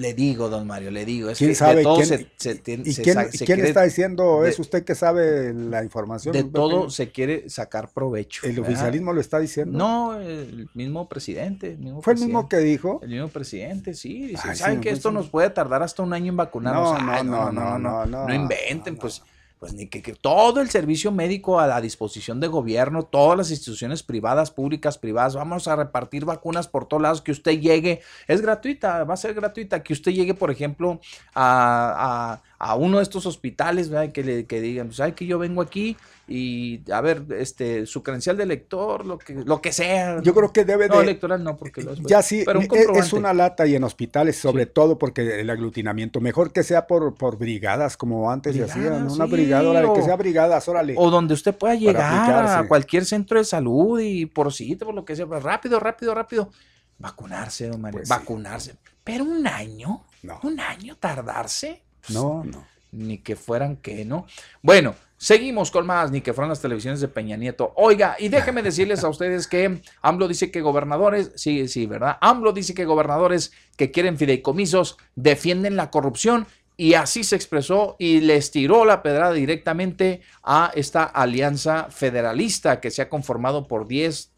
Le 0.00 0.14
digo, 0.14 0.48
don 0.48 0.66
Mario, 0.66 0.90
le 0.90 1.04
digo. 1.04 1.28
Es 1.28 1.38
¿Quién 1.38 1.54
sabe? 1.54 1.82
¿quién, 1.82 2.82
¿Y 2.84 2.94
quién, 2.94 3.60
está 3.64 3.82
diciendo 3.82 4.44
eso? 4.46 4.62
¿Usted 4.62 4.82
que 4.84 4.94
sabe 4.94 5.52
la 5.52 5.84
información? 5.84 6.32
De 6.32 6.44
todo 6.44 6.88
se 6.88 7.10
quiere 7.10 7.50
sacar 7.50 7.90
provecho. 7.90 8.46
¿El 8.46 8.58
oficialismo 8.60 9.12
lo 9.12 9.20
está 9.20 9.38
diciendo? 9.38 9.76
No, 9.76 10.18
el 10.18 10.68
mismo 10.74 11.08
presidente. 11.08 11.78
¿Fue 12.00 12.14
el 12.14 12.20
mismo 12.20 12.48
que 12.48 12.58
dijo? 12.58 13.00
El 13.02 13.10
mismo 13.10 13.28
presidente, 13.28 13.94
sí. 13.94 14.28
Dice, 14.28 14.54
¿saben 14.54 14.80
que 14.80 14.90
esto 14.90 15.10
nos 15.10 15.28
puede 15.28 15.50
tardar 15.50 15.82
hasta 15.82 16.02
un 16.02 16.12
año 16.12 16.30
en 16.30 16.36
vacunarnos? 16.36 17.02
No, 17.02 17.22
no, 17.22 17.52
no, 17.52 17.78
no, 17.78 18.06
no, 18.06 18.26
no, 18.26 18.34
inventen, 18.34 18.96
pues 18.96 19.22
pues 19.60 19.74
ni 19.74 19.88
que, 19.88 20.00
todo 20.14 20.62
el 20.62 20.70
servicio 20.70 21.12
médico 21.12 21.60
a 21.60 21.66
la 21.66 21.82
disposición 21.82 22.40
de 22.40 22.46
gobierno, 22.46 23.02
todas 23.02 23.36
las 23.36 23.50
instituciones 23.50 24.02
privadas, 24.02 24.50
públicas, 24.50 24.96
privadas, 24.96 25.34
vamos 25.34 25.68
a 25.68 25.76
repartir 25.76 26.24
vacunas 26.24 26.66
por 26.66 26.86
todos 26.86 27.02
lados, 27.02 27.20
que 27.20 27.30
usted 27.30 27.60
llegue, 27.60 28.00
es 28.26 28.40
gratuita, 28.40 29.04
va 29.04 29.12
a 29.12 29.18
ser 29.18 29.34
gratuita, 29.34 29.82
que 29.82 29.92
usted 29.92 30.12
llegue, 30.12 30.32
por 30.32 30.50
ejemplo, 30.50 30.98
a, 31.34 32.40
a, 32.58 32.74
uno 32.74 32.96
de 32.96 33.02
estos 33.02 33.26
hospitales, 33.26 33.90
que 34.14 34.24
le 34.24 34.46
que 34.46 34.62
digan, 34.62 34.88
pues, 34.88 35.14
que 35.14 35.26
yo 35.26 35.38
vengo 35.38 35.60
aquí 35.60 35.94
y 36.32 36.84
a 36.92 37.00
ver, 37.00 37.24
este, 37.36 37.86
su 37.86 38.04
credencial 38.04 38.36
de 38.36 38.46
lector, 38.46 39.04
lo 39.04 39.18
que, 39.18 39.34
lo 39.34 39.60
que 39.60 39.72
sea. 39.72 40.22
Yo 40.22 40.32
creo 40.32 40.52
que 40.52 40.64
debe 40.64 40.84
de. 40.84 40.94
No, 40.94 41.00
electoral 41.00 41.42
no, 41.42 41.56
porque 41.56 41.82
lo 41.82 41.92
es. 41.92 41.98
Ya 42.02 42.22
sí, 42.22 42.44
pero 42.46 42.60
e, 42.60 42.98
es 43.00 43.12
una 43.12 43.34
lata 43.34 43.66
y 43.66 43.74
en 43.74 43.82
hospitales, 43.82 44.36
sobre 44.38 44.66
todo 44.66 44.96
porque 44.96 45.40
el 45.40 45.50
aglutinamiento, 45.50 46.20
mejor 46.20 46.52
que 46.52 46.62
sea 46.62 46.86
por, 46.86 47.16
por 47.16 47.36
brigadas, 47.36 47.96
como 47.96 48.30
antes 48.30 48.54
se 48.54 48.62
hacían, 48.62 49.10
una 49.10 49.26
brigada, 49.26 49.68
órale, 49.68 49.92
que 49.92 50.02
sea 50.02 50.14
brigadas, 50.14 50.68
órale. 50.68 50.94
O 50.96 51.10
donde 51.10 51.34
usted 51.34 51.52
pueda 51.52 51.74
llegar 51.74 52.46
a 52.46 52.68
cualquier 52.68 53.04
centro 53.04 53.38
de 53.38 53.44
salud 53.44 53.98
y 53.98 54.26
por 54.26 54.52
sitio, 54.52 54.86
por 54.86 54.94
lo 54.94 55.04
que 55.04 55.16
sea, 55.16 55.26
pues, 55.26 55.42
rápido, 55.42 55.80
rápido, 55.80 56.14
rápido. 56.14 56.50
Vacunarse, 56.98 57.66
don 57.66 57.80
Mario, 57.80 57.98
pues 57.98 58.08
vacunarse. 58.08 58.76
Pero 59.02 59.24
un 59.24 59.48
año, 59.48 60.04
no. 60.22 60.38
un 60.44 60.60
año 60.60 60.96
tardarse. 60.96 61.82
no, 62.10 62.44
no. 62.44 62.64
Ni 62.92 63.18
que 63.18 63.34
fueran 63.34 63.76
que, 63.76 64.04
¿no? 64.04 64.26
Bueno, 64.62 64.94
Seguimos 65.22 65.70
con 65.70 65.86
más, 65.86 66.10
ni 66.10 66.22
que 66.22 66.32
fueron 66.32 66.48
las 66.48 66.62
televisiones 66.62 66.98
de 66.98 67.06
Peña 67.06 67.36
Nieto. 67.36 67.74
Oiga, 67.76 68.16
y 68.18 68.30
déjenme 68.30 68.62
decirles 68.62 69.04
a 69.04 69.08
ustedes 69.10 69.46
que 69.46 69.82
AMLO 70.00 70.26
dice 70.26 70.50
que 70.50 70.62
gobernadores, 70.62 71.32
sí, 71.34 71.68
sí, 71.68 71.84
¿verdad? 71.84 72.16
AMLO 72.22 72.54
dice 72.54 72.72
que 72.72 72.86
gobernadores 72.86 73.52
que 73.76 73.90
quieren 73.90 74.16
fideicomisos 74.16 74.96
defienden 75.16 75.76
la 75.76 75.90
corrupción 75.90 76.46
y 76.78 76.94
así 76.94 77.22
se 77.22 77.36
expresó 77.36 77.96
y 77.98 78.20
les 78.20 78.50
tiró 78.50 78.86
la 78.86 79.02
pedrada 79.02 79.34
directamente 79.34 80.22
a 80.42 80.72
esta 80.74 81.04
alianza 81.04 81.88
federalista 81.90 82.80
que 82.80 82.90
se 82.90 83.02
ha 83.02 83.10
conformado 83.10 83.68
por 83.68 83.86
10 83.86 84.30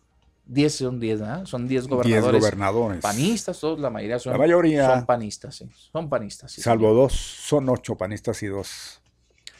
10 0.47 0.75
son 0.75 0.99
10, 0.99 1.21
¿verdad? 1.21 1.45
Son 1.47 1.69
10 1.69 1.87
gobernadores. 1.87 2.33
10 2.33 2.43
gobernadores. 2.43 3.01
Panistas, 3.01 3.61
todos, 3.61 3.79
la 3.79 3.89
mayoría 3.89 4.19
son. 4.19 4.33
La 4.33 4.39
mayoría. 4.39 4.93
Son 4.93 5.07
panistas, 5.07 5.55
sí. 5.55 5.71
Son 5.93 6.09
panistas. 6.09 6.51
Sí, 6.51 6.61
salvo 6.61 6.93
dos, 6.93 7.13
son 7.13 7.69
ocho 7.69 7.97
panistas 7.97 8.43
y 8.43 8.49
dos 8.49 9.02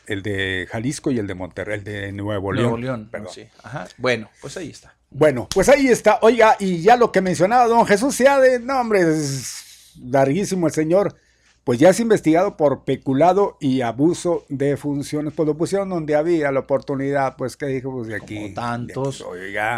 el 0.07 0.23
de 0.23 0.67
Jalisco 0.71 1.11
y 1.11 1.19
el 1.19 1.27
de 1.27 1.35
Monterrey, 1.35 1.79
el 1.79 1.85
de 1.85 2.13
Nuevo 2.13 2.53
León. 2.53 2.81
Nuevo 2.81 3.09
León, 3.11 3.11
Sí. 3.31 3.47
Ajá. 3.63 3.89
Bueno, 3.99 4.29
pues 4.41 4.57
ahí 4.57 4.71
está. 4.71 4.95
Bueno, 5.11 5.49
pues 5.55 5.69
ahí 5.69 5.89
está. 5.89 6.19
Oiga, 6.23 6.57
y 6.59 6.81
ya 6.81 6.97
lo 6.97 7.13
que 7.13 7.21
mencionaba 7.21 7.67
don 7.67 7.87
Jesús 7.87 8.15
sea 8.15 8.41
de, 8.41 8.59
no 8.59 8.81
hombre, 8.81 9.01
es 9.03 9.93
larguísimo 10.01 10.67
el 10.67 10.73
señor. 10.73 11.17
Pues 11.65 11.79
ya 11.79 11.91
es 11.91 12.01
investigado 12.01 12.57
por 12.57 12.83
peculado 12.83 13.57
y 13.61 13.83
abuso 13.83 14.45
de 14.49 14.77
funciones. 14.77 15.33
Pues 15.33 15.47
lo 15.47 15.57
pusieron 15.57 15.91
donde 15.91 16.17
había 16.17 16.51
la 16.51 16.61
oportunidad, 16.61 17.37
pues 17.37 17.57
que 17.57 17.67
dijo, 17.67 17.93
pues 17.93 18.09
de 18.09 18.17
aquí. 18.17 18.35
Como 18.35 18.55
tantos, 18.55 19.25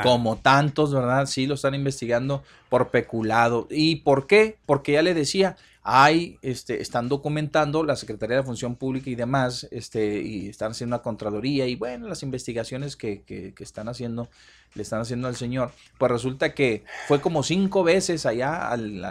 como 0.03 0.37
tantos, 0.37 0.95
¿verdad? 0.95 1.27
Sí, 1.27 1.47
lo 1.47 1.55
están 1.55 1.75
investigando 1.75 2.43
por 2.71 2.89
peculado. 2.89 3.67
¿Y 3.71 3.97
por 3.97 4.27
qué? 4.27 4.57
Porque 4.65 4.93
ya 4.93 5.03
le 5.03 5.13
decía, 5.13 5.57
hay, 5.87 6.39
este, 6.41 6.81
están 6.81 7.11
documentando 7.11 7.85
la 7.85 7.95
Secretaría 7.95 8.39
de 8.39 8.43
Función 8.43 8.75
Pública 8.75 9.11
y 9.11 9.15
demás, 9.17 9.69
este, 9.71 10.23
y 10.23 10.49
están 10.49 10.71
haciendo 10.71 10.97
una 10.97 11.03
Contraloría 11.03 11.67
y 11.67 11.77
bueno, 11.77 12.09
las 12.09 12.23
investigaciones 12.23 12.97
que, 12.97 13.23
que, 13.23 13.53
están 13.59 13.91
haciendo, 13.91 14.31
le 14.75 14.83
están 14.83 15.03
haciendo 15.03 15.29
al 15.29 15.37
señor. 15.37 15.73
Pues 15.99 16.11
resulta 16.11 16.55
que 16.55 16.85
fue 17.07 17.21
como 17.21 17.43
cinco 17.43 17.85
veces 17.85 18.25
allá 18.25 18.71
al, 18.71 19.05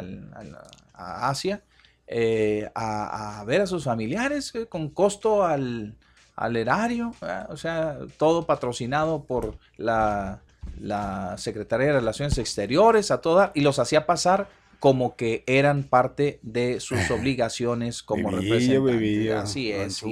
a 0.95 1.29
Asia 1.29 1.61
eh, 2.07 2.67
a, 2.73 3.43
ver 3.45 3.61
a 3.61 3.67
sus 3.67 3.83
familiares 3.83 4.53
eh, 4.55 4.65
con 4.65 4.89
costo 4.89 5.45
al, 5.45 5.95
al 6.35 6.55
erario, 6.55 7.13
o 7.49 7.57
sea, 7.57 7.99
todo 8.17 8.47
patrocinado 8.47 9.25
por 9.25 9.59
la, 9.77 10.41
la 10.79 11.37
Secretaría 11.37 11.87
de 11.87 11.93
Relaciones 11.93 12.39
Exteriores, 12.39 13.11
a 13.11 13.21
toda, 13.21 13.51
y 13.53 13.61
los 13.61 13.77
hacía 13.77 14.07
pasar 14.07 14.47
como 14.83 15.15
que 15.15 15.45
eran 15.47 15.83
parte 15.83 16.41
de 16.41 16.81
sus 16.81 16.99
obligaciones 17.09 18.03
como 18.03 18.29
representantes. 18.29 19.31
Así 19.31 19.71
es. 19.71 20.03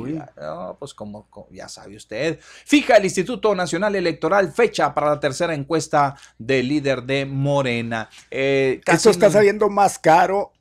pues 0.79 0.93
como, 0.93 1.27
ya 1.51 1.67
sabe 1.67 1.97
usted. 1.97 2.39
Fija 2.39 2.95
el 2.95 3.03
Instituto 3.03 3.53
Nacional 3.53 3.97
Electoral 3.97 4.49
fecha 4.53 4.93
para 4.93 5.09
la 5.09 5.19
tercera 5.19 5.53
encuesta 5.53 6.15
del 6.37 6.69
líder 6.69 7.03
de 7.03 7.25
Morena. 7.25 8.09
Eh, 8.29 8.79
Esto 8.85 9.09
está 9.09 9.29
saliendo 9.29 9.69
más 9.69 9.99
caro 9.99 10.53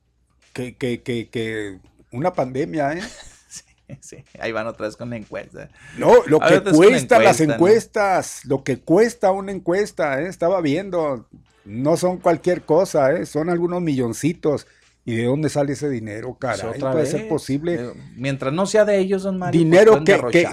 que, 0.54 0.74
que, 0.74 1.00
que, 1.00 1.78
una 2.10 2.32
pandemia, 2.32 2.94
¿eh? 2.94 3.02
Sí, 4.00 4.24
ahí 4.40 4.50
van 4.50 4.66
otra 4.66 4.86
vez 4.86 4.96
con 4.96 5.10
la 5.10 5.18
encuesta. 5.18 5.68
No, 5.98 6.14
lo 6.26 6.40
que 6.40 6.62
cuesta 6.62 7.20
las 7.20 7.40
encuestas, 7.40 8.44
lo 8.44 8.64
que 8.64 8.80
cuesta 8.80 9.30
una 9.30 9.52
encuesta, 9.52 10.20
¿eh? 10.20 10.26
estaba 10.26 10.60
viendo, 10.60 11.28
no 11.64 11.96
son 11.96 12.18
cualquier 12.18 12.62
cosa, 12.62 13.12
¿eh? 13.12 13.26
son 13.26 13.50
algunos 13.50 13.80
milloncitos. 13.82 14.66
¿Y 15.04 15.14
de 15.16 15.24
dónde 15.24 15.48
sale 15.48 15.72
ese 15.72 15.88
dinero, 15.88 16.36
cara? 16.38 16.62
Pues 16.68 16.78
puede 16.78 17.06
ser 17.06 17.26
posible. 17.26 17.92
Mientras 18.16 18.52
no 18.52 18.66
sea 18.66 18.84
de 18.84 18.98
ellos, 18.98 19.22
don 19.22 19.38
Mario. 19.38 19.58
Pues 19.58 19.64
dinero 19.64 20.04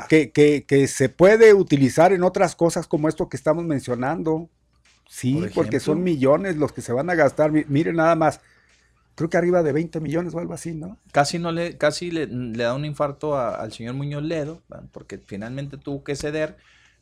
que, 0.08 0.32
que, 0.34 0.64
que, 0.66 0.88
se 0.88 1.10
puede 1.10 1.54
utilizar 1.54 2.14
en 2.14 2.24
otras 2.24 2.56
cosas 2.56 2.88
como 2.88 3.10
esto 3.10 3.28
que 3.28 3.36
estamos 3.36 3.66
mencionando. 3.66 4.50
Sí, 5.10 5.46
porque 5.54 5.80
son 5.80 6.02
millones 6.02 6.56
los 6.56 6.72
que 6.72 6.82
se 6.82 6.94
van 6.94 7.10
a 7.10 7.16
gastar. 7.16 7.52
Miren 7.52 7.98
nada 7.98 8.16
más. 8.16 8.40
Creo 9.16 9.30
que 9.30 9.38
arriba 9.38 9.64
de 9.64 9.74
20 9.74 10.00
millones 10.00 10.34
o 10.34 10.40
algo 10.40 10.54
así, 10.54 10.74
¿no? 10.74 10.98
Casi 11.12 11.40
no 11.40 11.52
le, 11.52 11.78
casi 11.78 12.12
le, 12.12 12.28
da 12.28 12.74
un 12.74 12.86
infarto 12.86 13.38
al 13.38 13.74
señor 13.74 13.96
Muñoz 13.96 14.24
Ledo, 14.24 14.62
porque 14.92 15.18
finalmente 15.18 15.78
tuvo 15.78 16.04
que 16.04 16.16
ceder 16.16 16.56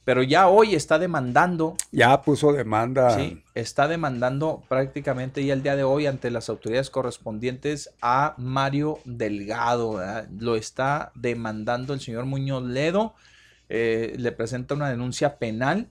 pero 0.06 0.22
ya 0.22 0.48
hoy 0.48 0.76
está 0.76 1.00
demandando. 1.00 1.76
Ya 1.92 2.22
puso 2.22 2.54
demanda. 2.54 3.18
Sí, 3.18 3.44
está 3.56 3.88
demandando 3.88 4.64
prácticamente 4.70 5.44
ya 5.44 5.54
el 5.54 5.64
día 5.64 5.76
de 5.76 5.84
hoy 5.84 6.06
ante 6.06 6.30
las 6.30 6.48
autoridades 6.48 6.92
correspondientes 6.92 7.90
a 8.02 8.36
Mario 8.38 9.00
Delgado. 9.04 10.00
Lo 10.40 10.56
está 10.56 11.12
demandando 11.16 11.96
el 11.96 12.00
señor 12.00 12.26
Muñoz 12.26 12.64
Ledo. 12.64 13.16
Eh, 13.68 14.14
le 14.18 14.32
presenta 14.32 14.76
una 14.76 14.90
denuncia 14.90 15.38
penal 15.38 15.88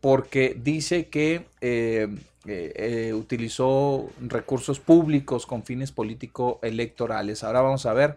porque 0.00 0.56
dice 0.62 1.08
que 1.08 1.46
eh, 1.60 2.08
eh, 2.46 3.12
utilizó 3.14 4.08
recursos 4.20 4.78
públicos 4.78 5.44
con 5.44 5.64
fines 5.64 5.90
político-electorales. 5.90 7.42
Ahora 7.42 7.62
vamos 7.62 7.84
a 7.86 7.92
ver 7.92 8.16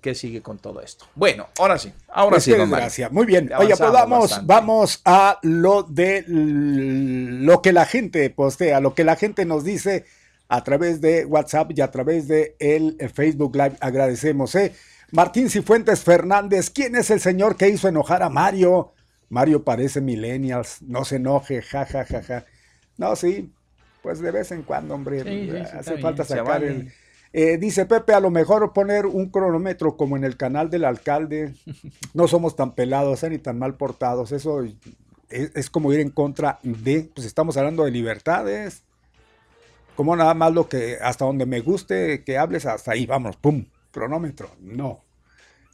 ¿Qué 0.00 0.14
sigue 0.14 0.42
con 0.42 0.58
todo 0.58 0.80
esto? 0.80 1.06
Bueno, 1.14 1.48
ahora 1.58 1.78
sí, 1.78 1.92
ahora 2.08 2.34
pues 2.34 2.44
sí. 2.44 2.52
Gracias. 2.52 3.10
Muy 3.10 3.26
bien. 3.26 3.50
Oye, 3.58 3.74
pues 3.76 3.90
vamos, 3.90 4.46
vamos 4.46 5.00
a 5.04 5.38
lo 5.42 5.82
de 5.82 6.24
lo 6.28 7.62
que 7.62 7.72
la 7.72 7.86
gente 7.86 8.28
postea, 8.30 8.80
lo 8.80 8.94
que 8.94 9.02
la 9.02 9.16
gente 9.16 9.44
nos 9.44 9.64
dice 9.64 10.04
a 10.48 10.62
través 10.62 11.00
de 11.00 11.24
WhatsApp 11.24 11.72
y 11.74 11.80
a 11.80 11.90
través 11.90 12.28
de 12.28 12.54
el 12.58 12.96
Facebook 13.12 13.56
Live. 13.56 13.76
Agradecemos, 13.80 14.54
¿eh? 14.54 14.74
Martín 15.10 15.48
Cifuentes 15.48 16.02
Fernández, 16.02 16.70
¿quién 16.70 16.94
es 16.94 17.10
el 17.10 17.20
señor 17.20 17.56
que 17.56 17.68
hizo 17.68 17.88
enojar 17.88 18.22
a 18.22 18.28
Mario? 18.28 18.92
Mario 19.28 19.64
parece 19.64 20.00
millennials, 20.00 20.82
no 20.82 21.04
se 21.04 21.16
enoje, 21.16 21.62
ja, 21.62 21.86
ja, 21.86 22.04
ja, 22.04 22.22
ja. 22.22 22.44
No, 22.98 23.16
sí, 23.16 23.52
pues 24.02 24.20
de 24.20 24.30
vez 24.30 24.52
en 24.52 24.62
cuando, 24.62 24.94
hombre, 24.94 25.64
hace 25.72 25.98
falta 25.98 26.24
sacar 26.24 26.62
el... 26.62 26.92
Eh, 27.38 27.58
dice 27.58 27.84
Pepe, 27.84 28.14
a 28.14 28.20
lo 28.20 28.30
mejor 28.30 28.72
poner 28.72 29.04
un 29.04 29.28
cronómetro 29.28 29.98
como 29.98 30.16
en 30.16 30.24
el 30.24 30.38
canal 30.38 30.70
del 30.70 30.86
alcalde. 30.86 31.52
No 32.14 32.28
somos 32.28 32.56
tan 32.56 32.74
pelados 32.74 33.22
eh, 33.24 33.28
ni 33.28 33.36
tan 33.36 33.58
mal 33.58 33.74
portados. 33.74 34.32
Eso 34.32 34.64
es, 35.28 35.68
como 35.68 35.92
ir 35.92 36.00
en 36.00 36.08
contra 36.08 36.58
de, 36.62 37.10
pues 37.14 37.26
estamos 37.26 37.58
hablando 37.58 37.84
de 37.84 37.90
libertades. 37.90 38.84
Como 39.96 40.16
nada 40.16 40.32
más 40.32 40.54
lo 40.54 40.66
que, 40.66 40.96
hasta 40.98 41.26
donde 41.26 41.44
me 41.44 41.60
guste 41.60 42.24
que 42.24 42.38
hables, 42.38 42.64
hasta 42.64 42.92
ahí, 42.92 43.04
vamos, 43.04 43.36
pum, 43.36 43.66
cronómetro. 43.90 44.48
No. 44.58 45.02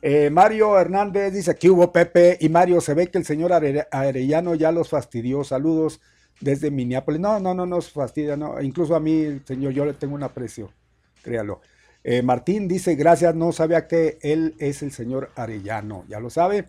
Eh, 0.03 0.31
Mario 0.31 0.77
Hernández 0.77 1.33
dice, 1.33 1.55
que 1.55 1.71
hubo 1.71 1.93
Pepe 1.93 2.39
y 2.41 2.49
Mario, 2.49 2.81
se 2.81 2.95
ve 2.95 3.07
que 3.07 3.19
el 3.19 3.25
señor 3.25 3.53
Arellano 3.53 4.57
ya 4.57 4.73
los 4.73 4.89
fastidió. 4.89 5.45
Saludos 5.45 6.01
desde 6.41 6.73
Minneapolis. 6.73 7.21
No, 7.21 7.39
no, 7.39 7.55
no 7.55 7.67
nos 7.67 7.93
fastidia, 7.93 8.37
no. 8.37 8.61
Incluso 8.61 8.97
a 8.97 9.01
mí, 9.01 9.41
señor, 9.45 9.73
yo 9.75 9.85
le 9.85 9.95
tengo 9.95 10.17
un 10.17 10.25
aprecio, 10.25 10.73
créalo. 11.23 11.61
Eh, 12.05 12.23
Martín 12.23 12.69
dice, 12.69 12.95
gracias, 12.97 13.35
no 13.35 13.53
sabía 13.53 13.87
que 13.87 14.19
él 14.23 14.55
es 14.59 14.83
el 14.83 14.93
señor 14.93 15.31
Arellano, 15.37 16.05
ya 16.09 16.21
lo 16.21 16.31
sabe. 16.31 16.67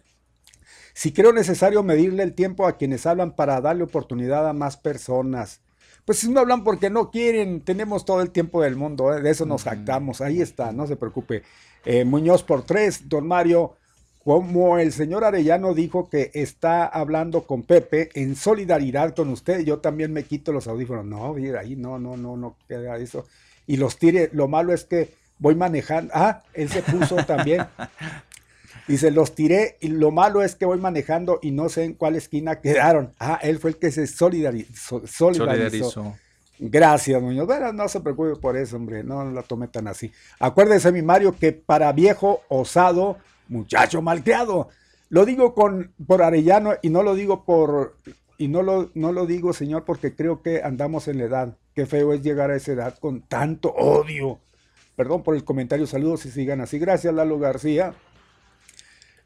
Si 0.94 1.12
creo 1.12 1.34
necesario 1.34 1.82
medirle 1.82 2.24
el 2.24 2.34
tiempo 2.34 2.68
a 2.68 2.78
quienes 2.78 3.06
hablan 3.06 3.36
para 3.36 3.60
darle 3.62 3.84
oportunidad 3.84 4.48
a 4.48 4.54
más 4.54 4.78
personas. 4.78 5.62
Pues 6.06 6.20
si 6.20 6.30
no 6.30 6.42
hablan 6.42 6.64
porque 6.64 6.90
no 6.90 7.10
quieren, 7.10 7.62
tenemos 7.62 8.06
todo 8.06 8.22
el 8.22 8.30
tiempo 8.30 8.62
del 8.62 8.76
mundo, 8.76 9.14
¿eh? 9.14 9.22
de 9.22 9.30
eso 9.30 9.46
nos 9.46 9.64
jactamos, 9.64 10.22
ahí 10.22 10.42
está, 10.42 10.72
no 10.72 10.86
se 10.86 10.98
preocupe. 10.98 11.44
Eh, 11.86 12.04
Muñoz 12.04 12.44
por 12.44 12.64
tres, 12.64 13.08
don 13.08 13.26
Mario, 13.26 13.76
como 14.24 14.78
el 14.78 14.92
señor 14.94 15.24
Arellano 15.24 15.74
dijo 15.74 16.10
que 16.10 16.32
está 16.34 16.86
hablando 16.86 17.46
con 17.48 17.64
Pepe 17.64 18.10
en 18.14 18.36
solidaridad 18.36 19.16
con 19.16 19.30
usted, 19.30 19.62
yo 19.62 19.80
también 19.80 20.14
me 20.14 20.24
quito 20.24 20.54
los 20.54 20.68
audífonos. 20.68 21.06
No, 21.06 21.34
mira, 21.34 21.62
ahí 21.62 21.76
no, 21.76 22.00
no, 22.00 22.16
no, 22.16 22.38
no 22.38 22.58
queda 22.68 22.98
eso. 22.98 23.26
Y 23.68 23.78
los 23.78 23.98
tire, 23.98 24.30
lo 24.34 24.48
malo 24.48 24.74
es 24.74 24.86
que 24.86 25.14
voy 25.40 25.56
manejando. 25.56 26.12
Ah, 26.16 26.44
él 26.54 26.70
se 26.70 26.82
puso 26.82 27.18
también. 27.18 27.66
Dice, 28.88 29.12
los 29.12 29.34
tiré 29.34 29.78
y 29.80 29.88
lo 29.88 30.12
malo 30.12 30.42
es 30.42 30.56
que 30.56 30.66
voy 30.66 30.78
manejando 30.78 31.40
y 31.42 31.52
no 31.52 31.70
sé 31.70 31.86
en 31.86 31.94
cuál 31.94 32.18
esquina 32.18 32.60
quedaron. 32.60 33.14
Ah, 33.18 33.40
él 33.42 33.58
fue 33.60 33.72
el 33.72 33.78
que 33.78 33.92
se 33.92 34.08
solidarizó. 34.08 35.08
solidarizó. 35.08 36.16
Gracias, 36.60 37.22
Muñoz. 37.22 37.48
Bueno, 37.48 37.72
no 37.72 37.88
se 37.88 38.02
preocupe 38.02 38.36
por 38.36 38.58
eso, 38.58 38.76
hombre. 38.76 39.04
No 39.04 39.24
la 39.32 39.42
tome 39.42 39.70
tan 39.70 39.88
así. 39.88 40.12
Acuérdese, 40.38 40.92
mi 40.92 41.02
Mario, 41.02 41.34
que 41.38 41.54
para 41.54 41.92
viejo 41.94 42.42
osado 42.50 43.18
muchacho 43.48 44.02
malcriado. 44.02 44.70
Lo 45.10 45.26
digo 45.26 45.54
con, 45.54 45.94
por 46.06 46.22
Arellano 46.22 46.74
y 46.82 46.90
no 46.90 47.04
lo 47.04 47.16
digo 47.16 47.46
por, 47.46 47.96
y 48.38 48.48
no 48.48 48.64
lo, 48.64 48.92
no 48.96 49.12
lo 49.12 49.26
digo, 49.26 49.54
señor, 49.54 49.86
porque 49.86 50.16
creo 50.16 50.42
que 50.42 50.62
andamos 50.64 51.08
en 51.08 51.20
la 51.20 51.24
edad. 51.26 51.58
Qué 51.74 51.86
feo 51.86 52.14
es 52.14 52.22
llegar 52.22 52.52
a 52.52 52.56
esa 52.56 52.74
edad 52.74 52.98
con 53.00 53.22
tanto 53.22 53.70
odio. 53.70 54.40
Perdón 54.96 55.24
por 55.24 55.36
el 55.36 55.44
comentario, 55.44 55.88
saludos 55.88 56.26
y 56.26 56.32
sigan 56.32 56.62
así. 56.62 56.78
Gracias, 56.78 57.14
Lalo 57.14 57.40
García. 57.40 57.96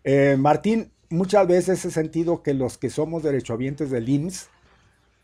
Eh, 0.03 0.37
Martín, 0.39 0.91
muchas 1.09 1.45
veces 1.47 1.83
he 1.83 1.91
sentido 1.91 2.41
que 2.41 2.53
los 2.53 2.77
que 2.77 2.89
somos 2.89 3.23
derechohabientes 3.23 3.91
del 3.91 4.07
IMSS 4.07 4.49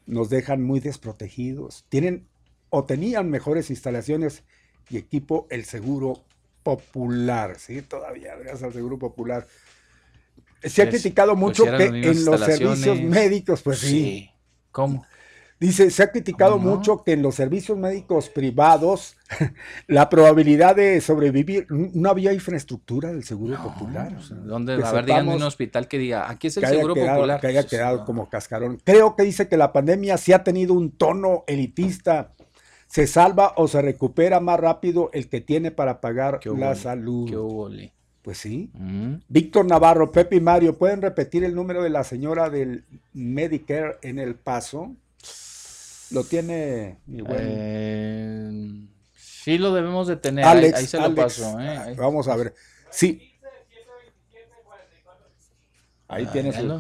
nos 0.05 0.29
dejan 0.29 0.61
muy 0.61 0.81
desprotegidos. 0.81 1.85
Tienen 1.87 2.27
o 2.69 2.85
tenían 2.85 3.29
mejores 3.29 3.69
instalaciones 3.69 4.43
y 4.89 4.97
equipo 4.97 5.47
el 5.49 5.63
seguro 5.63 6.23
popular, 6.63 7.57
¿sí? 7.59 7.81
Todavía, 7.81 8.35
gracias 8.35 8.63
al 8.63 8.73
Seguro 8.73 8.97
Popular. 8.97 9.47
Se 10.63 10.81
ha 10.81 10.85
pues, 10.85 11.01
criticado 11.01 11.33
pues, 11.33 11.39
mucho 11.39 11.65
que 11.65 11.85
en 11.85 12.25
los 12.25 12.39
servicios 12.39 13.01
médicos, 13.01 13.61
pues 13.61 13.79
sí. 13.79 14.29
¿Cómo? 14.71 15.05
Dice, 15.63 15.91
se 15.91 16.03
ha 16.03 16.11
criticado 16.11 16.57
mucho 16.57 17.05
que 17.05 17.13
en 17.13 17.21
los 17.21 17.35
servicios 17.35 17.77
médicos 17.77 18.27
privados 18.27 19.15
la 19.87 20.09
probabilidad 20.09 20.75
de 20.75 20.99
sobrevivir, 20.99 21.67
no 21.69 22.09
había 22.09 22.33
infraestructura 22.33 23.13
del 23.13 23.23
Seguro 23.23 23.55
Popular. 23.63 24.13
¿Dónde? 24.43 24.73
A 24.83 24.91
ver, 24.91 25.05
díganme 25.05 25.33
un 25.33 25.43
hospital 25.43 25.87
que 25.87 25.97
diga, 25.97 26.29
aquí 26.29 26.47
es 26.47 26.57
el 26.57 26.65
Seguro 26.65 26.95
Popular. 26.95 27.39
Que 27.39 27.47
haya 27.47 27.65
quedado 27.65 28.03
como 28.03 28.29
cascarón. 28.29 28.81
Creo 28.83 29.15
que 29.15 29.23
dice 29.23 29.47
que 29.47 29.55
la 29.55 29.71
pandemia 29.71 30.17
sí 30.17 30.33
ha 30.33 30.43
tenido 30.43 30.73
un 30.73 30.91
tono 30.91 31.45
elitista 31.47 32.33
se 32.87 33.07
salva 33.07 33.53
o 33.55 33.69
se 33.69 33.81
recupera 33.81 34.41
más 34.41 34.59
rápido 34.59 35.09
el 35.13 35.29
que 35.29 35.41
tiene 35.41 35.71
para 35.71 36.01
pagar 36.01 36.41
la 36.45 36.75
salud. 36.75 37.27
Qué 37.27 37.91
pues 38.21 38.37
sí. 38.37 38.69
Mm. 38.73 39.15
Víctor 39.27 39.65
Navarro, 39.65 40.11
Pepe 40.11 40.35
y 40.35 40.41
Mario, 40.41 40.77
¿pueden 40.77 41.01
repetir 41.01 41.43
el 41.43 41.55
número 41.55 41.81
de 41.81 41.89
la 41.89 42.03
señora 42.03 42.49
del 42.49 42.83
Medicare 43.13 43.97
en 44.01 44.19
El 44.19 44.35
Paso? 44.35 44.95
Lo 46.13 46.23
tiene 46.23 46.99
mi 47.07 47.23
eh, 47.27 48.87
sí, 49.15 49.57
lo 49.57 49.73
debemos 49.73 50.07
de 50.07 50.15
tener. 50.15 50.45
ahí, 50.45 50.85
se 50.85 50.99
lo 50.99 51.15
paso. 51.15 51.59
¿eh? 51.59 51.95
Vamos 51.97 52.27
a 52.27 52.35
ver. 52.35 52.53
Sí. 52.91 53.31
Ahí 56.07 56.27
tienes 56.27 56.55
el 56.57 56.71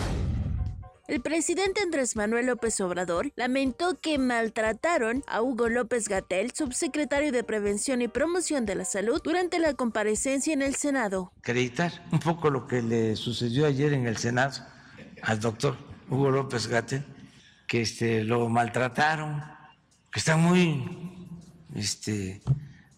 El 1.11 1.19
presidente 1.19 1.81
Andrés 1.81 2.15
Manuel 2.15 2.45
López 2.45 2.79
Obrador 2.79 3.33
lamentó 3.35 3.99
que 3.99 4.17
maltrataron 4.17 5.25
a 5.27 5.41
Hugo 5.41 5.67
López 5.67 6.07
Gatel, 6.07 6.53
subsecretario 6.55 7.33
de 7.33 7.43
Prevención 7.43 8.01
y 8.01 8.07
Promoción 8.07 8.65
de 8.65 8.75
la 8.75 8.85
Salud, 8.85 9.21
durante 9.21 9.59
la 9.59 9.73
comparecencia 9.73 10.53
en 10.53 10.61
el 10.61 10.75
Senado. 10.75 11.33
Acreditar 11.39 11.91
un 12.13 12.19
poco 12.19 12.49
lo 12.49 12.65
que 12.65 12.81
le 12.81 13.17
sucedió 13.17 13.65
ayer 13.65 13.91
en 13.91 14.07
el 14.07 14.15
Senado 14.15 14.63
al 15.21 15.41
doctor 15.41 15.75
Hugo 16.09 16.31
López 16.31 16.67
Gatel, 16.67 17.03
que 17.67 17.81
este, 17.81 18.23
lo 18.23 18.47
maltrataron, 18.47 19.43
que 20.13 20.19
están 20.19 20.39
muy 20.39 21.27
este, 21.75 22.41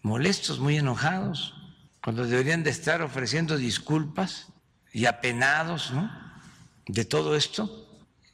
molestos, 0.04 0.60
muy 0.60 0.78
enojados, 0.78 1.56
cuando 2.04 2.28
deberían 2.28 2.62
de 2.62 2.70
estar 2.70 3.02
ofreciendo 3.02 3.58
disculpas 3.58 4.50
y 4.92 5.08
apenados 5.08 5.92
de 6.86 7.06
todo 7.06 7.36
esto 7.36 7.83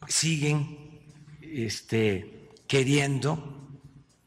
siguen 0.07 1.01
este, 1.41 2.49
queriendo 2.67 3.59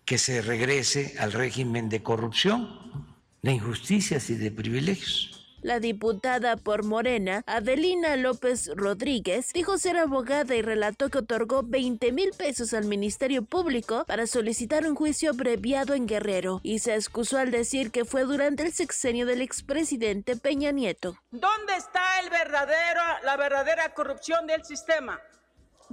que 0.04 0.18
se 0.18 0.42
regrese 0.42 1.14
al 1.18 1.32
régimen 1.32 1.88
de 1.88 2.02
corrupción, 2.02 3.16
de 3.42 3.52
injusticias 3.52 4.30
y 4.30 4.34
de 4.34 4.50
privilegios. 4.50 5.42
La 5.62 5.78
diputada 5.78 6.56
por 6.56 6.84
Morena, 6.84 7.44
Adelina 7.46 8.16
López 8.16 8.68
Rodríguez, 8.74 9.52
dijo 9.52 9.78
ser 9.78 9.96
abogada 9.96 10.56
y 10.56 10.62
relató 10.62 11.08
que 11.08 11.18
otorgó 11.18 11.62
20 11.62 12.10
mil 12.10 12.32
pesos 12.36 12.74
al 12.74 12.86
Ministerio 12.86 13.44
Público 13.44 14.04
para 14.08 14.26
solicitar 14.26 14.84
un 14.84 14.96
juicio 14.96 15.30
abreviado 15.30 15.94
en 15.94 16.08
Guerrero 16.08 16.60
y 16.64 16.80
se 16.80 16.96
excusó 16.96 17.38
al 17.38 17.52
decir 17.52 17.92
que 17.92 18.04
fue 18.04 18.24
durante 18.24 18.64
el 18.64 18.72
sexenio 18.72 19.24
del 19.24 19.40
expresidente 19.40 20.36
Peña 20.36 20.72
Nieto. 20.72 21.16
¿Dónde 21.30 21.76
está 21.76 22.18
el 22.24 22.30
verdadero, 22.30 23.00
la 23.22 23.36
verdadera 23.36 23.94
corrupción 23.94 24.48
del 24.48 24.64
sistema? 24.64 25.20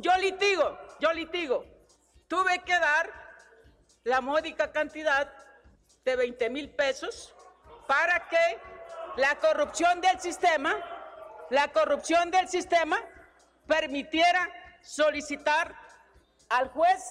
Yo 0.01 0.15
litigo, 0.17 0.77
yo 0.99 1.13
litigo. 1.13 1.65
Tuve 2.27 2.59
que 2.59 2.77
dar 2.77 3.09
la 4.03 4.21
módica 4.21 4.71
cantidad 4.71 5.31
de 6.05 6.15
20 6.15 6.49
mil 6.49 6.69
pesos 6.69 7.35
para 7.87 8.27
que 8.27 8.59
la 9.17 9.35
corrupción 9.35 9.99
del 10.01 10.19
sistema 10.19 10.75
la 11.49 11.67
corrupción 11.69 12.29
del 12.29 12.47
sistema 12.47 12.99
permitiera 13.65 14.47
solicitar 14.81 15.75
al 16.49 16.69
juez 16.69 17.01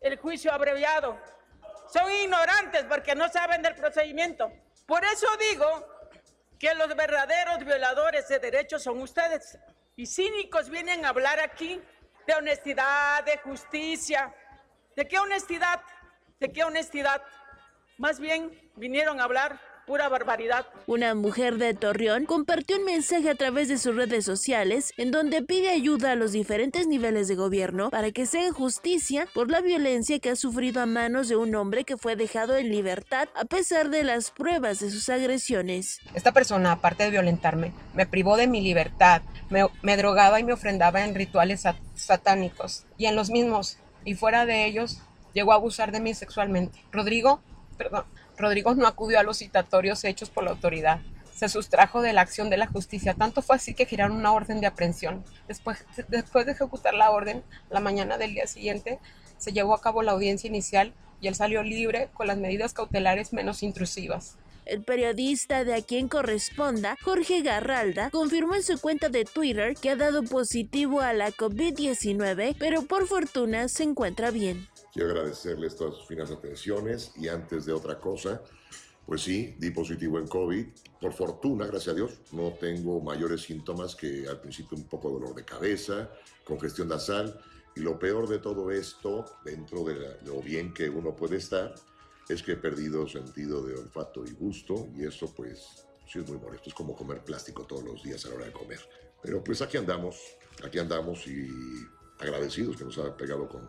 el 0.00 0.18
juicio 0.18 0.52
abreviado. 0.52 1.18
Son 1.92 2.10
ignorantes 2.10 2.84
porque 2.84 3.14
no 3.14 3.28
saben 3.28 3.62
del 3.62 3.74
procedimiento. 3.74 4.50
Por 4.86 5.04
eso 5.04 5.26
digo 5.36 5.86
que 6.58 6.74
los 6.74 6.94
verdaderos 6.96 7.58
violadores 7.58 8.26
de 8.28 8.38
derechos 8.38 8.82
son 8.82 9.00
ustedes. 9.02 9.58
Y 9.98 10.04
cínicos 10.04 10.68
vienen 10.68 11.06
a 11.06 11.08
hablar 11.08 11.40
aquí 11.40 11.80
de 12.26 12.34
honestidad, 12.34 13.24
de 13.24 13.38
justicia. 13.38 14.34
¿De 14.94 15.08
qué 15.08 15.18
honestidad? 15.18 15.80
¿De 16.38 16.52
qué 16.52 16.64
honestidad? 16.64 17.22
Más 17.96 18.20
bien 18.20 18.70
vinieron 18.76 19.20
a 19.20 19.24
hablar 19.24 19.58
pura 19.86 20.08
barbaridad. 20.08 20.66
Una 20.86 21.14
mujer 21.14 21.58
de 21.58 21.72
Torreón 21.74 22.26
compartió 22.26 22.76
un 22.76 22.84
mensaje 22.84 23.30
a 23.30 23.34
través 23.36 23.68
de 23.68 23.78
sus 23.78 23.94
redes 23.94 24.24
sociales 24.24 24.92
en 24.96 25.12
donde 25.12 25.42
pide 25.42 25.70
ayuda 25.70 26.12
a 26.12 26.16
los 26.16 26.32
diferentes 26.32 26.86
niveles 26.88 27.28
de 27.28 27.36
gobierno 27.36 27.90
para 27.90 28.10
que 28.10 28.26
se 28.26 28.40
haga 28.40 28.52
justicia 28.52 29.28
por 29.32 29.50
la 29.50 29.60
violencia 29.60 30.18
que 30.18 30.30
ha 30.30 30.36
sufrido 30.36 30.82
a 30.82 30.86
manos 30.86 31.28
de 31.28 31.36
un 31.36 31.54
hombre 31.54 31.84
que 31.84 31.96
fue 31.96 32.16
dejado 32.16 32.56
en 32.56 32.68
libertad 32.68 33.28
a 33.36 33.44
pesar 33.44 33.90
de 33.90 34.02
las 34.02 34.30
pruebas 34.30 34.80
de 34.80 34.90
sus 34.90 35.08
agresiones. 35.08 36.00
Esta 36.14 36.32
persona, 36.32 36.72
aparte 36.72 37.04
de 37.04 37.10
violentarme, 37.10 37.72
me 37.94 38.06
privó 38.06 38.36
de 38.36 38.48
mi 38.48 38.60
libertad, 38.60 39.22
me, 39.50 39.96
drogaba 39.96 40.40
y 40.40 40.44
me 40.44 40.52
ofrendaba 40.52 41.04
en 41.04 41.14
rituales 41.14 41.64
satánicos 41.94 42.84
y 42.98 43.06
en 43.06 43.14
los 43.14 43.30
mismos, 43.30 43.78
y 44.04 44.14
fuera 44.14 44.46
de 44.46 44.66
ellos, 44.66 45.00
llegó 45.32 45.52
a 45.52 45.56
abusar 45.56 45.92
de 45.92 46.00
mí 46.00 46.14
sexualmente. 46.14 46.78
Rodrigo, 46.90 47.40
perdón, 47.76 48.04
Rodrigo 48.36 48.74
no 48.74 48.86
acudió 48.86 49.18
a 49.18 49.22
los 49.22 49.38
citatorios 49.38 50.04
hechos 50.04 50.30
por 50.30 50.44
la 50.44 50.50
autoridad. 50.50 51.00
Se 51.34 51.48
sustrajo 51.48 52.00
de 52.02 52.12
la 52.12 52.22
acción 52.22 52.48
de 52.50 52.56
la 52.56 52.66
justicia. 52.66 53.14
Tanto 53.14 53.42
fue 53.42 53.56
así 53.56 53.74
que 53.74 53.86
giraron 53.86 54.16
una 54.16 54.32
orden 54.32 54.60
de 54.60 54.66
aprehensión. 54.66 55.24
Después, 55.48 55.84
después 56.08 56.46
de 56.46 56.52
ejecutar 56.52 56.94
la 56.94 57.10
orden, 57.10 57.42
la 57.70 57.80
mañana 57.80 58.16
del 58.18 58.34
día 58.34 58.46
siguiente, 58.46 58.98
se 59.38 59.52
llevó 59.52 59.74
a 59.74 59.80
cabo 59.80 60.02
la 60.02 60.12
audiencia 60.12 60.48
inicial 60.48 60.94
y 61.20 61.28
él 61.28 61.34
salió 61.34 61.62
libre 61.62 62.08
con 62.14 62.26
las 62.26 62.38
medidas 62.38 62.72
cautelares 62.72 63.32
menos 63.32 63.62
intrusivas. 63.62 64.36
El 64.66 64.82
periodista 64.82 65.62
de 65.62 65.74
a 65.74 65.82
quien 65.82 66.08
corresponda, 66.08 66.96
Jorge 67.04 67.40
Garralda, 67.42 68.10
confirmó 68.10 68.56
en 68.56 68.64
su 68.64 68.80
cuenta 68.80 69.08
de 69.08 69.24
Twitter 69.24 69.76
que 69.76 69.90
ha 69.90 69.96
dado 69.96 70.24
positivo 70.24 71.00
a 71.00 71.12
la 71.12 71.30
COVID-19, 71.30 72.56
pero 72.58 72.82
por 72.82 73.06
fortuna 73.06 73.68
se 73.68 73.84
encuentra 73.84 74.32
bien. 74.32 74.66
Quiero 74.96 75.10
agradecerles 75.10 75.76
todas 75.76 75.94
sus 75.94 76.06
finas 76.06 76.30
atenciones 76.30 77.12
y 77.16 77.28
antes 77.28 77.66
de 77.66 77.72
otra 77.74 78.00
cosa, 78.00 78.40
pues 79.04 79.20
sí, 79.20 79.54
di 79.58 79.70
positivo 79.70 80.18
en 80.18 80.26
COVID. 80.26 80.68
Por 80.98 81.12
fortuna, 81.12 81.66
gracias 81.66 81.92
a 81.92 81.96
Dios, 81.96 82.12
no 82.32 82.54
tengo 82.58 83.02
mayores 83.02 83.42
síntomas 83.42 83.94
que 83.94 84.26
al 84.26 84.40
principio 84.40 84.78
un 84.78 84.84
poco 84.84 85.08
de 85.08 85.14
dolor 85.16 85.34
de 85.34 85.44
cabeza, 85.44 86.10
congestión 86.44 86.88
nasal. 86.88 87.38
Y 87.74 87.80
lo 87.80 87.98
peor 87.98 88.26
de 88.26 88.38
todo 88.38 88.70
esto, 88.70 89.26
dentro 89.44 89.84
de 89.84 90.16
lo 90.24 90.40
bien 90.40 90.72
que 90.72 90.88
uno 90.88 91.14
puede 91.14 91.36
estar, 91.36 91.74
es 92.30 92.42
que 92.42 92.52
he 92.52 92.56
perdido 92.56 93.06
sentido 93.06 93.62
de 93.66 93.74
olfato 93.74 94.24
y 94.24 94.30
gusto 94.30 94.88
y 94.96 95.04
eso 95.04 95.30
pues 95.34 95.86
sí 96.10 96.20
es 96.20 96.26
muy 96.26 96.38
molesto. 96.38 96.70
Es 96.70 96.74
como 96.74 96.96
comer 96.96 97.22
plástico 97.22 97.66
todos 97.66 97.84
los 97.84 98.02
días 98.02 98.24
a 98.24 98.30
la 98.30 98.36
hora 98.36 98.46
de 98.46 98.52
comer. 98.52 98.80
Pero 99.20 99.44
pues 99.44 99.60
aquí 99.60 99.76
andamos, 99.76 100.38
aquí 100.64 100.78
andamos 100.78 101.26
y 101.26 101.50
agradecidos 102.18 102.78
que 102.78 102.84
nos 102.84 102.96
ha 102.96 103.14
pegado 103.14 103.46
con, 103.46 103.68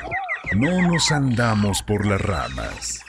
no 0.55 0.81
nos 0.81 1.11
andamos 1.11 1.81
por 1.81 2.05
las 2.05 2.19
ramas. 2.19 2.99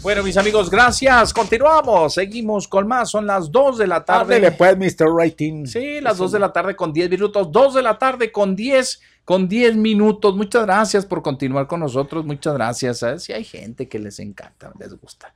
Bueno, 0.00 0.22
mis 0.22 0.36
amigos, 0.36 0.70
gracias. 0.70 1.34
Continuamos. 1.34 2.14
Seguimos 2.14 2.68
con 2.68 2.86
más. 2.86 3.10
Son 3.10 3.26
las 3.26 3.50
2 3.50 3.78
de 3.78 3.86
la 3.88 4.04
tarde. 4.04 4.40
después, 4.40 4.76
Mr. 4.76 5.12
Rating. 5.12 5.66
Sí, 5.66 6.00
las 6.00 6.18
2 6.18 6.32
de 6.32 6.38
la 6.38 6.52
tarde 6.52 6.76
con 6.76 6.92
10 6.92 7.10
minutos. 7.10 7.50
2 7.50 7.74
de 7.74 7.82
la 7.82 7.98
tarde 7.98 8.30
con 8.30 8.54
10 8.54 9.00
con 9.24 9.48
10 9.48 9.76
minutos. 9.76 10.36
Muchas 10.36 10.64
gracias 10.64 11.04
por 11.04 11.22
continuar 11.22 11.66
con 11.66 11.80
nosotros. 11.80 12.24
Muchas 12.24 12.54
gracias. 12.54 13.04
Si 13.18 13.32
hay 13.32 13.42
gente 13.42 13.88
que 13.88 13.98
les 13.98 14.20
encanta, 14.20 14.72
les 14.78 14.94
gusta. 14.94 15.34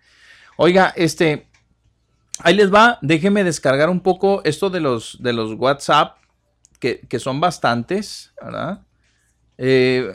Oiga, 0.57 0.93
este, 0.95 1.49
Ahí 2.43 2.55
les 2.55 2.73
va, 2.73 2.99
déjenme 3.03 3.45
descargar 3.45 3.91
un 3.91 4.01
poco 4.01 4.43
esto 4.45 4.71
de 4.71 4.81
los, 4.81 5.19
de 5.21 5.33
los 5.33 5.55
WhatsApp, 5.55 6.17
que, 6.79 7.19
son 7.19 7.41
bastantes, 7.41 8.33
¿verdad? 8.43 8.81
Eh, 9.59 10.11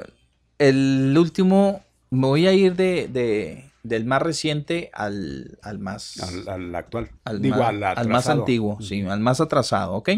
el 0.57 1.15
último, 1.17 1.83
me 2.09 2.27
voy 2.27 2.47
a 2.47 2.53
ir 2.53 2.75
de, 2.75 3.69
del 3.83 4.05
más 4.05 4.21
reciente 4.21 4.89
al, 4.93 5.57
más... 5.77 6.19
Al, 6.47 6.73
actual. 6.73 7.11
Al, 7.23 7.39
más, 7.41 7.97
al, 7.97 8.07
más 8.07 8.29
antiguo, 8.29 8.81
sí, 8.81 9.01
al 9.03 9.19
más 9.19 9.39
atrasado, 9.39 9.93
¿ok? 9.93 10.09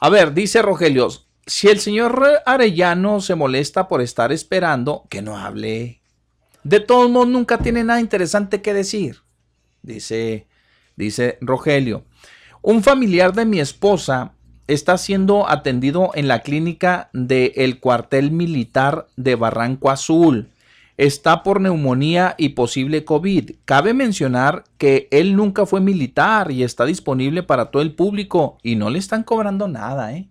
A 0.00 0.10
ver, 0.10 0.34
dice 0.34 0.60
Rogelio, 0.60 1.08
si 1.46 1.68
el 1.68 1.80
señor 1.80 2.42
Arellano 2.44 3.20
se 3.20 3.34
molesta 3.34 3.88
por 3.88 4.02
estar 4.02 4.32
esperando, 4.32 5.06
que 5.08 5.22
no 5.22 5.38
hable. 5.38 6.02
De 6.64 6.80
todos 6.80 7.08
modos, 7.08 7.28
nunca 7.28 7.58
tiene 7.58 7.84
nada 7.84 8.00
interesante 8.00 8.60
que 8.60 8.74
decir. 8.74 9.22
Dice 9.82 10.48
Dice 10.96 11.38
Rogelio, 11.40 12.04
un 12.62 12.82
familiar 12.82 13.32
de 13.34 13.44
mi 13.44 13.60
esposa 13.60 14.32
está 14.66 14.98
siendo 14.98 15.48
atendido 15.48 16.10
en 16.14 16.28
la 16.28 16.40
clínica 16.40 17.10
del 17.12 17.78
cuartel 17.78 18.30
militar 18.30 19.06
de 19.16 19.34
Barranco 19.36 19.90
Azul. 19.90 20.48
Está 20.96 21.42
por 21.42 21.60
neumonía 21.60 22.34
y 22.38 22.50
posible 22.50 23.04
COVID. 23.04 23.50
Cabe 23.66 23.92
mencionar 23.92 24.64
que 24.78 25.08
él 25.10 25.36
nunca 25.36 25.66
fue 25.66 25.80
militar 25.80 26.50
y 26.50 26.62
está 26.62 26.86
disponible 26.86 27.42
para 27.42 27.70
todo 27.70 27.82
el 27.82 27.94
público 27.94 28.58
y 28.62 28.76
no 28.76 28.88
le 28.88 28.98
están 28.98 29.22
cobrando 29.22 29.68
nada, 29.68 30.14
¿eh? 30.14 30.28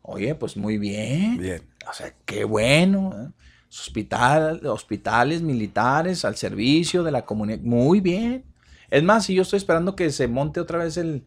Oye, 0.00 0.34
pues 0.34 0.56
muy 0.56 0.78
bien. 0.78 1.36
Bien. 1.36 1.62
O 1.88 1.92
sea, 1.92 2.14
qué 2.24 2.44
bueno. 2.44 3.12
¿eh? 3.14 3.30
Hospital, 3.68 4.66
hospitales 4.66 5.42
militares 5.42 6.24
al 6.24 6.36
servicio 6.36 7.04
de 7.04 7.12
la 7.12 7.26
comunidad. 7.26 7.60
Muy 7.60 8.00
bien. 8.00 8.44
Es 8.90 9.02
más, 9.02 9.24
si 9.26 9.34
yo 9.34 9.42
estoy 9.42 9.58
esperando 9.58 9.94
que 9.94 10.10
se 10.10 10.28
monte 10.28 10.60
otra 10.60 10.78
vez 10.78 10.96
el, 10.96 11.24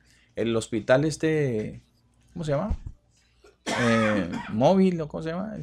hospital 0.56 1.06
este, 1.06 1.82
¿cómo 2.34 2.44
se 2.44 2.52
llama? 2.52 2.78
Eh, 3.66 4.30
móvil 4.50 5.00
o 5.02 5.08
cómo 5.08 5.24
se 5.24 5.30
llama? 5.30 5.56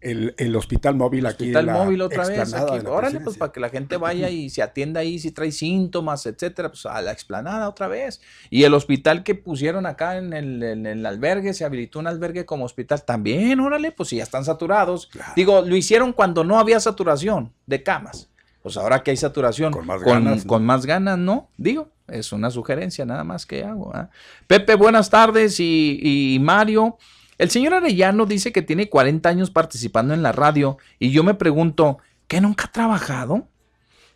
El, 0.00 0.56
hospital 0.56 0.96
móvil 0.96 1.26
aquí. 1.26 1.44
Hospital 1.44 1.66
móvil 1.66 2.00
otra 2.00 2.26
vez. 2.26 2.54
Órale, 2.86 3.20
pues 3.20 3.36
para 3.36 3.52
que 3.52 3.60
la 3.60 3.68
gente 3.68 3.98
vaya 3.98 4.30
y 4.30 4.48
se 4.48 4.62
atienda 4.62 5.00
ahí 5.00 5.18
si 5.18 5.30
trae 5.30 5.52
síntomas, 5.52 6.26
etcétera, 6.26 6.70
pues 6.70 6.86
a 6.86 7.00
la 7.02 7.12
explanada 7.12 7.68
otra 7.68 7.86
vez. 7.86 8.20
Y 8.48 8.64
el 8.64 8.72
hospital 8.74 9.22
que 9.22 9.34
pusieron 9.34 9.84
acá 9.86 10.16
en 10.16 10.32
el, 10.32 11.06
albergue, 11.06 11.52
se 11.52 11.64
habilitó 11.64 11.98
un 11.98 12.06
albergue 12.06 12.46
como 12.46 12.64
hospital 12.64 13.04
también, 13.04 13.60
órale, 13.60 13.92
pues 13.92 14.08
si 14.08 14.16
ya 14.16 14.22
están 14.24 14.44
saturados. 14.44 15.10
Digo, 15.36 15.60
lo 15.60 15.76
hicieron 15.76 16.12
cuando 16.12 16.42
no 16.42 16.58
había 16.58 16.80
saturación 16.80 17.52
de 17.66 17.82
camas 17.82 18.31
pues 18.62 18.76
ahora 18.76 19.02
que 19.02 19.10
hay 19.10 19.16
saturación, 19.16 19.72
con 19.72 19.86
más, 19.86 20.02
ganas, 20.02 20.44
con 20.44 20.64
más 20.64 20.86
ganas, 20.86 21.18
¿no? 21.18 21.50
Digo, 21.56 21.90
es 22.06 22.32
una 22.32 22.50
sugerencia 22.50 23.04
nada 23.04 23.24
más 23.24 23.44
que 23.44 23.64
hago. 23.64 23.94
¿ah? 23.94 24.10
Pepe, 24.46 24.76
buenas 24.76 25.10
tardes 25.10 25.56
y, 25.58 26.38
Mario. 26.40 26.96
El 27.38 27.50
señor 27.50 27.74
Arellano 27.74 28.24
dice 28.24 28.52
que 28.52 28.62
tiene 28.62 28.88
40 28.88 29.28
años 29.28 29.50
participando 29.50 30.14
en 30.14 30.22
la 30.22 30.30
radio 30.30 30.78
y 31.00 31.10
yo 31.10 31.24
me 31.24 31.34
pregunto, 31.34 31.98
¿qué 32.28 32.40
nunca 32.40 32.66
ha 32.66 32.72
trabajado? 32.72 33.48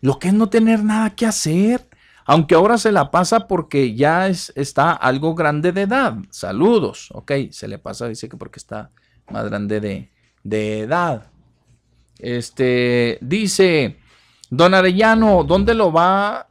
Lo 0.01 0.20
que 0.20 0.28
es 0.28 0.35
no 0.35 0.48
tener 0.48 0.85
nada 0.85 1.10
que 1.10 1.27
hacer, 1.27 1.89
aunque 2.24 2.55
ahora 2.55 2.78
se 2.78 2.93
la 2.93 3.10
pasa 3.10 3.48
porque 3.48 3.94
ya 3.94 4.28
es, 4.28 4.52
está 4.55 4.93
algo 4.93 5.35
grande 5.35 5.73
de 5.73 5.82
edad. 5.82 6.14
Saludos, 6.31 7.09
ok, 7.12 7.32
se 7.51 7.66
le 7.66 7.78
pasa, 7.78 8.06
dice 8.06 8.28
que 8.28 8.36
porque 8.36 8.60
está 8.60 8.90
más 9.28 9.47
grande 9.47 9.81
de, 9.81 10.12
de 10.44 10.81
edad. 10.81 11.31
Este, 12.18 13.18
dice, 13.20 13.98
Don 14.51 14.74
Arellano, 14.74 15.44
¿dónde 15.44 15.74
lo 15.74 15.93
va 15.93 16.47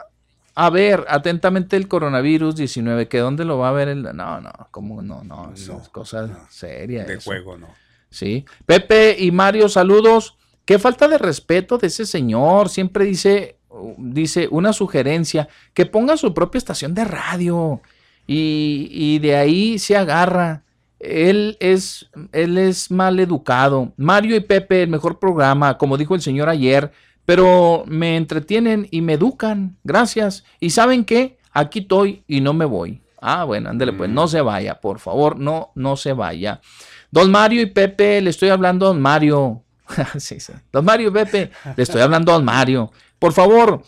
a 0.56 0.70
ver 0.70 1.06
atentamente 1.08 1.76
el 1.76 1.88
coronavirus 1.88 2.56
19? 2.56 3.08
¿Que 3.08 3.20
dónde 3.20 3.46
lo 3.46 3.58
va 3.58 3.70
a 3.70 3.74
ver? 3.74 3.90
El... 3.90 4.04
No, 4.04 4.42
no, 4.42 4.52
¿cómo 4.72 5.02
no? 5.02 5.24
No, 5.24 5.52
es 5.54 5.70
cosa 5.92 6.48
seria. 6.50 7.06
De 7.06 7.18
juego, 7.18 7.58
no. 7.58 7.68
Sí. 8.10 8.46
Pepe 8.66 9.16
y 9.20 9.32
Mario, 9.32 9.70
saludos. 9.70 10.38
Qué 10.64 10.80
falta 10.80 11.08
de 11.08 11.18
respeto 11.18 11.78
de 11.78 11.88
ese 11.88 12.06
señor. 12.06 12.70
Siempre 12.70 13.06
dice, 13.06 13.58
dice 13.98 14.48
una 14.50 14.74
sugerencia, 14.74 15.48
que 15.74 15.86
ponga 15.86 16.18
su 16.18 16.34
propia 16.34 16.58
estación 16.58 16.94
de 16.94 17.06
radio 17.06 17.82
y, 18.26 18.88
y 18.90 19.20
de 19.20 19.36
ahí 19.36 19.80
se 19.80 19.96
agarra. 19.96 20.64
Él 21.00 21.58
es, 21.60 22.10
él 22.32 22.58
es 22.58 22.90
mal 22.90 23.20
educado. 23.20 23.94
Mario 23.98 24.36
y 24.36 24.40
Pepe, 24.40 24.84
el 24.84 24.90
mejor 24.90 25.20
programa, 25.20 25.78
como 25.78 25.98
dijo 25.98 26.16
el 26.16 26.22
señor 26.22 26.50
ayer, 26.50 26.92
pero 27.26 27.84
me 27.88 28.18
entretienen 28.18 28.88
y 28.92 29.02
me 29.02 29.14
educan. 29.14 29.78
Gracias. 29.84 30.44
¿Y 30.60 30.70
saben 30.70 31.06
qué? 31.06 31.38
Aquí 31.52 31.80
estoy 31.80 32.24
y 32.28 32.42
no 32.42 32.54
me 32.54 32.66
voy. 32.66 33.02
Ah, 33.22 33.44
bueno, 33.44 33.70
ándele 33.70 33.94
pues, 33.94 34.10
no 34.10 34.26
mm. 34.26 34.28
se 34.28 34.42
vaya, 34.42 34.80
por 34.80 35.00
favor, 35.00 35.40
no, 35.40 35.72
no 35.74 35.96
se 35.96 36.14
vaya. 36.14 36.62
Don 37.10 37.32
Mario 37.32 37.62
y 37.62 37.66
Pepe, 37.66 38.22
le 38.22 38.30
estoy 38.30 38.50
hablando 38.50 38.86
a 38.86 38.90
Don 38.90 39.02
Mario. 39.02 39.64
sí, 40.18 40.40
sí. 40.40 40.54
Don 40.72 40.86
Mario 40.86 41.08
y 41.08 41.12
Pepe, 41.12 41.52
le 41.76 41.84
estoy 41.84 42.02
hablando 42.02 42.32
a 42.32 42.36
Don 42.36 42.46
Mario. 42.46 42.92
Por 43.18 43.34
favor, 43.34 43.82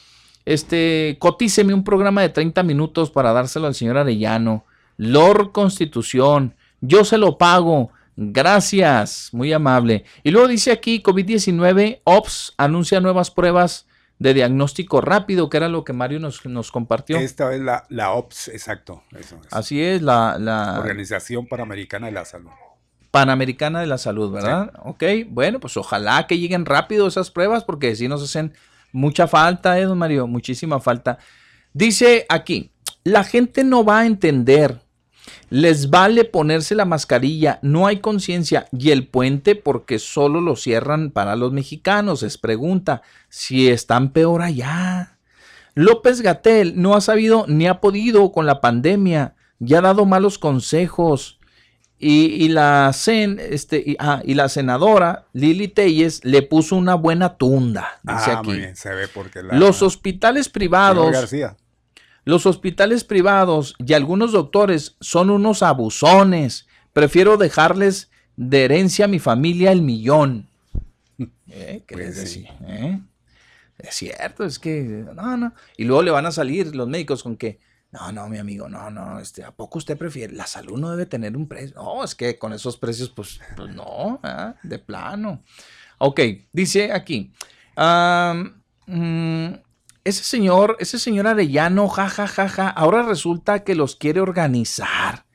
este, 0.46 1.18
cotíceme 1.20 1.74
un 1.74 1.84
programa 1.84 2.22
de 2.22 2.30
30 2.30 2.64
minutos 2.64 3.12
para 3.12 3.34
dárselo 3.34 3.68
al 3.68 3.76
señor 3.76 3.98
Arellano. 3.98 4.66
Lord 4.96 5.52
Constitución, 5.52 6.56
yo 6.82 7.04
se 7.06 7.18
lo 7.18 7.38
pago. 7.38 7.92
Gracias, 8.20 9.30
muy 9.32 9.54
amable. 9.54 10.04
Y 10.24 10.32
luego 10.32 10.48
dice 10.48 10.72
aquí, 10.72 11.04
COVID-19, 11.04 12.02
OPS 12.04 12.56
anuncia 12.58 13.00
nuevas 13.00 13.30
pruebas 13.30 13.86
de 14.18 14.34
diagnóstico 14.34 15.02
rápido, 15.02 15.52
que 15.52 15.58
era 15.58 15.70
lo 15.70 15.84
que 15.84 15.94
Mario 15.94 16.20
nos, 16.20 16.44
nos 16.48 16.72
compartió. 16.72 17.20
Esta 17.20 17.54
es 17.54 17.62
la, 17.62 17.86
la 17.90 18.14
OPS, 18.14 18.48
exacto. 18.48 19.04
Así 19.52 19.84
es, 19.84 20.02
la, 20.02 20.38
la, 20.40 20.80
Organización 20.80 21.46
Panamericana 21.46 22.08
de 22.08 22.14
la 22.14 22.26
Salud. 22.26 22.50
Panamericana 23.12 23.82
de 23.82 23.86
la 23.86 24.00
Salud, 24.00 24.32
¿verdad? 24.32 24.74
Ok, 24.84 25.04
bueno, 25.30 25.60
pues 25.60 25.78
ojalá 25.78 26.26
que 26.26 26.40
lleguen 26.40 26.66
rápido 26.66 27.08
esas 27.08 27.30
pruebas, 27.30 27.64
porque 27.64 27.96
si 27.96 28.08
nos 28.08 28.24
hacen 28.24 28.54
mucha 28.92 29.28
falta, 29.28 29.78
¿eh, 29.78 29.84
don 29.84 30.00
Mario? 30.00 30.26
Muchísima 30.26 30.80
falta. 30.80 31.20
Dice 31.72 32.26
aquí, 32.30 32.72
la 33.04 33.24
gente 33.24 33.64
no 33.64 33.86
va 33.86 34.00
a 34.00 34.06
entender 34.08 34.87
les 35.50 35.90
vale 35.90 36.26
ponerse 36.26 36.76
la 36.76 36.86
mascarilla, 36.86 37.60
no 37.62 37.88
hay 37.88 38.00
conciencia. 38.00 38.68
Y 38.72 38.92
el 38.92 39.08
puente 39.08 39.56
porque 39.56 40.00
solo 40.00 40.42
lo 40.42 40.56
cierran 40.56 41.12
para 41.12 41.36
los 41.36 41.52
mexicanos. 41.52 42.24
Es 42.24 42.38
pregunta 42.38 43.02
si 43.30 43.70
están 43.70 44.12
peor 44.12 44.42
allá. 44.42 45.18
López 45.74 46.22
Gatel 46.22 46.82
no 46.82 46.96
ha 46.96 47.02
sabido 47.02 47.46
ni 47.48 47.68
ha 47.68 47.80
podido 47.80 48.32
con 48.32 48.46
la 48.46 48.62
pandemia. 48.62 49.36
Ya 49.60 49.80
ha 49.80 49.82
dado 49.82 50.06
malos 50.06 50.38
consejos. 50.38 51.40
Y, 52.00 52.50
la, 52.50 52.92
este, 52.96 53.84
y, 53.84 53.96
ah, 53.98 54.22
y, 54.24 54.36
la 54.36 54.50
senadora 54.50 55.26
Lili 55.34 55.68
Telles 55.68 56.24
le 56.24 56.44
puso 56.44 56.76
una 56.76 56.94
buena 56.94 57.38
tunda. 57.38 58.00
Dice 58.04 58.32
ah, 58.32 58.40
aquí. 58.40 58.62
se 58.76 58.94
ve 58.94 59.08
porque 59.08 59.42
Los 59.42 59.82
hospitales 59.82 60.48
privados. 60.48 61.34
Los 62.28 62.46
hospitales 62.46 63.06
privados 63.06 63.74
y 63.80 63.94
algunos 63.94 64.34
doctores 64.34 64.98
son 65.00 65.30
unos 65.30 65.64
abusones. 65.64 66.68
Prefiero 66.92 67.38
dejarles 67.38 68.12
de 68.36 68.66
herencia 68.66 69.06
a 69.06 69.08
mi 69.08 69.18
familia 69.18 69.72
el 69.72 69.82
millón. 69.82 70.50
¿Eh? 71.48 71.86
¿Qué 71.88 71.96
les 71.96 72.08
pues 72.08 72.18
decía? 72.18 72.54
¿Eh? 72.68 73.00
Es 73.78 73.96
cierto, 73.96 74.44
es 74.44 74.60
que 74.60 75.06
no, 75.16 75.38
no. 75.38 75.54
Y 75.78 75.86
luego 75.86 76.02
le 76.04 76.12
van 76.12 76.26
a 76.26 76.34
salir 76.34 76.76
los 76.76 76.90
médicos 76.90 77.24
con 77.24 77.38
que, 77.38 77.62
no, 77.92 78.12
no, 78.12 78.28
mi 78.28 78.40
amigo, 78.40 78.68
no, 78.68 78.90
no, 78.90 79.22
este, 79.22 79.46
¿a 79.46 79.52
poco 79.52 79.78
usted 79.78 79.98
prefiere? 79.98 80.34
La 80.34 80.48
salud 80.48 80.78
no 80.78 80.92
debe 80.92 81.06
tener 81.06 81.38
un 81.38 81.48
precio. 81.48 81.78
No, 81.78 82.04
es 82.04 82.14
que 82.14 82.38
con 82.38 82.52
esos 82.52 82.76
precios, 82.76 83.10
pues, 83.10 83.40
pues 83.56 83.74
no, 83.74 84.20
¿eh? 84.22 84.54
de 84.64 84.80
plano. 84.80 85.44
Ok, 86.00 86.20
dice 86.52 86.92
aquí. 86.92 87.32
Um, 87.78 88.52
ese 90.08 90.24
señor, 90.24 90.78
ese 90.80 91.00
señor 91.00 91.28
Arellano, 91.28 91.88
jajajaja, 91.88 92.50
ja, 92.50 92.64
ja, 92.64 92.70
ahora 92.70 93.04
resulta 93.04 93.64
que 93.64 93.76
los 93.76 93.96
quiere 93.96 94.22
organizar. 94.22 95.26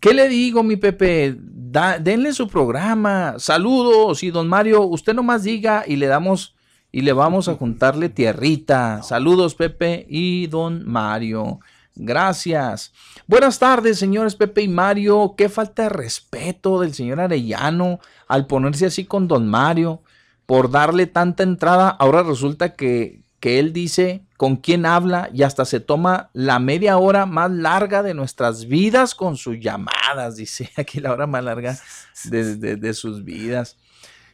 ¿Qué 0.00 0.14
le 0.14 0.28
digo, 0.28 0.62
mi 0.62 0.76
Pepe? 0.76 1.36
denle 2.00 2.32
su 2.32 2.48
programa. 2.48 3.36
Saludos. 3.38 4.22
Y 4.22 4.30
don 4.30 4.48
Mario, 4.48 4.82
usted 4.82 5.14
nomás 5.14 5.42
diga 5.42 5.84
y 5.86 5.96
le 5.96 6.06
damos 6.06 6.54
y 6.90 7.00
le 7.00 7.12
vamos 7.12 7.48
a 7.48 7.54
juntarle 7.54 8.10
tierrita. 8.10 9.02
Saludos, 9.02 9.54
Pepe 9.54 10.06
y 10.08 10.46
don 10.48 10.86
Mario. 10.86 11.60
Gracias. 11.94 12.92
Buenas 13.26 13.58
tardes, 13.58 13.98
señores 13.98 14.34
Pepe 14.34 14.62
y 14.62 14.68
Mario. 14.68 15.34
Qué 15.36 15.48
falta 15.48 15.84
de 15.84 15.88
respeto 15.90 16.80
del 16.80 16.94
señor 16.94 17.20
Arellano 17.20 18.00
al 18.28 18.46
ponerse 18.46 18.86
así 18.86 19.04
con 19.04 19.28
don 19.28 19.48
Mario 19.48 20.02
por 20.46 20.70
darle 20.70 21.06
tanta 21.06 21.42
entrada. 21.42 21.88
Ahora 21.88 22.22
resulta 22.22 22.74
que, 22.74 23.21
que 23.42 23.58
él 23.58 23.72
dice 23.72 24.22
con 24.36 24.54
quién 24.54 24.86
habla 24.86 25.28
y 25.34 25.42
hasta 25.42 25.64
se 25.64 25.80
toma 25.80 26.30
la 26.32 26.60
media 26.60 26.96
hora 26.98 27.26
más 27.26 27.50
larga 27.50 28.04
de 28.04 28.14
nuestras 28.14 28.66
vidas 28.66 29.16
con 29.16 29.36
sus 29.36 29.58
llamadas, 29.58 30.36
dice 30.36 30.70
aquí 30.76 31.00
la 31.00 31.12
hora 31.12 31.26
más 31.26 31.42
larga 31.42 31.76
de, 32.26 32.94
sus 32.94 33.24
vidas. 33.24 33.76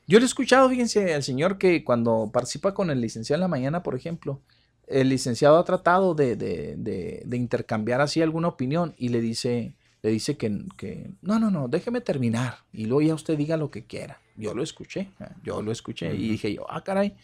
Yo 0.07 0.19
le 0.19 0.25
he 0.25 0.27
escuchado, 0.27 0.69
fíjense, 0.69 1.15
al 1.15 1.23
señor 1.23 1.57
que 1.57 1.85
cuando 1.85 2.29
participa 2.31 2.75
con 2.75 2.91
el 2.91 3.01
licenciado 3.01 3.39
en 3.39 3.41
la 3.41 3.49
mañana, 3.49 3.83
por 3.83 3.95
ejemplo, 3.95 4.43
el 4.87 5.09
licenciado 5.09 5.57
ha 5.57 5.65
tratado 5.65 6.15
de, 6.15 7.25
intercambiar 7.33 8.03
así 8.03 8.21
alguna 8.21 8.49
opinión 8.49 8.95
y 8.99 9.09
le 9.09 9.23
dice, 9.23 9.75
le 10.03 10.11
dice 10.11 10.37
que, 10.37 10.67
que, 10.77 11.13
no, 11.23 11.39
no, 11.39 11.51
no, 11.51 11.69
déjeme 11.69 12.03
terminar 12.03 12.59
y 12.75 12.85
luego 12.85 13.01
ya 13.01 13.15
usted 13.15 13.39
diga 13.39 13.57
lo 13.57 13.71
que 13.71 13.87
quiera. 13.87 14.21
Yo 14.37 14.53
lo 14.53 14.63
escuché, 14.63 15.09
yo 15.43 15.63
lo 15.63 15.73
escuché 15.73 16.15
y 16.15 16.29
dije 16.29 16.53
yo, 16.53 16.71
ah, 16.71 16.85
caray, 16.85 17.17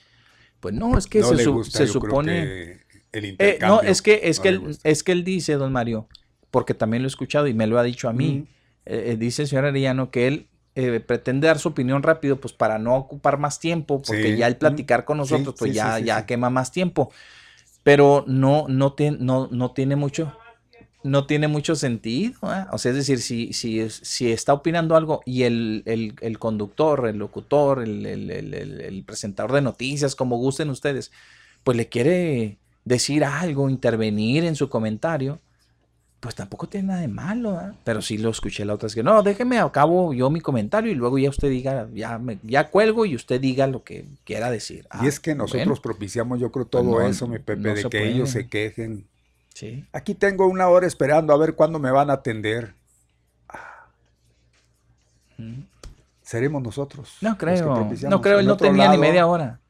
pues 0.64 0.74
no, 0.74 0.96
es 0.96 1.06
que 1.06 1.22
se, 1.22 1.86
supone... 1.86 2.80
el 3.12 3.36
eh, 3.38 3.58
no, 3.60 3.82
es 3.82 4.00
que, 4.00 4.20
es, 4.22 4.40
que 4.40 4.48
él, 4.48 4.78
es 4.82 5.02
que 5.02 5.12
él 5.12 5.22
dice, 5.22 5.56
don 5.56 5.70
Mario, 5.72 6.08
porque 6.50 6.72
también 6.72 7.02
lo 7.02 7.06
he 7.06 7.10
escuchado 7.10 7.46
y 7.46 7.52
me 7.52 7.66
lo 7.66 7.78
ha 7.78 7.82
dicho 7.82 8.08
a 8.08 8.14
mí, 8.14 8.46
eh, 8.86 9.08
eh, 9.08 9.16
dice 9.18 9.42
el 9.42 9.48
señor 9.48 9.66
Arellano 9.66 10.10
que 10.10 10.26
él 10.26 10.48
pretende 11.06 11.48
dar 11.48 11.58
su 11.58 11.68
opinión 11.68 12.02
rápido, 12.02 12.40
pues 12.40 12.54
para 12.54 12.78
no 12.78 12.96
ocupar 12.96 13.36
más 13.36 13.60
tiempo, 13.60 14.00
porque 14.00 14.38
ya 14.38 14.46
el 14.46 14.56
platicar 14.56 15.04
con 15.04 15.18
nosotros, 15.18 15.54
pues 15.58 15.74
ya, 15.74 15.98
ya 15.98 16.24
quema 16.24 16.48
más 16.48 16.72
tiempo. 16.72 17.12
Pero 17.82 18.24
no, 18.26 18.64
no, 18.66 18.96
no, 19.18 19.48
no 19.52 19.70
tiene 19.72 19.96
mucho 19.96 20.34
no 21.04 21.26
tiene 21.26 21.46
mucho 21.48 21.76
sentido. 21.76 22.34
¿eh? 22.44 22.64
O 22.72 22.78
sea, 22.78 22.90
es 22.90 22.96
decir, 22.96 23.20
si, 23.20 23.52
si, 23.52 23.88
si 23.90 24.32
está 24.32 24.54
opinando 24.54 24.96
algo 24.96 25.20
y 25.24 25.42
el, 25.42 25.82
el, 25.86 26.38
conductor, 26.38 27.06
el 27.06 27.18
locutor, 27.18 27.82
el, 27.82 28.06
el, 28.06 29.04
presentador 29.04 29.52
de 29.52 29.62
noticias, 29.62 30.16
como 30.16 30.38
gusten 30.38 30.70
ustedes, 30.70 31.12
pues 31.62 31.76
le 31.76 31.88
quiere 31.88 32.58
decir 32.84 33.22
algo, 33.22 33.68
intervenir 33.68 34.44
en 34.44 34.56
su 34.56 34.70
comentario, 34.70 35.40
pues 36.20 36.34
tampoco 36.34 36.68
tiene 36.68 36.88
nada 36.88 37.00
de 37.02 37.08
malo. 37.08 37.60
¿eh? 37.60 37.74
Pero 37.84 38.00
sí 38.00 38.16
lo 38.16 38.30
escuché 38.30 38.64
la 38.64 38.72
otra 38.72 38.86
vez 38.86 38.94
que 38.94 39.02
no, 39.02 39.22
déjeme 39.22 39.58
acabo 39.58 40.14
yo 40.14 40.30
mi 40.30 40.40
comentario 40.40 40.90
y 40.90 40.94
luego 40.94 41.18
ya 41.18 41.28
usted 41.28 41.50
diga, 41.50 41.86
ya, 41.92 42.18
me, 42.18 42.38
ya 42.44 42.70
cuelgo 42.70 43.04
y 43.04 43.14
usted 43.14 43.38
diga 43.42 43.66
lo 43.66 43.84
que 43.84 44.06
quiera 44.24 44.50
decir. 44.50 44.88
y 45.02 45.06
es 45.06 45.20
que 45.20 45.32
ah, 45.32 45.34
nosotros 45.34 45.80
propiciamos, 45.80 46.40
yo 46.40 46.50
creo, 46.50 46.64
todo 46.64 46.92
pues 46.92 47.16
eso, 47.16 47.28
mi 47.28 47.40
Pepe, 47.40 47.74
de 47.74 47.90
que 47.90 48.08
ellos 48.08 48.30
se 48.30 48.48
quejen 48.48 49.04
Aquí 49.92 50.14
tengo 50.14 50.46
una 50.46 50.68
hora 50.68 50.86
esperando 50.86 51.32
a 51.32 51.36
ver 51.36 51.54
cuándo 51.54 51.78
me 51.78 51.90
van 51.90 52.10
a 52.10 52.14
atender. 52.14 52.74
Mm. 55.38 55.62
Seremos 56.22 56.62
nosotros. 56.62 57.16
No 57.20 57.38
creo. 57.38 57.88
No 58.08 58.20
creo, 58.20 58.40
él 58.40 58.46
no 58.46 58.56
tenía 58.56 58.90
ni 58.90 58.98
media 58.98 59.26
hora. 59.26 59.60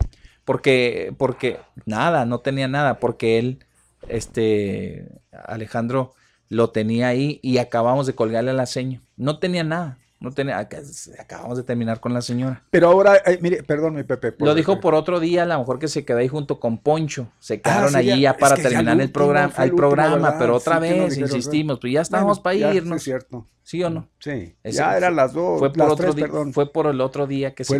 Porque, 0.44 1.12
porque, 1.16 1.58
nada, 1.86 2.26
no 2.26 2.38
tenía 2.40 2.68
nada, 2.68 2.98
porque 2.98 3.38
él, 3.38 3.64
este, 4.08 5.08
Alejandro, 5.32 6.14
lo 6.48 6.70
tenía 6.70 7.08
ahí 7.08 7.40
y 7.42 7.58
acabamos 7.58 8.06
de 8.06 8.14
colgarle 8.14 8.52
la 8.52 8.66
seña. 8.66 9.00
No 9.16 9.38
tenía 9.38 9.64
nada. 9.64 9.98
No 10.24 10.32
tenía, 10.32 10.58
acabamos 10.58 11.58
de 11.58 11.64
terminar 11.64 12.00
con 12.00 12.14
la 12.14 12.22
señora. 12.22 12.62
Pero 12.70 12.88
ahora, 12.88 13.16
eh, 13.26 13.38
mire, 13.42 13.62
perdón, 13.62 13.94
mi 13.94 14.04
Pepe. 14.04 14.34
Lo 14.38 14.54
dijo 14.54 14.80
por 14.80 14.94
otro 14.94 15.20
día, 15.20 15.42
a 15.42 15.46
lo 15.46 15.58
mejor 15.58 15.78
que 15.78 15.86
se 15.86 16.06
quedó 16.06 16.16
ahí 16.16 16.28
junto 16.28 16.58
con 16.58 16.78
Poncho. 16.78 17.28
Se 17.38 17.54
ah, 17.54 17.60
quedaron 17.62 17.94
allí 17.94 18.22
ya, 18.22 18.38
para 18.38 18.56
terminar 18.56 18.98
el, 18.98 19.10
programa, 19.10 19.52
el, 19.58 19.74
programa, 19.74 20.38
pero 20.38 20.56
otra 20.56 20.78
vez 20.78 21.18
insistimos, 21.18 21.78
pues 21.78 21.92
ya 21.92 22.00
estábamos 22.00 22.40
para 22.40 22.56
irnos. 22.56 22.96
es 22.96 23.02
cierto. 23.02 23.46
¿Sí 23.62 23.82
o 23.82 23.90
no? 23.90 24.08
Sí. 24.18 24.56
ya 24.64 24.96
eran 24.96 25.14
las 25.14 25.34
dos. 25.34 25.58
Fue 25.58 25.72
por, 25.72 25.90
otro, 25.90 26.12
día, 26.14 26.28
fue 26.52 26.72
por 26.72 26.86
el 26.86 27.02
otro 27.02 27.26
día 27.26 27.54
que 27.54 27.64
se, 27.64 27.78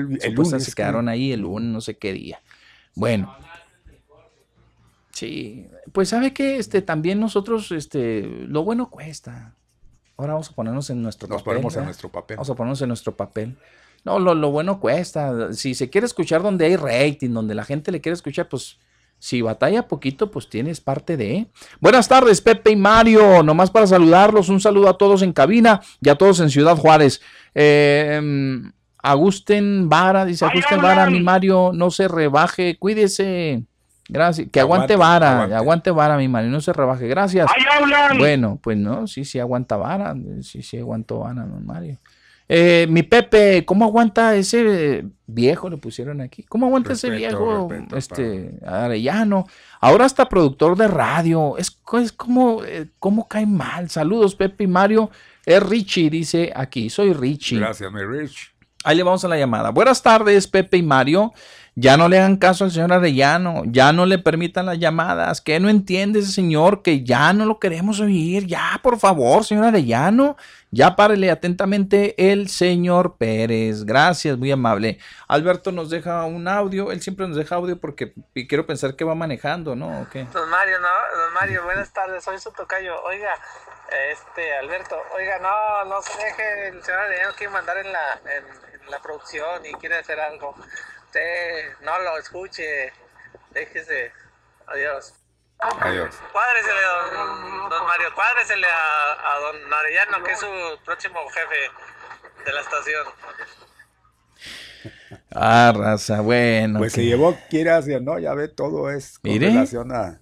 se 0.61 0.75
quedaron 0.75 1.09
ahí, 1.09 1.33
el 1.33 1.41
lunes, 1.41 1.71
no 1.71 1.81
sé 1.81 1.97
qué 1.97 2.12
día. 2.12 2.43
Bueno. 2.95 3.35
Sí, 5.12 5.69
pues 5.93 6.09
sabe 6.11 6.35
que 6.35 6.59
este 6.59 6.83
también 6.83 7.21
nosotros, 7.21 7.73
este, 7.73 8.23
lo 8.23 8.65
bueno 8.65 8.91
cuesta. 8.91 9.55
Ahora 10.16 10.35
vamos 10.35 10.51
a 10.51 10.53
ponernos 10.55 10.91
en 10.91 11.03
nuestro 11.03 11.28
Nos 11.28 11.43
papel. 11.43 11.55
ponemos 11.55 11.77
en 11.77 11.85
nuestro 11.85 12.09
papel. 12.09 12.36
Vamos 12.36 12.51
a 12.51 12.55
ponernos 12.55 12.82
en 12.82 12.89
nuestro 12.89 13.16
papel. 13.16 13.57
No, 14.05 14.19
lo, 14.19 14.51
bueno 14.51 14.81
cuesta. 14.81 15.53
Si 15.53 15.74
se 15.74 15.91
quiere 15.91 16.07
escuchar 16.07 16.43
donde 16.43 16.66
hay 16.66 16.77
rating, 16.77 17.31
donde 17.31 17.55
la 17.55 17.65
gente 17.65 17.91
le 17.91 18.01
quiere 18.01 18.15
escuchar, 18.15 18.49
pues 18.49 18.78
si 19.19 19.41
batalla 19.41 19.89
poquito, 19.89 20.31
pues 20.31 20.49
tienes 20.51 20.81
parte 20.81 21.16
de. 21.16 21.47
Buenas 21.81 22.07
tardes, 22.07 22.41
Pepe 22.43 22.73
y 22.73 22.77
Mario. 22.77 23.43
Nomás 23.43 23.70
para 23.70 23.86
saludarlos. 23.86 24.51
Un 24.51 24.61
saludo 24.61 24.89
a 24.91 24.99
todos 24.99 25.23
en 25.23 25.32
cabina 25.32 25.81
y 26.03 26.11
a 26.11 26.16
todos 26.16 26.41
en 26.41 26.51
Ciudad 26.51 26.77
Juárez. 26.77 27.23
Em, 27.55 28.73
Agusten 28.99 29.89
Vara, 29.89 30.24
dice 30.27 30.45
Agusten 30.45 30.81
Vara, 30.81 31.09
mi 31.09 31.20
Mario, 31.20 31.73
no 31.74 31.91
se 31.91 32.07
rebaje, 32.09 32.78
cuídese. 32.78 33.65
Gracias. 34.09 34.48
Que 34.51 34.60
aguante, 34.60 34.97
vara, 34.97 35.44
aguante. 35.56 35.90
vara, 35.90 36.16
mi 36.16 36.28
Mario, 36.28 36.51
no 36.51 36.60
se 36.60 36.72
rebaje. 36.72 37.09
Gracias. 37.09 37.51
Bueno, 38.18 38.59
pues 38.62 38.76
no, 38.76 39.06
sí, 39.06 39.24
sí 39.24 39.39
aguanta 39.39 39.76
vara, 39.76 40.14
sí, 40.43 40.62
sí 40.62 40.78
aguantó 40.78 41.20
vara, 41.20 41.44
mi 41.44 41.64
Mario. 41.64 41.98
Eh, 42.47 42.86
mi 42.90 43.02
Pepe, 43.02 43.64
¿cómo 43.64 43.86
aguanta 43.86 44.36
ese 44.36 45.06
viejo? 45.26 45.70
Le 45.70 45.78
pusieron 45.78 46.20
aquí. 46.20 46.43
¿Cómo 46.43 46.66
aguanta 46.66 46.93
ese 46.93 47.09
viejo? 47.09 47.70
este, 47.97 48.59
Arellano. 48.66 49.47
Ahora 49.81 50.05
está 50.05 50.28
productor 50.28 50.76
de 50.76 50.89
radio. 50.89 51.56
Es, 51.56 51.81
es 51.94 52.12
como, 52.12 52.62
eh, 52.64 52.90
¿cómo 52.98 53.26
cae 53.28 53.47
mal? 53.47 53.89
Saludos, 53.89 54.35
Pepe 54.35 54.64
y 54.64 54.66
Mario. 54.66 55.10
Es 55.47 55.62
Richie, 55.62 56.10
dice 56.10 56.52
aquí. 56.55 56.90
Soy 56.90 57.14
Richie. 57.14 57.59
Gracias, 57.59 57.90
mi 57.90 58.02
Rich. 58.02 58.55
Ahí 58.85 58.97
le 58.97 59.02
vamos 59.02 59.24
a 59.24 59.28
la 59.28 59.39
llamada. 59.39 59.70
Buenas 59.70 60.02
tardes, 60.02 60.47
Pepe 60.47 60.76
y 60.76 60.82
Mario. 60.82 61.32
Ya 61.77 61.97
no 61.97 62.09
le 62.09 62.19
hagan 62.19 62.37
caso 62.37 62.65
al 62.65 62.71
señor 62.71 62.93
Arellano, 62.93 63.63
ya 63.67 63.93
no 63.93 64.07
le 64.07 64.19
permitan 64.19 64.67
las 64.67 64.79
llamadas. 64.79 65.41
¿Qué 65.41 65.59
no 65.59 65.69
entiende 65.69 66.21
ese 66.21 66.31
señor 66.31 66.83
que 66.83 67.03
ya 67.03 67.33
no 67.33 67.47
lo 67.47 67.59
queremos 67.59 67.99
oír? 67.99 68.47
Ya, 68.47 68.79
por 68.81 69.01
favor, 69.01 69.45
señor 69.45 69.65
Arellano. 69.65 70.37
Ya 70.71 70.95
párele 70.95 71.33
atentamente 71.33 72.15
el 72.31 72.49
señor 72.49 73.17
Pérez. 73.17 73.85
Gracias, 73.85 74.39
muy 74.39 74.53
amable. 74.53 75.01
Alberto 75.27 75.73
nos 75.73 75.91
deja 75.91 76.25
un 76.25 76.47
audio. 76.47 76.93
Él 76.93 77.03
siempre 77.03 77.27
nos 77.27 77.37
deja 77.37 77.57
audio 77.57 77.81
porque 77.81 78.13
quiero 78.49 78.67
pensar 78.67 78.95
que 78.95 79.05
va 79.05 79.17
manejando, 79.17 79.75
¿no? 79.75 80.07
Don 80.33 80.51
Mario, 80.51 80.79
no, 80.81 80.89
don 80.89 81.35
Mario, 81.35 81.65
buenas 81.65 81.93
tardes. 81.93 82.23
Soy 82.23 82.39
su 82.39 82.53
tocayo. 82.53 83.03
Oiga, 83.03 83.31
este, 84.13 84.57
Alberto, 84.59 84.97
oiga, 85.17 85.41
no, 85.41 85.85
no 85.87 86.03
se 86.03 86.17
deje, 86.25 86.69
el 86.69 86.83
señor 86.85 87.01
Arellano 87.01 87.35
quiere 87.37 87.53
mandar 87.53 87.79
en 87.79 87.93
la, 87.93 88.21
en 88.37 88.91
la 88.91 89.01
producción 89.01 89.67
y 89.67 89.73
quiere 89.75 89.99
hacer 89.99 90.21
algo. 90.21 90.55
Usted 91.15 91.85
no 91.85 91.93
lo 92.03 92.19
escuche. 92.19 92.93
Déjese. 93.53 94.11
Adiós. 94.66 95.15
Adiós. 95.61 96.12
Cuádresele, 96.32 96.81
don, 97.12 97.70
don 97.70 97.86
Mario, 97.86 98.09
cuádresele 98.16 98.66
a, 98.66 99.36
a, 99.36 99.39
don 99.39 99.73
Arellano, 99.73 100.24
que 100.24 100.32
es 100.32 100.41
su 100.41 100.47
próximo 100.85 101.20
jefe 101.28 102.45
de 102.45 102.53
la 102.53 102.61
estación. 102.62 103.07
Ah, 105.32 105.73
raza, 105.73 106.20
bueno. 106.20 106.81
Pues 106.81 106.95
se 106.95 107.05
llevó, 107.05 107.39
quieras, 107.49 107.86
no, 107.86 108.19
ya 108.19 108.35
ve, 108.35 108.49
todo 108.49 108.91
es 108.91 109.20
con 109.20 109.41
relación 109.41 109.93
a... 109.93 110.20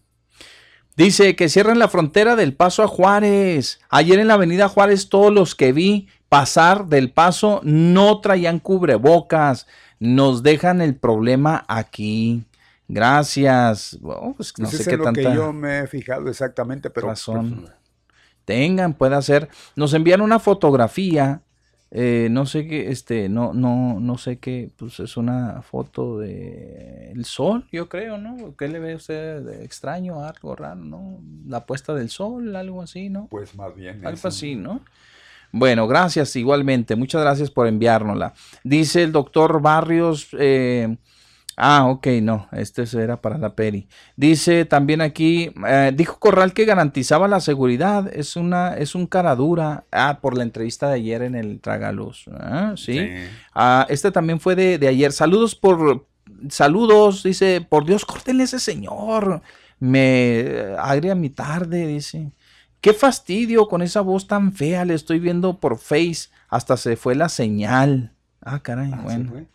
Dice 0.95 1.37
que 1.37 1.49
cierran 1.49 1.79
la 1.79 1.89
frontera 1.89 2.37
del 2.37 2.55
paso 2.55 2.83
a 2.83 2.87
Juárez. 2.87 3.81
Ayer 3.89 4.19
en 4.19 4.29
la 4.29 4.35
avenida 4.35 4.69
Juárez 4.69 5.09
todos 5.09 5.33
los 5.33 5.55
que 5.55 5.73
vi 5.73 6.11
pasar 6.29 6.85
del 6.85 7.11
paso 7.11 7.61
no 7.63 8.21
traían 8.21 8.59
cubrebocas. 8.59 9.67
Nos 10.03 10.43
dejan 10.43 10.81
el 10.81 10.97
problema 10.97 11.65
aquí. 11.69 12.45
Gracias. 12.89 13.97
pues 14.37 14.53
no 14.59 14.67
sé 14.67 14.85
qué 14.85 14.97
lo 14.97 15.13
que 15.13 15.23
yo 15.23 15.53
me 15.53 15.81
he 15.81 15.87
fijado 15.87 16.29
exactamente, 16.29 16.91
pero 16.91 17.07
razón. 17.07 17.61
Pues, 17.61 17.73
tengan, 18.45 18.95
puede 18.95 19.15
hacer. 19.15 19.49
Nos 19.77 19.95
envían 19.95 20.21
una 20.21 20.41
fotografía. 20.41 21.43
Eh, 21.93 22.27
no 22.33 22.47
sé 22.47 22.67
qué, 22.67 22.91
este, 22.91 23.29
no, 23.29 23.53
no, 23.53 24.01
no 24.01 24.19
sé 24.19 24.39
qué, 24.39 24.73
pues 24.77 24.99
es 24.99 25.17
una 25.19 25.61
foto 25.61 26.19
de 26.19 27.13
el 27.13 27.27
sol, 27.27 27.69
yo 27.71 27.91
creo, 27.91 28.17
¿no? 28.17 28.57
¿Qué 28.57 28.67
le 28.69 28.79
ve 28.79 28.95
usted 28.95 29.43
de 29.43 29.63
extraño, 29.63 30.25
algo 30.25 30.57
raro, 30.57 30.81
no? 30.81 31.21
La 31.47 31.67
puesta 31.67 31.93
del 31.93 32.09
sol, 32.09 32.57
algo 32.57 32.81
así, 32.81 33.11
¿no? 33.11 33.27
Pues 33.31 33.55
más 33.55 33.75
bien. 33.77 34.07
Algo 34.07 34.27
así, 34.27 34.57
¿no? 34.57 34.81
Bueno, 35.53 35.87
gracias 35.87 36.35
igualmente. 36.37 36.97
Muchas 36.97 37.21
gracias 37.21 37.51
por 37.51 37.67
enviárnosla. 37.67 38.33
Dice 38.65 39.03
el 39.03 39.13
doctor 39.13 39.61
Barrios. 39.61 40.29
Eh, 40.39 40.97
ah, 41.59 41.89
ok, 41.89 42.07
no, 42.23 42.49
este 42.53 42.85
era 42.99 43.21
para 43.21 43.37
la 43.37 43.55
peri. 43.55 43.87
Dice 44.17 44.65
también 44.65 45.03
aquí, 45.03 45.53
eh, 45.69 45.93
dijo 45.95 46.19
Corral 46.19 46.55
que 46.55 46.65
garantizaba 46.65 47.29
la 47.29 47.41
seguridad. 47.41 48.11
Es 48.15 48.37
una, 48.37 48.75
es 48.79 48.95
un 48.95 49.07
cara 49.07 49.37
dura. 49.37 49.85
Ah, 49.93 50.21
por 50.23 50.39
la 50.39 50.43
entrevista 50.43 50.89
de 50.89 50.95
ayer 50.95 51.21
en 51.21 51.35
el 51.35 51.61
Tragaluz. 51.61 52.25
Ah, 52.33 52.73
sí. 52.77 53.11
Ah, 53.55 53.87
este 53.91 54.11
también 54.11 54.41
fue 54.41 54.57
de, 54.57 54.79
de, 54.79 54.89
ayer. 54.89 55.13
Saludos 55.13 55.55
por, 55.55 56.07
saludos, 56.49 57.23
dice, 57.23 57.61
por 57.61 57.85
Dios, 57.85 58.07
córtenle 58.07 58.45
ese 58.45 58.59
señor. 58.59 59.43
Me 59.79 60.77
agria 60.79 61.15
mi 61.15 61.29
tarde, 61.29 61.87
dice. 61.87 62.33
Qué 62.83 62.93
fastidio 62.93 63.69
con 63.69 63.81
esa 63.81 64.01
voz 64.01 64.27
tan 64.27 64.53
fea, 64.53 64.85
le 64.85 64.95
estoy 64.95 65.21
viendo 65.21 65.61
por 65.61 65.79
Face, 65.79 66.31
hasta 66.49 66.77
se 66.77 66.97
fue 66.97 67.15
la 67.15 67.29
señal. 67.29 68.13
Ah, 68.41 68.61
caray, 68.61 68.91
ah, 68.93 69.01
bueno. 69.05 69.47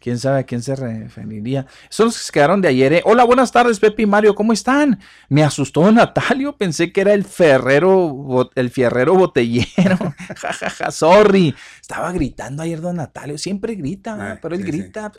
¿Quién 0.00 0.18
sabe 0.18 0.40
a 0.40 0.42
quién 0.42 0.60
se 0.60 0.74
referiría? 0.74 1.66
Son 1.88 2.06
los 2.06 2.18
que 2.18 2.24
se 2.24 2.32
quedaron 2.32 2.60
de 2.60 2.66
ayer. 2.66 2.92
¿eh? 2.94 3.02
Hola, 3.04 3.22
buenas 3.22 3.52
tardes, 3.52 3.78
Pepe 3.78 4.02
y 4.02 4.06
Mario, 4.06 4.34
¿cómo 4.34 4.52
están? 4.52 4.98
Me 5.28 5.44
asustó 5.44 5.90
Natalio, 5.92 6.56
pensé 6.56 6.92
que 6.92 7.00
era 7.00 7.14
el 7.14 7.24
ferrero, 7.24 8.50
el 8.56 8.70
fierrero 8.70 9.14
botellero. 9.14 9.66
Ja, 10.36 10.52
ja, 10.52 10.70
ja, 10.70 10.90
sorry. 10.90 11.54
Estaba 11.80 12.10
gritando 12.10 12.64
ayer 12.64 12.80
don 12.80 12.96
Natalio, 12.96 13.38
siempre 13.38 13.76
grita, 13.76 14.32
ah, 14.32 14.38
pero 14.42 14.56
él 14.56 14.64
grita. 14.64 15.12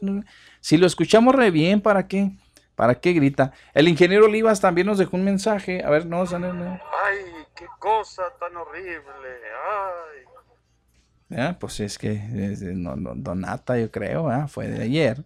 Si 0.59 0.75
lo 0.75 0.87
escuchamos 0.87 1.33
re 1.35 1.51
bien, 1.51 1.79
¿para 1.79 2.05
qué? 2.07 2.31
¿Para 2.79 2.95
qué 2.95 3.11
grita? 3.11 3.51
El 3.73 3.89
ingeniero 3.89 4.23
Olivas 4.23 4.61
también 4.61 4.87
nos 4.87 4.97
dejó 4.97 5.17
un 5.17 5.25
mensaje. 5.25 5.83
A 5.83 5.89
ver, 5.89 6.05
no, 6.05 6.23
no. 6.23 6.79
Ay, 7.03 7.17
qué 7.53 7.65
cosa 7.77 8.23
tan 8.39 8.55
horrible. 8.55 9.03
Ay. 11.29 11.55
pues 11.59 11.81
es 11.81 11.97
que 11.97 12.15
no, 12.73 12.95
Donata, 12.95 13.77
yo 13.77 13.91
creo, 13.91 14.29
fue 14.47 14.69
de 14.69 14.83
ayer. 14.83 15.25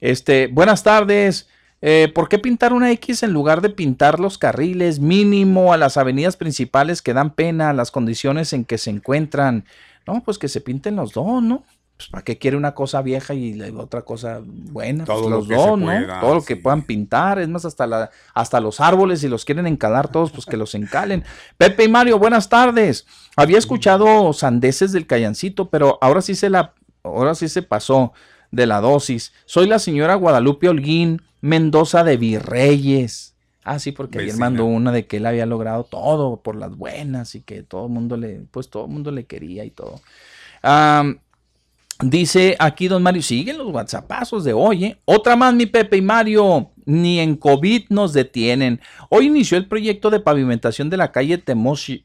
Este, 0.00 0.46
buenas 0.46 0.84
tardes. 0.84 1.48
Eh, 1.82 2.12
¿Por 2.14 2.28
qué 2.28 2.38
pintar 2.38 2.72
una 2.72 2.92
X 2.92 3.24
en 3.24 3.32
lugar 3.32 3.60
de 3.60 3.70
pintar 3.70 4.20
los 4.20 4.38
carriles 4.38 5.00
mínimo 5.00 5.72
a 5.72 5.78
las 5.78 5.96
avenidas 5.96 6.36
principales 6.36 7.02
que 7.02 7.12
dan 7.12 7.34
pena, 7.34 7.72
las 7.72 7.90
condiciones 7.90 8.52
en 8.52 8.64
que 8.64 8.78
se 8.78 8.90
encuentran? 8.90 9.64
No, 10.06 10.22
pues 10.22 10.38
que 10.38 10.46
se 10.46 10.60
pinten 10.60 10.94
los 10.94 11.12
dos, 11.12 11.42
¿no? 11.42 11.64
Pues, 11.98 12.08
¿para 12.10 12.22
qué 12.22 12.38
quiere 12.38 12.56
una 12.56 12.74
cosa 12.76 13.02
vieja 13.02 13.34
y 13.34 13.60
otra 13.76 14.02
cosa 14.02 14.40
buena? 14.44 15.04
Pues, 15.04 15.18
Todo 15.18 15.28
los 15.28 15.48
dos, 15.48 15.76
¿no? 15.76 16.20
Todo 16.20 16.36
lo 16.36 16.44
que 16.44 16.54
puedan 16.54 16.82
pintar, 16.82 17.40
es 17.40 17.48
más, 17.48 17.64
hasta, 17.64 17.88
la, 17.88 18.10
hasta 18.34 18.60
los 18.60 18.80
árboles, 18.80 19.20
si 19.20 19.28
los 19.28 19.44
quieren 19.44 19.66
encalar 19.66 20.06
todos, 20.06 20.30
pues 20.30 20.46
que 20.46 20.56
los 20.56 20.76
encalen. 20.76 21.24
Pepe 21.58 21.84
y 21.84 21.88
Mario, 21.88 22.20
buenas 22.20 22.48
tardes. 22.48 23.04
Había 23.34 23.58
escuchado 23.58 24.32
sandeces 24.32 24.92
del 24.92 25.08
callancito, 25.08 25.70
pero 25.70 25.98
ahora 26.00 26.22
sí 26.22 26.36
se 26.36 26.48
la, 26.50 26.72
ahora 27.02 27.34
sí 27.34 27.48
se 27.48 27.62
pasó 27.62 28.12
de 28.52 28.66
la 28.66 28.80
dosis. 28.80 29.32
Soy 29.44 29.66
la 29.66 29.80
señora 29.80 30.14
Guadalupe 30.14 30.68
Holguín 30.68 31.22
Mendoza 31.40 32.04
de 32.04 32.16
Virreyes. 32.16 33.34
Ah, 33.64 33.80
sí, 33.80 33.90
porque 33.90 34.20
ayer 34.20 34.36
mandó 34.36 34.66
una 34.66 34.92
de 34.92 35.06
que 35.06 35.16
él 35.16 35.26
había 35.26 35.46
logrado 35.46 35.82
todo 35.82 36.40
por 36.40 36.54
las 36.54 36.76
buenas 36.76 37.34
y 37.34 37.42
que 37.42 37.64
todo 37.64 37.86
el 37.86 37.92
mundo 37.92 38.16
le, 38.16 38.42
pues 38.52 38.70
todo 38.70 38.84
el 38.84 38.92
mundo 38.92 39.10
le 39.10 39.26
quería 39.26 39.64
y 39.64 39.70
todo. 39.70 40.00
Dice 42.00 42.54
aquí 42.60 42.86
don 42.86 43.02
Mario, 43.02 43.22
siguen 43.22 43.58
los 43.58 43.72
WhatsAppazos 43.72 44.44
de 44.44 44.52
hoy. 44.52 44.84
¿eh? 44.84 45.00
Otra 45.04 45.34
más, 45.34 45.52
mi 45.52 45.66
Pepe 45.66 45.96
y 45.96 46.02
Mario, 46.02 46.70
ni 46.84 47.18
en 47.18 47.36
COVID 47.36 47.86
nos 47.88 48.12
detienen. 48.12 48.80
Hoy 49.08 49.26
inició 49.26 49.58
el 49.58 49.66
proyecto 49.66 50.08
de 50.08 50.20
pavimentación 50.20 50.90
de 50.90 50.96
la 50.96 51.10
calle 51.10 51.38
Temochic 51.38 52.04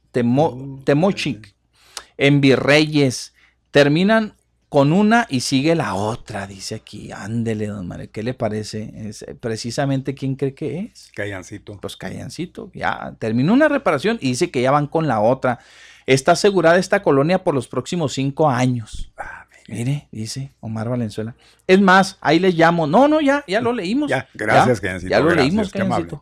en 2.17 2.41
Virreyes. 2.41 3.33
Terminan 3.69 4.33
con 4.67 4.91
una 4.91 5.27
y 5.29 5.41
sigue 5.41 5.75
la 5.75 5.93
otra, 5.93 6.47
dice 6.47 6.73
aquí. 6.73 7.11
Ándele, 7.11 7.67
don 7.67 7.87
Mario, 7.87 8.09
¿qué 8.11 8.23
le 8.23 8.33
parece? 8.33 8.91
Es 8.95 9.21
eh, 9.21 9.35
precisamente 9.35 10.15
quién 10.15 10.35
cree 10.35 10.55
que 10.55 10.79
es. 10.79 11.11
Callancito. 11.13 11.77
Pues 11.79 11.95
Callancito. 11.95 12.71
Ya 12.73 13.15
terminó 13.19 13.53
una 13.53 13.67
reparación 13.67 14.17
y 14.19 14.29
dice 14.29 14.49
que 14.49 14.63
ya 14.63 14.71
van 14.71 14.87
con 14.87 15.07
la 15.07 15.21
otra. 15.21 15.59
Está 16.07 16.31
asegurada 16.31 16.79
esta 16.79 17.03
colonia 17.03 17.43
por 17.43 17.53
los 17.53 17.67
próximos 17.67 18.13
cinco 18.13 18.49
años. 18.49 19.11
Ah, 19.15 19.42
Mire, 19.67 20.07
dice 20.11 20.51
Omar 20.59 20.89
Valenzuela. 20.89 21.35
Es 21.67 21.79
más, 21.79 22.17
ahí 22.21 22.39
les 22.39 22.55
llamo. 22.55 22.87
No, 22.87 23.07
no, 23.07 23.21
ya, 23.21 23.43
ya 23.47 23.61
lo 23.61 23.73
leímos. 23.73 24.09
Ya, 24.09 24.27
gracias, 24.33 24.81
Ya, 24.81 24.97
ya 25.09 25.19
lo 25.19 25.33
leímos, 25.33 25.71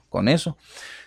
con 0.10 0.28
eso. 0.28 0.58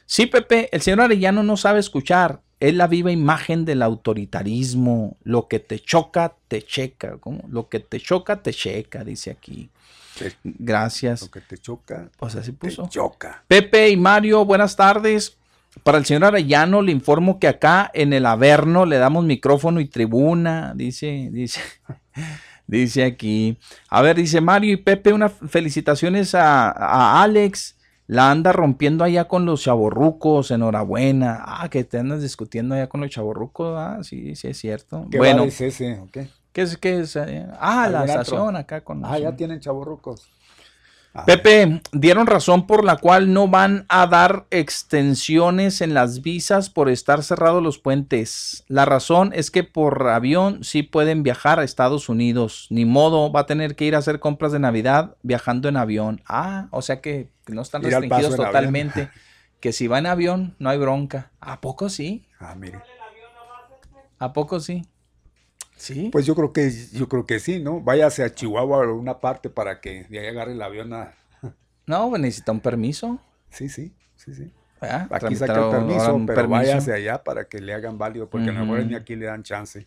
Sí, 0.06 0.27
Pepe, 0.27 0.69
el 0.73 0.82
señor 0.82 1.02
Arellano 1.02 1.43
no 1.43 1.56
sabe 1.56 1.81
escuchar. 1.81 2.40
Es 2.61 2.74
la 2.74 2.86
viva 2.86 3.11
imagen 3.11 3.65
del 3.65 3.82
autoritarismo. 3.82 5.16
Lo 5.23 5.48
que 5.48 5.61
te 5.61 5.81
choca, 5.81 6.35
te 6.48 6.62
checa. 6.62 7.19
¿Cómo? 7.19 7.44
Lo 7.48 7.69
que 7.69 7.81
te 7.81 8.01
choca, 8.01 8.43
te 8.43 8.52
checa, 8.52 9.05
dice 9.05 9.31
aquí. 9.31 9.70
Gracias. 10.43 11.23
Lo 11.23 11.31
que 11.31 11.40
te 11.40 11.59
choca. 11.59 12.11
Pues 12.19 12.36
así 12.36 12.52
puso. 12.52 12.85
Te 12.85 12.90
choca. 12.90 13.44
Pepe 13.48 13.90
y 13.90 13.97
Mario, 13.97 14.44
buenas 14.44 14.77
tardes. 14.77 15.36
Para 15.82 15.98
el 15.98 16.05
señor 16.05 16.24
Arellano 16.24 16.82
le 16.82 16.93
informo 16.93 17.40
que 17.40 17.48
acá 17.48 17.90
en 17.94 18.12
el 18.12 18.27
Averno 18.27 18.86
le 18.86 18.98
damos 18.98 19.24
micrófono 19.24 19.81
y 19.81 19.86
tribuna, 19.86 20.73
dice, 20.77 21.31
dice, 21.32 21.61
dice 22.66 23.05
aquí. 23.05 23.59
A 23.89 24.03
ver, 24.03 24.16
dice 24.16 24.41
Mario 24.41 24.73
y 24.73 24.77
Pepe, 24.77 25.12
unas 25.12 25.32
felicitaciones 25.49 26.35
a, 26.35 27.23
Alex. 27.23 27.77
La 28.07 28.31
anda 28.31 28.53
rompiendo 28.53 29.03
allá 29.03 29.28
con 29.28 29.47
los 29.47 29.62
chaborrucos, 29.62 30.51
enhorabuena. 30.51 31.43
Ah, 31.43 31.70
que 31.70 31.85
te 31.85 31.99
andas 31.99 32.20
discutiendo 32.20 32.74
allá 32.74 32.86
con 32.86 33.01
los 33.01 33.09
chaborrucos, 33.09 33.74
ah, 33.78 34.01
sí, 34.03 34.36
sí 34.36 34.49
es 34.49 34.59
cierto. 34.59 35.07
¿Qué 35.11 35.16
bueno, 35.16 35.45
es 35.45 35.59
ese? 35.62 36.03
¿Qué 36.12 36.28
es? 36.53 36.77
¿Qué 36.77 36.99
es? 37.01 37.16
Ah, 37.59 37.89
la 37.91 38.05
estación 38.05 38.57
acá 38.57 38.82
con... 38.82 39.03
Ah, 39.07 39.19
ya 39.19 39.35
tienen 39.35 39.59
chaburrucos. 39.59 40.28
Ah. 41.16 41.24
Pepe, 41.27 41.81
dieron 41.93 42.27
razón 42.27 42.66
por 42.66 42.85
la 42.85 42.97
cual 42.97 43.32
no 43.32 43.47
van 43.47 43.86
a 43.89 44.09
dar 44.09 44.47
extensiones 44.51 45.81
en 45.81 45.95
las 45.95 46.23
visas 46.23 46.70
por 46.70 46.89
estar 46.89 47.23
cerrados 47.23 47.62
los 47.62 47.78
puentes. 47.78 48.65
La 48.66 48.85
razón 48.85 49.31
es 49.32 49.53
que 49.53 49.62
por 49.62 50.09
avión 50.09 50.65
sí 50.65 50.82
pueden 50.82 51.23
viajar 51.23 51.61
a 51.61 51.65
Estados 51.65 52.09
Unidos. 52.09 52.66
Ni 52.70 52.85
modo, 52.85 53.31
va 53.31 53.41
a 53.41 53.47
tener 53.47 53.77
que 53.77 53.85
ir 53.85 53.95
a 53.95 53.99
hacer 53.99 54.19
compras 54.19 54.51
de 54.51 54.59
Navidad 54.59 55.16
viajando 55.23 55.69
en 55.69 55.77
avión. 55.77 56.20
Ah, 56.27 56.66
o 56.73 56.82
sea 56.82 57.01
que 57.01 57.31
no 57.47 57.62
están 57.62 57.82
restringidos 57.82 58.36
totalmente. 58.36 59.09
Que 59.61 59.73
si 59.73 59.86
va 59.86 59.99
en 59.99 60.05
avión, 60.05 60.55
no 60.59 60.69
hay 60.69 60.77
bronca. 60.77 61.31
¿A 61.41 61.62
poco 61.62 61.89
sí? 61.89 62.27
Ah, 62.39 62.55
mire. 62.55 62.82
¿A 64.19 64.35
poco 64.35 64.61
sí? 64.61 64.86
Sí. 65.85 66.09
Pues 66.11 66.24
yo 66.24 66.35
creo 66.35 66.51
que 66.51 66.73
yo 66.93 67.11
creo 67.11 67.27
que 67.27 67.39
sí, 67.39 67.61
¿no? 67.61 67.78
Váyase 67.78 68.24
a 68.24 68.35
Chihuahua 68.35 68.78
o 68.78 68.94
una 68.94 69.20
parte 69.20 69.51
para 69.51 69.82
que 69.82 70.05
de 70.05 70.19
ahí 70.19 70.28
agarre 70.28 70.52
el 70.52 70.62
avión 70.62 70.94
a. 70.94 71.12
No, 71.86 72.09
pues 72.09 72.23
necesita 72.23 72.52
un 72.52 72.61
permiso. 72.61 73.19
Sí, 73.51 73.69
sí, 73.69 73.93
sí, 74.16 74.35
sí. 74.35 74.51
Ah, 74.81 75.06
aquí 75.11 75.36
saca 75.36 75.62
el 75.62 75.70
permiso, 75.70 76.19
pero 76.27 76.48
váyase 76.48 76.90
allá 76.90 77.23
para 77.23 77.44
que 77.44 77.61
le 77.61 77.74
hagan 77.74 77.98
válido, 77.98 78.31
porque 78.31 78.48
a 78.48 78.52
lo 78.52 78.65
mejor 78.65 78.86
ni 78.86 78.94
aquí 78.94 79.15
le 79.15 79.27
dan 79.27 79.43
chance. 79.43 79.86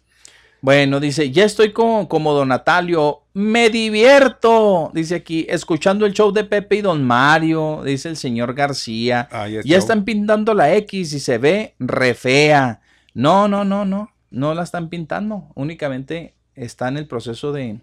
Bueno, 0.61 0.99
dice, 0.99 1.31
ya 1.31 1.45
estoy 1.45 1.73
como, 1.73 2.07
como 2.07 2.31
Don 2.33 2.49
Natalio, 2.49 3.23
me 3.33 3.71
divierto, 3.71 4.91
dice 4.93 5.15
aquí, 5.15 5.47
escuchando 5.49 6.05
el 6.05 6.13
show 6.13 6.31
de 6.31 6.43
Pepe 6.43 6.75
y 6.75 6.81
Don 6.81 7.03
Mario, 7.03 7.81
dice 7.83 8.09
el 8.09 8.17
señor 8.17 8.53
García. 8.53 9.27
ya 9.65 9.77
están 9.77 10.05
pintando 10.05 10.53
la 10.53 10.75
X 10.75 11.13
y 11.13 11.19
se 11.19 11.39
ve 11.39 11.73
re 11.79 12.13
fea. 12.13 12.81
No, 13.15 13.47
no, 13.47 13.65
no, 13.65 13.83
no 13.83 14.11
no 14.29 14.53
la 14.53 14.63
están 14.63 14.89
pintando, 14.89 15.47
únicamente 15.55 16.33
está 16.55 16.87
en 16.87 16.97
el 16.97 17.07
proceso 17.07 17.51
de, 17.51 17.79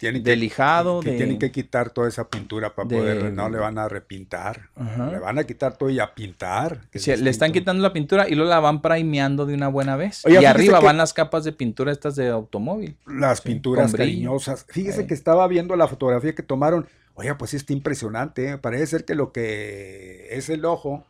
de 0.00 0.36
lijado. 0.36 1.00
Que 1.00 1.12
tienen 1.12 1.38
que 1.38 1.50
quitar 1.50 1.90
toda 1.90 2.08
esa 2.08 2.28
pintura 2.28 2.74
para 2.74 2.88
poder, 2.88 3.32
no 3.32 3.48
le 3.48 3.58
van 3.58 3.78
a 3.78 3.88
repintar, 3.88 4.70
le 4.76 5.18
van 5.18 5.38
a 5.38 5.44
quitar 5.44 5.76
todo 5.76 5.90
y 5.90 5.98
a 5.98 6.14
pintar. 6.14 6.82
le 6.92 7.30
están 7.30 7.52
quitando 7.52 7.82
la 7.82 7.92
pintura 7.92 8.28
y 8.28 8.34
luego 8.34 8.50
la 8.50 8.60
van 8.60 8.80
primeando 8.80 9.46
de 9.46 9.54
una 9.54 9.68
buena 9.68 9.96
vez. 9.96 10.22
y 10.26 10.44
arriba 10.44 10.80
van 10.80 10.96
las 10.96 11.12
capas 11.12 11.44
de 11.44 11.52
pintura 11.52 11.92
estas 11.92 12.16
de 12.16 12.28
automóvil. 12.28 12.96
Las 13.06 13.40
pinturas 13.40 13.92
cariñosas. 13.92 14.64
Fíjese 14.68 15.06
que 15.06 15.14
estaba 15.14 15.46
viendo 15.48 15.76
la 15.76 15.88
fotografía 15.88 16.34
que 16.34 16.42
tomaron. 16.42 16.86
Oye, 17.14 17.34
pues 17.34 17.52
está 17.52 17.72
impresionante. 17.72 18.50
¿eh? 18.50 18.58
Parece 18.58 18.86
ser 18.86 19.04
que 19.04 19.16
lo 19.16 19.32
que 19.32 20.28
es 20.30 20.48
el 20.50 20.64
ojo 20.64 21.04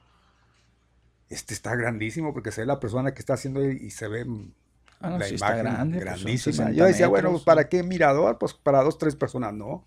este 1.29 1.55
está 1.55 1.75
grandísimo 1.77 2.33
porque 2.33 2.53
se 2.53 2.63
ve 2.63 2.67
la 2.67 2.81
persona 2.81 3.13
que 3.13 3.21
está 3.21 3.35
haciendo 3.35 3.65
y 3.65 3.91
se 3.91 4.09
ve 4.09 4.27
ah, 5.01 5.11
la 5.11 5.29
imagen 5.29 5.59
grande, 5.59 5.99
pues, 5.99 6.05
grandísima. 6.05 6.71
Yo 6.73 6.85
decía, 6.85 7.09
bueno, 7.09 7.39
¿para 7.45 7.69
qué 7.69 7.83
mirador? 7.83 8.39
Pues 8.39 8.55
para 8.55 8.83
dos, 8.83 8.99
tres 8.99 9.17
personas, 9.17 9.53
no. 9.55 9.85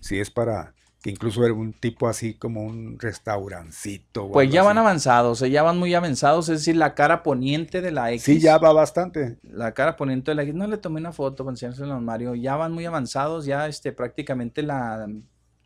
Si 0.00 0.18
es 0.18 0.30
para 0.30 0.74
que 1.04 1.10
incluso 1.10 1.44
era 1.44 1.52
un 1.52 1.74
tipo 1.74 2.08
así 2.08 2.32
como 2.32 2.62
un 2.62 2.98
restaurancito. 2.98 4.30
Pues 4.30 4.50
ya 4.50 4.62
van 4.62 4.78
avanzados, 4.78 5.40
ya 5.40 5.62
van 5.62 5.78
muy 5.78 5.92
avanzados, 5.92 6.48
es 6.48 6.60
decir, 6.60 6.76
la 6.76 6.94
cara 6.94 7.22
poniente 7.22 7.82
de 7.82 7.90
la 7.90 8.10
X. 8.12 8.22
Sí, 8.22 8.40
ya 8.40 8.56
va 8.56 8.72
bastante. 8.72 9.36
La 9.42 9.74
cara 9.74 9.96
poniente 9.96 10.30
de 10.30 10.36
la 10.36 10.44
X, 10.44 10.54
no 10.54 10.66
le 10.66 10.78
tomé 10.78 11.00
una 11.00 11.12
foto 11.12 11.44
para 11.44 11.52
enseñárselo 11.52 11.92
a 11.92 12.00
Mario, 12.00 12.34
ya 12.34 12.56
van 12.56 12.72
muy 12.72 12.86
avanzados, 12.86 13.44
ya 13.44 13.68
este 13.68 13.92
prácticamente 13.92 14.62
la 14.62 15.06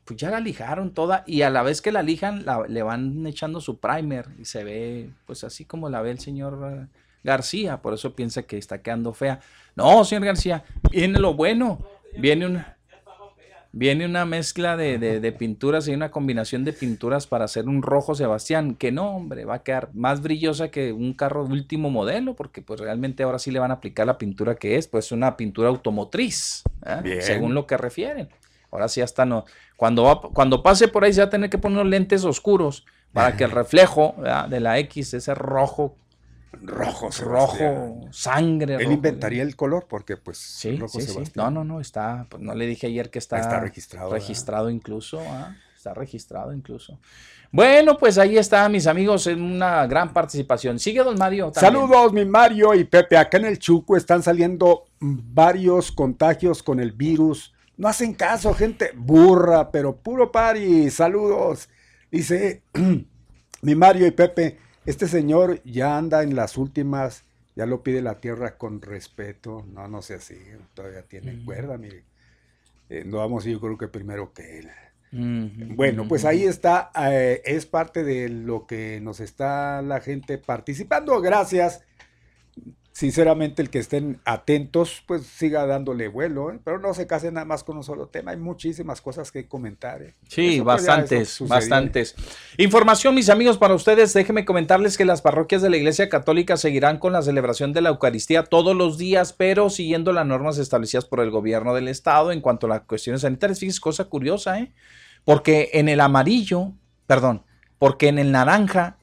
pues 0.09 0.19
ya 0.19 0.31
la 0.31 0.41
lijaron 0.41 0.95
toda 0.95 1.23
y 1.27 1.43
a 1.43 1.51
la 1.51 1.63
vez 1.63 1.83
que 1.83 1.93
la 1.93 2.03
lijan 2.03 2.47
le 2.69 2.83
van 2.83 3.27
echando 3.27 3.61
su 3.61 3.79
primer 3.79 4.29
y 4.39 4.47
se 4.47 4.65
ve 4.65 5.11
pues 5.27 5.45
así 5.45 5.67
como 5.67 5.91
la 5.91 6.01
ve 6.01 6.11
el 6.11 6.19
señor 6.19 6.59
eh, 6.73 6.87
García, 7.23 7.83
por 7.83 7.93
eso 7.93 8.15
piensa 8.15 8.45
que 8.45 8.57
está 8.57 8.81
quedando 8.81 9.13
fea. 9.13 9.41
No, 9.77 10.03
señor 10.07 10.25
García, 10.25 10.65
viene 10.91 11.19
lo 11.19 11.35
bueno, 11.35 11.81
viene 12.17 12.47
una, 12.47 12.79
viene 13.73 14.07
una 14.07 14.25
mezcla 14.25 14.79
de, 14.79 14.99
de, 14.99 15.33
pinturas 15.33 15.87
y 15.89 15.93
una 15.93 16.11
combinación 16.11 16.65
de 16.65 16.73
pinturas 16.73 17.27
para 17.27 17.45
hacer 17.45 17.69
un 17.69 17.83
rojo 17.83 18.15
Sebastián, 18.15 18.77
que 18.77 18.91
no, 18.91 19.15
hombre, 19.15 19.45
va 19.45 19.57
a 19.57 19.63
quedar 19.63 19.91
más 19.93 20.23
brillosa 20.23 20.71
que 20.71 20.95
un 20.95 21.13
carro 21.13 21.45
de 21.45 21.53
último 21.53 21.91
modelo, 21.91 22.35
porque 22.35 22.63
pues 22.63 22.81
realmente 22.81 23.25
ahora 23.25 23.39
sí 23.39 23.51
le 23.51 23.59
van 23.59 23.73
a 23.73 23.75
aplicar 23.75 24.07
la 24.07 24.17
pintura 24.17 24.55
que 24.55 24.77
es, 24.77 24.89
pues 24.89 25.13
una 25.13 25.37
pintura 25.37 25.69
automotriz, 25.69 26.63
¿eh? 26.87 27.19
según 27.21 27.53
lo 27.53 27.67
que 27.67 27.77
refieren. 27.77 28.31
Ahora 28.71 28.89
sí 28.89 29.01
hasta 29.01 29.25
no. 29.25 29.45
Cuando, 29.77 30.05
va, 30.05 30.21
cuando 30.21 30.63
pase 30.63 30.89
por 30.89 31.05
ahí 31.05 31.13
se 31.13 31.21
va 31.21 31.27
a 31.27 31.31
tener 31.31 31.51
que 31.51 31.59
poner 31.59 31.87
lentes 31.87 32.25
oscuros 32.25 32.85
para 33.13 33.37
que 33.37 33.45
el 33.45 33.51
reflejo 33.51 34.15
de 34.49 34.61
la 34.61 34.79
X, 34.79 35.15
ese 35.15 35.35
rojo, 35.35 35.97
rojo, 36.63 37.09
rojo, 37.21 38.01
sangre. 38.11 38.77
Él 38.77 38.93
inventaría 38.93 39.43
el 39.43 39.57
color 39.57 39.87
porque 39.89 40.17
pues 40.17 40.39
sí, 40.39 40.79
sí, 40.89 41.01
sí. 41.03 41.19
No, 41.35 41.51
no, 41.51 41.65
no, 41.65 41.81
está, 41.81 42.27
pues, 42.29 42.43
no 42.43 42.55
le 42.55 42.67
dije 42.67 42.87
ayer 42.87 43.11
que 43.11 43.19
está, 43.19 43.39
está 43.39 43.61
registrado. 43.61 44.11
Registrado 44.11 44.71
incluso, 44.71 45.21
¿ah? 45.21 45.57
está 45.75 45.95
registrado 45.95 46.53
incluso. 46.53 46.99
Bueno, 47.51 47.97
pues 47.97 48.19
ahí 48.19 48.37
está, 48.37 48.69
mis 48.69 48.87
amigos, 48.87 49.27
en 49.27 49.41
una 49.41 49.87
gran 49.87 50.13
participación. 50.13 50.79
Sigue, 50.79 51.03
don 51.03 51.17
Mario. 51.17 51.51
Saludos, 51.55 52.13
mi 52.13 52.27
Mario 52.27 52.75
y 52.75 52.85
Pepe. 52.85 53.17
Acá 53.17 53.39
en 53.39 53.47
el 53.47 53.59
Chuco 53.59 53.97
están 53.97 54.23
saliendo 54.23 54.85
varios 55.01 55.91
contagios 55.91 56.63
con 56.63 56.79
el 56.79 56.93
virus 56.93 57.55
no 57.79 57.89
hacen 57.89 58.13
caso, 58.13 58.53
gente 58.55 58.91
burra, 58.95 59.71
pero 59.71 59.97
puro 59.97 60.31
pari. 60.31 60.91
Saludos. 60.91 61.71
Dice 62.11 62.63
mi 63.63 63.75
Mario 63.75 64.07
y 64.07 64.11
Pepe, 64.11 64.59
este 64.85 65.07
señor 65.07 65.63
ya 65.63 65.97
anda 65.97 66.23
en 66.23 66.35
las 66.35 66.59
últimas, 66.59 67.25
ya 67.55 67.67
lo 67.67 67.83
pide 67.83 68.03
la 68.03 68.21
tierra 68.21 68.59
con 68.59 68.83
respeto. 68.83 69.65
No, 69.73 69.87
no 69.87 70.03
sé 70.03 70.15
así, 70.15 70.37
todavía 70.75 71.03
tiene 71.03 71.45
cuerda, 71.45 71.79
mire. 71.79 72.05
Eh, 72.91 73.05
no 73.07 73.19
vamos, 73.19 73.45
yo 73.45 73.61
creo 73.61 73.79
que 73.79 73.89
primero 73.89 74.33
que 74.33 74.59
él. 74.59 74.71
bueno, 75.77 76.09
pues 76.09 76.25
ahí 76.25 76.45
está, 76.45 76.91
eh, 77.11 77.43
es 77.45 77.65
parte 77.65 78.03
de 78.03 78.29
lo 78.29 78.67
que 78.67 79.01
nos 79.01 79.21
está 79.21 79.83
la 79.83 80.01
gente 80.01 80.37
participando. 80.37 81.21
Gracias 81.21 81.85
sinceramente 82.99 83.63
el 83.63 83.71
que 83.71 83.79
estén 83.79 84.21
atentos, 84.25 85.05
pues 85.07 85.25
siga 85.25 85.65
dándole 85.67 86.09
vuelo, 86.09 86.51
¿eh? 86.51 86.59
pero 86.65 86.81
no 86.81 86.93
se 86.95 87.07
casen 87.07 87.35
nada 87.35 87.47
más 87.47 87.63
con 87.63 87.77
un 87.77 87.85
solo 87.85 88.09
tema, 88.09 88.33
hay 88.33 88.39
muchísimas 88.39 89.01
cosas 89.01 89.31
que 89.31 89.47
comentar. 89.47 90.03
¿eh? 90.03 90.17
Sí, 90.27 90.59
bastantes, 90.59 91.39
bastantes. 91.47 92.17
Información, 92.57 93.15
mis 93.15 93.29
amigos, 93.29 93.57
para 93.57 93.75
ustedes, 93.75 94.13
déjenme 94.15 94.45
comentarles 94.45 94.99
que 94.99 95.05
las 95.05 95.23
parroquias 95.23 95.63
de 95.63 95.71
la 95.71 95.77
Iglesia 95.77 96.09
Católica 96.09 96.57
seguirán 96.57 96.99
con 96.99 97.13
la 97.13 97.23
celebración 97.23 97.73
de 97.73 97.83
la 97.83 97.91
Eucaristía 97.91 98.43
todos 98.43 98.75
los 98.75 98.99
días, 98.99 99.33
pero 99.33 99.71
siguiendo 99.71 100.13
las 100.13 100.27
normas 100.27 100.59
establecidas 100.59 101.05
por 101.05 101.21
el 101.21 101.31
gobierno 101.31 101.77
del 101.77 101.87
Estado 101.87 102.33
en 102.33 102.41
cuanto 102.41 102.67
a 102.67 102.71
las 102.71 102.81
cuestiones 102.81 103.21
sanitarias. 103.21 103.61
Fíjense, 103.61 103.81
cosa 103.81 104.07
curiosa, 104.07 104.59
¿eh? 104.59 104.73
Porque 105.25 105.71
en 105.75 105.89
el 105.89 106.01
amarillo, 106.01 106.73
perdón, 107.07 107.45
porque 107.79 108.09
en 108.09 108.19
el 108.19 108.33
naranja 108.33 108.99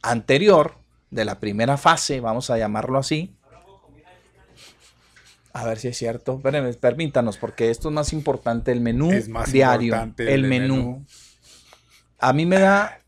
anterior, 0.00 0.76
de 1.12 1.26
la 1.26 1.38
primera 1.38 1.76
fase, 1.76 2.20
vamos 2.20 2.50
a 2.50 2.58
llamarlo 2.58 2.98
así. 2.98 3.36
A 5.52 5.66
ver 5.66 5.78
si 5.78 5.88
es 5.88 5.98
cierto. 5.98 6.40
permítanos, 6.40 7.36
porque 7.36 7.70
esto 7.70 7.90
es 7.90 7.94
más 7.94 8.12
importante, 8.14 8.72
el 8.72 8.80
menú 8.80 9.10
diario. 9.52 10.14
El, 10.16 10.44
menú. 10.44 11.04
A 12.18 12.32
mí 12.32 12.46
me 12.46 12.58
da 12.58 13.00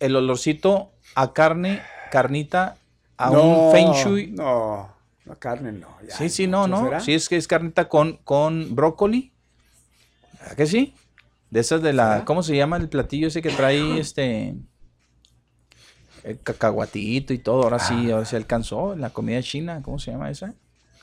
el 0.00 0.16
olorcito 0.16 0.92
a 1.14 1.34
carne, 1.34 1.82
carnita, 2.10 2.78
a 3.18 3.30
un 3.30 3.70
feng 3.70 3.92
shui. 3.92 4.28
No, 4.28 4.88
no, 5.26 5.38
carne 5.38 5.72
no. 5.72 5.88
sí, 6.08 6.30
sí, 6.30 6.46
no, 6.46 6.66
no. 6.66 6.98
Sí, 7.00 7.12
es 7.12 7.28
que 7.28 7.36
es 7.36 7.46
carnita 7.46 7.90
con, 7.90 8.16
con 8.24 8.74
brócoli. 8.74 9.34
¿A 10.50 10.54
que 10.54 10.64
sí? 10.64 10.94
De 11.50 11.60
esas 11.60 11.82
de 11.82 11.92
la. 11.92 12.24
¿Cómo 12.24 12.42
se 12.42 12.56
llama 12.56 12.78
el 12.78 12.88
platillo 12.88 13.28
ese 13.28 13.42
que 13.42 13.50
trae 13.50 14.00
este 14.00 14.56
el 16.24 16.40
cacahuatito 16.40 17.32
y 17.32 17.38
todo. 17.38 17.62
Ahora 17.62 17.78
sí, 17.78 18.10
ahora 18.10 18.24
sí 18.24 18.34
alcanzó 18.34 18.96
la 18.96 19.10
comida 19.10 19.42
china. 19.42 19.80
¿Cómo 19.82 19.98
se 19.98 20.10
llama 20.10 20.30
esa? 20.30 20.54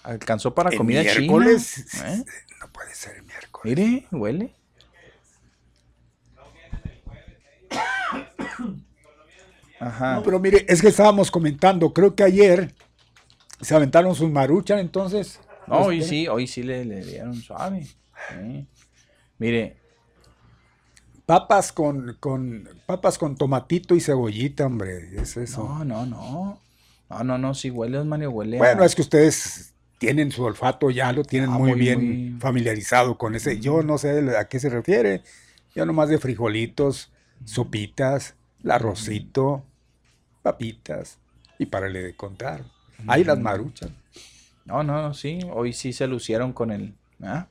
Alcanzó 0.03 0.53
para 0.53 0.76
comida 0.76 1.02
china. 1.03 1.14
¿eh? 1.15 2.23
No 2.60 2.72
puede 2.73 2.93
ser 2.93 3.18
el 3.18 3.23
miércoles. 3.23 3.77
Mire, 3.77 4.07
huele. 4.11 4.56
Ajá. 9.80 10.15
No, 10.15 10.23
pero 10.23 10.39
mire, 10.39 10.65
es 10.68 10.81
que 10.81 10.89
estábamos 10.89 11.31
comentando, 11.31 11.91
creo 11.91 12.14
que 12.14 12.23
ayer 12.23 12.72
se 13.61 13.76
aventaron 13.76 14.14
sus 14.14 14.30
maruchan, 14.30 14.77
entonces. 14.77 15.39
No, 15.65 15.80
hoy 15.80 16.03
sí, 16.03 16.27
hoy 16.27 16.45
sí 16.45 16.61
le, 16.61 16.85
le 16.85 17.03
dieron 17.03 17.35
suave. 17.35 17.88
Mire, 19.39 19.81
Papas 21.32 21.72
con, 21.72 22.18
con, 22.20 22.68
papas 22.86 23.18
con 23.18 23.38
tomatito 23.38 23.95
y 23.95 24.02
cebollita, 24.02 24.66
hombre. 24.66 25.16
Es 25.16 25.38
eso. 25.38 25.64
No, 25.64 25.86
no, 25.86 26.06
no. 26.06 26.60
No, 27.10 27.24
no, 27.24 27.38
no. 27.38 27.53
Si 27.53 27.70
huele, 27.70 28.03
Mario, 28.03 28.32
huele. 28.32 28.58
Bueno, 28.58 28.84
es 28.84 28.95
que 28.95 29.02
ustedes 29.02 29.74
tienen 29.98 30.34
su 30.34 30.44
olfato, 30.44 30.90
ya 30.90 31.14
lo 31.14 31.24
tienen 31.24 31.52
ah, 31.52 31.58
muy, 31.58 31.80
bien 31.80 32.38
familiarizado 32.41 33.18
con 33.18 33.34
ese. 33.34 33.62
Yo 33.62 33.82
no 33.82 33.98
sé 33.98 34.38
a 34.38 34.49
qué 34.49 34.60
se 34.60 34.70
refiere. 34.70 35.22
Yo 35.74 35.86
nomás 35.86 36.10
de 36.10 36.18
frijolitos, 36.18 37.14
sopitas, 37.45 38.36
el 38.62 38.72
arrocito, 38.72 39.64
papitas. 40.41 41.18
Y 41.58 41.68
para 41.68 41.88
le 41.88 42.03
de 42.03 42.14
contar. 42.14 42.66
Ahí 43.08 43.24
las 43.24 43.40
maruchas. 43.40 43.90
No, 44.66 44.84
no, 44.84 45.02
no, 45.02 45.14
sí. 45.14 45.40
Hoy 45.53 45.72
sí 45.72 45.94
se 45.94 46.08
lucieron 46.08 46.52
con 46.52 46.72
el. 46.72 46.94
¿ah? 47.24 47.48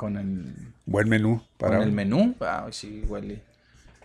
Con 0.00 0.16
el. 0.16 0.54
Buen 0.86 1.10
menú. 1.10 1.42
Para 1.58 1.76
con 1.76 1.86
el 1.86 1.92
menú. 1.92 2.34
Ah, 2.40 2.66
sí, 2.70 3.04
huele. 3.06 3.42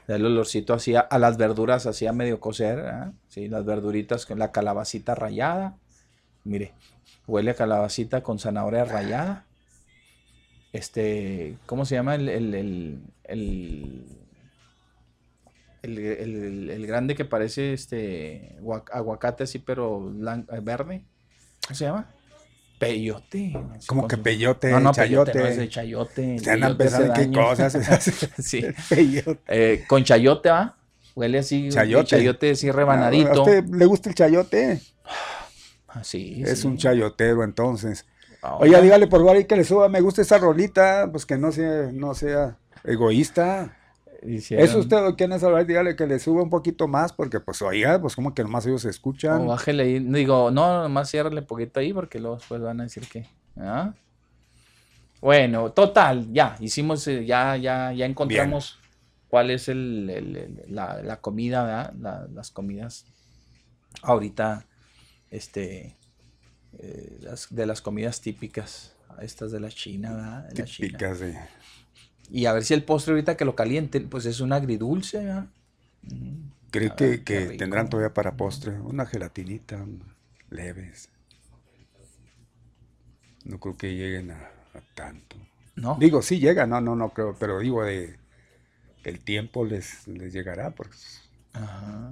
El 0.09 0.25
olorcito 0.25 0.73
hacía 0.73 0.99
a 0.99 1.17
las 1.19 1.37
verduras, 1.37 1.85
hacía 1.85 2.11
medio 2.11 2.41
cocer. 2.41 2.79
¿ah? 2.79 3.13
Sí, 3.29 3.47
las 3.47 3.63
verduritas 3.63 4.25
con 4.25 4.37
la 4.37 4.51
calabacita 4.51 5.15
rayada. 5.15 5.77
Mire, 6.43 6.73
huele 7.27 7.51
a 7.51 7.53
calabacita 7.53 8.23
con 8.23 8.39
zanahoria 8.39 8.83
rayada. 8.83 9.45
Este, 10.73 11.55
¿cómo 11.65 11.85
se 11.85 11.95
llama 11.95 12.15
el, 12.15 12.27
el, 12.27 12.53
el, 13.23 14.05
el, 15.81 16.69
el 16.71 16.87
grande 16.87 17.15
que 17.15 17.23
parece 17.23 17.71
este 17.71 18.57
aguacate 18.91 19.45
así, 19.45 19.59
pero 19.59 20.11
verde? 20.61 21.05
¿Cómo 21.65 21.75
se 21.75 21.85
llama? 21.85 22.13
Peyote. 22.87 23.53
Como 23.87 24.07
que 24.07 24.17
peyote, 24.17 24.71
no, 24.71 24.79
no, 24.79 24.91
chayote. 24.91 25.31
Peyote, 25.31 25.39
no 25.39 25.45
es 25.49 25.57
de 25.57 25.69
chayote. 25.69 26.39
Se 26.39 26.51
andan 26.51 26.77
pensando 26.77 27.13
qué 27.13 27.31
cosas. 27.31 27.77
sí. 28.39 28.65
Eh, 29.47 29.83
con 29.87 30.03
chayote, 30.03 30.49
¿va? 30.49 30.77
Huele 31.15 31.39
así. 31.39 31.69
Chayote. 31.69 32.05
Chayote 32.05 32.51
así 32.51 32.71
rebanadito. 32.71 33.31
¿A 33.31 33.39
usted 33.41 33.65
le 33.65 33.85
gusta 33.85 34.09
el 34.09 34.15
chayote? 34.15 34.81
Así. 35.87 36.43
Es 36.45 36.65
un 36.65 36.77
chayotero, 36.77 37.43
entonces. 37.43 38.05
Oye, 38.59 38.79
dígale 38.81 39.07
por 39.07 39.25
favor 39.25 39.45
que 39.45 39.55
le 39.55 39.63
suba, 39.63 39.89
me 39.89 40.01
gusta 40.01 40.21
esa 40.21 40.37
rolita, 40.37 41.09
pues 41.11 41.25
que 41.25 41.37
no 41.37 41.51
sea, 41.51 41.89
no 41.91 42.13
sea 42.13 42.57
egoísta. 42.83 43.75
Eso 44.25 44.79
usted, 44.79 44.97
¿quién 45.17 45.31
es 45.31 45.43
hablar? 45.43 45.65
Dígale 45.65 45.95
que 45.95 46.07
le 46.07 46.19
suba 46.19 46.41
un 46.41 46.49
poquito 46.49 46.87
más, 46.87 47.13
porque 47.13 47.39
pues 47.39 47.61
oiga, 47.61 47.99
pues 48.01 48.15
como 48.15 48.33
que 48.33 48.43
nomás 48.43 48.65
ellos 48.65 48.81
se 48.81 48.89
escuchan. 48.89 49.41
O 49.41 49.45
bájele 49.47 49.83
ahí, 49.83 49.99
digo, 49.99 50.51
no, 50.51 50.83
nomás 50.83 51.09
ciérrale 51.09 51.41
un 51.41 51.47
poquito 51.47 51.79
ahí, 51.79 51.93
porque 51.93 52.19
luego 52.19 52.37
después 52.37 52.61
van 52.61 52.79
a 52.79 52.83
decir 52.83 53.07
que. 53.07 53.27
¿ah? 53.57 53.93
Bueno, 55.21 55.71
total, 55.71 56.31
ya, 56.31 56.55
hicimos, 56.59 57.07
eh, 57.07 57.25
ya, 57.25 57.57
ya, 57.57 57.91
ya 57.93 58.05
encontramos 58.05 58.79
cuál 59.27 59.51
es 59.51 59.67
el, 59.69 60.63
la, 60.67 61.19
comida, 61.21 61.63
¿verdad? 61.63 62.29
las 62.33 62.51
comidas 62.51 63.05
ahorita, 64.01 64.65
este, 65.31 65.95
eh, 66.79 67.19
de 67.49 67.65
las 67.65 67.81
comidas 67.81 68.21
típicas, 68.21 68.95
estas 69.21 69.51
de 69.51 69.59
la 69.59 69.69
China, 69.69 70.13
¿verdad? 70.13 70.65
típicas, 70.65 71.19
de 71.19 71.37
y 72.29 72.45
a 72.45 72.53
ver 72.53 72.63
si 72.63 72.73
el 72.73 72.83
postre 72.83 73.13
ahorita 73.13 73.37
que 73.37 73.45
lo 73.45 73.55
calienten, 73.55 74.09
pues 74.09 74.25
es 74.25 74.39
un 74.39 74.53
agridulce. 74.53 75.21
Mm. 76.03 76.49
¿Cree 76.71 76.93
que, 76.95 77.55
tendrán 77.57 77.89
todavía 77.89 78.13
para 78.13 78.35
postre? 78.35 78.79
Una 78.79 79.05
gelatinita, 79.05 79.85
leves. 80.49 81.09
No 83.45 83.59
creo 83.59 83.77
que 83.77 83.95
lleguen 83.95 84.31
a, 84.31 84.49
tanto. 84.93 85.37
¿No? 85.75 85.97
Digo, 85.99 86.21
sí 86.21 86.39
llegan, 86.39 86.69
no, 86.69 86.81
no, 86.81 86.95
no 86.95 87.09
creo, 87.09 87.35
pero 87.39 87.59
digo 87.59 87.83
de 87.83 88.17
el 89.03 89.19
tiempo 89.19 89.65
les, 89.65 90.07
les 90.07 90.33
llegará. 90.33 90.71
Porque... 90.71 90.97
Ajá. 91.53 92.11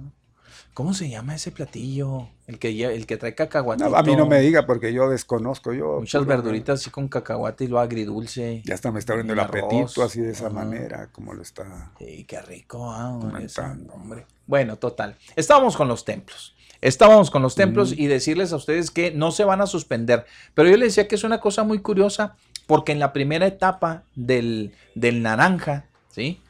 ¿Cómo 0.74 0.92
se 0.92 1.08
llama 1.08 1.36
ese 1.36 1.52
platillo? 1.52 2.28
El 2.48 2.58
que, 2.58 2.84
el 2.84 3.06
que 3.06 3.16
trae 3.16 3.36
cacahuate. 3.36 3.84
a 3.84 4.02
mí 4.02 4.16
no 4.16 4.26
me 4.26 4.40
diga 4.40 4.66
porque 4.66 4.92
yo 4.92 5.08
desconozco. 5.08 5.72
yo 5.72 6.00
Muchas 6.00 6.26
verduritas 6.26 6.80
así 6.80 6.90
con 6.90 7.06
cacahuate 7.06 7.64
y 7.64 7.66
lo 7.68 7.78
agridulce. 7.78 8.60
Ya 8.66 8.74
está, 8.74 8.90
me 8.90 8.98
está 8.98 9.12
abriendo 9.12 9.34
el, 9.34 9.38
apetito 9.38 10.02
así 10.02 10.20
de 10.20 10.32
esa 10.32 10.50
manera, 10.50 11.10
como 11.12 11.32
lo 11.32 11.42
está. 11.42 11.92
Sí, 12.00 12.24
qué 12.24 12.42
rico. 12.42 12.90
Ah, 12.90 13.10
hombre. 13.10 14.26
Bueno, 14.48 14.76
total. 14.76 15.16
Estábamos 15.36 15.76
con 15.76 15.86
los 15.86 16.04
templos. 16.04 16.56
Estábamos 16.80 17.30
con 17.30 17.40
los 17.40 17.54
templos 17.54 17.92
y 17.92 18.08
decirles 18.08 18.52
a 18.52 18.56
ustedes 18.56 18.90
que 18.90 19.12
no 19.12 19.30
se 19.30 19.44
van 19.44 19.60
a 19.60 19.66
suspender. 19.66 20.26
Pero 20.54 20.68
yo 20.68 20.76
les 20.76 20.88
decía 20.88 21.06
que 21.06 21.14
es 21.14 21.22
una 21.22 21.40
cosa 21.40 21.62
muy 21.62 21.78
curiosa 21.78 22.34
porque 22.66 22.90
en 22.90 22.98
la 22.98 23.12
primera 23.12 23.46
etapa 23.46 24.02
del, 24.16 24.74
del 24.96 25.22
naranja, 25.22 25.86
¿sí? 26.10 26.42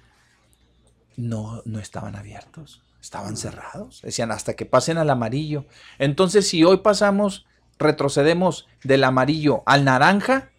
No, 1.16 1.60
no 1.66 1.78
estaban 1.78 2.16
abiertos 2.16 2.83
estaban 3.04 3.36
cerrados. 3.36 4.00
Decían 4.02 4.30
hasta 4.30 4.54
que 4.54 4.64
pasen 4.64 4.96
al 4.96 5.10
amarillo. 5.10 5.66
Entonces, 5.98 6.48
si 6.48 6.64
hoy 6.64 6.78
pasamos, 6.78 7.46
retrocedemos 7.78 8.66
del 8.82 9.04
amarillo 9.04 9.62
al 9.66 9.84
naranja, 9.84 10.50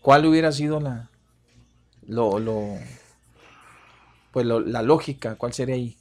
¿cuál 0.00 0.24
hubiera 0.24 0.52
sido 0.52 0.80
la, 0.80 1.10
lo, 2.06 2.38
lo, 2.38 2.76
pues 4.30 4.46
la 4.46 4.82
lógica? 4.82 5.34
¿Cuál 5.34 5.52
sería 5.52 5.74
ahí? 5.74 5.96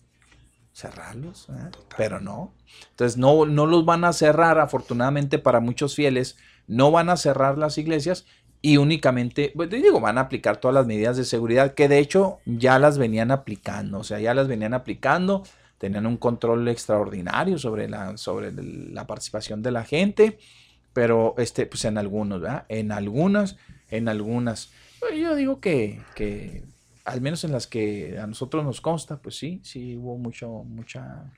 Cerrarlos, 0.73 1.49
¿eh? 1.49 1.71
pero 1.97 2.21
no. 2.21 2.53
Entonces, 2.91 3.17
no, 3.17 3.47
no 3.47 3.65
los 3.65 3.83
van 3.83 4.05
a 4.05 4.13
cerrar, 4.13 4.59
afortunadamente 4.59 5.39
para 5.39 5.59
muchos 5.59 5.95
fieles, 5.95 6.37
no 6.67 6.91
van 6.91 7.09
a 7.09 7.17
cerrar 7.17 7.57
las 7.57 7.79
iglesias 7.79 8.27
y 8.61 8.77
únicamente, 8.77 9.51
pues 9.55 9.71
digo, 9.71 9.99
van 9.99 10.19
a 10.19 10.21
aplicar 10.21 10.57
todas 10.57 10.75
las 10.75 10.85
medidas 10.85 11.17
de 11.17 11.25
seguridad 11.25 11.73
que 11.73 11.87
de 11.87 11.97
hecho 11.97 12.37
ya 12.45 12.77
las 12.77 12.99
venían 12.99 13.31
aplicando, 13.31 13.99
o 13.99 14.03
sea, 14.03 14.19
ya 14.19 14.35
las 14.35 14.47
venían 14.47 14.75
aplicando 14.75 15.43
tenían 15.79 16.05
un 16.05 16.17
control 16.17 16.67
extraordinario 16.67 17.57
sobre 17.57 17.89
la, 17.89 18.17
sobre 18.17 18.51
la 18.51 19.07
participación 19.07 19.63
de 19.63 19.71
la 19.71 19.85
gente, 19.85 20.37
pero 20.93 21.33
este, 21.37 21.65
pues 21.65 21.85
en 21.85 21.97
algunos. 21.97 22.43
En 22.67 22.91
algunas, 22.91 23.55
en 23.89 24.09
algunas. 24.09 24.71
Yo 25.17 25.35
digo 25.35 25.61
que, 25.61 26.01
que, 26.15 26.65
al 27.05 27.21
menos 27.21 27.45
en 27.45 27.53
las 27.53 27.65
que 27.65 28.19
a 28.19 28.27
nosotros 28.27 28.65
nos 28.65 28.81
consta, 28.81 29.17
pues 29.17 29.37
sí, 29.37 29.61
sí 29.63 29.95
hubo 29.95 30.17
mucho, 30.17 30.49
mucha 30.65 31.31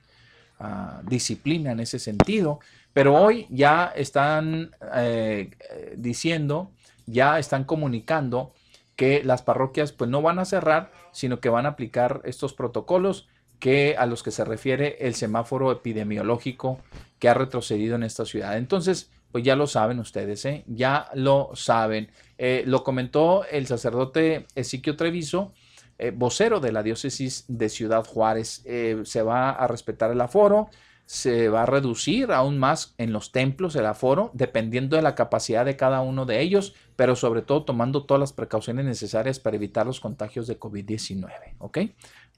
ah, 0.58 1.00
disciplina 1.08 1.70
en 1.70 1.78
ese 1.78 2.00
sentido, 2.00 2.58
pero 2.92 3.14
hoy 3.14 3.46
ya 3.48 3.92
están 3.94 4.72
eh, 4.96 5.50
diciendo, 5.96 6.72
ya 7.06 7.38
están 7.38 7.62
comunicando 7.62 8.52
que 8.96 9.22
las 9.22 9.42
parroquias 9.42 9.92
pues 9.92 10.10
no 10.10 10.20
van 10.20 10.40
a 10.40 10.44
cerrar, 10.44 10.90
sino 11.12 11.38
que 11.38 11.48
van 11.48 11.66
a 11.66 11.70
aplicar 11.70 12.20
estos 12.24 12.52
protocolos 12.52 13.28
que 13.62 13.94
a 13.96 14.06
los 14.06 14.24
que 14.24 14.32
se 14.32 14.44
refiere 14.44 14.96
el 14.98 15.14
semáforo 15.14 15.70
epidemiológico 15.70 16.80
que 17.20 17.28
ha 17.28 17.34
retrocedido 17.34 17.94
en 17.94 18.02
esta 18.02 18.24
ciudad. 18.24 18.56
Entonces, 18.56 19.08
pues 19.30 19.44
ya 19.44 19.54
lo 19.54 19.68
saben 19.68 20.00
ustedes, 20.00 20.44
¿eh? 20.46 20.64
ya 20.66 21.08
lo 21.14 21.50
saben. 21.54 22.10
Eh, 22.38 22.64
lo 22.66 22.82
comentó 22.82 23.44
el 23.48 23.68
sacerdote 23.68 24.46
Ezequiel 24.56 24.96
Treviso, 24.96 25.52
eh, 25.96 26.10
vocero 26.10 26.58
de 26.58 26.72
la 26.72 26.82
diócesis 26.82 27.44
de 27.46 27.68
Ciudad 27.68 28.04
Juárez. 28.04 28.64
se 29.04 29.22
va 29.22 29.50
a 29.50 29.68
respetar 29.68 30.10
el 30.10 30.20
aforo, 30.20 30.68
se 31.06 31.48
va 31.48 31.62
a 31.62 31.66
reducir 31.66 32.32
aún 32.32 32.58
más 32.58 32.94
en 32.98 33.12
los 33.12 33.30
templos 33.30 33.76
el 33.76 33.86
aforo, 33.86 34.32
dependiendo 34.34 34.96
de 34.96 35.02
la 35.02 35.14
capacidad 35.14 35.64
de 35.64 35.76
cada 35.76 36.00
uno 36.00 36.26
de 36.26 36.40
ellos, 36.40 36.74
pero 36.96 37.14
sobre 37.14 37.42
todo 37.42 37.64
tomando 37.64 38.06
todas 38.06 38.18
las 38.18 38.32
precauciones 38.32 38.86
necesarias 38.86 39.38
para 39.38 39.54
evitar 39.54 39.86
los 39.86 40.00
contagios 40.00 40.48
de 40.48 40.58
COVID-19. 40.58 41.30
¿Ok? 41.58 41.78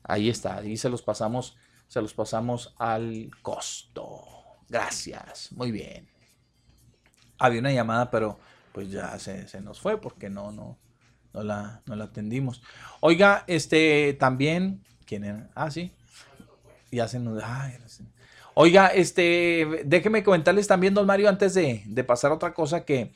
Ahí 0.05 0.29
está, 0.29 0.59
ahí 0.59 0.77
se 0.77 0.89
los 0.89 1.03
pasamos, 1.03 1.57
se 1.89 2.01
los 2.01 2.15
pasamos 2.15 2.75
al 2.79 3.31
costo. 3.43 4.23
Gracias, 4.69 5.51
muy 5.53 5.73
bien. 5.73 6.09
Había 7.39 7.61
una 7.61 7.73
llamada, 7.73 8.11
pero 8.11 8.39
pues 8.73 8.91
ya 8.91 9.19
se, 9.19 9.61
nos 9.63 9.81
fue 9.81 10.01
porque 10.01 10.29
no, 10.29 10.53
no, 10.53 10.79
no 11.33 11.43
la, 11.43 11.83
no 11.87 11.97
la 11.97 12.05
atendimos. 12.05 12.63
Oiga, 13.01 13.45
este 13.47 14.15
también, 14.19 14.85
¿quién 15.07 15.25
era? 15.25 15.51
Ah, 15.55 15.71
sí. 15.71 15.93
Ya 16.93 17.09
se 17.09 17.19
nos. 17.19 17.43
Oiga, 18.55 18.89
este, 18.89 19.83
déjeme 19.85 20.23
comentarles 20.23 20.69
también, 20.69 20.95
don 20.95 21.07
Mario, 21.07 21.29
antes 21.29 21.55
de, 21.55 21.83
de 21.87 22.05
pasar 22.05 22.31
a 22.31 22.35
otra 22.35 22.55
cosa 22.55 22.85
que 22.85 23.13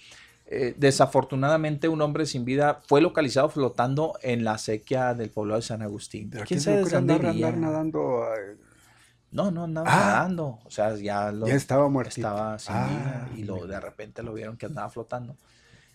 eh, 0.50 0.74
desafortunadamente 0.78 1.88
un 1.88 2.00
hombre 2.00 2.24
sin 2.24 2.46
vida 2.46 2.80
fue 2.86 3.02
localizado 3.02 3.50
flotando 3.50 4.18
en 4.22 4.44
la 4.44 4.56
sequía 4.56 5.12
del 5.12 5.28
pueblo 5.28 5.56
de 5.56 5.62
San 5.62 5.82
Agustín. 5.82 6.30
¿Quién 6.46 6.62
sabe 6.62 6.80
andar, 6.96 7.26
andar, 7.26 7.58
nadando? 7.58 8.24
No, 9.30 9.50
no 9.50 9.64
andaba 9.64 9.86
ah. 9.90 10.06
nadando. 10.06 10.58
O 10.64 10.70
sea, 10.70 10.96
ya, 10.96 11.32
lo, 11.32 11.46
estaba 11.48 11.90
muerto. 11.90 12.14
Estaba 12.16 12.58
sin 12.58 12.74
vida 12.74 13.26
ah, 13.26 13.36
y 13.36 13.44
lo, 13.44 13.66
de 13.66 13.78
repente 13.78 14.22
lo 14.22 14.32
vieron 14.32 14.56
que 14.56 14.64
andaba 14.64 14.88
flotando. 14.88 15.36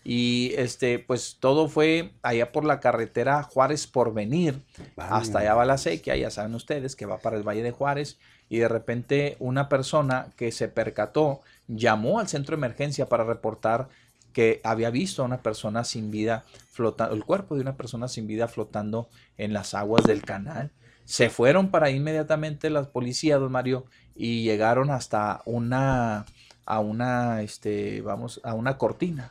Y 0.04 0.52
este, 0.56 1.00
pues 1.00 1.38
todo 1.40 1.66
fue 1.66 2.12
allá 2.22 2.52
por 2.52 2.64
la 2.64 2.78
carretera 2.78 3.42
Juárez 3.42 3.88
por 3.88 4.14
venir. 4.14 4.62
Hasta 4.96 5.40
allá 5.40 5.54
va 5.54 5.64
la 5.64 5.78
sequía, 5.78 6.14
ya 6.14 6.30
saben 6.30 6.54
ustedes 6.54 6.94
que 6.94 7.06
va 7.06 7.18
para 7.18 7.36
el 7.36 7.42
Valle 7.42 7.64
de 7.64 7.72
Juárez. 7.72 8.18
Y 8.48 8.58
de 8.58 8.68
repente 8.68 9.36
una 9.40 9.68
persona 9.68 10.28
que 10.36 10.52
se 10.52 10.68
percató 10.68 11.40
llamó 11.66 12.20
al 12.20 12.28
centro 12.28 12.54
de 12.54 12.60
emergencia 12.60 13.08
para 13.08 13.24
reportar 13.24 13.88
que 14.34 14.60
había 14.64 14.90
visto 14.90 15.22
a 15.22 15.24
una 15.24 15.40
persona 15.40 15.84
sin 15.84 16.10
vida 16.10 16.44
flotando, 16.70 17.14
el 17.14 17.24
cuerpo 17.24 17.54
de 17.54 17.62
una 17.62 17.76
persona 17.76 18.08
sin 18.08 18.26
vida 18.26 18.48
flotando 18.48 19.08
en 19.38 19.54
las 19.54 19.72
aguas 19.72 20.04
del 20.04 20.22
canal. 20.22 20.70
Se 21.06 21.30
fueron 21.30 21.70
para 21.70 21.88
inmediatamente 21.90 22.68
las 22.68 22.88
policías, 22.88 23.40
don 23.40 23.52
Mario, 23.52 23.86
y 24.14 24.42
llegaron 24.42 24.90
hasta 24.90 25.40
una, 25.46 26.26
a 26.66 26.80
una, 26.80 27.42
este, 27.42 28.02
vamos, 28.02 28.40
a 28.44 28.54
una 28.54 28.76
cortina, 28.76 29.30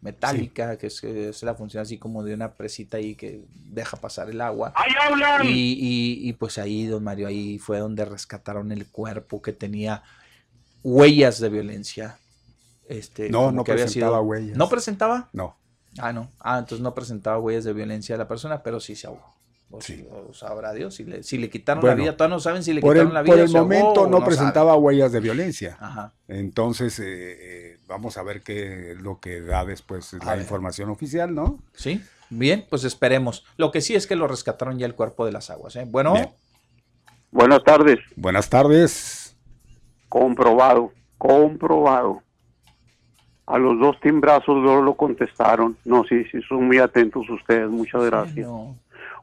metálica, 0.00 0.78
que 0.78 0.86
es, 0.86 1.42
la 1.42 1.54
función 1.54 1.82
así 1.82 1.98
como 1.98 2.24
de 2.24 2.32
una 2.32 2.52
presita 2.52 2.96
ahí 2.96 3.14
que 3.14 3.42
deja 3.52 3.98
pasar 3.98 4.30
el 4.30 4.40
agua. 4.40 4.72
Y, 5.44 5.50
y, 5.50 6.28
y, 6.28 6.32
pues 6.32 6.56
ahí, 6.56 6.86
don 6.86 7.04
Mario, 7.04 7.28
ahí 7.28 7.58
fue 7.58 7.78
donde 7.78 8.06
rescataron 8.06 8.72
el 8.72 8.86
cuerpo 8.86 9.42
que 9.42 9.52
tenía 9.52 10.02
huellas 10.82 11.38
de 11.38 11.50
violencia 11.50 12.18
Este, 12.88 13.28
no, 13.28 13.52
no 13.52 13.64
presentaba 13.64 14.20
huellas. 14.20 14.56
¿No 14.56 14.68
presentaba? 14.68 15.28
No. 15.32 15.56
Ah, 15.98 16.12
no. 16.12 16.30
Ah, 16.40 16.58
entonces 16.58 16.80
no 16.80 16.94
presentaba 16.94 17.38
huellas 17.38 17.64
de 17.64 17.72
violencia 17.72 18.14
de 18.14 18.18
la 18.18 18.28
persona, 18.28 18.62
pero 18.62 18.80
sí 18.80 18.96
se 18.96 19.06
ahogó. 19.06 19.38
O, 19.70 19.82
sí. 19.82 20.08
o 20.10 20.32
sabrá 20.32 20.72
Dios, 20.72 20.94
si 20.94 21.04
le, 21.04 21.22
si 21.22 21.36
le 21.36 21.50
quitaron 21.50 21.84
la 21.84 21.94
vida, 21.94 22.16
todavía 22.16 22.36
no 22.36 22.40
saben 22.40 22.64
si 22.64 22.72
le 22.72 22.80
quitaron 22.80 23.12
la 23.12 23.20
vida. 23.20 23.34
Por 23.34 23.44
el 23.44 23.50
momento 23.50 24.06
no, 24.06 24.24
presentaba 24.24 24.74
huellas 24.76 25.12
de 25.12 25.20
violencia. 25.20 25.76
Ajá. 25.78 26.14
Entonces, 26.26 26.98
eh, 27.00 27.04
eh, 27.08 27.78
vamos 27.86 28.16
a 28.16 28.22
ver 28.22 28.40
qué 28.40 28.92
es 28.92 28.98
lo 28.98 29.20
que 29.20 29.42
da 29.42 29.66
después 29.66 30.14
la 30.24 30.38
información 30.38 30.88
oficial, 30.88 31.34
¿no? 31.34 31.62
Sí, 31.74 32.02
bien, 32.30 32.66
pues 32.70 32.84
esperemos. 32.84 33.44
Lo 33.58 33.70
que 33.70 33.82
sí 33.82 33.94
es 33.94 34.06
que 34.06 34.16
lo 34.16 34.26
rescataron 34.26 34.78
ya 34.78 34.86
el 34.86 34.94
cuerpo 34.94 35.26
de 35.26 35.32
las 35.32 35.50
aguas. 35.50 35.76
¿eh? 35.76 35.84
Bueno. 35.86 36.14
Buenas 37.30 37.62
tardes. 37.62 37.98
Buenas 38.16 38.48
tardes. 38.48 39.36
Comprobado, 40.08 40.92
comprobado. 41.18 42.22
A 43.48 43.56
los 43.56 43.78
dos 43.78 43.98
timbrazos 44.00 44.58
no 44.58 44.82
lo 44.82 44.92
contestaron. 44.92 45.74
No, 45.86 46.04
sí, 46.04 46.22
sí, 46.30 46.42
son 46.42 46.66
muy 46.66 46.78
atentos 46.78 47.28
ustedes. 47.30 47.70
Muchas 47.70 48.04
gracias. 48.04 48.46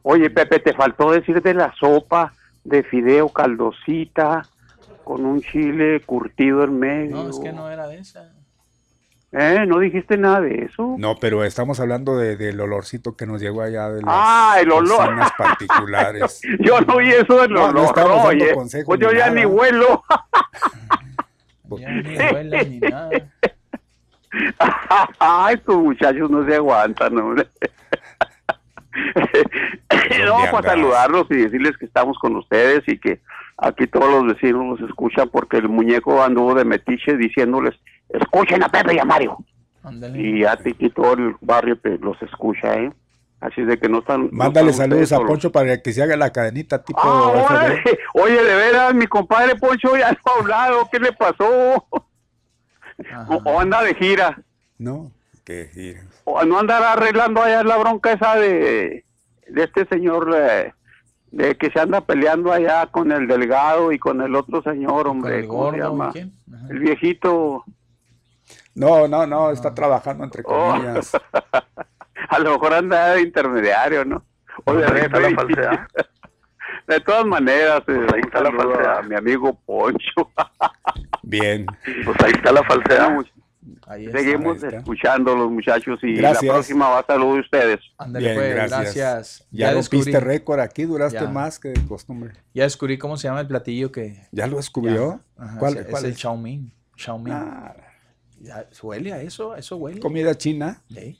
Oye, 0.02 0.30
Pepe, 0.30 0.58
te 0.58 0.74
faltó 0.74 1.12
decir 1.12 1.40
de 1.40 1.54
la 1.54 1.72
sopa 1.78 2.32
de 2.64 2.82
fideo 2.82 3.28
caldosita 3.28 4.42
con 5.04 5.24
un 5.24 5.40
chile 5.40 6.00
curtido 6.04 6.64
en 6.64 6.76
medio. 6.76 7.16
No, 7.16 7.30
es 7.30 7.38
que 7.38 7.52
no 7.52 7.70
era 7.70 7.86
de 7.86 7.98
esa. 7.98 8.32
¿Eh? 9.30 9.64
¿No 9.64 9.78
dijiste 9.78 10.16
nada 10.16 10.40
de 10.40 10.64
eso? 10.64 10.96
No, 10.98 11.14
pero 11.20 11.44
estamos 11.44 11.78
hablando 11.78 12.16
de, 12.16 12.36
del 12.36 12.60
olorcito 12.60 13.16
que 13.16 13.26
nos 13.26 13.40
llegó 13.40 13.62
allá 13.62 13.90
de 13.90 14.02
las 14.02 14.12
ah, 14.12 14.56
el 14.60 14.72
olor. 14.72 15.14
particulares. 15.38 16.40
yo 16.58 16.80
no 16.80 16.94
oí 16.94 17.10
eso 17.10 17.42
del 17.42 17.56
olor. 17.56 17.74
No 17.74 17.84
estamos 17.84 18.24
dando 18.24 18.54
consejos 18.54 18.86
pues 18.86 19.00
yo 19.00 19.12
ya 19.12 19.30
ni 19.30 19.44
huelo. 19.44 20.02
ya 21.78 21.90
ni 21.90 22.16
huelo 22.16 22.62
ni 22.64 22.80
nada. 22.80 23.10
Ay, 25.18 25.54
estos 25.54 25.76
muchachos 25.76 26.30
no 26.30 26.46
se 26.46 26.54
aguantan, 26.56 27.18
hombre. 27.18 27.48
no, 30.24 30.36
para 30.50 30.70
saludarlos 30.70 31.26
y 31.30 31.36
decirles 31.36 31.76
que 31.78 31.86
estamos 31.86 32.18
con 32.18 32.36
ustedes 32.36 32.82
y 32.86 32.98
que 32.98 33.20
aquí 33.58 33.86
todos 33.86 34.10
los 34.10 34.34
vecinos 34.34 34.64
nos 34.64 34.88
escuchan 34.88 35.28
porque 35.30 35.58
el 35.58 35.68
muñeco 35.68 36.22
anduvo 36.22 36.54
de 36.54 36.64
metiche 36.64 37.16
diciéndoles, 37.16 37.74
escuchen 38.08 38.62
a 38.62 38.68
Pepe 38.68 38.94
y 38.94 38.98
a 38.98 39.04
Mario. 39.04 39.38
Y 40.14 40.44
a 40.44 40.56
ti 40.56 40.74
y 40.78 40.90
todo 40.90 41.12
el 41.12 41.36
barrio 41.40 41.78
los 42.00 42.20
escucha, 42.20 42.74
¿eh? 42.74 42.92
Así 43.38 43.62
de 43.62 43.78
que 43.78 43.88
no 43.88 43.98
están... 43.98 44.30
Mándale 44.32 44.72
saludos 44.72 45.12
a 45.12 45.20
Poncho 45.20 45.52
para 45.52 45.80
que 45.80 45.92
se 45.92 46.02
haga 46.02 46.16
la 46.16 46.32
cadenita 46.32 46.82
tipo... 46.82 46.98
Ah, 47.00 47.70
oye, 48.14 48.42
de 48.42 48.54
veras, 48.56 48.94
mi 48.94 49.06
compadre 49.06 49.54
Poncho 49.56 49.96
ya 49.96 50.10
no 50.10 50.18
ha 50.24 50.40
hablado, 50.40 50.88
¿qué 50.90 50.98
le 50.98 51.12
pasó? 51.12 51.86
O 53.28 53.60
anda 53.60 53.82
de 53.82 53.94
gira. 53.94 54.38
No, 54.78 55.12
que 55.44 56.00
O 56.24 56.44
no 56.44 56.58
andar 56.58 56.82
arreglando 56.82 57.42
allá 57.42 57.62
la 57.62 57.76
bronca 57.76 58.12
esa 58.12 58.36
de, 58.36 59.04
de 59.48 59.64
este 59.64 59.86
señor 59.86 60.34
eh, 60.36 60.72
de 61.30 61.56
que 61.56 61.70
se 61.70 61.80
anda 61.80 62.00
peleando 62.00 62.52
allá 62.52 62.86
con 62.86 63.12
el 63.12 63.26
delgado 63.26 63.92
y 63.92 63.98
con 63.98 64.20
el 64.20 64.34
otro 64.34 64.62
señor, 64.62 65.06
hombre, 65.06 65.40
el 65.40 65.48
¿cómo 65.48 65.70
se 65.70 65.78
llama? 65.78 66.12
El 66.68 66.78
viejito. 66.78 67.64
No, 68.74 69.06
no, 69.08 69.26
no, 69.26 69.50
está 69.50 69.74
trabajando 69.74 70.24
entre 70.24 70.42
oh. 70.44 70.72
comillas. 70.72 71.12
a 72.28 72.38
lo 72.38 72.52
mejor 72.52 72.74
anda 72.74 73.14
de 73.14 73.22
intermediario, 73.22 74.04
¿no? 74.04 74.24
O 74.64 74.74
de, 74.74 74.86
la 74.86 74.88
de 76.86 77.00
todas 77.00 77.26
maneras, 77.26 77.82
eh, 77.88 78.06
ahí 78.14 78.20
está 78.24 78.40
la 78.40 78.52
falsedad. 78.52 78.98
A 78.98 79.02
mi 79.02 79.14
amigo 79.14 79.58
Poncho. 79.66 80.30
Bien. 81.26 81.66
Pues 82.04 82.16
ahí 82.24 82.32
está 82.32 82.52
la 82.52 82.62
falsedad. 82.62 83.18
Seguimos 84.12 84.62
escuchando 84.62 85.34
los 85.34 85.50
muchachos 85.50 85.98
y 86.02 86.16
la 86.16 86.34
próxima 86.34 86.88
va 86.88 87.00
a 87.00 87.06
salud 87.06 87.34
de 87.34 87.40
ustedes. 87.40 87.80
Bien, 88.08 88.34
pues, 88.36 88.54
gracias. 88.54 89.46
Ya, 89.50 89.72
lo 89.72 89.80
rompiste 89.80 90.20
récord 90.20 90.60
aquí, 90.60 90.84
duraste 90.84 91.26
más 91.26 91.58
que 91.58 91.70
de 91.70 91.86
costumbre. 91.86 92.32
Ya 92.54 92.62
descubrí 92.62 92.96
cómo 92.96 93.16
se 93.16 93.26
llama 93.26 93.40
el 93.40 93.48
platillo 93.48 93.90
que... 93.90 94.28
¿Ya 94.30 94.46
lo 94.46 94.58
descubrió? 94.58 95.20
¿Cuál, 95.58 95.78
es, 95.78 96.04
el 96.04 96.16
Xiao 96.16 96.36
Ming. 96.36 96.70
Ah. 97.28 97.74
Ya, 98.40 98.68
huele 98.82 99.12
a 99.12 99.20
eso, 99.20 99.52
a 99.52 99.58
eso 99.58 99.76
huele. 99.76 99.98
¿Comida 99.98 100.36
china? 100.36 100.82
Sí. 100.88 101.18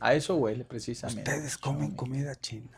A 0.00 0.14
eso 0.14 0.36
huele 0.36 0.64
precisamente. 0.64 1.30
Ustedes 1.30 1.56
comen 1.56 1.92
comida 1.92 2.34
china. 2.34 2.70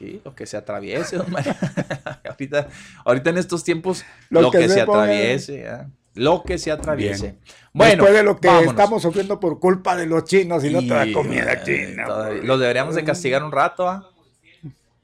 Sí, 0.00 0.22
lo 0.24 0.34
que 0.34 0.46
se 0.46 0.56
atraviese, 0.56 1.18
ahorita, 2.24 2.68
ahorita 3.04 3.30
en 3.30 3.36
estos 3.36 3.64
tiempos, 3.64 4.02
lo, 4.30 4.50
que, 4.50 4.66
se, 4.66 4.80
atraviese 4.80 5.66
lo 6.14 6.42
que 6.42 6.56
se 6.56 6.72
atraviese. 6.72 7.36
Bueno, 7.74 8.04
después 8.04 8.14
de 8.14 8.22
lo 8.22 8.40
que 8.40 8.48
estamos 8.64 9.02
sufriendo 9.02 9.38
por 9.38 9.60
culpa 9.60 9.94
de 9.96 10.06
los 10.06 10.24
chinos 10.24 10.64
y, 10.64 10.70
no 10.70 10.80
toda 10.82 11.12
comida 11.12 11.62
china. 11.62 12.30
los 12.42 12.58
deberíamos 12.58 12.94
de 12.94 13.04
castigar 13.04 13.44
un 13.44 13.52
rato, 13.52 13.88
¿ah? 13.88 14.10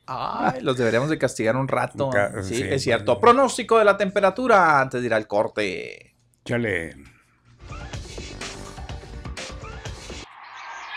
Ay, 0.08 0.62
los 0.62 0.78
deberíamos 0.78 1.10
de 1.10 1.18
castigar 1.18 1.56
un 1.56 1.68
rato. 1.68 2.10
sí, 2.42 2.62
es 2.62 2.82
cierto. 2.82 3.20
Pronóstico 3.20 3.78
de 3.78 3.84
la 3.84 3.98
temperatura 3.98 4.80
antes 4.80 5.02
de 5.02 5.06
ir 5.08 5.14
al 5.14 5.26
corte. 5.26 6.14
Chale. 6.42 6.96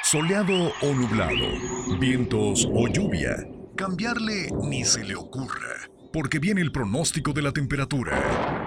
Soleado 0.04 0.72
o 0.82 0.94
nublado, 0.94 2.00
vientos 2.00 2.68
o 2.72 2.88
lluvia. 2.88 3.36
Cambiarle 3.80 4.49
ni 4.61 4.84
se 4.84 5.06
le 5.06 5.15
ocurra, 5.15 5.89
porque 6.11 6.38
viene 6.39 6.60
el 6.60 6.69
pronóstico 6.69 7.31
de 7.31 7.41
la 7.41 7.53
temperatura. 7.53 8.59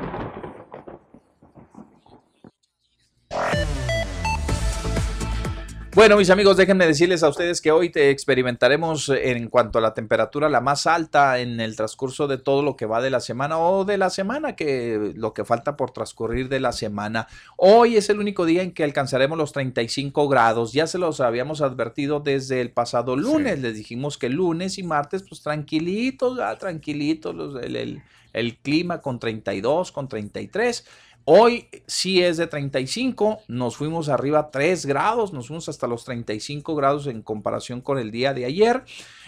Bueno, 5.95 6.17
mis 6.17 6.31
amigos, 6.31 6.57
déjenme 6.57 6.87
decirles 6.87 7.23
a 7.23 7.29
ustedes 7.29 7.61
que 7.61 7.71
hoy 7.71 7.91
te 7.91 8.09
experimentaremos 8.09 9.11
en 9.11 9.51
cuanto 9.51 9.77
a 9.77 9.83
la 9.83 9.93
temperatura 9.93 10.49
la 10.49 10.63
más 10.63 10.87
alta 10.87 11.39
en 11.39 11.61
el 11.61 11.77
transcurso 11.77 12.27
de 12.29 12.39
todo 12.39 12.63
lo 12.63 12.77
que 12.77 12.87
va 12.87 13.03
de 13.03 13.11
la 13.11 13.21
semana 13.21 13.59
o 13.59 13.85
de 13.85 13.99
la 13.99 14.09
semana, 14.09 14.57
que 14.57 15.13
lo 15.15 15.35
que 15.35 15.45
falta 15.45 15.77
por 15.77 15.91
transcurrir 15.91 16.49
de 16.49 16.61
la 16.61 16.73
semana. 16.73 17.29
Hoy 17.59 17.99
es 17.99 18.09
el 18.09 18.21
único 18.21 18.47
día 18.47 18.63
en 18.63 18.73
que 18.73 18.85
alcanzaremos 18.85 19.37
los 19.37 19.53
35 19.53 20.31
grados. 20.31 20.73
Ya 20.73 20.87
se 20.87 20.97
los 20.97 21.21
habíamos 21.21 21.61
advertido 21.61 22.21
desde 22.21 22.63
el 22.63 22.71
pasado 22.71 23.15
lunes. 23.15 23.61
Les 23.61 23.75
dijimos 23.75 24.17
que 24.17 24.31
lunes 24.31 24.79
y 24.79 24.85
martes, 24.85 25.23
pues 25.29 25.43
tranquilitos, 25.43 26.39
ah, 26.41 26.57
tranquilitos, 26.57 27.63
el, 27.63 27.77
el, 27.77 28.03
el 28.33 28.57
clima 28.57 29.03
con 29.03 29.19
32, 29.19 29.93
con 29.93 30.09
33. 30.09 30.87
Hoy 31.25 31.69
sí 31.87 32.21
es 32.21 32.37
de 32.37 32.49
35, 32.49 33.43
nos 33.47 33.77
fuimos 33.77 34.09
arriba 34.09 34.51
3 34.51 34.87
grados, 34.87 35.33
nos 35.33 35.47
fuimos 35.47 35.69
hasta 35.69 35.87
los 35.87 36.05
35 36.05 36.75
grados 36.75 37.07
en 37.07 37.23
comparación 37.23 37.81
con 37.81 37.99
el 37.99 38.11
día 38.11 38.35
de 38.35 38.45
ayer. 38.45 38.83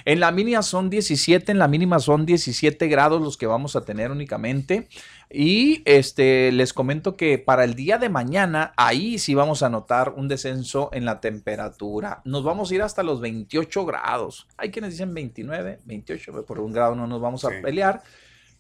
En 0.05 0.19
la 0.19 0.33
mínima 0.33 0.63
son 0.63 0.91
17, 0.91 1.53
en 1.53 1.59
la 1.61 1.69
mínima 1.69 2.01
son 2.01 2.27
17 2.27 2.89
grados 2.89 3.23
los 3.23 3.37
que 3.37 3.47
vamos 3.47 3.77
a 3.77 3.85
tener 3.85 4.11
únicamente. 4.11 4.89
Y 5.31 5.83
este 5.85 6.51
les 6.51 6.73
comento 6.73 7.17
que 7.17 7.39
para 7.39 7.63
el 7.63 7.75
día 7.75 7.99
de 7.99 8.09
mañana 8.09 8.73
ahí 8.77 9.19
sí 9.19 9.35
vamos 9.35 9.63
a 9.63 9.69
notar 9.69 10.15
un 10.17 10.27
descenso 10.27 10.91
en 10.93 11.05
la 11.05 11.21
temperatura. 11.21 12.23
Nos 12.25 12.43
vamos 12.43 12.71
a 12.71 12.75
ir 12.75 12.83
hasta 12.83 13.05
los 13.05 13.21
28 13.21 13.87
grados. 13.87 14.49
Hay 14.57 14.73
quienes 14.73 14.91
dicen 14.91 15.15
29, 15.15 15.79
28, 15.85 16.45
por 16.45 16.59
un 16.59 16.73
grado 16.73 16.97
no 16.97 17.07
nos 17.07 17.21
vamos 17.21 17.45
a 17.45 17.51
pelear 17.63 18.03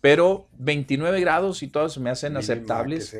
pero 0.04 0.48
29 0.58 1.18
grados 1.20 1.62
y 1.62 1.68
todas 1.68 1.96
me 1.96 2.10
hacen 2.10 2.36
aceptables. 2.36 3.16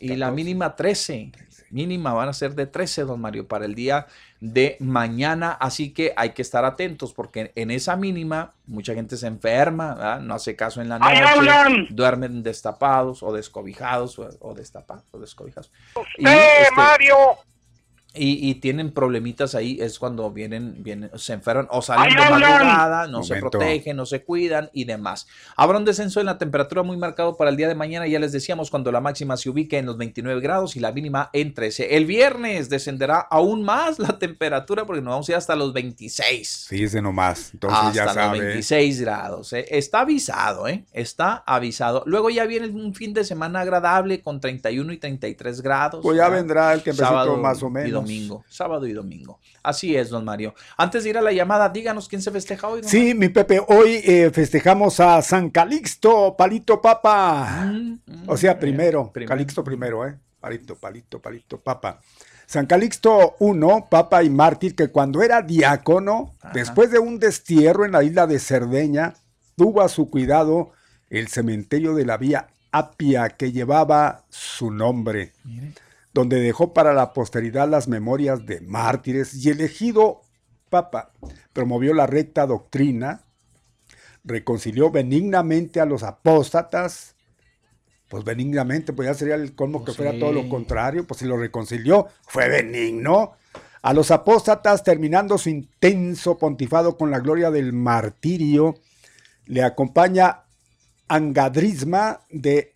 y 0.00 0.16
la 0.16 0.32
mínima 0.32 0.74
13, 0.74 1.30
mínima 1.70 2.12
van 2.12 2.28
a 2.28 2.32
ser 2.32 2.56
de 2.56 2.66
13, 2.66 3.02
don 3.02 3.20
Mario, 3.20 3.46
para 3.46 3.66
el 3.66 3.76
día 3.76 4.08
de 4.40 4.76
mañana. 4.80 5.52
Así 5.52 5.92
que 5.92 6.12
hay 6.16 6.30
que 6.30 6.42
estar 6.42 6.64
atentos 6.64 7.12
porque 7.12 7.52
en 7.54 7.70
esa 7.70 7.94
mínima 7.94 8.52
mucha 8.66 8.94
gente 8.94 9.16
se 9.16 9.28
enferma, 9.28 10.18
no 10.24 10.34
hace 10.34 10.56
caso 10.56 10.82
en 10.82 10.88
la 10.88 10.98
noche, 10.98 11.86
duermen 11.90 12.42
destapados 12.42 13.22
o 13.22 13.32
descobijados 13.32 14.18
o, 14.18 14.54
destapados 14.54 15.04
o 15.12 15.20
descobijados. 15.20 15.70
Este, 16.18 16.74
Mario! 16.74 17.14
Y, 18.16 18.54
tienen 18.54 18.92
problemitas 18.92 19.56
ahí, 19.56 19.78
es 19.80 19.98
cuando 19.98 20.30
vienen, 20.30 20.82
vienen 20.84 21.10
se 21.16 21.32
enferman 21.32 21.66
o 21.70 21.82
salen 21.82 22.14
de 22.14 22.30
madrugada, 22.30 23.08
no 23.08 23.24
se 23.24 23.36
protegen, 23.36 23.96
no 23.96 24.06
se 24.06 24.22
cuidan 24.22 24.70
y 24.72 24.84
demás. 24.84 25.26
Habrá 25.56 25.78
un 25.78 25.84
descenso 25.84 26.20
en 26.20 26.26
la 26.26 26.38
temperatura 26.38 26.84
muy 26.84 26.96
marcado 26.96 27.36
para 27.36 27.50
el 27.50 27.56
día 27.56 27.66
de 27.66 27.74
mañana, 27.74 28.06
ya 28.06 28.20
les 28.20 28.30
decíamos, 28.30 28.70
cuando 28.70 28.92
la 28.92 29.00
máxima 29.00 29.36
se 29.36 29.50
ubique 29.50 29.78
en 29.78 29.86
los 29.86 29.98
29 29.98 30.40
grados 30.40 30.76
y 30.76 30.80
la 30.80 30.92
mínima 30.92 31.30
en 31.32 31.54
13. 31.54 31.96
El 31.96 32.06
viernes 32.06 32.68
descenderá 32.68 33.18
aún 33.18 33.64
más 33.64 33.98
la 33.98 34.16
temperatura 34.18 34.84
porque 34.86 35.02
nos 35.02 35.10
vamos 35.10 35.28
a 35.28 35.32
ir 35.32 35.36
hasta 35.36 35.56
los 35.56 35.72
26. 35.72 36.66
Fíjese 36.68 37.02
nomás, 37.02 37.50
entonces 37.52 37.80
hasta 37.80 37.92
ya 37.92 38.12
sabe. 38.12 38.38
los 38.38 38.46
26 38.46 39.00
grados. 39.00 39.52
¿eh? 39.54 39.66
Está 39.70 40.00
avisado, 40.00 40.68
¿eh? 40.68 40.84
Está 40.92 41.42
avisado. 41.46 42.04
Luego 42.06 42.30
ya 42.30 42.46
viene 42.46 42.68
un 42.68 42.94
fin 42.94 43.12
de 43.12 43.24
semana 43.24 43.60
agradable 43.60 44.22
con 44.22 44.40
31 44.40 44.92
y 44.92 44.98
33 44.98 45.60
grados. 45.62 46.00
Pues 46.02 46.16
ya 46.16 46.28
vendrá 46.28 46.72
el 46.72 46.82
que 46.82 46.92
más 46.92 47.62
o 47.62 47.70
menos 47.70 48.03
domingo, 48.04 48.44
sábado 48.48 48.86
y 48.86 48.92
domingo. 48.92 49.40
Así 49.62 49.96
es, 49.96 50.10
don 50.10 50.24
Mario. 50.24 50.54
Antes 50.76 51.04
de 51.04 51.10
ir 51.10 51.18
a 51.18 51.22
la 51.22 51.32
llamada, 51.32 51.68
díganos 51.68 52.08
quién 52.08 52.22
se 52.22 52.30
festeja 52.30 52.68
hoy. 52.68 52.82
sí, 52.84 53.14
mi 53.14 53.28
Pepe, 53.28 53.60
hoy 53.66 54.00
eh, 54.04 54.30
festejamos 54.32 55.00
a 55.00 55.20
San 55.22 55.50
Calixto, 55.50 56.36
Palito 56.36 56.80
Papa. 56.80 57.66
Mm, 57.66 57.98
mm, 58.06 58.24
o 58.28 58.36
sea, 58.36 58.58
primero, 58.58 59.12
Calixto 59.26 59.64
primero, 59.64 60.06
¿eh? 60.06 60.16
palito, 60.40 60.76
palito, 60.76 61.20
palito, 61.20 61.60
papa. 61.60 62.00
San 62.46 62.66
Calixto 62.66 63.36
I, 63.40 63.52
papa 63.88 64.22
y 64.22 64.30
mártir, 64.30 64.74
que 64.74 64.88
cuando 64.88 65.22
era 65.22 65.40
diácono, 65.40 66.34
después 66.52 66.90
de 66.90 66.98
un 66.98 67.18
destierro 67.18 67.86
en 67.86 67.92
la 67.92 68.04
isla 68.04 68.26
de 68.26 68.38
Cerdeña, 68.38 69.14
tuvo 69.56 69.80
a 69.80 69.88
su 69.88 70.10
cuidado 70.10 70.72
el 71.08 71.28
cementerio 71.28 71.94
de 71.94 72.04
la 72.04 72.18
vía 72.18 72.48
Apia 72.72 73.30
que 73.30 73.52
llevaba 73.52 74.24
su 74.28 74.70
nombre, 74.70 75.32
donde 76.14 76.40
dejó 76.40 76.72
para 76.72 76.94
la 76.94 77.12
posteridad 77.12 77.68
las 77.68 77.88
memorias 77.88 78.46
de 78.46 78.60
mártires 78.60 79.34
y 79.34 79.50
elegido 79.50 80.22
papa. 80.70 81.12
Promovió 81.52 81.92
la 81.92 82.06
recta 82.06 82.46
doctrina, 82.46 83.22
reconcilió 84.22 84.90
benignamente 84.90 85.80
a 85.80 85.86
los 85.86 86.04
apóstatas, 86.04 87.16
pues 88.08 88.22
benignamente, 88.24 88.92
pues 88.92 89.08
ya 89.08 89.14
sería 89.14 89.34
el 89.34 89.56
colmo 89.56 89.80
que 89.80 89.86
pues 89.86 89.96
fuera 89.96 90.18
todo 90.18 90.32
lo 90.32 90.48
contrario, 90.48 91.04
pues 91.04 91.18
si 91.18 91.26
lo 91.26 91.36
reconcilió, 91.36 92.06
fue 92.22 92.48
benigno. 92.48 93.32
A 93.82 93.92
los 93.92 94.10
apóstatas, 94.12 94.84
terminando 94.84 95.36
su 95.36 95.50
intenso 95.50 96.38
pontifado 96.38 96.96
con 96.96 97.10
la 97.10 97.18
gloria 97.18 97.50
del 97.50 97.72
martirio, 97.72 98.76
le 99.46 99.62
acompaña 99.62 100.44
Angadrisma 101.08 102.20
de 102.30 102.72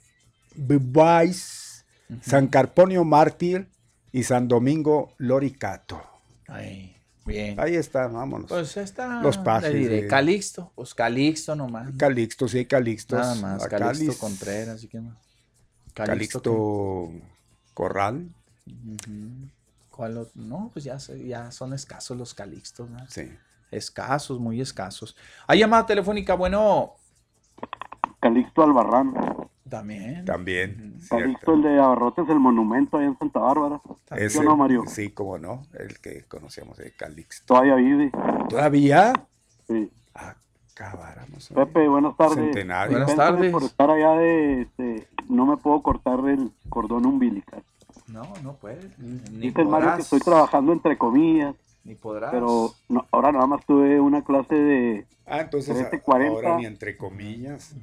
San 2.23 2.49
Carponio 2.49 3.05
Mártir 3.05 3.69
y 4.13 4.23
San 4.23 4.49
Domingo 4.49 5.13
Loricato. 5.19 6.03
Ahí, 6.47 6.97
bien. 7.27 7.59
Ahí 7.61 7.75
está, 7.75 8.09
vámonos. 8.09 8.49
Pues 8.49 8.77
está. 8.77 9.23
Los. 9.23 9.43
De... 9.43 10.07
Calixto, 10.09 10.73
pues 10.75 10.95
Calixto 10.95 11.55
nomás. 11.55 11.91
Calixto, 11.97 12.49
sí 12.49 12.59
hay 12.59 12.67
Calixtos. 12.67 13.19
Nada 13.19 13.35
más, 13.37 13.67
Calixto 13.67 14.19
Contreras, 14.19 14.83
¿y 14.85 14.89
qué 14.89 15.01
más? 15.01 15.17
Calixto, 15.95 17.11
Corral. 17.75 18.29
¿Cuál 19.91 20.29
No, 20.35 20.71
pues 20.73 20.85
ya, 20.85 20.97
ya 20.99 21.51
son 21.51 21.75
escasos 21.75 22.17
los 22.17 22.33
Calixtos, 22.33 22.89
¿no? 22.89 22.99
Sí. 23.09 23.31
Escasos, 23.71 24.39
muy 24.39 24.61
escasos. 24.61 25.17
Hay 25.47 25.59
llamada 25.59 25.85
telefónica, 25.87 26.35
bueno. 26.35 26.95
Calixto 28.21 28.63
Albarrán. 28.63 29.15
También. 29.69 30.25
También. 30.25 30.95
Calixto, 31.09 31.55
el 31.55 31.63
de 31.63 31.79
Abarrotes, 31.81 32.29
el 32.29 32.39
monumento 32.39 32.97
allá 32.97 33.07
en 33.07 33.19
Santa 33.19 33.41
Bárbara. 33.41 33.81
¿Sí 34.29 34.41
no, 34.41 34.57
Mario? 34.57 34.85
Sí, 34.87 35.11
cómo 35.11 35.39
no, 35.39 35.63
el 35.79 35.99
que 36.01 36.25
conocíamos 36.25 36.79
de 36.79 36.93
Calixto. 36.93 37.47
Todavía 37.47 37.75
vive. 37.77 38.11
¿Todavía? 38.49 39.13
Sí. 39.67 39.91
Ah, 40.15 40.35
cabáramos. 40.75 41.49
Pepe, 41.49 41.89
buenas 41.89 42.17
tardes. 42.17 42.37
Centenario. 42.37 42.99
Buenas 42.99 43.17
tardes. 43.17 43.53
Por 43.53 43.63
estar 43.63 43.91
allá 43.91 44.13
de, 44.13 44.63
este, 44.63 45.09
no 45.29 45.47
me 45.47 45.57
puedo 45.57 45.83
cortar 45.83 46.21
el 46.29 46.51
cordón 46.69 47.07
umbilical. 47.07 47.63
No, 48.07 48.23
no 48.43 48.55
puedes. 48.55 48.87
Dice 49.39 49.61
el 49.61 49.69
Mario 49.69 49.97
que 49.97 50.03
estoy 50.03 50.21
trabajando 50.21 50.73
entre 50.73 50.97
comillas. 50.97 51.55
Ni 51.85 51.95
podrás. 51.95 52.31
Pero 52.33 52.73
no, 52.89 53.07
ahora 53.13 53.33
nada 53.33 53.47
más 53.47 53.65
tuve 53.67 54.01
una 54.01 54.23
clase 54.23 54.55
de 54.55 55.07
Ah, 55.27 55.41
entonces 55.41 55.77
13, 55.77 56.01
40. 56.01 56.35
ahora 56.35 56.57
ni 56.57 56.67
entre 56.67 56.97
comillas. 56.97 57.75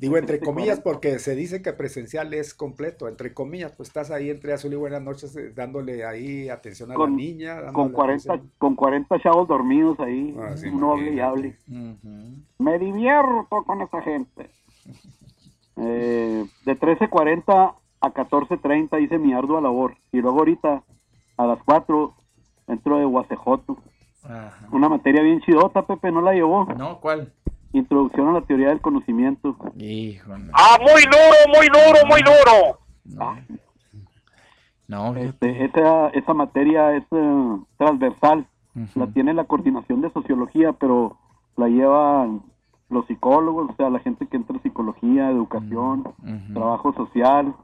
Digo 0.00 0.16
entre 0.16 0.40
comillas 0.40 0.80
porque 0.80 1.18
se 1.18 1.34
dice 1.36 1.60
que 1.60 1.74
presencial 1.74 2.32
es 2.32 2.54
completo, 2.54 3.06
entre 3.06 3.34
comillas, 3.34 3.72
pues 3.72 3.90
estás 3.90 4.10
ahí 4.10 4.30
entre 4.30 4.54
azul 4.54 4.72
y 4.72 4.76
buenas 4.76 5.02
noches 5.02 5.36
eh, 5.36 5.52
dándole 5.54 6.06
ahí 6.06 6.48
atención 6.48 6.90
a 6.90 6.94
con, 6.94 7.10
la 7.10 7.16
niña. 7.16 7.72
Con 7.72 7.90
40, 7.90 8.32
atención. 8.32 8.52
con 8.56 8.74
40 8.76 9.20
chavos 9.20 9.46
dormidos 9.46 10.00
ahí, 10.00 10.34
Ah, 10.40 10.56
sí, 10.56 10.68
uno 10.68 10.92
hable 10.92 11.12
y 11.12 11.20
hable. 11.20 11.58
Me 12.58 12.78
divierto 12.78 13.62
con 13.66 13.82
esa 13.82 14.02
gente. 14.02 14.50
Eh, 15.82 16.44
de 16.66 16.78
13.40 16.78 17.74
a 18.02 18.12
14.30 18.12 19.02
hice 19.02 19.18
mi 19.18 19.32
ardua 19.32 19.62
labor 19.62 19.96
y 20.12 20.20
luego 20.20 20.40
ahorita 20.40 20.82
a 21.38 21.46
las 21.46 21.58
4 21.64 22.12
entro 22.68 22.98
de 22.98 23.06
Guasejoto. 23.06 23.78
Ajá. 24.24 24.68
Una 24.72 24.90
materia 24.90 25.22
bien 25.22 25.40
chidota, 25.40 25.86
Pepe, 25.86 26.12
¿no 26.12 26.20
la 26.20 26.34
llevó? 26.34 26.66
No, 26.76 27.00
¿cuál? 27.00 27.32
Introducción 27.72 28.28
a 28.28 28.32
la 28.32 28.40
teoría 28.42 28.68
del 28.68 28.80
conocimiento. 28.80 29.56
Híjole. 29.76 30.50
Ah, 30.52 30.76
muy 30.80 31.02
duro, 31.02 31.56
muy 31.56 31.66
duro, 31.68 32.06
muy 32.08 32.20
duro. 32.22 32.80
No, 34.88 35.14
Este, 35.16 35.64
esa, 35.64 36.08
esa 36.08 36.34
materia 36.34 36.94
es 36.96 37.04
eh, 37.12 37.56
transversal. 37.78 38.46
La 38.94 39.06
tiene 39.08 39.34
la 39.34 39.44
coordinación 39.44 40.00
de 40.00 40.10
sociología, 40.10 40.72
pero 40.72 41.18
la 41.56 41.68
llevan 41.68 42.42
los 42.88 43.06
psicólogos, 43.06 43.70
o 43.70 43.76
sea, 43.76 43.90
la 43.90 43.98
gente 44.00 44.26
que 44.26 44.36
entra 44.36 44.56
en 44.56 44.62
psicología, 44.62 45.30
educación, 45.30 46.04
trabajo 46.54 46.92
social, 46.94 47.54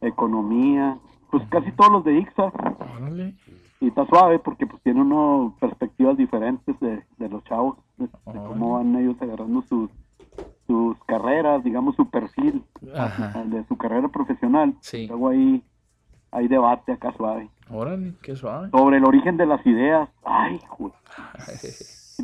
economía, 0.00 0.98
pues 1.30 1.42
casi 1.48 1.72
todos 1.72 1.90
los 1.92 2.04
de 2.04 2.18
IXA. 2.18 2.52
Órale. 2.96 3.34
Y 3.80 3.88
está 3.88 4.06
suave 4.06 4.38
porque 4.38 4.66
pues 4.66 4.82
tiene 4.82 5.00
unas 5.00 5.54
perspectivas 5.58 6.16
diferentes 6.16 6.78
de, 6.80 7.02
de 7.16 7.28
los 7.28 7.42
chavos, 7.44 7.78
de, 7.96 8.06
de 8.06 8.38
cómo 8.46 8.74
van 8.74 8.94
ellos 8.96 9.16
agarrando 9.20 9.62
sus, 9.62 9.90
sus 10.66 10.96
carreras, 11.04 11.64
digamos 11.64 11.96
su 11.96 12.08
perfil 12.10 12.62
Ajá. 12.94 13.42
de 13.44 13.64
su 13.64 13.76
carrera 13.78 14.08
profesional. 14.08 14.74
Sí. 14.80 15.06
Luego 15.06 15.28
ahí 15.30 15.64
hay 16.30 16.46
debate 16.48 16.92
acá 16.92 17.12
suave. 17.16 17.48
Órale, 17.70 18.14
qué 18.22 18.36
suave. 18.36 18.68
Sobre 18.70 18.98
el 18.98 19.04
origen 19.04 19.36
de 19.36 19.46
las 19.46 19.64
ideas. 19.66 20.08
Ay, 20.24 20.60
güey. 20.78 20.92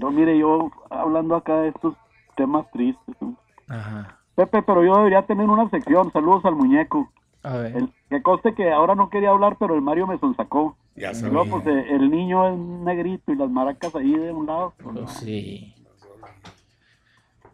No, 0.01 0.11
mire, 0.11 0.37
yo 0.39 0.71
hablando 0.91 1.37
acá 1.37 1.57
de 1.61 1.69
estos 1.69 1.95
temas 2.37 2.71
tristes. 2.71 3.17
¿no? 3.21 3.35
Ajá. 3.69 4.19
Pepe, 4.35 4.63
pero 4.63 4.85
yo 4.85 4.95
debería 4.97 5.23
tener 5.25 5.49
una 5.49 5.71
sección. 5.71 6.13
Saludos 6.13 6.45
al 6.45 6.55
muñeco. 6.57 7.11
A 7.47 7.59
ver. 7.59 7.77
El, 7.77 7.93
que 8.11 8.23
conste 8.23 8.55
que 8.55 8.73
ahora 8.73 8.97
no 8.97 9.09
quería 9.09 9.31
hablar, 9.31 9.57
pero 9.59 9.77
el 9.77 9.81
Mario 9.81 10.09
me 10.09 10.19
sonsacó. 10.19 10.77
Ya 10.97 11.15
sabía. 11.15 11.33
luego, 11.33 11.63
pues 11.63 11.67
eh, 11.69 11.95
el 11.95 12.11
niño 12.11 12.49
es 12.49 12.59
negrito 12.59 13.33
y 13.33 13.37
las 13.37 13.49
maracas 13.49 13.95
ahí 13.95 14.13
de 14.13 14.33
un 14.33 14.47
lado. 14.47 14.75
Pues 14.83 15.11
sí. 15.13 15.73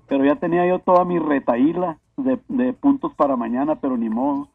Pero 0.09 0.24
ya 0.24 0.36
tenía 0.36 0.66
yo 0.66 0.78
toda 0.78 1.05
mi 1.05 1.19
retaíla 1.19 1.98
de, 2.16 2.39
de 2.48 2.73
puntos 2.73 3.12
para 3.14 3.36
mañana, 3.36 3.77
pero 3.77 3.98
ni 3.98 4.09
modo. 4.09 4.48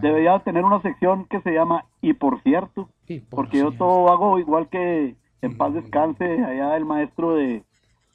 Debería 0.00 0.38
tener 0.40 0.64
una 0.64 0.80
sección 0.80 1.26
que 1.26 1.40
se 1.42 1.52
llama 1.52 1.84
Y 2.00 2.14
por 2.14 2.42
cierto, 2.42 2.88
Y 3.06 3.20
por 3.20 3.44
porque 3.44 3.58
yo 3.58 3.72
todo 3.72 4.10
hago 4.10 4.38
igual 4.38 4.68
que 4.68 5.14
en 5.42 5.56
paz 5.56 5.74
descanse 5.74 6.24
allá 6.24 6.76
el 6.76 6.84
maestro 6.84 7.34
de 7.34 7.64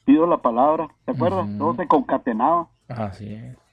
Pido 0.04 0.26
la 0.26 0.38
Palabra, 0.38 0.88
¿te 1.04 1.12
acuerdas? 1.12 1.48
Todo 1.56 1.74
se 1.76 1.86
concatenaba. 1.86 2.68
Así 2.88 3.34
es. 3.34 3.63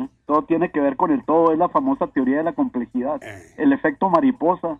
¿Eh? 0.00 0.08
Todo 0.26 0.42
tiene 0.44 0.70
que 0.70 0.80
ver 0.80 0.96
con 0.96 1.10
el 1.10 1.24
todo, 1.24 1.52
es 1.52 1.58
la 1.58 1.68
famosa 1.68 2.06
teoría 2.08 2.38
de 2.38 2.44
la 2.44 2.52
complejidad, 2.52 3.20
el 3.56 3.72
efecto 3.72 4.10
mariposa. 4.10 4.78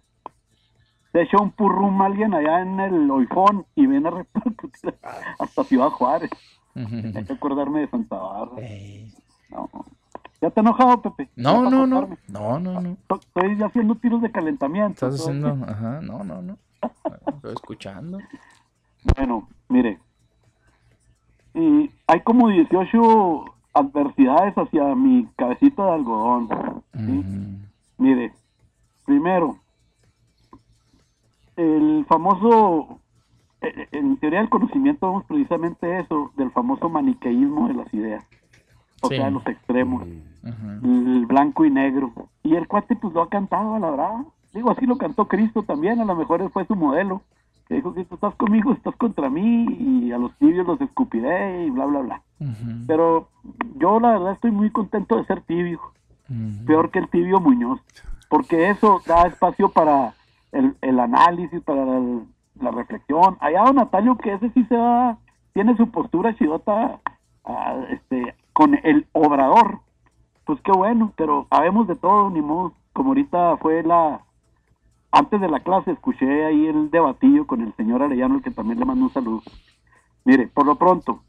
Se 1.13 1.23
echó 1.23 1.43
un 1.43 1.51
purrum 1.51 2.01
alguien 2.01 2.33
allá 2.33 2.63
en 2.63 2.81
el 2.81 3.11
Oifón 3.11 3.67
y 3.75 3.87
viene 3.87 4.09
a 4.09 4.13
repercutir 4.13 4.95
hasta 5.39 5.65
Ciudad 5.65 5.91
Juárez. 5.91 6.31
Hay 6.75 7.25
que 7.25 7.33
acordarme 7.33 7.81
de 7.81 7.89
Santa 7.89 8.17
Bárbara. 8.17 8.67
No. 9.51 9.69
¿Ya 10.41 10.51
te 10.51 10.61
enojado, 10.61 11.01
Pepe? 11.03 11.31
No, 11.37 11.71
no, 11.71 11.87
no. 11.87 12.09
No, 12.27 12.59
no, 12.59 12.81
no. 12.81 12.97
Estoy 13.09 13.63
haciendo 13.63 13.95
tiros 13.95 14.23
de 14.23 14.33
calentamiento. 14.33 15.07
Estás 15.07 15.21
haciendo. 15.21 15.57
Ajá, 15.69 16.01
no, 16.03 16.25
no, 16.25 16.43
no. 16.43 16.59
Estoy 17.27 17.53
escuchando. 17.53 18.19
Bueno, 19.17 19.49
mire. 19.69 20.01
Y 21.55 21.91
hay 22.07 22.21
como 22.23 22.49
18 22.49 23.52
adversidades 23.75 24.55
hacia 24.57 24.95
mi 24.95 25.27
cabecita 25.37 25.85
de 25.87 25.93
algodón. 25.93 26.49
¿sí? 26.95 27.25
Mire, 27.99 28.33
primero, 29.07 29.57
el 31.57 32.05
famoso, 32.09 32.99
eh, 33.61 33.89
en 33.93 34.17
teoría 34.17 34.41
del 34.41 34.49
conocimiento 34.49 35.07
vemos 35.07 35.25
precisamente 35.25 36.01
eso, 36.01 36.33
del 36.37 36.51
famoso 36.51 36.89
maniqueísmo 36.89 37.69
de 37.69 37.75
las 37.75 37.93
ideas. 37.95 38.25
O 39.03 39.09
Sí. 39.09 39.17
sea, 39.17 39.31
los 39.31 39.45
extremos, 39.47 40.05
el 40.45 41.27
blanco 41.27 41.65
y 41.65 41.71
negro. 41.71 42.13
Y 42.45 42.55
el 42.55 42.69
cuate 42.69 42.95
pues 42.97 43.13
lo 43.15 43.23
ha 43.23 43.29
cantado 43.29 43.75
a 43.75 43.79
la 43.81 43.91
brava. 43.91 44.25
Digo, 44.55 44.71
así 44.71 44.87
lo 44.87 44.97
cantó 44.97 45.27
Cristo 45.27 45.63
también, 45.63 45.99
a 46.01 46.05
lo 46.05 46.15
mejor 46.15 46.49
fue 46.51 46.65
su 46.67 46.77
modelo. 46.77 47.23
Que 47.69 47.75
dijo 47.77 47.95
que 47.95 48.05
tú 48.05 48.17
estás 48.17 48.35
conmigo, 48.35 48.73
estás 48.73 48.95
contra 48.97 49.31
mí, 49.31 49.67
y 49.81 50.13
a 50.13 50.19
los 50.19 50.35
tibios 50.39 50.67
los 50.67 50.81
escupiré, 50.81 51.67
y 51.67 51.71
bla, 51.71 51.87
bla, 51.87 52.01
bla. 52.01 52.23
Pero 52.87 53.29
yo 53.77 54.01
la 54.01 54.11
verdad 54.13 54.33
estoy 54.33 54.51
muy 54.51 54.71
contento 54.71 55.17
de 55.17 55.25
ser 55.27 55.43
tibio, 55.43 55.81
peor 56.67 56.91
que 56.91 56.99
el 56.99 57.09
tibio 57.09 57.41
Muñoz, 57.41 57.81
porque 58.29 58.71
eso 58.71 59.01
da 59.07 59.27
espacio 59.27 59.69
para 59.69 60.15
el, 60.53 60.75
el 60.81 60.99
análisis, 61.01 61.61
para 61.63 61.83
el- 61.83 62.23
la 62.61 62.71
reflexión. 62.71 63.37
Allá 63.41 63.65
don 63.65 63.77
Natalio, 63.77 64.17
que 64.19 64.33
ese 64.35 64.51
sí 64.51 64.65
se 64.65 64.75
da, 64.77 65.17
tiene 65.55 65.77
su 65.77 65.91
postura 65.91 66.35
chidota 66.37 66.99
ah, 67.45 67.77
este, 67.91 68.35
con 68.53 68.75
el 68.83 69.07
obrador, 69.13 69.79
pues 70.45 70.61
qué 70.63 70.73
bueno, 70.73 71.13
pero 71.17 71.47
habemos 71.51 71.87
de 71.89 71.97
todo, 71.97 72.29
ni 72.31 72.41
modo, 72.43 72.73
como 72.93 73.11
ahorita 73.11 73.57
fue 73.59 73.83
la... 73.83 74.21
Antes 75.13 75.43
de 75.43 75.49
la 75.49 75.61
clase 75.61 75.91
escuché 75.91 76.47
ahí 76.47 76.67
el 76.67 76.91
debatillo 76.91 77.47
con 77.47 77.61
el 77.61 77.75
señor 77.75 78.03
Arellano, 78.03 78.37
el 78.37 78.43
que 78.43 78.51
también 78.51 78.79
le 78.79 78.87
mando 78.87 79.05
un 79.05 79.13
saludo. 79.13 79.43
Mire, 80.25 80.49
por 80.49 80.65
lo 80.65 80.77
pronto, 80.77 81.21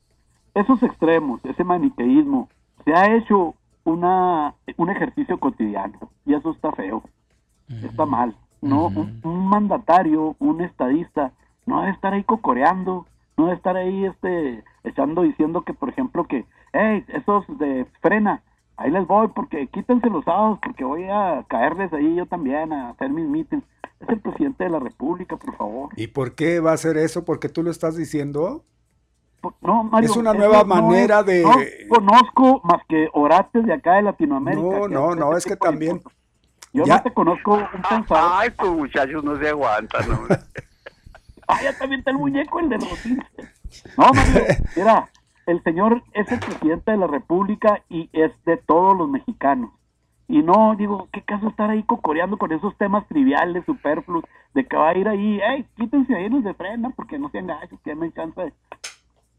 esos 0.54 0.82
extremos, 0.84 1.44
ese 1.44 1.66
maniqueísmo, 1.66 2.48
se 2.86 2.94
ha 2.94 3.14
hecho 3.14 3.56
una, 3.84 4.56
un 4.78 4.90
ejercicio 4.90 5.38
cotidiano 5.38 6.00
y 6.26 6.34
eso 6.34 6.52
está 6.52 6.72
feo, 6.72 7.04
está 7.68 8.06
mal. 8.06 8.36
No, 8.62 8.88
un, 8.88 9.20
un, 9.24 9.48
mandatario, 9.48 10.38
un 10.40 10.62
estadista, 10.62 11.34
no 11.66 11.82
debe 11.82 11.92
estar 11.92 12.14
ahí 12.14 12.24
cocoreando, 12.24 13.06
no 13.36 13.46
debe 13.46 13.58
estar 13.58 13.76
ahí 13.76 14.06
este 14.06 14.64
echando 14.86 15.24
diciendo 15.24 15.64
que 15.64 15.74
por 15.74 15.90
ejemplo 15.90 16.24
que, 16.24 16.46
hey, 16.72 17.04
esos 17.10 17.46
de 17.58 17.86
frena, 18.02 18.42
ahí 18.78 18.92
les 18.92 19.08
voy 19.08 19.28
porque 19.30 19.68
quítense 19.68 20.10
los 20.10 20.26
sábados 20.26 20.60
porque 20.64 20.84
voy 20.84 21.06
a 21.06 21.46
caerles 21.48 21.92
ahí 21.94 22.16
yo 22.16 22.26
también 22.26 22.74
a 22.74 22.90
hacer 22.90 23.10
mis 23.10 23.28
meetings. 23.28 23.64
Es 24.00 24.10
el 24.10 24.20
presidente 24.20 24.66
de 24.66 24.70
la 24.70 24.80
República, 24.80 25.38
por 25.38 25.56
favor. 25.56 25.90
¿Y 25.96 26.08
por 26.08 26.36
qué 26.36 26.60
va 26.60 26.72
a 26.72 26.74
hacer 26.74 26.98
eso? 26.98 27.24
¿Porque 27.24 27.48
tú 27.48 27.64
lo 27.64 27.72
estás 27.72 27.96
diciendo? 27.96 28.66
No, 29.62 29.84
Mario, 29.84 30.10
es 30.10 30.18
una 30.18 30.34
nueva 30.34 30.64
manera 30.64 31.24
de. 31.24 31.44
No 31.44 31.54
conozco 31.90 32.62
más 32.64 32.82
que 32.88 33.10
orates 33.14 33.66
de 33.66 33.74
acá 33.74 33.96
de 33.96 34.04
Latinoamérica. 34.04 34.62
No, 34.62 34.88
no, 34.88 35.16
no, 35.16 35.38
es 35.38 35.46
que 35.46 35.56
también. 35.56 36.02
Yo 36.72 36.86
no 36.86 37.02
te 37.04 37.14
conozco 37.14 37.54
un 37.56 37.82
pensador. 37.88 38.32
Ay, 38.34 38.50
pues 38.50 38.72
muchachos 38.72 39.24
no 39.24 39.38
se 39.38 39.50
aguantan, 39.50 40.10
¿no? 40.10 40.20
ah, 41.48 41.62
ya 41.62 41.78
también 41.78 42.00
está 42.00 42.12
el 42.12 42.18
muñeco, 42.18 42.60
el 42.60 42.70
de 42.70 42.78
Rosín. 42.78 43.24
No, 43.98 44.12
Mario, 44.14 44.44
mira, 44.76 45.10
el 45.46 45.62
señor 45.64 46.04
es 46.14 46.32
el 46.32 46.40
presidente 46.40 46.92
de 46.92 46.98
la 46.98 47.08
República 47.08 47.84
y 47.90 48.10
es 48.14 48.32
de 48.46 48.58
todos 48.58 48.98
los 48.98 49.10
mexicanos. 49.10 49.72
Y 50.28 50.42
no, 50.42 50.76
digo, 50.78 51.10
¿qué 51.12 51.22
caso 51.22 51.50
estar 51.50 51.70
ahí 51.70 51.84
cocoreando 51.84 52.38
con 52.38 52.52
esos 52.52 52.76
temas 52.78 53.08
triviales, 53.08 53.66
superfluos, 53.66 54.24
de 54.54 54.66
que 54.66 54.78
va 54.78 54.90
a 54.90 54.98
ir 54.98 55.08
ahí, 55.08 55.40
hey, 55.46 55.66
quítense 55.76 56.16
ahí 56.16 56.30
los 56.30 56.44
de 56.44 56.54
frena 56.54 56.92
porque 56.92 57.20
no 57.20 57.30
sean 57.30 57.48
gachos, 57.48 57.80
que 57.84 57.96
me 57.96 58.08
encanta. 58.08 58.44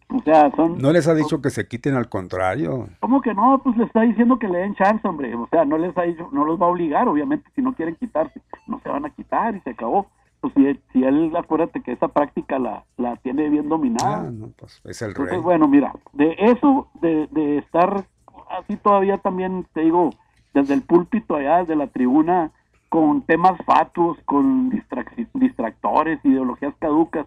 O 0.09 0.20
sea, 0.22 0.51
son... 0.55 0.78
¿No 0.78 0.93
les 0.93 1.09
ha 1.09 1.14
dicho 1.14 1.40
que 1.40 1.51
se 1.51 1.66
quiten 1.66 1.94
al 1.94 2.09
contrario? 2.09 2.89
¿Cómo 3.01 3.20
que 3.20 3.35
no? 3.35 3.60
Pues 3.64 3.76
le 3.76 3.85
está 3.85 4.02
diciendo 4.02 4.39
que 4.39 4.48
le 4.48 4.59
den 4.59 4.74
chance, 4.74 5.06
hombre. 5.09 5.35
O 5.35 5.48
sea, 5.51 5.64
no 5.64 5.78
les 5.78 5.97
ha 5.97 6.02
dicho, 6.02 6.28
no 6.31 6.44
los 6.44 6.60
va 6.60 6.66
a 6.66 6.70
obligar, 6.70 7.09
obviamente, 7.09 7.51
si 7.55 7.62
no 7.62 7.74
quieren 7.74 7.97
quitarse. 7.97 8.40
No 8.66 8.78
se 8.81 8.89
van 8.89 9.06
a 9.06 9.10
quitar 9.10 9.56
y 9.56 9.60
se 9.60 9.70
acabó. 9.70 10.06
Pues 10.44 10.52
si, 10.76 10.80
si 10.92 11.04
él, 11.04 11.34
acuérdate 11.36 11.80
que 11.80 11.92
esa 11.92 12.08
práctica 12.08 12.58
la, 12.58 12.84
la 12.98 13.16
tiene 13.16 13.48
bien 13.48 13.66
dominada. 13.70 14.26
Ah, 14.26 14.30
no, 14.30 14.48
pues 14.56 14.82
es 14.84 15.00
el 15.00 15.08
Entonces, 15.12 15.36
rey. 15.36 15.42
bueno, 15.42 15.68
mira, 15.68 15.94
de 16.12 16.36
eso, 16.38 16.88
de, 17.00 17.26
de 17.28 17.56
estar 17.58 18.04
así 18.50 18.76
todavía 18.76 19.16
también, 19.16 19.66
te 19.72 19.80
digo, 19.80 20.10
desde 20.52 20.74
el 20.74 20.82
púlpito 20.82 21.36
allá, 21.36 21.60
desde 21.60 21.76
la 21.76 21.86
tribuna, 21.86 22.50
con 22.90 23.22
temas 23.22 23.54
fatuos, 23.64 24.18
con 24.26 24.70
distrac- 24.70 25.28
distractores, 25.32 26.22
ideologías 26.24 26.74
caducas, 26.78 27.26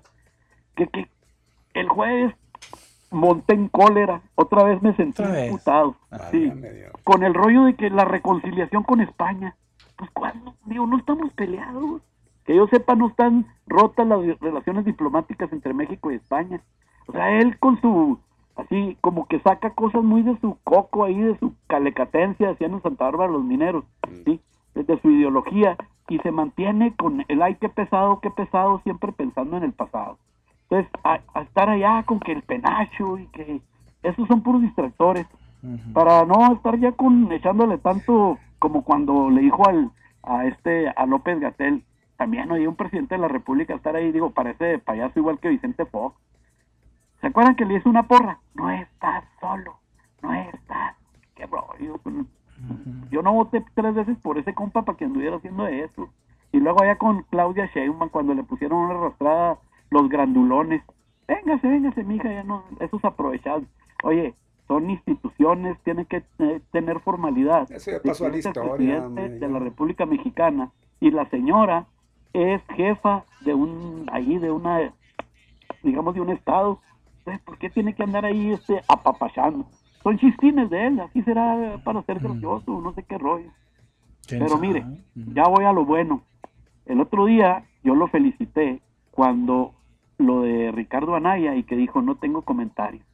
que, 0.75 0.85
que 0.85 1.09
el 1.73 1.89
jueves 1.89 2.35
monté 3.09 3.55
en 3.55 3.67
cólera, 3.69 4.21
otra 4.35 4.63
vez 4.63 4.79
me 4.83 4.95
sentí 4.95 5.23
Otra 5.23 5.33
vez. 5.33 5.45
imputado, 5.49 5.95
sí, 6.29 6.53
con 7.03 7.23
el 7.23 7.33
rollo 7.33 7.63
de 7.63 7.73
que 7.73 7.89
la 7.89 8.05
reconciliación 8.05 8.83
con 8.83 9.01
España, 9.01 9.55
pues 9.95 10.11
cuando, 10.11 10.53
digo, 10.65 10.85
no 10.85 10.97
estamos 10.99 11.33
peleados, 11.33 12.03
que 12.47 12.55
yo 12.55 12.65
sepa 12.67 12.95
no 12.95 13.09
están 13.09 13.45
rotas 13.67 14.07
las 14.07 14.21
relaciones 14.39 14.85
diplomáticas 14.85 15.51
entre 15.51 15.73
México 15.73 16.09
y 16.09 16.15
España, 16.15 16.61
o 17.07 17.11
sea, 17.11 17.29
él 17.37 17.59
con 17.59 17.79
su, 17.81 18.17
así 18.55 18.97
como 19.01 19.27
que 19.27 19.39
saca 19.41 19.71
cosas 19.71 20.01
muy 20.01 20.23
de 20.23 20.39
su 20.39 20.57
coco 20.63 21.03
ahí, 21.03 21.19
de 21.19 21.37
su 21.39 21.53
calecatencia, 21.67 22.47
decían 22.47 22.73
en 22.73 22.81
Santa 22.81 23.03
Bárbara 23.05 23.33
los 23.33 23.43
mineros, 23.43 23.83
¿sí? 24.25 24.39
de 24.73 25.01
su 25.01 25.11
ideología, 25.11 25.75
y 26.07 26.19
se 26.19 26.31
mantiene 26.31 26.95
con 26.95 27.25
el 27.27 27.41
ay, 27.41 27.57
qué 27.59 27.67
pesado, 27.67 28.21
qué 28.21 28.31
pesado, 28.31 28.79
siempre 28.83 29.11
pensando 29.11 29.57
en 29.57 29.63
el 29.63 29.73
pasado. 29.73 30.17
Entonces, 30.69 30.89
a, 31.03 31.19
a 31.33 31.41
estar 31.41 31.69
allá 31.69 32.03
con 32.03 32.19
que 32.19 32.31
el 32.31 32.43
penacho 32.43 33.17
y 33.17 33.27
que 33.27 33.61
esos 34.03 34.27
son 34.27 34.41
puros 34.41 34.61
distractores, 34.61 35.27
para 35.93 36.23
no 36.25 36.53
estar 36.53 36.79
ya 36.79 36.93
con 36.93 37.29
echándole 37.31 37.77
tanto 37.77 38.37
como 38.59 38.83
cuando 38.83 39.29
le 39.29 39.41
dijo 39.41 39.67
al 39.67 39.91
a 40.23 40.45
este 40.45 40.89
a 40.89 41.05
López 41.05 41.39
Gatel, 41.39 41.83
también 42.17 42.51
oye 42.51 42.67
un 42.67 42.75
presidente 42.75 43.15
de 43.15 43.21
la 43.21 43.27
República 43.27 43.75
estar 43.75 43.95
ahí, 43.95 44.11
digo, 44.11 44.31
parece 44.31 44.79
payaso 44.79 45.19
igual 45.19 45.39
que 45.39 45.49
Vicente 45.49 45.85
Fox. 45.85 46.15
¿Se 47.21 47.27
acuerdan 47.27 47.55
que 47.55 47.65
le 47.65 47.75
hizo 47.75 47.89
una 47.89 48.07
porra? 48.07 48.39
No 48.55 48.69
estás 48.69 49.23
solo, 49.39 49.79
no 50.21 50.33
estás. 50.33 50.95
Qué 51.35 51.45
rollo. 51.45 51.97
pues, 52.03 52.15
Yo 53.11 53.21
no 53.21 53.33
voté 53.33 53.63
tres 53.75 53.93
veces 53.93 54.17
por 54.17 54.37
ese 54.37 54.53
compa 54.53 54.83
para 54.83 54.97
que 54.97 55.05
anduviera 55.05 55.37
haciendo 55.37 55.67
eso. 55.67 56.09
Y 56.51 56.59
luego 56.59 56.81
allá 56.81 56.97
con 56.97 57.23
Claudia 57.23 57.69
Sheinbaum 57.73 58.09
cuando 58.09 58.33
le 58.33 58.43
pusieron 58.43 58.79
una 58.79 58.95
arrastrada 58.95 59.59
los 59.89 60.09
grandulones. 60.09 60.81
Véngase, 61.27 61.67
véngase, 61.67 62.03
mija, 62.03 62.31
ya 62.31 62.43
no, 62.43 62.63
esos 62.79 63.03
aprovechados. 63.03 63.63
Oye, 64.03 64.33
son 64.67 64.89
instituciones, 64.89 65.77
tienen 65.83 66.05
que 66.05 66.23
eh, 66.39 66.61
tener 66.71 66.99
formalidad. 66.99 67.71
Eso 67.71 67.91
ya 67.91 68.01
pasó 68.01 68.25
a 68.25 68.27
la 68.27 68.33
Presidente, 68.33 68.59
el 68.59 68.65
historia, 68.65 68.75
presidente 68.75 69.05
hombre, 69.05 69.39
de 69.39 69.47
la 69.47 69.59
República 69.59 70.05
Mexicana 70.05 70.71
y 70.99 71.11
la 71.11 71.29
señora 71.29 71.85
es 72.37 72.61
jefa 72.75 73.25
de 73.41 73.53
un, 73.53 74.09
ahí 74.11 74.37
de 74.37 74.51
una, 74.51 74.93
digamos 75.83 76.13
de 76.13 76.21
un 76.21 76.29
estado. 76.29 76.79
Entonces, 77.19 77.43
¿por 77.43 77.57
qué 77.57 77.69
tiene 77.69 77.93
que 77.93 78.03
andar 78.03 78.25
ahí 78.25 78.51
este 78.51 78.81
apapachando? 78.87 79.65
Son 80.03 80.17
chistines 80.17 80.69
de 80.69 80.87
él, 80.87 80.99
así 80.99 81.21
será 81.23 81.81
para 81.83 82.01
ser 82.03 82.19
gracioso, 82.19 82.79
no 82.79 82.93
sé 82.93 83.03
qué 83.03 83.17
rollo. 83.17 83.49
¿Quién 84.25 84.41
Pero 84.43 84.57
mire, 84.57 84.85
ya 85.15 85.47
voy 85.47 85.65
a 85.65 85.73
lo 85.73 85.85
bueno. 85.85 86.21
El 86.85 87.01
otro 87.01 87.25
día 87.25 87.65
yo 87.83 87.95
lo 87.95 88.07
felicité 88.07 88.81
cuando 89.11 89.73
lo 90.17 90.41
de 90.41 90.71
Ricardo 90.71 91.15
Anaya 91.15 91.55
y 91.55 91.63
que 91.63 91.75
dijo 91.75 92.01
no 92.01 92.15
tengo 92.15 92.43
comentarios. 92.43 93.05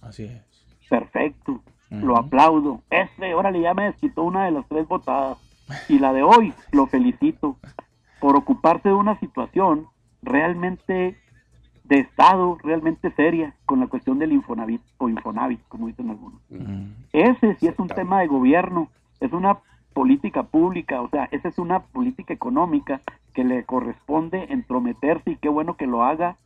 Así 0.00 0.24
es. 0.24 0.42
Perfecto, 0.88 1.62
lo 1.90 2.16
aplaudo. 2.16 2.82
Este, 2.90 3.34
órale, 3.34 3.60
ya 3.60 3.72
me 3.72 3.84
desquitó 3.84 4.24
una 4.24 4.44
de 4.44 4.50
las 4.50 4.66
tres 4.68 4.86
votadas. 4.86 5.38
Y 5.88 5.98
la 5.98 6.12
de 6.12 6.22
hoy, 6.22 6.52
lo 6.72 6.86
felicito 6.86 7.56
por 8.24 8.36
ocuparse 8.36 8.88
de 8.88 8.94
una 8.94 9.20
situación 9.20 9.86
realmente 10.22 11.14
de 11.84 11.98
Estado, 11.98 12.56
realmente 12.62 13.10
seria, 13.10 13.54
con 13.66 13.80
la 13.80 13.86
cuestión 13.86 14.18
del 14.18 14.32
Infonavit 14.32 14.80
o 14.96 15.10
Infonavit, 15.10 15.60
como 15.68 15.88
dicen 15.88 16.08
algunos. 16.08 16.40
Ese 17.12 17.54
sí 17.56 17.66
es 17.66 17.78
un 17.78 17.88
tema 17.88 18.20
de 18.20 18.26
gobierno, 18.26 18.88
es 19.20 19.30
una 19.34 19.58
política 19.92 20.42
pública, 20.42 21.02
o 21.02 21.10
sea, 21.10 21.28
esa 21.32 21.48
es 21.48 21.58
una 21.58 21.80
política 21.80 22.32
económica 22.32 23.02
que 23.34 23.44
le 23.44 23.62
corresponde 23.64 24.46
entrometerse 24.48 25.32
y 25.32 25.36
qué 25.36 25.50
bueno 25.50 25.76
que 25.76 25.86
lo 25.86 26.02
haga 26.02 26.38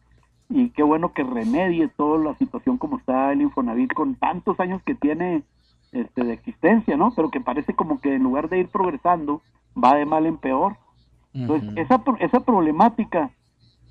y 0.48 0.70
qué 0.70 0.82
bueno 0.82 1.12
que 1.12 1.23
remedie 1.23 1.86
toda 1.86 2.18
la 2.18 2.34
situación 2.39 2.76
como 2.78 2.98
está 2.98 3.31
el 3.31 3.42
Infonavit 3.42 3.92
con 3.92 4.16
tantos 4.16 4.58
años 4.58 4.82
que 4.82 4.97
tiene 4.97 5.44
este, 5.92 6.24
de 6.24 6.32
existencia, 6.32 6.97
¿no? 6.97 7.12
Pero 7.15 7.31
que 7.31 7.40
parece 7.40 7.74
como 7.74 8.00
que 8.00 8.16
en 8.16 8.24
lugar 8.24 8.48
de 8.48 8.58
ir 8.58 8.66
progresando, 8.66 9.42
va 9.81 9.94
de 9.94 10.07
mal 10.07 10.26
en 10.26 10.39
peor. 10.39 10.76
Entonces, 11.42 11.70
esa, 11.76 12.02
esa 12.18 12.41
problemática 12.41 13.31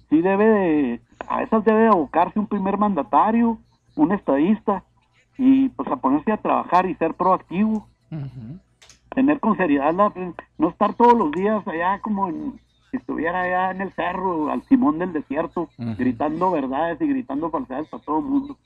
sí 0.10 0.22
debe 0.22 0.46
de, 0.46 1.02
a 1.28 1.44
esas 1.44 1.64
debe 1.64 1.82
de 1.82 1.88
abocarse 1.88 2.40
un 2.40 2.48
primer 2.48 2.78
mandatario, 2.78 3.58
un 3.96 4.12
estadista, 4.12 4.84
y 5.38 5.70
pues 5.70 5.90
a 5.90 5.98
ponerse 5.98 6.32
a 6.32 6.38
trabajar 6.38 6.86
y 6.88 6.96
ser 6.96 7.14
proactivo, 7.14 7.88
tener 9.14 9.40
con 9.40 9.56
seriedad, 9.56 9.94
la, 9.94 10.12
no 10.58 10.70
estar 10.70 10.94
todos 10.96 11.14
los 11.14 11.32
días 11.32 11.66
allá 11.68 12.00
como 12.00 12.28
en, 12.28 12.60
si 12.92 12.98
estuviera 12.98 13.42
allá 13.42 13.72
en 13.72 13.82
el 13.82 13.94
cerro, 13.94 14.50
al 14.50 14.62
timón 14.64 15.00
del 15.00 15.14
desierto, 15.14 15.70
gritando 15.78 16.52
verdades 16.52 17.00
y 17.02 17.08
gritando 17.08 17.50
falsedades 17.50 17.88
para 17.90 18.04
todo 18.04 18.20
el 18.20 18.26
mundo. 18.26 18.58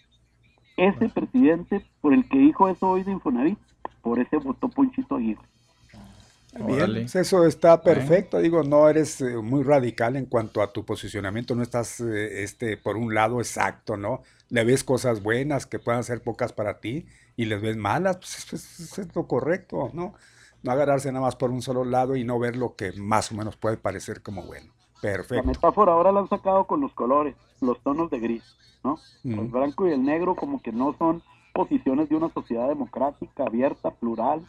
Ese 0.78 1.10
presidente 1.10 1.86
por 2.00 2.14
el 2.14 2.28
que 2.28 2.40
dijo 2.40 2.68
eso 2.70 2.90
hoy 2.90 3.04
de 3.04 3.12
Infonavit, 3.12 3.60
por 4.02 4.20
ese 4.20 4.38
votó 4.38 4.70
Ponchito 4.70 5.16
Aguirre. 5.16 5.42
Bien, 6.54 6.92
pues 6.92 7.16
eso 7.16 7.46
está 7.46 7.82
perfecto. 7.82 8.40
Digo, 8.40 8.64
no 8.64 8.90
eres 8.90 9.22
eh, 9.22 9.38
muy 9.38 9.64
radical 9.64 10.18
en 10.18 10.26
cuanto 10.26 10.62
a 10.62 10.72
tu 10.72 10.84
posicionamiento, 10.84 11.56
no 11.56 11.64
estás 11.64 12.02
eh, 12.02 12.44
este, 12.44 12.76
por 12.76 12.98
un 12.98 13.14
lado 13.14 13.40
exacto, 13.40 13.96
¿no? 13.96 14.22
Le 14.50 14.66
ves 14.66 14.84
cosas 14.84 15.24
buenas 15.24 15.66
que 15.66 15.80
puedan 15.80 16.04
ser 16.04 16.22
pocas 16.22 16.52
para 16.52 16.80
ti 16.80 17.06
y 17.38 17.46
les 17.46 17.62
ves 17.62 17.78
malas, 17.78 18.18
pues 18.18 18.54
eso 18.54 19.02
es, 19.02 19.16
lo 19.16 19.28
correcto, 19.28 19.92
¿no? 19.94 20.14
No 20.62 20.72
agarrarse 20.72 21.12
nada 21.12 21.26
más 21.26 21.38
por 21.38 21.52
un 21.52 21.62
solo 21.62 21.86
lado 21.86 22.16
y 22.16 22.24
no 22.26 22.38
ver 22.38 22.58
lo 22.58 22.76
que 22.76 22.92
más 22.92 23.32
o 23.32 23.36
menos 23.36 23.56
puede 23.56 23.78
parecer 23.78 24.22
como 24.22 24.44
bueno. 24.44 24.74
La 24.96 25.02
Perfecto. 25.02 25.48
metáfora 25.48 25.94
ahora 25.94 26.12
la 26.12 26.20
han 26.20 26.30
sacado 26.30 26.68
con 26.68 26.82
los 26.82 26.94
colores, 26.94 27.36
los 27.62 27.80
tonos 27.82 28.12
de 28.12 28.20
gris, 28.20 28.44
¿no? 28.84 29.00
Mm. 29.24 29.40
El 29.40 29.48
blanco 29.48 29.88
y 29.88 29.92
el 29.92 30.04
negro 30.04 30.36
como 30.36 30.62
que 30.62 30.72
no 30.72 30.96
son 31.00 31.24
posiciones 31.54 32.10
de 32.10 32.16
una 32.16 32.30
sociedad 32.30 32.68
democrática, 32.68 33.46
abierta, 33.46 33.92
plural. 33.92 34.46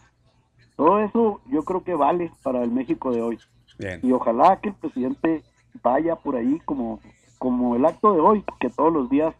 Todo 0.76 1.00
eso 1.00 1.40
yo 1.50 1.62
creo 1.62 1.84
que 1.84 1.94
vale 1.94 2.30
para 2.42 2.62
el 2.62 2.70
México 2.70 3.12
de 3.12 3.22
hoy. 3.22 3.38
Bien. 3.78 4.00
Y 4.02 4.12
ojalá 4.12 4.58
que 4.60 4.70
el 4.70 4.74
presidente 4.74 5.42
vaya 5.82 6.16
por 6.16 6.36
ahí 6.36 6.60
como, 6.64 7.00
como 7.38 7.76
el 7.76 7.84
acto 7.84 8.12
de 8.12 8.20
hoy, 8.20 8.44
que 8.60 8.70
todos 8.70 8.92
los 8.92 9.10
días 9.10 9.34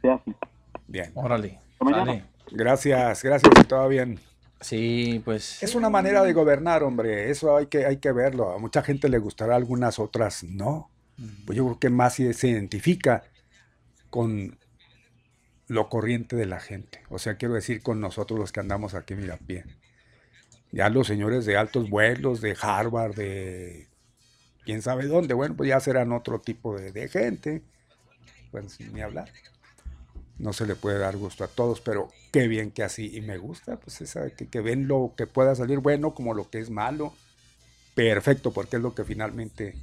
sea 0.00 0.14
así. 0.14 0.34
Bien. 0.86 1.10
Órale. 1.14 1.58
Dale. 1.80 2.24
Gracias, 2.50 3.22
gracias 3.22 3.52
y 3.60 3.64
todo 3.64 3.88
bien. 3.88 4.18
Sí, 4.60 5.20
pues. 5.24 5.62
Es 5.62 5.74
una 5.74 5.90
manera 5.90 6.22
de 6.22 6.32
gobernar, 6.32 6.82
hombre. 6.82 7.30
Eso 7.30 7.56
hay 7.56 7.66
que, 7.66 7.84
hay 7.84 7.96
que 7.96 8.12
verlo. 8.12 8.52
A 8.52 8.58
mucha 8.58 8.82
gente 8.82 9.08
le 9.08 9.18
gustará, 9.18 9.54
a 9.54 9.56
algunas 9.56 9.98
otras 9.98 10.44
no. 10.44 10.90
Pues 11.46 11.56
yo 11.56 11.64
creo 11.64 11.78
que 11.78 11.90
más 11.90 12.14
se 12.14 12.48
identifica 12.48 13.24
con 14.10 14.58
lo 15.66 15.88
corriente 15.88 16.36
de 16.36 16.46
la 16.46 16.60
gente. 16.60 17.00
O 17.08 17.18
sea, 17.18 17.36
quiero 17.36 17.54
decir 17.54 17.82
con 17.82 18.00
nosotros 18.00 18.38
los 18.38 18.52
que 18.52 18.60
andamos 18.60 18.94
aquí, 18.94 19.14
mira, 19.14 19.38
bien. 19.40 19.76
Ya 20.72 20.88
los 20.88 21.06
señores 21.06 21.44
de 21.44 21.58
altos 21.58 21.90
vuelos, 21.90 22.40
de 22.40 22.56
Harvard, 22.60 23.14
de 23.14 23.88
quién 24.64 24.80
sabe 24.80 25.06
dónde, 25.06 25.34
bueno, 25.34 25.54
pues 25.54 25.68
ya 25.68 25.78
serán 25.80 26.12
otro 26.12 26.40
tipo 26.40 26.76
de, 26.78 27.08
gente. 27.08 27.62
Pues 28.50 28.80
ni 28.80 29.02
hablar. 29.02 29.30
No 30.38 30.52
se 30.54 30.66
le 30.66 30.74
puede 30.74 30.98
dar 30.98 31.16
gusto 31.16 31.44
a 31.44 31.48
todos, 31.48 31.80
pero 31.82 32.08
qué 32.32 32.48
bien 32.48 32.70
que 32.70 32.82
así. 32.82 33.14
Y 33.14 33.20
me 33.20 33.36
gusta, 33.36 33.78
pues 33.78 34.00
esa, 34.00 34.30
que, 34.30 34.48
que 34.48 34.60
ven 34.60 34.88
lo 34.88 35.12
que 35.16 35.26
pueda 35.26 35.54
salir 35.54 35.78
bueno 35.78 36.14
como 36.14 36.32
lo 36.32 36.48
que 36.48 36.58
es 36.58 36.70
malo. 36.70 37.12
Perfecto, 37.94 38.52
porque 38.52 38.76
es 38.76 38.82
lo 38.82 38.94
que 38.94 39.04
finalmente 39.04 39.76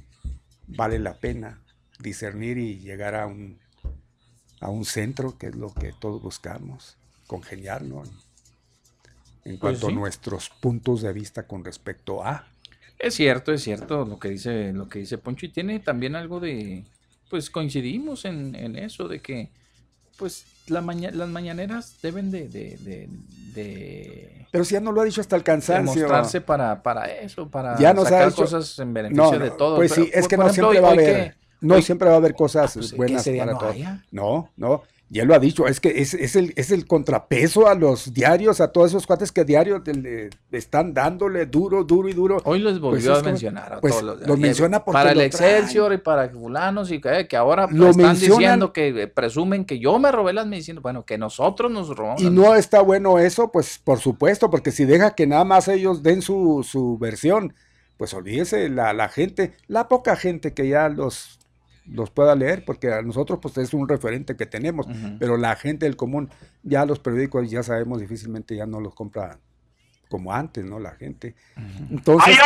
vale 0.66 0.98
la 0.98 1.14
pena 1.14 1.60
discernir 2.00 2.58
y 2.58 2.80
llegar 2.80 3.14
a 3.14 3.26
un, 3.26 3.60
a 4.60 4.68
un 4.70 4.84
centro, 4.84 5.38
que 5.38 5.48
es 5.48 5.54
lo 5.54 5.72
que 5.72 5.92
todos 5.92 6.20
buscamos, 6.20 6.96
congeniarlo 7.28 8.02
en, 9.44 9.58
pues 9.58 9.78
cuanto 9.78 9.88
a 9.88 9.92
nuestros 9.92 10.50
puntos 10.50 11.02
de 11.02 11.12
vista 11.12 11.46
con 11.46 11.64
respecto 11.64 12.24
a. 12.24 12.46
Es 12.98 13.14
cierto, 13.14 13.52
es 13.52 13.62
cierto 13.62 14.04
lo 14.04 14.18
que 14.18 14.28
dice, 14.28 14.72
lo 14.72 14.88
que 14.88 14.98
dice 14.98 15.18
Poncho, 15.18 15.46
y 15.46 15.48
tiene 15.48 15.78
también 15.80 16.16
algo 16.16 16.38
de, 16.38 16.84
pues 17.30 17.48
coincidimos 17.48 18.24
en, 18.26 18.54
en 18.54 18.76
eso, 18.76 19.08
de 19.08 19.20
que 19.20 19.48
pues 20.20 20.44
la 20.66 20.82
las 20.82 21.28
mañaneras 21.30 21.96
deben 22.02 22.30
de, 22.30 22.46
de, 22.48 23.08
de, 23.54 24.46
Pero 24.50 24.64
si 24.64 24.74
ya 24.74 24.80
no 24.80 24.92
lo 24.92 25.00
ha 25.00 25.04
dicho 25.04 25.22
hasta 25.22 25.34
el 25.34 25.42
cansancio. 25.42 26.02
mostrarse 26.02 26.42
para, 26.42 26.82
para 26.82 27.06
eso, 27.06 27.48
para 27.48 27.78
ya 27.78 27.96
sacar 27.96 28.34
cosas 28.34 28.78
en 28.78 28.92
beneficio 28.92 29.38
de 29.38 29.50
todos. 29.50 29.78
Pues 29.78 29.92
sí, 29.92 30.10
es 30.12 30.28
que 30.28 30.36
no 30.36 30.50
siempre 30.50 30.80
va 30.80 30.88
a 30.88 30.92
haber... 30.92 31.36
no 31.62 31.80
siempre 31.80 32.08
va 32.08 32.14
a 32.14 32.18
haber 32.18 32.34
cosas 32.34 32.74
pues, 32.74 32.94
buenas 32.94 33.26
para 33.26 33.56
todos. 33.56 33.76
No, 34.10 34.50
no. 34.58 34.82
Ya 35.12 35.24
lo 35.24 35.34
ha 35.34 35.40
dicho, 35.40 35.66
es 35.66 35.80
que 35.80 36.00
es, 36.00 36.14
es, 36.14 36.36
el, 36.36 36.52
es 36.54 36.70
el 36.70 36.86
contrapeso 36.86 37.66
a 37.66 37.74
los 37.74 38.14
diarios, 38.14 38.60
a 38.60 38.68
todos 38.70 38.92
esos 38.92 39.08
cuates 39.08 39.32
que 39.32 39.44
diarios 39.44 39.82
le, 39.84 40.30
están 40.52 40.94
dándole 40.94 41.46
duro, 41.46 41.82
duro 41.82 42.08
y 42.08 42.12
duro. 42.12 42.40
Hoy 42.44 42.60
les 42.60 42.78
pues 42.78 42.80
volvió 42.80 43.16
a 43.16 43.22
mencionar 43.22 43.72
a 43.72 43.80
pues 43.80 43.98
todos 43.98 44.20
los. 44.20 44.38
menciona 44.38 44.84
Para 44.84 45.10
el 45.10 45.20
Excelsior 45.22 45.92
y 45.94 45.98
para 45.98 46.28
fulanos 46.28 46.92
y 46.92 47.00
que, 47.00 47.26
que 47.26 47.36
ahora 47.36 47.66
lo 47.72 47.90
están 47.90 48.14
diciendo 48.14 48.72
que 48.72 49.08
presumen 49.08 49.64
que 49.64 49.80
yo 49.80 49.98
me 49.98 50.12
robé 50.12 50.32
las 50.32 50.46
medicinas. 50.46 50.80
Bueno, 50.80 51.04
que 51.04 51.18
nosotros 51.18 51.72
nos 51.72 51.88
robamos. 51.88 52.22
Y 52.22 52.30
no 52.30 52.54
está 52.54 52.80
bueno 52.80 53.18
eso, 53.18 53.50
pues 53.50 53.80
por 53.82 53.98
supuesto, 53.98 54.48
porque 54.48 54.70
si 54.70 54.84
deja 54.84 55.16
que 55.16 55.26
nada 55.26 55.42
más 55.42 55.66
ellos 55.66 56.04
den 56.04 56.22
su, 56.22 56.64
su 56.64 56.98
versión, 56.98 57.52
pues 57.96 58.14
olvídese 58.14 58.68
la, 58.68 58.92
la 58.92 59.08
gente, 59.08 59.54
la 59.66 59.88
poca 59.88 60.14
gente 60.14 60.54
que 60.54 60.68
ya 60.68 60.88
los 60.88 61.39
los 61.92 62.10
pueda 62.10 62.34
leer, 62.34 62.64
porque 62.64 62.92
a 62.92 63.02
nosotros 63.02 63.38
pues 63.40 63.58
es 63.58 63.74
un 63.74 63.88
referente 63.88 64.36
que 64.36 64.46
tenemos, 64.46 64.86
pero 65.18 65.36
la 65.36 65.56
gente 65.56 65.86
del 65.86 65.96
común, 65.96 66.30
ya 66.62 66.84
los 66.86 66.98
periódicos 66.98 67.50
ya 67.50 67.62
sabemos 67.62 68.00
difícilmente 68.00 68.56
ya 68.56 68.66
no 68.66 68.80
los 68.80 68.94
compra 68.94 69.38
como 70.08 70.32
antes, 70.32 70.64
¿no? 70.64 70.78
La 70.78 70.90
gente. 70.92 71.34
Entonces, 71.90 72.36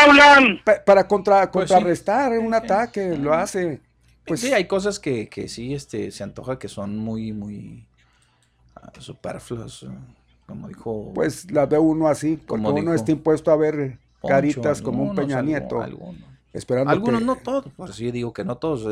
para 0.85 1.09
contra, 1.09 1.51
pues 1.51 1.71
contrarrestar 1.71 2.39
un 2.39 2.55
ataque, 2.55 3.17
lo 3.17 3.33
hace. 3.33 3.81
Pues 4.27 4.41
sí, 4.41 4.53
hay 4.53 4.67
cosas 4.67 4.99
que, 4.99 5.29
que 5.29 5.49
sí 5.49 5.75
este, 5.75 6.11
se 6.11 6.23
antoja 6.23 6.59
que 6.59 6.69
son 6.69 6.97
muy, 6.97 7.33
muy 7.33 7.87
uh, 8.77 9.01
superfluas, 9.01 9.85
como 10.47 10.69
dijo. 10.69 11.13
Pues 11.15 11.51
la 11.51 11.67
ve 11.67 11.79
uno 11.79 12.09
así, 12.09 12.39
como 12.47 12.71
uno 12.71 12.95
está 12.95 13.13
impuesto 13.13 13.51
a 13.51 13.57
ver 13.57 13.99
caritas 14.27 14.81
como 14.81 15.03
un 15.03 15.15
Peña 15.15 15.43
Nieto. 15.43 15.85
Algunos, 16.87 17.23
no 17.23 17.37
todos, 17.37 17.73
por 17.73 17.91
eso 17.91 18.03
yo 18.03 18.13
digo 18.13 18.33
que 18.33 18.45
no 18.45 18.57
todos. 18.57 18.87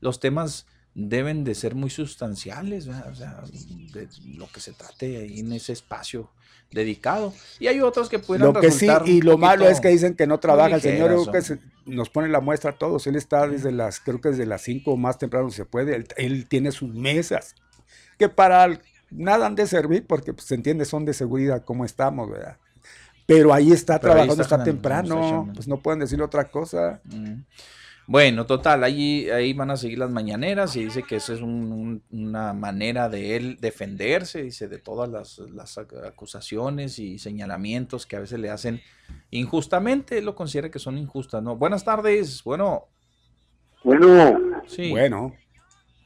los 0.00 0.20
temas 0.20 0.66
deben 0.94 1.44
de 1.44 1.54
ser 1.54 1.74
muy 1.74 1.90
sustanciales, 1.90 2.88
o 2.88 3.14
sea, 3.14 3.42
de 3.92 4.08
lo 4.36 4.48
que 4.48 4.60
se 4.60 4.72
trate 4.72 5.18
ahí 5.18 5.40
en 5.40 5.52
ese 5.52 5.72
espacio 5.72 6.30
dedicado. 6.70 7.32
Y 7.58 7.66
hay 7.66 7.80
otros 7.80 8.08
que 8.08 8.18
pueden 8.18 8.44
Lo 8.44 8.52
que 8.52 8.70
sí, 8.70 8.88
y 9.06 9.20
lo 9.22 9.38
malo 9.38 9.68
es 9.68 9.80
que 9.80 9.88
dicen 9.88 10.14
que 10.14 10.26
no 10.26 10.38
trabaja. 10.38 10.76
El 10.76 10.80
señor 10.80 11.30
que 11.30 11.58
nos 11.86 12.10
pone 12.10 12.28
la 12.28 12.40
muestra 12.40 12.70
a 12.70 12.74
todos. 12.74 13.06
Él 13.06 13.16
está 13.16 13.46
desde 13.46 13.72
las, 13.72 14.00
creo 14.00 14.20
que 14.20 14.30
desde 14.30 14.46
las 14.46 14.62
5 14.62 14.96
más 14.96 15.18
temprano 15.18 15.50
se 15.50 15.64
puede. 15.64 16.04
Él, 16.16 16.46
tiene 16.46 16.72
sus 16.72 16.94
mesas, 16.94 17.54
que 18.18 18.28
para 18.28 18.80
nada 19.10 19.46
han 19.46 19.54
de 19.54 19.66
servir, 19.66 20.06
porque 20.06 20.32
pues, 20.32 20.46
se 20.46 20.54
entiende, 20.54 20.84
son 20.84 21.04
de 21.04 21.14
seguridad 21.14 21.64
como 21.64 21.84
estamos, 21.84 22.30
¿verdad? 22.30 22.58
Pero 23.28 23.52
ahí 23.52 23.72
está 23.72 23.98
trabajando, 23.98 24.42
está, 24.42 24.64
temprano, 24.64 25.50
pues 25.54 25.68
no 25.68 25.76
pueden 25.76 26.00
decir 26.00 26.22
otra 26.22 26.44
cosa. 26.44 27.02
Mm. 27.04 27.42
Bueno, 28.06 28.46
total, 28.46 28.84
ahí, 28.84 29.28
ahí 29.28 29.52
van 29.52 29.70
a 29.70 29.76
seguir 29.76 29.98
las 29.98 30.10
mañaneras 30.10 30.74
y 30.76 30.84
dice 30.84 31.02
que 31.02 31.16
esa 31.16 31.34
es 31.34 31.42
una 31.42 32.54
manera 32.54 33.10
de 33.10 33.36
él 33.36 33.58
defenderse, 33.60 34.44
dice, 34.44 34.66
de 34.66 34.78
todas 34.78 35.10
las, 35.10 35.78
acusaciones 36.06 36.98
y 36.98 37.18
señalamientos 37.18 38.06
que 38.06 38.16
a 38.16 38.20
veces 38.20 38.40
le 38.40 38.48
hacen 38.48 38.80
injustamente, 39.30 40.16
él 40.16 40.24
lo 40.24 40.34
considera 40.34 40.70
que 40.70 40.78
son 40.78 40.96
injustas, 40.96 41.42
¿no? 41.42 41.54
Buenas 41.56 41.84
tardes, 41.84 42.42
bueno. 42.44 42.86
Bueno. 43.84 44.62
Sí. 44.66 44.90
Bueno. 44.90 45.34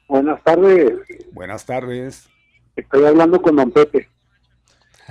Buenas 0.09 0.43
tardes. 0.43 0.93
Buenas 1.31 1.65
tardes. 1.65 2.29
Estoy 2.75 3.05
hablando 3.05 3.41
con 3.41 3.55
don 3.55 3.71
Pepe. 3.71 4.09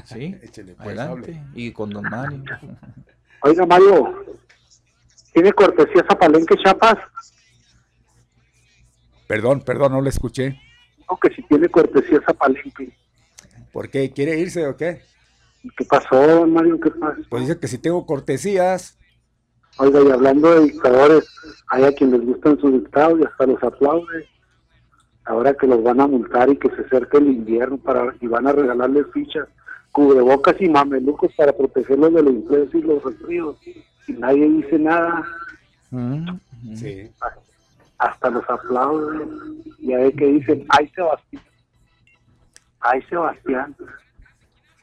Sí, 0.06 0.36
pues, 0.42 0.70
adelante. 0.80 1.42
Y 1.54 1.72
con 1.72 1.90
don 1.90 2.04
Mario. 2.04 2.44
Oiga, 3.44 3.66
Mario, 3.66 4.24
¿tiene 5.34 5.52
cortesía 5.54 6.06
Zapalenque 6.08 6.56
Chapas? 6.64 6.98
Perdón, 9.28 9.62
perdón, 9.62 9.94
no 9.94 10.02
le 10.02 10.10
escuché. 10.10 10.60
No, 11.10 11.18
que 11.18 11.34
si 11.34 11.42
tiene 11.44 11.70
cortesía 11.70 12.22
Zapalenque. 12.26 12.96
¿Por 13.72 13.90
qué? 13.90 14.12
¿Quiere 14.12 14.38
irse 14.38 14.68
o 14.68 14.76
qué? 14.76 15.02
¿Qué 15.78 15.86
pasó, 15.86 16.46
Mario? 16.46 16.80
¿Qué 16.80 16.92
pasa? 16.92 17.18
Pues 17.30 17.48
dice 17.48 17.60
que 17.60 17.68
si 17.68 17.78
tengo 17.78 18.06
cortesías. 18.06 18.98
Oiga, 19.78 20.02
y 20.02 20.12
hablando 20.12 20.54
de 20.54 20.66
dictadores, 20.66 21.28
hay 21.68 21.86
a 21.86 21.94
quienes 21.94 22.20
les 22.20 22.28
gustan 22.28 22.60
sus 22.60 22.74
dictados 22.74 23.20
y 23.20 23.24
hasta 23.24 23.46
los 23.48 23.64
aplaude. 23.64 24.28
Ahora 25.24 25.54
que 25.54 25.68
los 25.68 25.82
van 25.82 26.02
a 26.02 26.08
multar 26.08 26.50
y 26.50 26.58
que 26.58 26.70
se 26.76 26.82
acerque 26.82 27.18
el 27.18 27.28
invierno 27.28 27.78
para 27.78 28.14
y 28.20 28.28
van 28.28 28.48
a 28.48 28.52
regalarles 28.52 29.06
fichas 29.14 29.48
cubrebocas 29.92 30.56
y 30.60 30.70
mamelucos 30.70 31.34
para 31.36 31.52
protegerlos 31.52 32.14
de 32.14 32.24
los 32.24 32.34
influencia 32.34 32.80
y 32.80 32.84
los 32.84 33.04
resfríos. 33.04 33.58
Y 34.08 34.14
nadie 34.14 34.50
dice 34.50 34.80
nada. 34.80 35.26
Mm, 35.90 36.38
sí. 36.76 37.12
Hasta 37.98 38.30
los 38.30 38.50
aplauden. 38.50 39.64
Y 39.80 39.94
a 39.94 39.98
ver 39.98 40.14
qué 40.14 40.26
dicen, 40.26 40.66
ay 40.70 40.90
Sebastián. 40.96 41.44
Ay 42.80 43.02
Sebastián. 43.04 43.76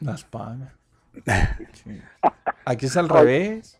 Las 0.00 0.24
paga. 0.24 0.74
Aquí 2.64 2.86
es 2.86 2.96
al 2.96 3.08
revés. 3.08 3.78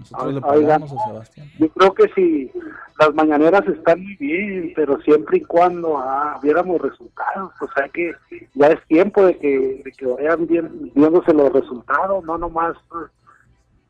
Nosotros 0.00 0.34
le 0.34 0.40
pagamos 0.40 0.92
a 0.92 1.06
Sebastián. 1.06 1.48
Yo 1.58 1.68
creo 1.68 1.94
que 1.94 2.08
si 2.14 2.50
las 2.98 3.14
mañaneras 3.14 3.66
están 3.66 4.02
muy 4.02 4.16
bien, 4.16 4.72
pero 4.74 5.00
siempre 5.02 5.38
y 5.38 5.42
cuando 5.42 5.98
ah, 5.98 6.38
viéramos 6.42 6.80
resultados, 6.80 7.52
o 7.60 7.68
sea 7.74 7.88
que 7.88 8.12
ya 8.54 8.68
es 8.68 8.86
tiempo 8.86 9.24
de 9.24 9.36
que, 9.38 9.82
de 9.84 9.92
que 9.92 10.06
vayan 10.06 10.46
bien, 10.46 10.92
viéndose 10.94 11.32
los 11.32 11.52
resultados, 11.52 12.24
no 12.24 12.38
nomás 12.38 12.76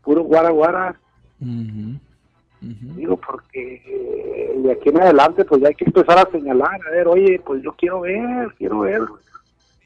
puro 0.02 0.22
guara 0.22 0.50
guara. 0.50 1.00
Digo, 2.60 3.16
porque 3.16 3.82
eh, 3.86 4.54
de 4.58 4.72
aquí 4.72 4.90
en 4.90 5.00
adelante 5.00 5.44
pues 5.44 5.62
ya 5.62 5.68
hay 5.68 5.74
que 5.74 5.86
empezar 5.86 6.18
a 6.18 6.30
señalar, 6.30 6.78
a 6.86 6.90
ver, 6.90 7.08
oye, 7.08 7.40
pues 7.44 7.62
yo 7.62 7.72
quiero 7.72 8.02
ver, 8.02 8.54
quiero 8.58 8.80
ver, 8.80 9.00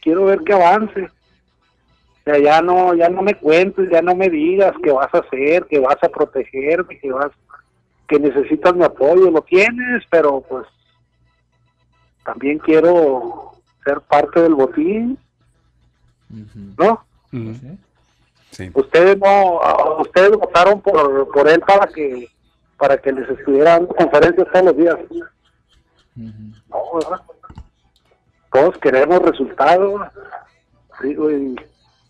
quiero 0.02 0.24
ver 0.24 0.40
que 0.40 0.52
avance 0.52 1.08
sea, 2.24 2.38
ya 2.38 2.62
no, 2.62 2.94
ya 2.94 3.08
no 3.08 3.22
me 3.22 3.34
cuentes, 3.34 3.90
ya 3.90 4.00
no 4.00 4.14
me 4.14 4.30
digas 4.30 4.72
qué 4.82 4.90
vas 4.90 5.12
a 5.12 5.18
hacer, 5.18 5.66
que 5.66 5.78
vas 5.78 5.98
a 6.02 6.08
protegerme, 6.08 6.98
que 6.98 7.12
vas, 7.12 7.30
que 8.08 8.18
necesitas 8.18 8.74
mi 8.74 8.82
apoyo, 8.82 9.30
lo 9.30 9.42
tienes, 9.42 10.02
pero 10.10 10.40
pues 10.40 10.66
también 12.24 12.58
quiero 12.58 13.52
ser 13.84 14.00
parte 14.00 14.40
del 14.40 14.54
botín, 14.54 15.18
¿no? 16.78 17.04
sí. 18.50 18.70
Ustedes 18.72 19.18
no, 19.18 19.60
ustedes 19.98 20.30
votaron 20.30 20.80
por, 20.80 21.30
por 21.30 21.48
él 21.48 21.60
para 21.60 21.86
que, 21.88 22.28
para 22.78 22.96
que 22.96 23.12
les 23.12 23.28
estuvieran 23.28 23.86
conferencias 23.86 24.46
todos 24.50 24.64
los 24.66 24.76
días. 24.76 24.96
No, 26.16 26.78
¿verdad? 26.94 27.20
Todos 28.50 28.78
queremos 28.78 29.18
resultados, 29.20 30.00
digo, 31.02 31.30
y 31.30 31.56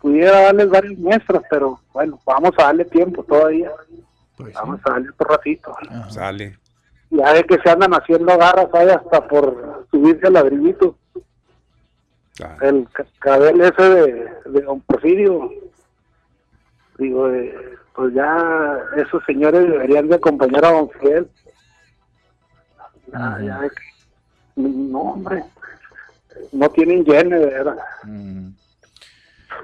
pudiera 0.05 0.39
darles 0.39 0.69
varias 0.69 0.99
muestras, 0.99 1.41
pero 1.49 1.79
bueno, 1.91 2.19
vamos 2.27 2.51
a 2.59 2.65
darle 2.65 2.85
tiempo 2.85 3.23
todavía. 3.23 3.71
Pues 4.37 4.53
vamos 4.53 4.79
a 4.85 4.91
darle 4.91 5.09
otro 5.09 5.27
ratito. 5.29 5.75
Sale. 6.09 6.59
Ya 7.09 7.33
de 7.33 7.43
que 7.43 7.57
se 7.57 7.71
andan 7.71 7.91
haciendo 7.91 8.37
garras 8.37 8.67
ahí 8.73 8.87
hasta 8.87 9.27
por 9.27 9.87
subirse 9.89 10.27
al 10.27 10.33
ladrillito. 10.33 10.95
El 12.61 12.87
cabel 13.17 13.61
ese 13.61 13.81
de, 13.81 14.31
de 14.45 14.61
Don 14.61 14.79
Porfirio. 14.81 15.49
Digo, 16.99 17.27
eh, 17.31 17.75
pues 17.95 18.13
ya 18.13 18.77
esos 18.97 19.23
señores 19.25 19.67
deberían 19.67 20.07
de 20.07 20.17
acompañar 20.17 20.65
a 20.65 20.71
Don 20.71 20.89
Fidel. 20.91 21.27
Ya, 23.11 23.39
ya 23.43 23.61
no, 24.55 24.99
hombre, 24.99 25.43
no 26.51 26.69
tienen 26.69 27.03
llene, 27.03 27.39
de 27.39 27.45
verdad. 27.47 27.77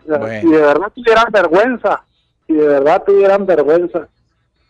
Si 0.03 0.47
de 0.47 0.61
verdad 0.61 0.91
tuvieran 0.93 1.31
vergüenza, 1.31 2.03
si 2.47 2.53
de 2.53 2.67
verdad 2.67 3.03
tuvieran 3.05 3.45
vergüenza, 3.45 4.07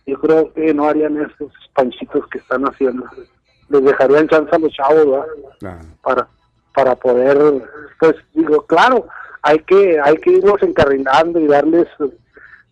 yo 0.06 0.20
creo 0.20 0.54
que 0.54 0.74
no 0.74 0.88
harían 0.88 1.18
esos 1.18 1.52
panchitos 1.74 2.28
que 2.28 2.40
están 2.40 2.64
haciendo. 2.66 3.06
Les 3.70 3.84
dejarían 3.84 4.28
chance 4.28 4.56
a 4.56 4.60
los 4.60 4.74
chavos, 4.74 5.26
¿verdad? 5.62 5.82
Para, 6.02 6.28
para 6.74 6.96
poder, 6.96 7.38
pues 8.00 8.16
digo, 8.34 8.66
claro, 8.66 9.08
hay 9.42 9.60
que, 9.60 10.00
hay 10.04 10.18
que 10.18 10.32
irlos 10.32 10.62
encarrilando 10.62 11.40
y 11.40 11.48
darles, 11.48 11.88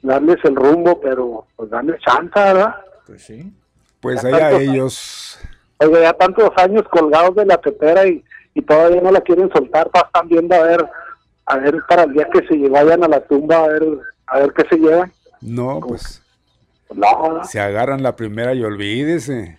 darles 0.02 0.38
el 0.44 0.56
rumbo, 0.56 1.00
pero 1.00 1.46
pues 1.56 1.70
darles 1.70 2.02
chance, 2.02 2.32
¿verdad? 2.36 2.76
Pues 3.06 3.24
sí. 3.24 3.54
Pues 4.02 4.24
allá 4.24 4.52
ellos. 4.60 5.40
Oye, 5.78 6.02
ya 6.02 6.14
tantos 6.14 6.52
años 6.58 6.84
colgados 6.90 7.36
de 7.36 7.46
la 7.46 7.58
tetera 7.58 8.06
y, 8.06 8.24
y 8.54 8.62
todavía 8.62 9.02
no 9.02 9.12
la 9.12 9.22
quieren 9.22 9.50
soltar, 9.52 9.90
están 9.94 10.28
viendo 10.28 10.56
a 10.56 10.64
ver, 10.64 10.86
a 11.50 11.58
ver 11.58 11.84
para 11.88 12.04
el 12.04 12.14
día 12.14 12.28
que 12.32 12.46
se 12.48 12.70
vayan 12.70 13.04
a 13.04 13.08
la 13.08 13.20
tumba 13.22 13.64
a 13.64 13.68
ver, 13.68 13.84
a 14.28 14.40
ver 14.40 14.54
qué 14.54 14.68
se 14.70 14.78
llevan. 14.78 15.12
No, 15.42 15.80
pues. 15.80 16.22
No. 16.94 17.44
Se 17.44 17.60
agarran 17.60 18.04
la 18.04 18.16
primera 18.16 18.54
y 18.54 18.64
olvídese. 18.64 19.58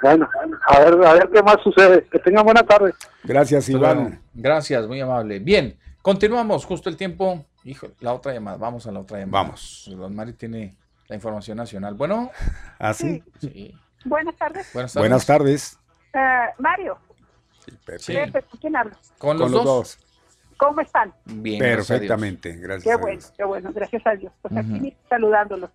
Bueno, 0.00 0.28
a 0.66 0.80
ver, 0.80 1.04
a 1.04 1.12
ver 1.14 1.30
qué 1.32 1.42
más 1.42 1.56
sucede. 1.64 2.04
Que 2.04 2.18
tengan 2.20 2.44
buena 2.44 2.62
tarde. 2.62 2.92
Gracias, 3.24 3.68
Iván. 3.68 4.20
Gracias, 4.34 4.86
muy 4.86 5.00
amable. 5.00 5.40
Bien, 5.40 5.76
continuamos 6.00 6.64
justo 6.64 6.88
el 6.88 6.96
tiempo. 6.96 7.44
Hijo, 7.64 7.88
la 8.00 8.12
otra 8.12 8.32
llamada. 8.32 8.56
Vamos 8.56 8.86
a 8.86 8.92
la 8.92 9.00
otra 9.00 9.18
llamada. 9.18 9.44
Vamos. 9.44 9.90
Don 9.96 10.14
Mari 10.14 10.34
tiene 10.34 10.76
la 11.08 11.16
información 11.16 11.56
nacional. 11.56 11.94
Bueno. 11.94 12.30
¿Ah, 12.78 12.94
sí? 12.94 13.24
Sí. 13.40 13.74
Buenas 14.04 14.36
tardes. 14.36 14.70
Buenas 14.72 14.92
tardes. 14.92 15.08
Buenas 15.08 15.26
tardes. 15.26 15.78
Eh, 16.12 16.54
Mario. 16.58 16.98
Sí. 17.98 18.12
Pepe, 18.12 18.42
¿con 18.42 18.60
quién 18.60 18.76
hablo? 18.76 18.92
Con, 19.18 19.38
Con 19.38 19.50
los 19.50 19.64
dos. 19.64 19.98
¿Cómo 20.56 20.80
están? 20.80 21.12
Bien. 21.24 21.58
Perfectamente, 21.58 22.56
gracias. 22.56 22.84
Qué 22.84 22.92
a 22.92 22.96
bueno, 22.96 23.18
Dios. 23.18 23.32
qué 23.36 23.44
bueno, 23.44 23.70
gracias 23.72 24.06
a 24.06 24.14
Dios. 24.14 24.32
Pues 24.42 24.56
aquí 24.56 24.94
saludándolos. 25.08 25.70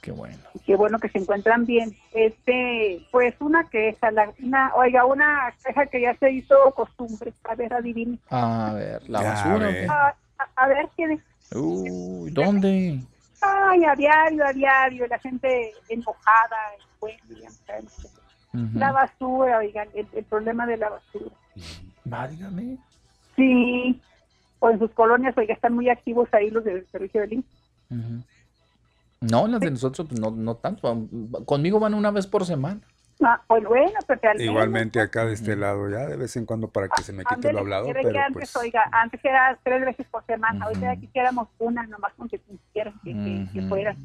Qué 0.00 0.10
bueno. 0.12 0.36
Y 0.52 0.58
Qué 0.60 0.76
bueno 0.76 0.98
que 0.98 1.08
se 1.08 1.18
encuentran 1.18 1.64
bien. 1.64 1.96
Este, 2.12 3.06
pues 3.10 3.34
una 3.40 3.68
queja, 3.70 4.10
la, 4.10 4.32
una, 4.42 4.74
oiga, 4.74 5.06
una 5.06 5.54
queja 5.64 5.86
que 5.86 6.02
ya 6.02 6.14
se 6.16 6.30
hizo 6.30 6.54
costumbre. 6.76 7.32
A 7.44 7.54
ver, 7.54 7.72
adivine. 7.72 8.18
A 8.28 8.72
ver, 8.74 9.08
la 9.08 9.22
basura. 9.22 9.54
a 9.54 9.56
¿o 9.56 9.60
ver. 9.72 9.86
qué? 9.86 9.88
A, 10.56 10.66
ver, 10.68 10.88
¿quién 10.94 11.10
es? 11.12 11.20
Uy, 11.54 12.30
¿dónde? 12.32 13.00
Ay, 13.40 13.84
a 13.84 13.94
diario, 13.94 14.44
a 14.46 14.52
diario, 14.52 15.06
la 15.06 15.18
gente 15.18 15.72
enojada. 15.88 16.56
ya 17.40 17.50
saben. 17.66 17.86
Ujú. 18.52 18.78
La 18.78 18.92
basura, 18.92 19.58
oigan, 19.58 19.88
el, 19.94 20.06
el 20.12 20.24
problema 20.24 20.66
de 20.66 20.76
la 20.76 20.90
basura. 20.90 21.34
Válgame. 22.04 22.76
Sí, 23.36 24.00
o 24.64 24.70
en 24.70 24.78
sus 24.78 24.90
colonias, 24.92 25.36
oiga, 25.36 25.52
están 25.52 25.74
muy 25.74 25.90
activos 25.90 26.26
ahí 26.32 26.48
los 26.48 26.64
del 26.64 26.86
servicio 26.90 27.20
del. 27.20 27.44
Ujú. 27.90 28.24
No, 29.20 29.46
las 29.46 29.60
de 29.60 29.70
nosotros 29.70 30.08
pues, 30.08 30.18
no, 30.18 30.30
no 30.30 30.54
tanto. 30.56 31.06
Conmigo 31.44 31.78
van 31.78 31.92
una 31.92 32.10
vez 32.10 32.26
por 32.26 32.46
semana. 32.46 32.80
Ah, 33.22 33.42
pues 33.46 33.62
bueno, 33.64 33.92
pero 34.06 34.20
al 34.22 34.38
menos, 34.38 34.52
Igualmente 34.52 35.00
acá 35.00 35.26
de 35.26 35.34
este 35.34 35.54
lado, 35.54 35.88
ya 35.90 36.06
de 36.06 36.16
vez 36.16 36.34
en 36.36 36.46
cuando 36.46 36.68
para 36.68 36.88
que 36.88 37.02
se 37.02 37.12
me 37.12 37.24
quite 37.24 37.34
ándele, 37.34 37.52
lo 37.52 37.60
hablado, 37.60 37.84
quiere 37.84 38.00
pero 38.02 38.12
que 38.14 38.18
antes, 38.18 38.52
pues 38.52 38.56
oiga, 38.56 38.88
antes 38.90 39.22
era 39.22 39.58
tres 39.62 39.84
veces 39.84 40.06
por 40.10 40.24
semana, 40.24 40.64
ahorita 40.64 40.94
ya 40.94 41.00
quisiéramos 41.00 41.48
una, 41.58 41.86
nomás 41.86 42.14
con 42.14 42.28
que 42.28 42.38
quisieran 42.38 42.94
que, 43.04 43.12
que, 43.12 43.46
que 43.52 43.68
fueran. 43.68 43.96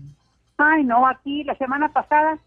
Ay, 0.58 0.84
no, 0.84 1.08
aquí 1.08 1.46
la 1.46 1.56
semana 1.56 1.92
pasada, 1.92 2.38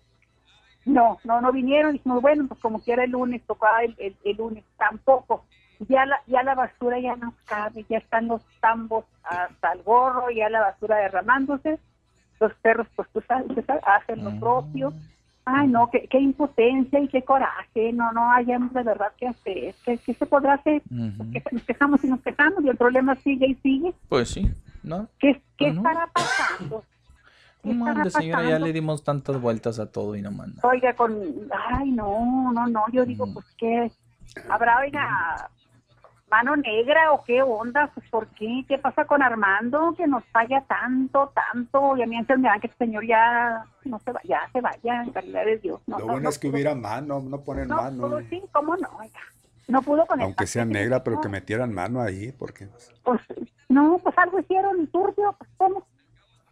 no, 0.85 1.19
no, 1.25 1.41
no 1.41 1.51
vinieron, 1.51 1.95
dijimos, 1.95 2.21
bueno, 2.21 2.47
pues 2.47 2.61
como 2.61 2.81
quiera 2.81 3.05
el 3.05 3.11
lunes, 3.11 3.43
tocaba 3.47 3.83
el, 3.83 3.97
el, 3.99 4.17
el 4.23 4.37
lunes, 4.37 4.65
tampoco. 4.77 5.47
Ya 5.89 6.07
la, 6.07 6.21
ya 6.27 6.43
la 6.43 6.55
basura 6.55 6.99
ya 7.01 7.17
no 7.17 7.35
cabe, 7.47 7.85
ya 7.89 7.99
están 7.99 8.29
los 8.29 8.43
tambos 8.61 9.05
hasta 9.25 9.73
el 9.73 9.83
gorro, 9.83 10.31
ya 10.31 10.49
la 10.49 10.61
basura 10.61 10.97
derramándose, 10.97 11.79
los 12.41 12.53
perros, 12.55 12.87
pues 12.95 13.09
tú 13.13 13.23
sabes, 13.27 13.51
hacen 13.85 14.25
lo 14.25 14.39
propio. 14.39 14.93
Ay, 15.45 15.67
no, 15.67 15.91
qué, 15.91 16.07
qué 16.09 16.21
impotencia 16.21 17.01
y 17.01 17.09
qué 17.09 17.23
coraje, 17.23 17.93
no, 17.93 18.13
no 18.13 18.31
hayamos 18.31 18.73
de 18.75 18.85
verdad 18.85 19.13
que 19.17 19.27
hacer, 19.27 19.75
¿qué, 19.85 19.99
qué 19.99 20.15
se 20.15 20.25
podrá 20.25 20.55
hacer? 20.55 20.83
Que 21.33 21.43
nos 21.51 21.65
quejamos 21.65 22.05
y 22.05 22.07
nos 22.07 22.21
quejamos 22.21 22.65
y 22.65 22.69
el 22.69 22.77
problema 22.77 23.17
sigue 23.17 23.49
y 23.49 23.55
sigue. 23.57 23.93
Pues 24.09 24.29
sí, 24.31 24.49
¿no? 24.85 25.09
¿Qué, 25.19 25.43
qué 25.57 25.73
no. 25.73 25.81
estará 25.81 26.07
pasando? 26.13 26.85
¿Qué 27.61 27.73
estará 27.73 27.95
mande, 27.95 28.11
señora, 28.11 28.49
ya 28.49 28.59
le 28.61 28.73
dimos 28.73 29.03
tantas 29.03 29.41
vueltas 29.41 29.81
a 29.81 29.91
todo 29.91 30.15
y 30.15 30.23
no 30.23 30.31
manda. 30.31 30.63
Oiga, 30.63 30.95
con, 30.95 31.13
ay, 31.73 31.91
no, 31.91 32.53
no, 32.53 32.69
no, 32.69 32.85
yo 32.93 33.05
digo, 33.05 33.27
pues, 33.35 33.47
¿qué? 33.59 33.91
¿Habrá, 34.49 34.79
oiga, 34.79 35.51
mano 36.33 36.57
negra 36.57 37.13
o 37.13 37.23
qué 37.25 37.43
onda? 37.43 37.91
Pues, 37.95 38.09
¿por 38.09 38.27
qué? 38.29 38.65
¿Qué 38.67 38.79
pasa 38.79 39.05
con 39.05 39.23
Armando? 39.23 39.95
Que 39.95 40.07
nos 40.07 40.25
falla 40.33 40.63
tanto, 40.67 41.31
tanto, 41.35 41.95
y 41.99 42.03
a 42.03 42.07
mí 42.07 42.17
antes 42.17 42.39
me 42.39 42.49
dan 42.49 42.59
que 42.59 42.69
el 42.69 42.75
señor 42.75 43.07
ya 43.07 43.67
no 43.85 43.99
se 43.99 44.13
va, 44.13 44.21
ya 44.25 44.41
se 44.51 44.63
vaya, 44.63 45.03
en 45.03 45.13
realidad 45.13 45.45
de 45.45 45.59
Dios. 45.59 45.81
No, 45.87 45.99
lo 45.99 46.07
no, 46.07 46.13
bueno 46.13 46.25
no 46.25 46.29
es 46.31 46.39
que 46.39 46.49
pudo. 46.49 46.55
hubiera 46.55 46.75
mano, 46.75 47.21
no 47.21 47.43
ponen 47.45 47.69
No, 47.69 47.77
mano, 47.77 48.09
pudo, 48.09 48.21
sí, 48.31 48.43
¿cómo 48.51 48.75
no? 48.79 48.89
Oiga, 48.99 49.21
no 49.69 49.83
pudo 49.83 50.07
con 50.07 50.23
aunque 50.23 50.47
sea 50.47 50.65
negra, 50.65 51.05
pero 51.05 51.21
que 51.21 51.29
metieran 51.29 51.73
mano 51.75 52.01
ahí, 52.01 52.33
porque 52.33 52.67
pues 52.67 52.91
no, 53.69 53.99
pues 54.03 54.17
algo 54.17 54.41
hicieron 54.41 54.87
turbio, 54.87 55.35
pues 55.39 55.51
cómo, 55.59 55.87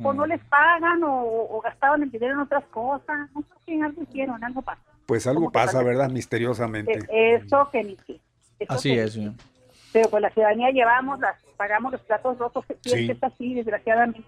o 0.02 0.12
no 0.12 0.26
les 0.26 0.40
pagan 0.44 1.02
o, 1.04 1.24
o 1.24 1.60
gastaban 1.62 2.02
el 2.02 2.10
dinero 2.10 2.34
en 2.34 2.40
otras 2.40 2.64
cosas, 2.66 3.30
no 3.34 3.40
sé 3.42 3.48
si 3.64 3.80
algo 3.80 4.02
hicieron, 4.02 4.44
algo 4.44 4.60
pasó. 4.60 4.82
pues 5.06 5.26
algo 5.26 5.50
pasa, 5.50 5.82
¿verdad? 5.82 6.10
Misteriosamente. 6.10 6.98
Eh, 7.10 7.36
Eso 7.36 7.68
que 7.72 7.82
ni 7.82 7.96
qué. 7.96 8.20
Eso 8.58 8.72
Así 8.74 8.90
que 8.90 9.02
es, 9.02 9.12
señor. 9.14 9.34
Pero 9.92 10.08
pues 10.08 10.22
la 10.22 10.30
ciudadanía 10.30 10.70
llevamos, 10.70 11.18
las, 11.20 11.36
pagamos 11.56 11.92
los 11.92 12.00
platos 12.02 12.38
rotos, 12.38 12.64
que 12.66 12.76
Sí. 12.84 13.06
que 13.06 13.12
es 13.12 13.22
así, 13.22 13.54
desgraciadamente. 13.54 14.22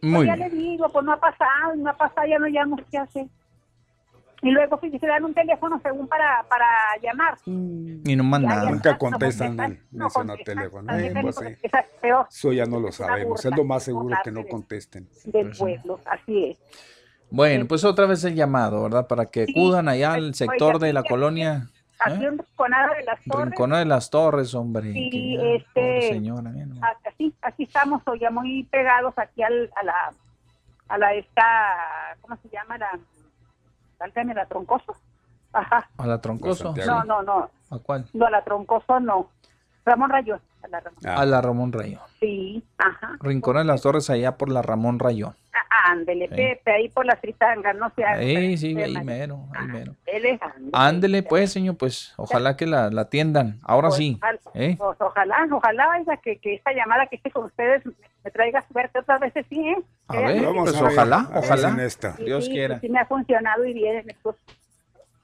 Muy 0.00 0.26
pues 0.26 0.28
ya 0.28 0.36
le 0.36 0.50
digo, 0.50 0.88
pues 0.90 1.04
no 1.04 1.12
ha 1.12 1.20
pasado, 1.20 1.74
no 1.76 1.90
ha 1.90 1.96
pasado, 1.96 2.26
ya 2.26 2.38
no 2.38 2.46
llamamos, 2.46 2.80
¿qué 2.90 2.98
hacer? 2.98 3.26
Y 4.40 4.50
luego 4.50 4.78
pues, 4.78 4.92
se 5.00 5.06
dan 5.06 5.24
un 5.24 5.34
teléfono 5.34 5.80
según 5.82 6.06
para, 6.06 6.44
para 6.48 6.66
llamar. 7.02 7.36
Y 7.44 8.14
no 8.16 8.22
manda 8.22 8.48
Ya, 8.48 8.54
ya 8.54 8.60
nada. 8.60 8.70
Nunca 8.70 8.92
no 8.92 8.98
contestan 8.98 9.56
no 9.90 10.08
contestan, 10.08 10.44
teléfono. 10.44 10.86
también 10.86 11.16
Eh, 11.16 11.20
pues, 11.22 11.36
sí. 11.36 11.44
Eso 12.30 12.52
ya 12.52 12.64
no 12.66 12.78
lo 12.78 12.92
sabemos. 12.92 13.44
Es 13.44 13.56
lo 13.56 13.64
más 13.64 13.82
seguro 13.82 14.16
que 14.22 14.30
no 14.30 14.46
contesten. 14.46 15.08
del 15.24 15.50
pueblo, 15.50 15.98
así 16.06 16.44
es. 16.50 16.58
Bueno, 17.30 17.66
pues 17.66 17.84
otra 17.84 18.06
vez 18.06 18.22
el 18.24 18.36
llamado, 18.36 18.84
¿verdad? 18.84 19.06
Para 19.08 19.26
que 19.26 19.42
acudan 19.50 19.88
allá 19.88 20.10
pues, 20.14 20.24
al 20.24 20.34
sector 20.34 20.78
de 20.78 20.92
la 20.92 21.02
colonia 21.02 21.68
Aquí 22.00 22.24
en 22.24 22.38
Rinconada 22.38 22.94
de 22.94 23.04
las 23.04 23.20
Torres. 23.24 23.46
Rincona 23.46 23.78
de 23.78 23.84
las 23.84 24.10
Torres, 24.10 24.54
hombre. 24.54 24.92
Sí, 24.92 25.36
ya, 25.36 25.42
este, 25.42 26.08
señora, 26.08 26.52
Así, 27.04 27.34
aquí 27.42 27.64
estamos, 27.64 28.02
oiga, 28.06 28.30
muy 28.30 28.62
pegados 28.64 29.14
aquí 29.18 29.42
al, 29.42 29.70
a 29.74 29.84
la, 29.84 29.94
a 30.88 30.98
la 30.98 31.14
esta, 31.14 31.44
¿cómo 32.20 32.36
se 32.36 32.48
llama? 32.50 32.78
La, 32.78 32.90
válgame, 33.98 34.34
la 34.34 34.46
troncoso. 34.46 34.94
Ajá. 35.52 35.88
a 35.96 36.06
la 36.06 36.20
Troncoso. 36.20 36.74
No, 36.86 37.04
no, 37.04 37.22
no, 37.22 37.50
¿A 37.70 37.78
cuál? 37.78 38.06
no, 38.12 38.26
a 38.26 38.30
la 38.30 38.44
troncoso 38.44 39.00
no. 39.00 39.30
Ramón 39.84 40.10
Rayón, 40.10 40.40
a 40.62 40.68
la 40.68 40.80
Ramón. 40.80 40.98
A 41.06 41.26
la 41.26 41.40
Ramón 41.40 41.72
Rayón. 41.72 42.00
Sí, 42.20 42.62
ajá. 42.78 43.16
Rincona 43.20 43.60
de 43.60 43.66
las 43.66 43.82
Torres 43.82 44.10
allá 44.10 44.36
por 44.36 44.50
la 44.50 44.62
Ramón 44.62 44.98
Rayón. 44.98 45.34
Ah, 45.52 45.92
Ándele, 45.92 46.28
Sí. 46.28 46.34
Pepe, 46.34 46.70
ahí 46.70 46.88
por 46.88 47.06
las 47.06 47.18
fritangas, 47.20 47.74
no 47.76 47.90
se 47.96 48.04
haga. 48.04 48.18
Ahí 48.18 48.56
sí, 48.58 48.76
ahí 48.80 48.92
Pepe, 48.94 49.04
mero, 49.04 49.40
ahí 49.54 49.66
mero. 49.66 49.94
ándele, 50.72 51.22
pues, 51.22 51.52
señor, 51.52 51.76
pues 51.76 52.12
ojalá 52.16 52.56
que 52.56 52.66
la, 52.66 52.90
la 52.90 53.02
atiendan. 53.02 53.58
Ahora 53.62 53.88
Pues, 53.88 53.98
sí. 53.98 54.18
ojalá, 54.20 54.38
¿eh? 54.54 54.74
pues, 54.78 55.00
ojalá, 55.00 55.48
ojalá, 55.50 55.88
oiga, 55.98 56.16
que, 56.18 56.38
que 56.38 56.54
esta 56.54 56.72
llamada 56.72 57.06
que 57.06 57.16
hice 57.16 57.30
con 57.30 57.44
ustedes 57.46 57.84
me, 57.86 58.30
traiga 58.30 58.62
suerte 58.70 58.98
otras 58.98 59.20
veces, 59.20 59.46
sí, 59.48 59.58
¿eh? 59.60 59.76
A 60.08 60.16
ver, 60.20 60.44
pues 60.54 60.76
a 60.76 60.82
ver, 60.82 60.92
ojalá, 60.92 61.30
ojalá. 61.34 61.68
en 61.70 61.80
esta. 61.80 62.14
sí, 62.16 62.24
Dios 62.24 62.44
sí, 62.44 62.50
quiera. 62.52 62.78
Sí, 62.80 62.88
me 62.90 62.98
ha 63.00 63.06
funcionado 63.06 63.64
y 63.64 63.72
bien 63.72 63.96
en 63.98 64.10
estos 64.10 64.36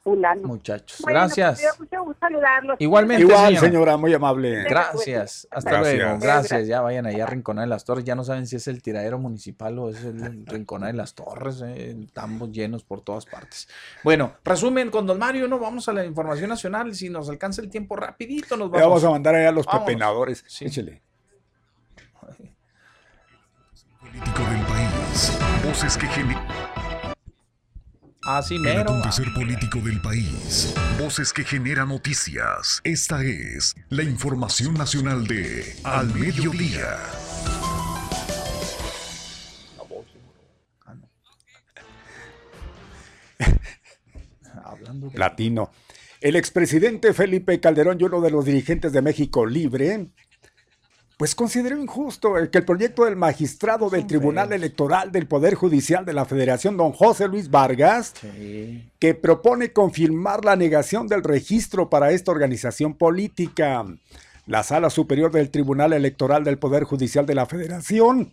Muchachos, 0.07 1.00
Bueno, 1.00 1.20
gracias. 1.20 1.62
pues, 1.62 1.81
me 1.81 1.86
dio 1.86 2.00
mucho 2.02 2.05
gusto 2.05 2.20
saludarlos. 2.20 2.76
Igualmente, 2.78 3.23
Igual, 3.23 3.47
señora. 3.55 3.60
señora, 3.66 3.97
muy 3.97 4.12
amable. 4.12 4.62
Gracias, 4.65 5.49
hasta 5.50 5.70
Gracias. 5.70 5.97
luego. 5.97 6.18
Gracias, 6.20 6.66
ya 6.66 6.83
vayan 6.83 7.07
allá 7.07 7.24
a 7.24 7.26
Rincona 7.26 7.62
de 7.62 7.68
las 7.68 7.84
Torres. 7.86 8.05
Ya 8.05 8.15
no 8.15 8.23
saben 8.23 8.47
si 8.47 8.57
es 8.57 8.68
el 8.68 8.83
tiradero 8.83 9.18
municipal 9.18 9.78
o 9.78 9.89
es 9.89 10.05
el 10.05 10.44
Rincona 10.47 10.89
de 10.89 10.92
las 10.92 11.15
Torres. 11.15 11.62
eh, 11.65 11.97
Estamos 12.05 12.52
llenos 12.52 12.84
por 12.84 13.00
todas 13.00 13.24
partes. 13.24 13.66
Bueno, 14.02 14.34
resumen 14.44 14.91
con 14.91 15.07
Don 15.07 15.18
Mario, 15.18 15.49
¿no? 15.49 15.58
Vamos 15.58 15.89
a 15.89 15.94
la 15.94 16.05
información 16.05 16.50
nacional. 16.50 16.94
Si 16.94 17.08
nos 17.08 17.31
alcanza 17.31 17.62
el 17.62 17.70
tiempo 17.70 17.97
rapidito, 17.97 18.58
nos 18.58 18.70
Le 18.70 18.81
vamos. 18.81 18.89
vamos 19.00 19.05
a 19.05 19.10
mandar 19.10 19.34
allá 19.36 19.49
a 19.49 19.52
los 19.52 19.65
Vámonos. 19.65 19.86
pepenadores. 19.86 20.44
Échele. 20.60 21.00
Político 24.00 24.42
del 24.50 24.60
país. 24.66 25.39
Voces 25.65 25.97
que 25.97 26.07
generan. 26.08 26.44
Así 28.26 28.54
El 28.54 28.62
mero. 28.62 28.80
acontecer 28.80 29.26
político 29.34 29.80
del 29.80 30.00
país. 30.00 30.74
Voces 30.98 31.32
que 31.32 31.44
generan 31.44 31.88
noticias. 31.88 32.80
Esta 32.82 33.22
es 33.22 33.74
la 33.90 34.02
información 34.02 34.74
nacional 34.74 35.26
de 35.26 35.76
Al 35.84 36.14
Mediodía. 36.14 36.98
Latino. 45.14 45.70
El 46.20 46.36
expresidente 46.36 47.12
Felipe 47.12 47.60
Calderón 47.60 47.98
y 48.00 48.04
uno 48.04 48.22
de 48.22 48.30
los 48.30 48.46
dirigentes 48.46 48.92
de 48.92 49.02
México 49.02 49.44
Libre 49.44 50.08
pues 51.17 51.34
consideró 51.34 51.81
injusto 51.81 52.34
que 52.51 52.59
el 52.59 52.65
proyecto 52.65 53.05
del 53.05 53.17
magistrado 53.17 53.89
del 53.89 54.07
Tribunal 54.07 54.52
Electoral 54.52 55.12
del 55.12 55.26
Poder 55.26 55.55
Judicial 55.55 56.05
de 56.05 56.12
la 56.12 56.25
Federación, 56.25 56.76
don 56.76 56.93
José 56.93 57.28
Luis 57.28 57.51
Vargas, 57.51 58.15
que 58.99 59.15
propone 59.15 59.73
confirmar 59.73 60.44
la 60.44 60.57
negación 60.57 61.07
del 61.07 61.23
registro 61.23 61.89
para 61.89 62.10
esta 62.10 62.33
organización 62.33 62.94
política. 62.94 63.84
La 64.47 64.62
Sala 64.62 64.91
Superior 64.91 65.33
del 65.33 65.51
Tribunal 65.51 65.93
Electoral 65.93 66.44
del 66.44 66.59
Poder 66.59 66.84
Judicial 66.84 67.25
de 67.25 67.34
la 67.34 67.47
Federación 67.47 68.33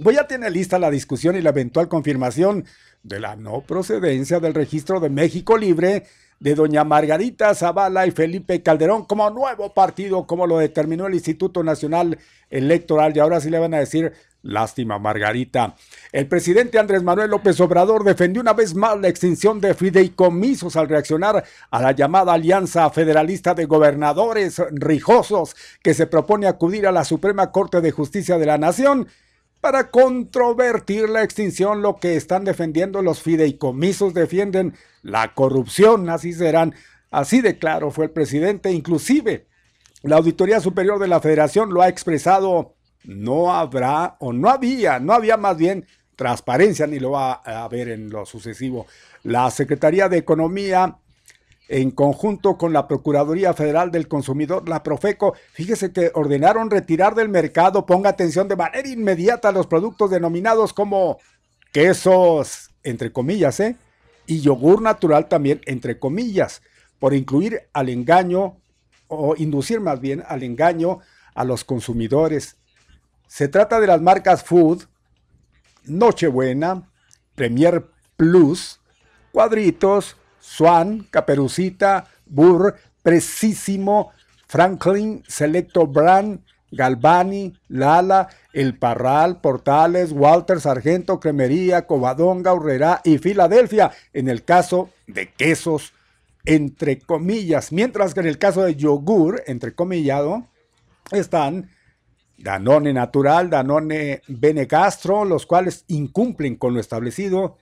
Voy 0.00 0.14
ya 0.14 0.28
tiene 0.28 0.48
lista 0.48 0.78
la 0.78 0.92
discusión 0.92 1.34
y 1.34 1.40
la 1.40 1.50
eventual 1.50 1.88
confirmación 1.88 2.64
de 3.02 3.18
la 3.18 3.34
no 3.34 3.62
procedencia 3.62 4.38
del 4.38 4.54
registro 4.54 5.00
de 5.00 5.10
México 5.10 5.58
Libre 5.58 6.04
de 6.40 6.54
doña 6.54 6.84
Margarita 6.84 7.54
Zavala 7.54 8.06
y 8.06 8.10
Felipe 8.10 8.62
Calderón 8.62 9.04
como 9.04 9.28
nuevo 9.30 9.74
partido, 9.74 10.26
como 10.26 10.46
lo 10.46 10.58
determinó 10.58 11.06
el 11.06 11.14
Instituto 11.14 11.62
Nacional 11.62 12.18
Electoral. 12.50 13.16
Y 13.16 13.20
ahora 13.20 13.40
sí 13.40 13.50
le 13.50 13.58
van 13.58 13.74
a 13.74 13.78
decir, 13.78 14.12
lástima 14.42 14.98
Margarita. 14.98 15.74
El 16.12 16.28
presidente 16.28 16.78
Andrés 16.78 17.02
Manuel 17.02 17.30
López 17.30 17.60
Obrador 17.60 18.04
defendió 18.04 18.40
una 18.40 18.52
vez 18.52 18.74
más 18.74 18.98
la 19.00 19.08
extinción 19.08 19.60
de 19.60 19.74
fideicomisos 19.74 20.76
al 20.76 20.88
reaccionar 20.88 21.44
a 21.70 21.82
la 21.82 21.92
llamada 21.92 22.32
Alianza 22.32 22.88
Federalista 22.90 23.54
de 23.54 23.66
Gobernadores 23.66 24.62
Rijosos 24.70 25.56
que 25.82 25.94
se 25.94 26.06
propone 26.06 26.46
acudir 26.46 26.86
a 26.86 26.92
la 26.92 27.04
Suprema 27.04 27.50
Corte 27.50 27.80
de 27.80 27.90
Justicia 27.90 28.38
de 28.38 28.46
la 28.46 28.58
Nación 28.58 29.08
para 29.60 29.90
controvertir 29.90 31.08
la 31.08 31.22
extinción, 31.22 31.82
lo 31.82 31.96
que 31.96 32.16
están 32.16 32.44
defendiendo 32.44 33.02
los 33.02 33.22
fideicomisos 33.22 34.14
defienden 34.14 34.74
la 35.02 35.34
corrupción, 35.34 36.08
así 36.10 36.32
serán, 36.32 36.74
así 37.10 37.40
de 37.40 37.58
claro 37.58 37.90
fue 37.90 38.06
el 38.06 38.10
presidente, 38.10 38.70
inclusive 38.70 39.46
la 40.02 40.16
Auditoría 40.16 40.60
Superior 40.60 40.98
de 40.98 41.08
la 41.08 41.20
Federación 41.20 41.74
lo 41.74 41.82
ha 41.82 41.88
expresado, 41.88 42.76
no 43.04 43.52
habrá 43.52 44.16
o 44.20 44.32
no 44.32 44.48
había, 44.48 45.00
no 45.00 45.12
había 45.12 45.36
más 45.36 45.56
bien 45.56 45.86
transparencia 46.14 46.86
ni 46.86 46.98
lo 46.98 47.12
va 47.12 47.42
a 47.44 47.64
haber 47.64 47.88
en 47.88 48.10
lo 48.10 48.26
sucesivo. 48.26 48.86
La 49.22 49.50
Secretaría 49.50 50.08
de 50.08 50.18
Economía 50.18 50.98
en 51.68 51.90
conjunto 51.90 52.56
con 52.56 52.72
la 52.72 52.88
Procuraduría 52.88 53.52
Federal 53.52 53.90
del 53.90 54.08
Consumidor, 54.08 54.68
la 54.68 54.82
Profeco, 54.82 55.34
fíjese 55.52 55.92
que 55.92 56.10
ordenaron 56.14 56.70
retirar 56.70 57.14
del 57.14 57.28
mercado, 57.28 57.84
ponga 57.84 58.10
atención 58.10 58.48
de 58.48 58.56
manera 58.56 58.88
inmediata 58.88 59.50
a 59.50 59.52
los 59.52 59.66
productos 59.66 60.10
denominados 60.10 60.72
como 60.72 61.18
quesos, 61.72 62.70
entre 62.82 63.12
comillas, 63.12 63.60
¿eh? 63.60 63.76
y 64.26 64.40
yogur 64.40 64.80
natural 64.80 65.28
también, 65.28 65.60
entre 65.66 65.98
comillas, 65.98 66.62
por 66.98 67.14
incluir 67.14 67.68
al 67.72 67.90
engaño, 67.90 68.56
o 69.06 69.34
inducir 69.36 69.80
más 69.80 70.00
bien 70.00 70.22
al 70.26 70.42
engaño 70.42 71.00
a 71.34 71.44
los 71.44 71.64
consumidores. 71.64 72.56
Se 73.26 73.48
trata 73.48 73.80
de 73.80 73.86
las 73.86 74.00
marcas 74.00 74.42
Food, 74.42 74.84
Nochebuena, 75.84 76.90
Premier 77.34 77.86
Plus, 78.16 78.80
Cuadritos, 79.32 80.16
Swan, 80.48 81.06
Caperucita, 81.10 82.06
Burr, 82.26 82.74
Precisísimo, 83.02 84.12
Franklin, 84.46 85.22
Selecto 85.28 85.86
Brand, 85.86 86.40
Galvani, 86.70 87.54
Lala, 87.68 88.28
El 88.52 88.78
Parral, 88.78 89.40
Portales, 89.40 90.10
Walter, 90.12 90.60
Sargento, 90.60 91.20
Cremería, 91.20 91.86
Covadonga, 91.86 92.54
Urrera 92.54 93.00
y 93.04 93.18
Filadelfia, 93.18 93.92
en 94.12 94.28
el 94.28 94.44
caso 94.44 94.90
de 95.06 95.30
quesos, 95.30 95.92
entre 96.44 96.98
comillas, 96.98 97.72
mientras 97.72 98.14
que 98.14 98.20
en 98.20 98.26
el 98.26 98.38
caso 98.38 98.62
de 98.62 98.74
yogur, 98.74 99.42
entre 99.46 99.74
comillado, 99.74 100.46
están 101.10 101.70
Danone 102.38 102.92
Natural, 102.92 103.50
Danone 103.50 104.22
Benecastro, 104.28 105.24
los 105.24 105.44
cuales 105.44 105.84
incumplen 105.88 106.56
con 106.56 106.74
lo 106.74 106.80
establecido 106.80 107.58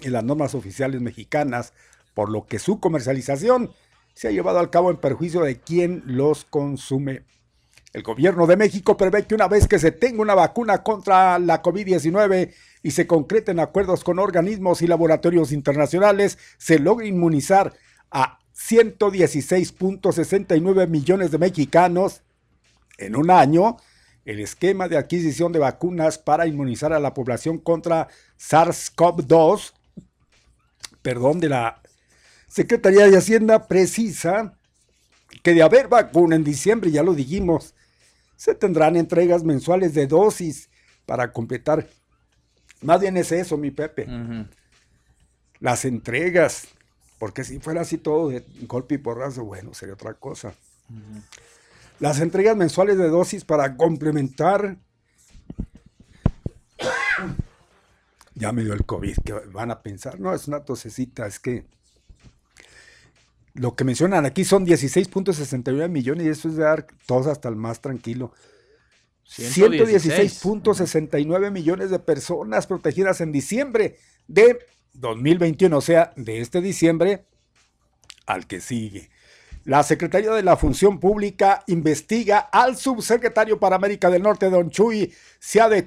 en 0.00 0.12
las 0.12 0.24
normas 0.24 0.54
oficiales 0.54 1.00
mexicanas, 1.00 1.72
por 2.18 2.30
lo 2.30 2.46
que 2.46 2.58
su 2.58 2.80
comercialización 2.80 3.70
se 4.12 4.26
ha 4.26 4.32
llevado 4.32 4.58
al 4.58 4.70
cabo 4.70 4.90
en 4.90 4.96
perjuicio 4.96 5.42
de 5.42 5.60
quien 5.60 6.02
los 6.04 6.44
consume. 6.44 7.22
El 7.92 8.02
gobierno 8.02 8.48
de 8.48 8.56
México 8.56 8.96
prevé 8.96 9.24
que 9.24 9.36
una 9.36 9.46
vez 9.46 9.68
que 9.68 9.78
se 9.78 9.92
tenga 9.92 10.20
una 10.20 10.34
vacuna 10.34 10.82
contra 10.82 11.38
la 11.38 11.62
COVID-19 11.62 12.52
y 12.82 12.90
se 12.90 13.06
concreten 13.06 13.60
acuerdos 13.60 14.02
con 14.02 14.18
organismos 14.18 14.82
y 14.82 14.88
laboratorios 14.88 15.52
internacionales, 15.52 16.38
se 16.56 16.80
logre 16.80 17.06
inmunizar 17.06 17.72
a 18.10 18.40
116.69 18.52 20.88
millones 20.88 21.30
de 21.30 21.38
mexicanos 21.38 22.22
en 22.96 23.14
un 23.14 23.30
año 23.30 23.76
el 24.24 24.40
esquema 24.40 24.88
de 24.88 24.96
adquisición 24.96 25.52
de 25.52 25.60
vacunas 25.60 26.18
para 26.18 26.48
inmunizar 26.48 26.92
a 26.92 26.98
la 26.98 27.14
población 27.14 27.58
contra 27.58 28.08
SARS-CoV-2 28.40 29.74
perdón, 31.02 31.40
de 31.40 31.48
la 31.48 31.80
Secretaría 32.48 33.08
de 33.08 33.16
Hacienda 33.16 33.68
precisa 33.68 34.54
que 35.42 35.54
de 35.54 35.62
haber 35.62 35.88
vacuna 35.88 36.34
en 36.34 36.44
diciembre, 36.44 36.90
ya 36.90 37.02
lo 37.02 37.14
dijimos, 37.14 37.74
se 38.36 38.54
tendrán 38.54 38.96
entregas 38.96 39.44
mensuales 39.44 39.94
de 39.94 40.06
dosis 40.06 40.68
para 41.06 41.32
completar. 41.32 41.86
Más 42.82 43.00
bien 43.00 43.16
es 43.16 43.32
eso, 43.32 43.56
mi 43.56 43.70
Pepe. 43.70 44.08
Las 45.60 45.84
entregas, 45.84 46.68
porque 47.18 47.44
si 47.44 47.58
fuera 47.58 47.82
así 47.82 47.98
todo 47.98 48.28
de 48.28 48.44
golpe 48.62 48.94
y 48.94 48.98
porrazo, 48.98 49.44
bueno, 49.44 49.74
sería 49.74 49.94
otra 49.94 50.14
cosa. 50.14 50.54
Las 52.00 52.20
entregas 52.20 52.56
mensuales 52.56 52.96
de 52.96 53.08
dosis 53.08 53.44
para 53.44 53.76
complementar 53.76 54.76
ya 58.34 58.52
me 58.52 58.62
dio 58.62 58.72
el 58.72 58.86
COVID, 58.86 59.16
que 59.24 59.32
van 59.32 59.70
a 59.72 59.82
pensar, 59.82 60.20
no, 60.20 60.32
es 60.32 60.46
una 60.46 60.60
tosecita, 60.60 61.26
es 61.26 61.40
que 61.40 61.66
lo 63.58 63.74
que 63.74 63.84
mencionan 63.84 64.26
aquí 64.26 64.44
son 64.44 64.66
16.69 64.66 65.88
millones 65.88 66.26
y 66.26 66.30
eso 66.30 66.48
es 66.48 66.56
de 66.56 66.64
dar 66.64 66.86
tos 67.06 67.26
hasta 67.26 67.48
el 67.48 67.56
más 67.56 67.80
tranquilo. 67.80 68.32
116.69 69.28 71.50
millones 71.50 71.90
de 71.90 71.98
personas 71.98 72.66
protegidas 72.66 73.20
en 73.20 73.32
diciembre 73.32 73.96
de 74.26 74.58
2021, 74.94 75.76
o 75.76 75.80
sea, 75.80 76.12
de 76.16 76.40
este 76.40 76.60
diciembre 76.60 77.24
al 78.26 78.46
que 78.46 78.60
sigue. 78.60 79.10
La 79.64 79.82
Secretaría 79.82 80.32
de 80.32 80.42
la 80.42 80.56
Función 80.56 80.98
Pública 80.98 81.62
investiga 81.66 82.38
al 82.38 82.76
subsecretario 82.76 83.60
para 83.60 83.76
América 83.76 84.08
del 84.08 84.22
Norte, 84.22 84.48
don 84.48 84.70
Chuy 84.70 85.12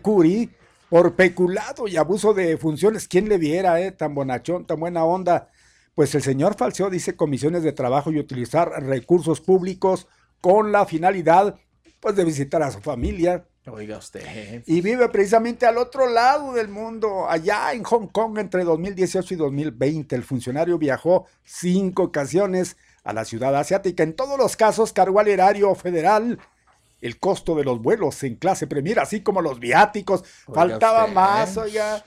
Curi, 0.03 0.51
por 0.87 1.15
peculado 1.15 1.87
y 1.87 1.97
abuso 1.97 2.35
de 2.35 2.57
funciones. 2.57 3.07
¿Quién 3.07 3.27
le 3.27 3.39
viera, 3.39 3.81
eh? 3.81 3.91
Tan 3.91 4.13
bonachón, 4.13 4.65
tan 4.65 4.79
buena 4.79 5.03
onda. 5.03 5.49
Pues 5.95 6.15
el 6.15 6.21
señor 6.21 6.55
falseó, 6.55 6.89
dice, 6.89 7.15
comisiones 7.15 7.63
de 7.63 7.73
trabajo 7.73 8.11
y 8.11 8.19
utilizar 8.19 8.69
recursos 8.83 9.41
públicos 9.41 10.07
con 10.39 10.71
la 10.71 10.85
finalidad, 10.85 11.59
pues, 11.99 12.15
de 12.15 12.25
visitar 12.25 12.63
a 12.63 12.71
su 12.71 12.79
familia. 12.79 13.45
Oiga 13.67 13.97
usted. 13.97 14.63
Y 14.65 14.81
vive 14.81 15.07
precisamente 15.09 15.67
al 15.67 15.77
otro 15.77 16.09
lado 16.09 16.53
del 16.53 16.67
mundo, 16.67 17.29
allá 17.29 17.73
en 17.73 17.83
Hong 17.83 18.07
Kong, 18.07 18.39
entre 18.39 18.63
2018 18.63 19.35
y 19.35 19.37
2020. 19.37 20.15
El 20.15 20.23
funcionario 20.23 20.79
viajó 20.79 21.27
cinco 21.43 22.03
ocasiones 22.03 22.75
a 23.03 23.13
la 23.13 23.23
ciudad 23.23 23.55
asiática. 23.55 24.01
En 24.01 24.15
todos 24.15 24.37
los 24.37 24.55
casos 24.55 24.93
cargó 24.93 25.19
al 25.19 25.27
erario 25.27 25.75
federal 25.75 26.39
el 27.01 27.19
costo 27.19 27.55
de 27.55 27.63
los 27.63 27.81
vuelos 27.81 28.23
en 28.23 28.35
clase 28.35 28.67
premier, 28.67 28.99
así 28.99 29.21
como 29.21 29.41
los 29.41 29.59
viáticos. 29.59 30.23
Faltaba 30.53 31.07
más, 31.07 31.57
oiga. 31.57 32.03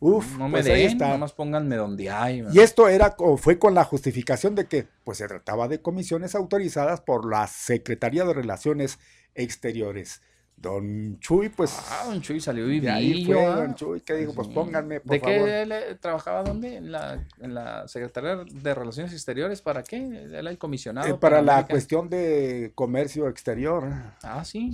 Uf, 0.00 0.36
no 0.36 0.48
me 0.48 0.62
pues 0.62 0.66
den, 0.66 0.98
más 1.18 1.32
pónganme 1.32 1.76
donde 1.76 2.10
hay. 2.10 2.44
Y 2.52 2.60
esto 2.60 2.88
era 2.88 3.16
fue 3.38 3.58
con 3.58 3.74
la 3.74 3.84
justificación 3.84 4.54
de 4.54 4.66
que 4.66 4.86
pues 5.04 5.18
se 5.18 5.28
trataba 5.28 5.66
de 5.68 5.80
comisiones 5.80 6.34
autorizadas 6.34 7.00
por 7.00 7.30
la 7.30 7.46
Secretaría 7.46 8.24
de 8.24 8.34
Relaciones 8.34 8.98
Exteriores. 9.34 10.20
Don 10.56 11.18
Chuy, 11.20 11.50
pues. 11.50 11.76
Ah, 11.90 12.04
Don 12.06 12.22
Chuy 12.22 12.40
salió 12.40 12.66
vivillo. 12.66 13.34
fue 13.34 13.44
Don 13.44 13.74
Chuy 13.74 14.00
que 14.00 14.14
dijo, 14.14 14.32
pues 14.34 14.48
pónganme, 14.48 15.00
por 15.00 15.12
¿De 15.12 15.20
qué 15.20 15.98
trabajaba 16.00 16.42
dónde? 16.42 16.76
¿En 16.76 16.90
la, 16.90 17.22
¿En 17.40 17.54
la, 17.54 17.86
Secretaría 17.86 18.44
de 18.50 18.74
Relaciones 18.74 19.12
Exteriores? 19.12 19.60
¿Para 19.60 19.82
qué? 19.82 19.96
Él 19.96 20.46
el 20.46 20.58
comisionado. 20.58 21.06
Eh, 21.08 21.14
para, 21.14 21.42
la 21.42 21.66
cuestión 21.66 22.08
de 22.08 22.72
comercio 22.74 23.28
exterior. 23.28 23.88
Ah, 24.22 24.44
sí. 24.44 24.72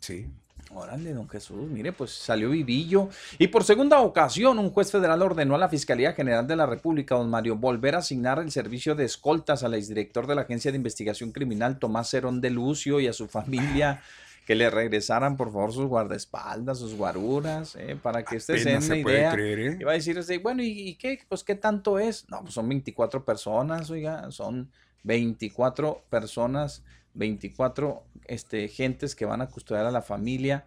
Sí. 0.00 0.26
Órale, 0.70 1.14
don 1.14 1.28
Jesús, 1.28 1.66
mire, 1.70 1.92
pues 1.92 2.10
salió 2.10 2.50
vivillo. 2.50 3.08
Y 3.38 3.48
por 3.48 3.64
segunda 3.64 4.00
ocasión, 4.00 4.58
un 4.58 4.70
juez 4.70 4.90
federal 4.90 5.22
ordenó 5.22 5.54
a 5.54 5.58
la 5.58 5.68
Fiscalía 5.70 6.12
General 6.12 6.46
de 6.46 6.56
la 6.56 6.66
República, 6.66 7.14
don 7.14 7.30
Mario, 7.30 7.56
volver 7.56 7.94
a 7.94 7.98
asignar 7.98 8.38
el 8.38 8.50
servicio 8.50 8.94
de 8.94 9.04
escoltas 9.06 9.62
al 9.62 9.74
exdirector 9.74 10.26
de 10.26 10.34
la 10.34 10.42
Agencia 10.42 10.70
de 10.70 10.76
Investigación 10.76 11.32
Criminal, 11.32 11.78
Tomás 11.78 12.10
Cerón 12.10 12.42
de 12.42 12.50
Lucio, 12.50 13.00
y 13.00 13.06
a 13.06 13.14
su 13.14 13.28
familia 13.28 14.02
que 14.48 14.54
le 14.54 14.70
regresaran 14.70 15.36
por 15.36 15.52
favor 15.52 15.74
sus 15.74 15.84
guardaespaldas, 15.84 16.78
sus 16.78 16.94
guaruras, 16.94 17.76
eh, 17.76 17.98
para 18.02 18.24
que 18.24 18.38
usted 18.38 18.56
se 18.56 18.78
una 18.78 18.96
idea. 18.96 19.34
¿eh? 19.34 19.76
Iba 19.78 19.90
a 19.90 19.94
decir, 19.94 20.18
bueno, 20.42 20.62
¿y, 20.62 20.94
qué? 20.94 21.20
Pues 21.28 21.44
qué 21.44 21.54
tanto 21.54 21.98
es? 21.98 22.26
No, 22.30 22.40
pues 22.40 22.54
son 22.54 22.66
24 22.66 23.26
personas, 23.26 23.90
oiga, 23.90 24.30
son 24.30 24.70
24 25.02 26.02
personas 26.08 26.82
24 27.12 28.02
este, 28.24 28.68
gentes 28.68 29.14
que 29.14 29.26
van 29.26 29.42
a 29.42 29.48
custodiar 29.48 29.84
a 29.84 29.90
la 29.90 30.00
familia 30.00 30.64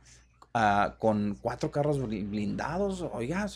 uh, 0.54 0.96
con 1.00 1.40
cuatro 1.42 1.72
carros 1.72 2.08
blindados. 2.08 3.02
Oiga, 3.14 3.48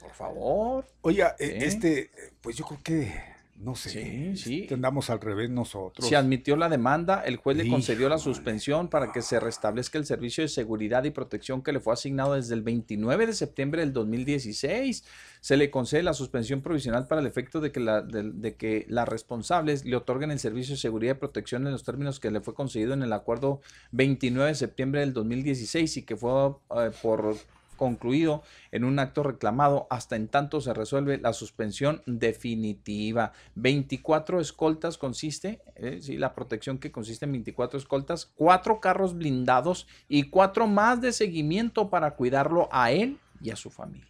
por 0.00 0.12
favor. 0.12 0.86
Oiga, 1.02 1.36
e, 1.38 1.66
este, 1.66 2.10
pues 2.40 2.56
yo 2.56 2.64
creo 2.64 2.80
que 2.82 3.35
no 3.58 3.74
sé. 3.74 3.90
Sí, 3.90 4.36
sí. 4.36 4.66
Andamos 4.72 5.08
al 5.10 5.20
revés 5.20 5.50
nosotros. 5.50 6.06
Se 6.06 6.16
admitió 6.16 6.56
la 6.56 6.68
demanda, 6.68 7.22
el 7.22 7.36
juez 7.36 7.56
le 7.56 7.68
concedió 7.68 8.08
la 8.08 8.18
suspensión 8.18 8.88
para 8.88 9.12
que 9.12 9.22
se 9.22 9.40
restablezca 9.40 9.98
el 9.98 10.04
servicio 10.04 10.42
de 10.42 10.48
seguridad 10.48 11.04
y 11.04 11.10
protección 11.10 11.62
que 11.62 11.72
le 11.72 11.80
fue 11.80 11.94
asignado 11.94 12.34
desde 12.34 12.54
el 12.54 12.62
29 12.62 13.26
de 13.26 13.32
septiembre 13.32 13.80
del 13.80 13.92
2016. 13.92 15.04
Se 15.40 15.56
le 15.56 15.70
concede 15.70 16.02
la 16.02 16.12
suspensión 16.12 16.60
provisional 16.60 17.06
para 17.06 17.20
el 17.20 17.26
efecto 17.26 17.60
de 17.60 17.72
que, 17.72 17.80
la, 17.80 18.02
de, 18.02 18.56
que 18.56 18.84
las 18.88 19.08
responsables 19.08 19.84
le 19.84 19.96
otorguen 19.96 20.30
el 20.30 20.38
servicio 20.38 20.74
de 20.74 20.80
seguridad 20.80 21.16
y 21.16 21.18
protección 21.18 21.66
en 21.66 21.72
los 21.72 21.84
términos 21.84 22.20
que 22.20 22.30
le 22.30 22.40
fue 22.40 22.54
concedido 22.54 22.92
en 22.94 23.02
el 23.02 23.12
acuerdo 23.12 23.60
29 23.92 24.50
de 24.50 24.54
septiembre 24.54 25.00
del 25.00 25.12
2016 25.12 25.96
y 25.96 26.02
que 26.02 26.16
fue 26.16 26.48
eh, 26.76 26.90
por 27.02 27.36
concluido 27.76 28.42
en 28.72 28.84
un 28.84 28.98
acto 28.98 29.22
reclamado. 29.22 29.86
Hasta 29.90 30.16
en 30.16 30.28
tanto 30.28 30.60
se 30.60 30.74
resuelve 30.74 31.18
la 31.18 31.32
suspensión 31.32 32.02
definitiva. 32.06 33.32
24 33.54 34.40
escoltas 34.40 34.98
consiste, 34.98 35.62
eh, 35.76 36.00
la 36.18 36.34
protección 36.34 36.78
que 36.78 36.90
consiste 36.90 37.24
en 37.24 37.32
24 37.32 37.78
escoltas, 37.78 38.26
cuatro 38.34 38.80
carros 38.80 39.14
blindados 39.14 39.86
y 40.08 40.24
cuatro 40.24 40.66
más 40.66 41.00
de 41.00 41.12
seguimiento 41.12 41.90
para 41.90 42.12
cuidarlo 42.12 42.68
a 42.72 42.90
él 42.90 43.18
y 43.40 43.50
a 43.50 43.56
su 43.56 43.70
familia. 43.70 44.08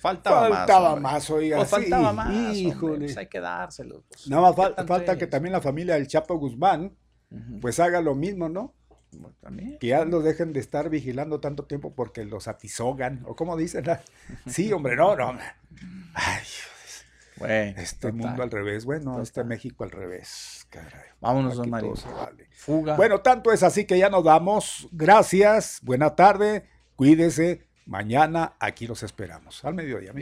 Faltaba, 0.00 0.48
faltaba 0.48 0.96
más, 0.96 1.30
oiga. 1.30 1.58
Pues 1.58 1.70
faltaba 1.70 2.12
más. 2.12 2.56
Híjole. 2.56 3.06
Pues 3.06 3.16
hay 3.16 3.26
que 3.26 3.40
dárselo. 3.40 4.02
Pues. 4.08 4.28
Nada 4.28 4.52
más 4.52 4.86
falta 4.86 5.16
que 5.16 5.26
también 5.26 5.52
la 5.52 5.60
familia 5.60 5.94
del 5.94 6.08
Chapo 6.08 6.36
Guzmán, 6.36 6.96
pues 7.60 7.80
haga 7.80 8.00
lo 8.00 8.14
mismo, 8.14 8.48
¿no? 8.48 8.74
Que 9.80 9.88
ya 9.88 10.04
los 10.04 10.24
dejen 10.24 10.52
de 10.52 10.60
estar 10.60 10.90
vigilando 10.90 11.40
tanto 11.40 11.64
tiempo 11.64 11.94
porque 11.94 12.24
los 12.24 12.48
atizogan, 12.48 13.22
o 13.26 13.34
como 13.34 13.56
dicen. 13.56 13.84
Sí, 14.46 14.72
hombre, 14.72 14.96
no, 14.96 15.16
no. 15.16 15.38
Ay, 16.14 16.42
bueno, 17.38 17.80
este 17.80 18.12
mundo 18.12 18.42
al 18.42 18.50
revés, 18.50 18.84
bueno, 18.84 19.22
este 19.22 19.44
México 19.44 19.84
al 19.84 19.90
revés. 19.90 20.66
Caray. 20.70 21.04
Vámonos, 21.20 21.56
don 21.56 21.70
Mario. 21.70 21.94
Fuga. 22.52 22.96
Bueno, 22.96 23.20
tanto 23.20 23.52
es 23.52 23.62
así 23.62 23.84
que 23.84 23.98
ya 23.98 24.10
nos 24.10 24.24
vamos. 24.24 24.88
Gracias, 24.92 25.80
buena 25.82 26.14
tarde, 26.16 26.64
cuídese. 26.96 27.66
Mañana 27.86 28.54
aquí 28.58 28.86
los 28.86 29.02
esperamos. 29.02 29.64
Al 29.64 29.74
mediodía, 29.74 30.12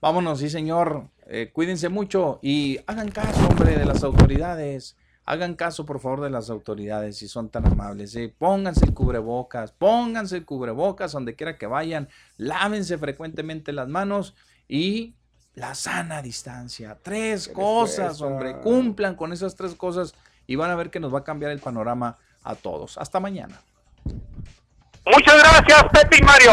Vámonos, 0.00 0.40
sí, 0.40 0.50
señor. 0.50 1.08
Eh, 1.26 1.50
cuídense 1.52 1.88
mucho 1.88 2.40
y 2.42 2.80
hagan 2.86 3.10
caso, 3.10 3.48
hombre, 3.48 3.78
de 3.78 3.86
las 3.86 4.02
autoridades. 4.02 4.96
Hagan 5.24 5.54
caso, 5.54 5.86
por 5.86 6.00
favor, 6.00 6.20
de 6.20 6.30
las 6.30 6.50
autoridades 6.50 7.18
si 7.18 7.28
son 7.28 7.48
tan 7.48 7.66
amables. 7.66 8.14
¿eh? 8.16 8.34
Pónganse 8.36 8.84
el 8.84 8.94
cubrebocas, 8.94 9.72
pónganse 9.72 10.38
el 10.38 10.44
cubrebocas 10.44 11.12
donde 11.12 11.36
quiera 11.36 11.56
que 11.58 11.66
vayan, 11.66 12.08
lávense 12.36 12.98
frecuentemente 12.98 13.72
las 13.72 13.88
manos 13.88 14.34
y 14.68 15.14
la 15.54 15.74
sana 15.74 16.22
distancia. 16.22 16.98
Tres 17.02 17.46
cosas, 17.48 18.20
hombre, 18.20 18.58
cumplan 18.60 19.14
con 19.14 19.32
esas 19.32 19.54
tres 19.54 19.74
cosas 19.74 20.14
y 20.46 20.56
van 20.56 20.70
a 20.70 20.74
ver 20.74 20.90
que 20.90 21.00
nos 21.00 21.14
va 21.14 21.20
a 21.20 21.24
cambiar 21.24 21.52
el 21.52 21.60
panorama 21.60 22.18
a 22.42 22.54
todos. 22.54 22.98
Hasta 22.98 23.20
mañana. 23.20 23.60
Muchas 25.04 25.38
gracias, 25.38 25.84
Pepe 25.92 26.18
y 26.20 26.22
Mario. 26.22 26.52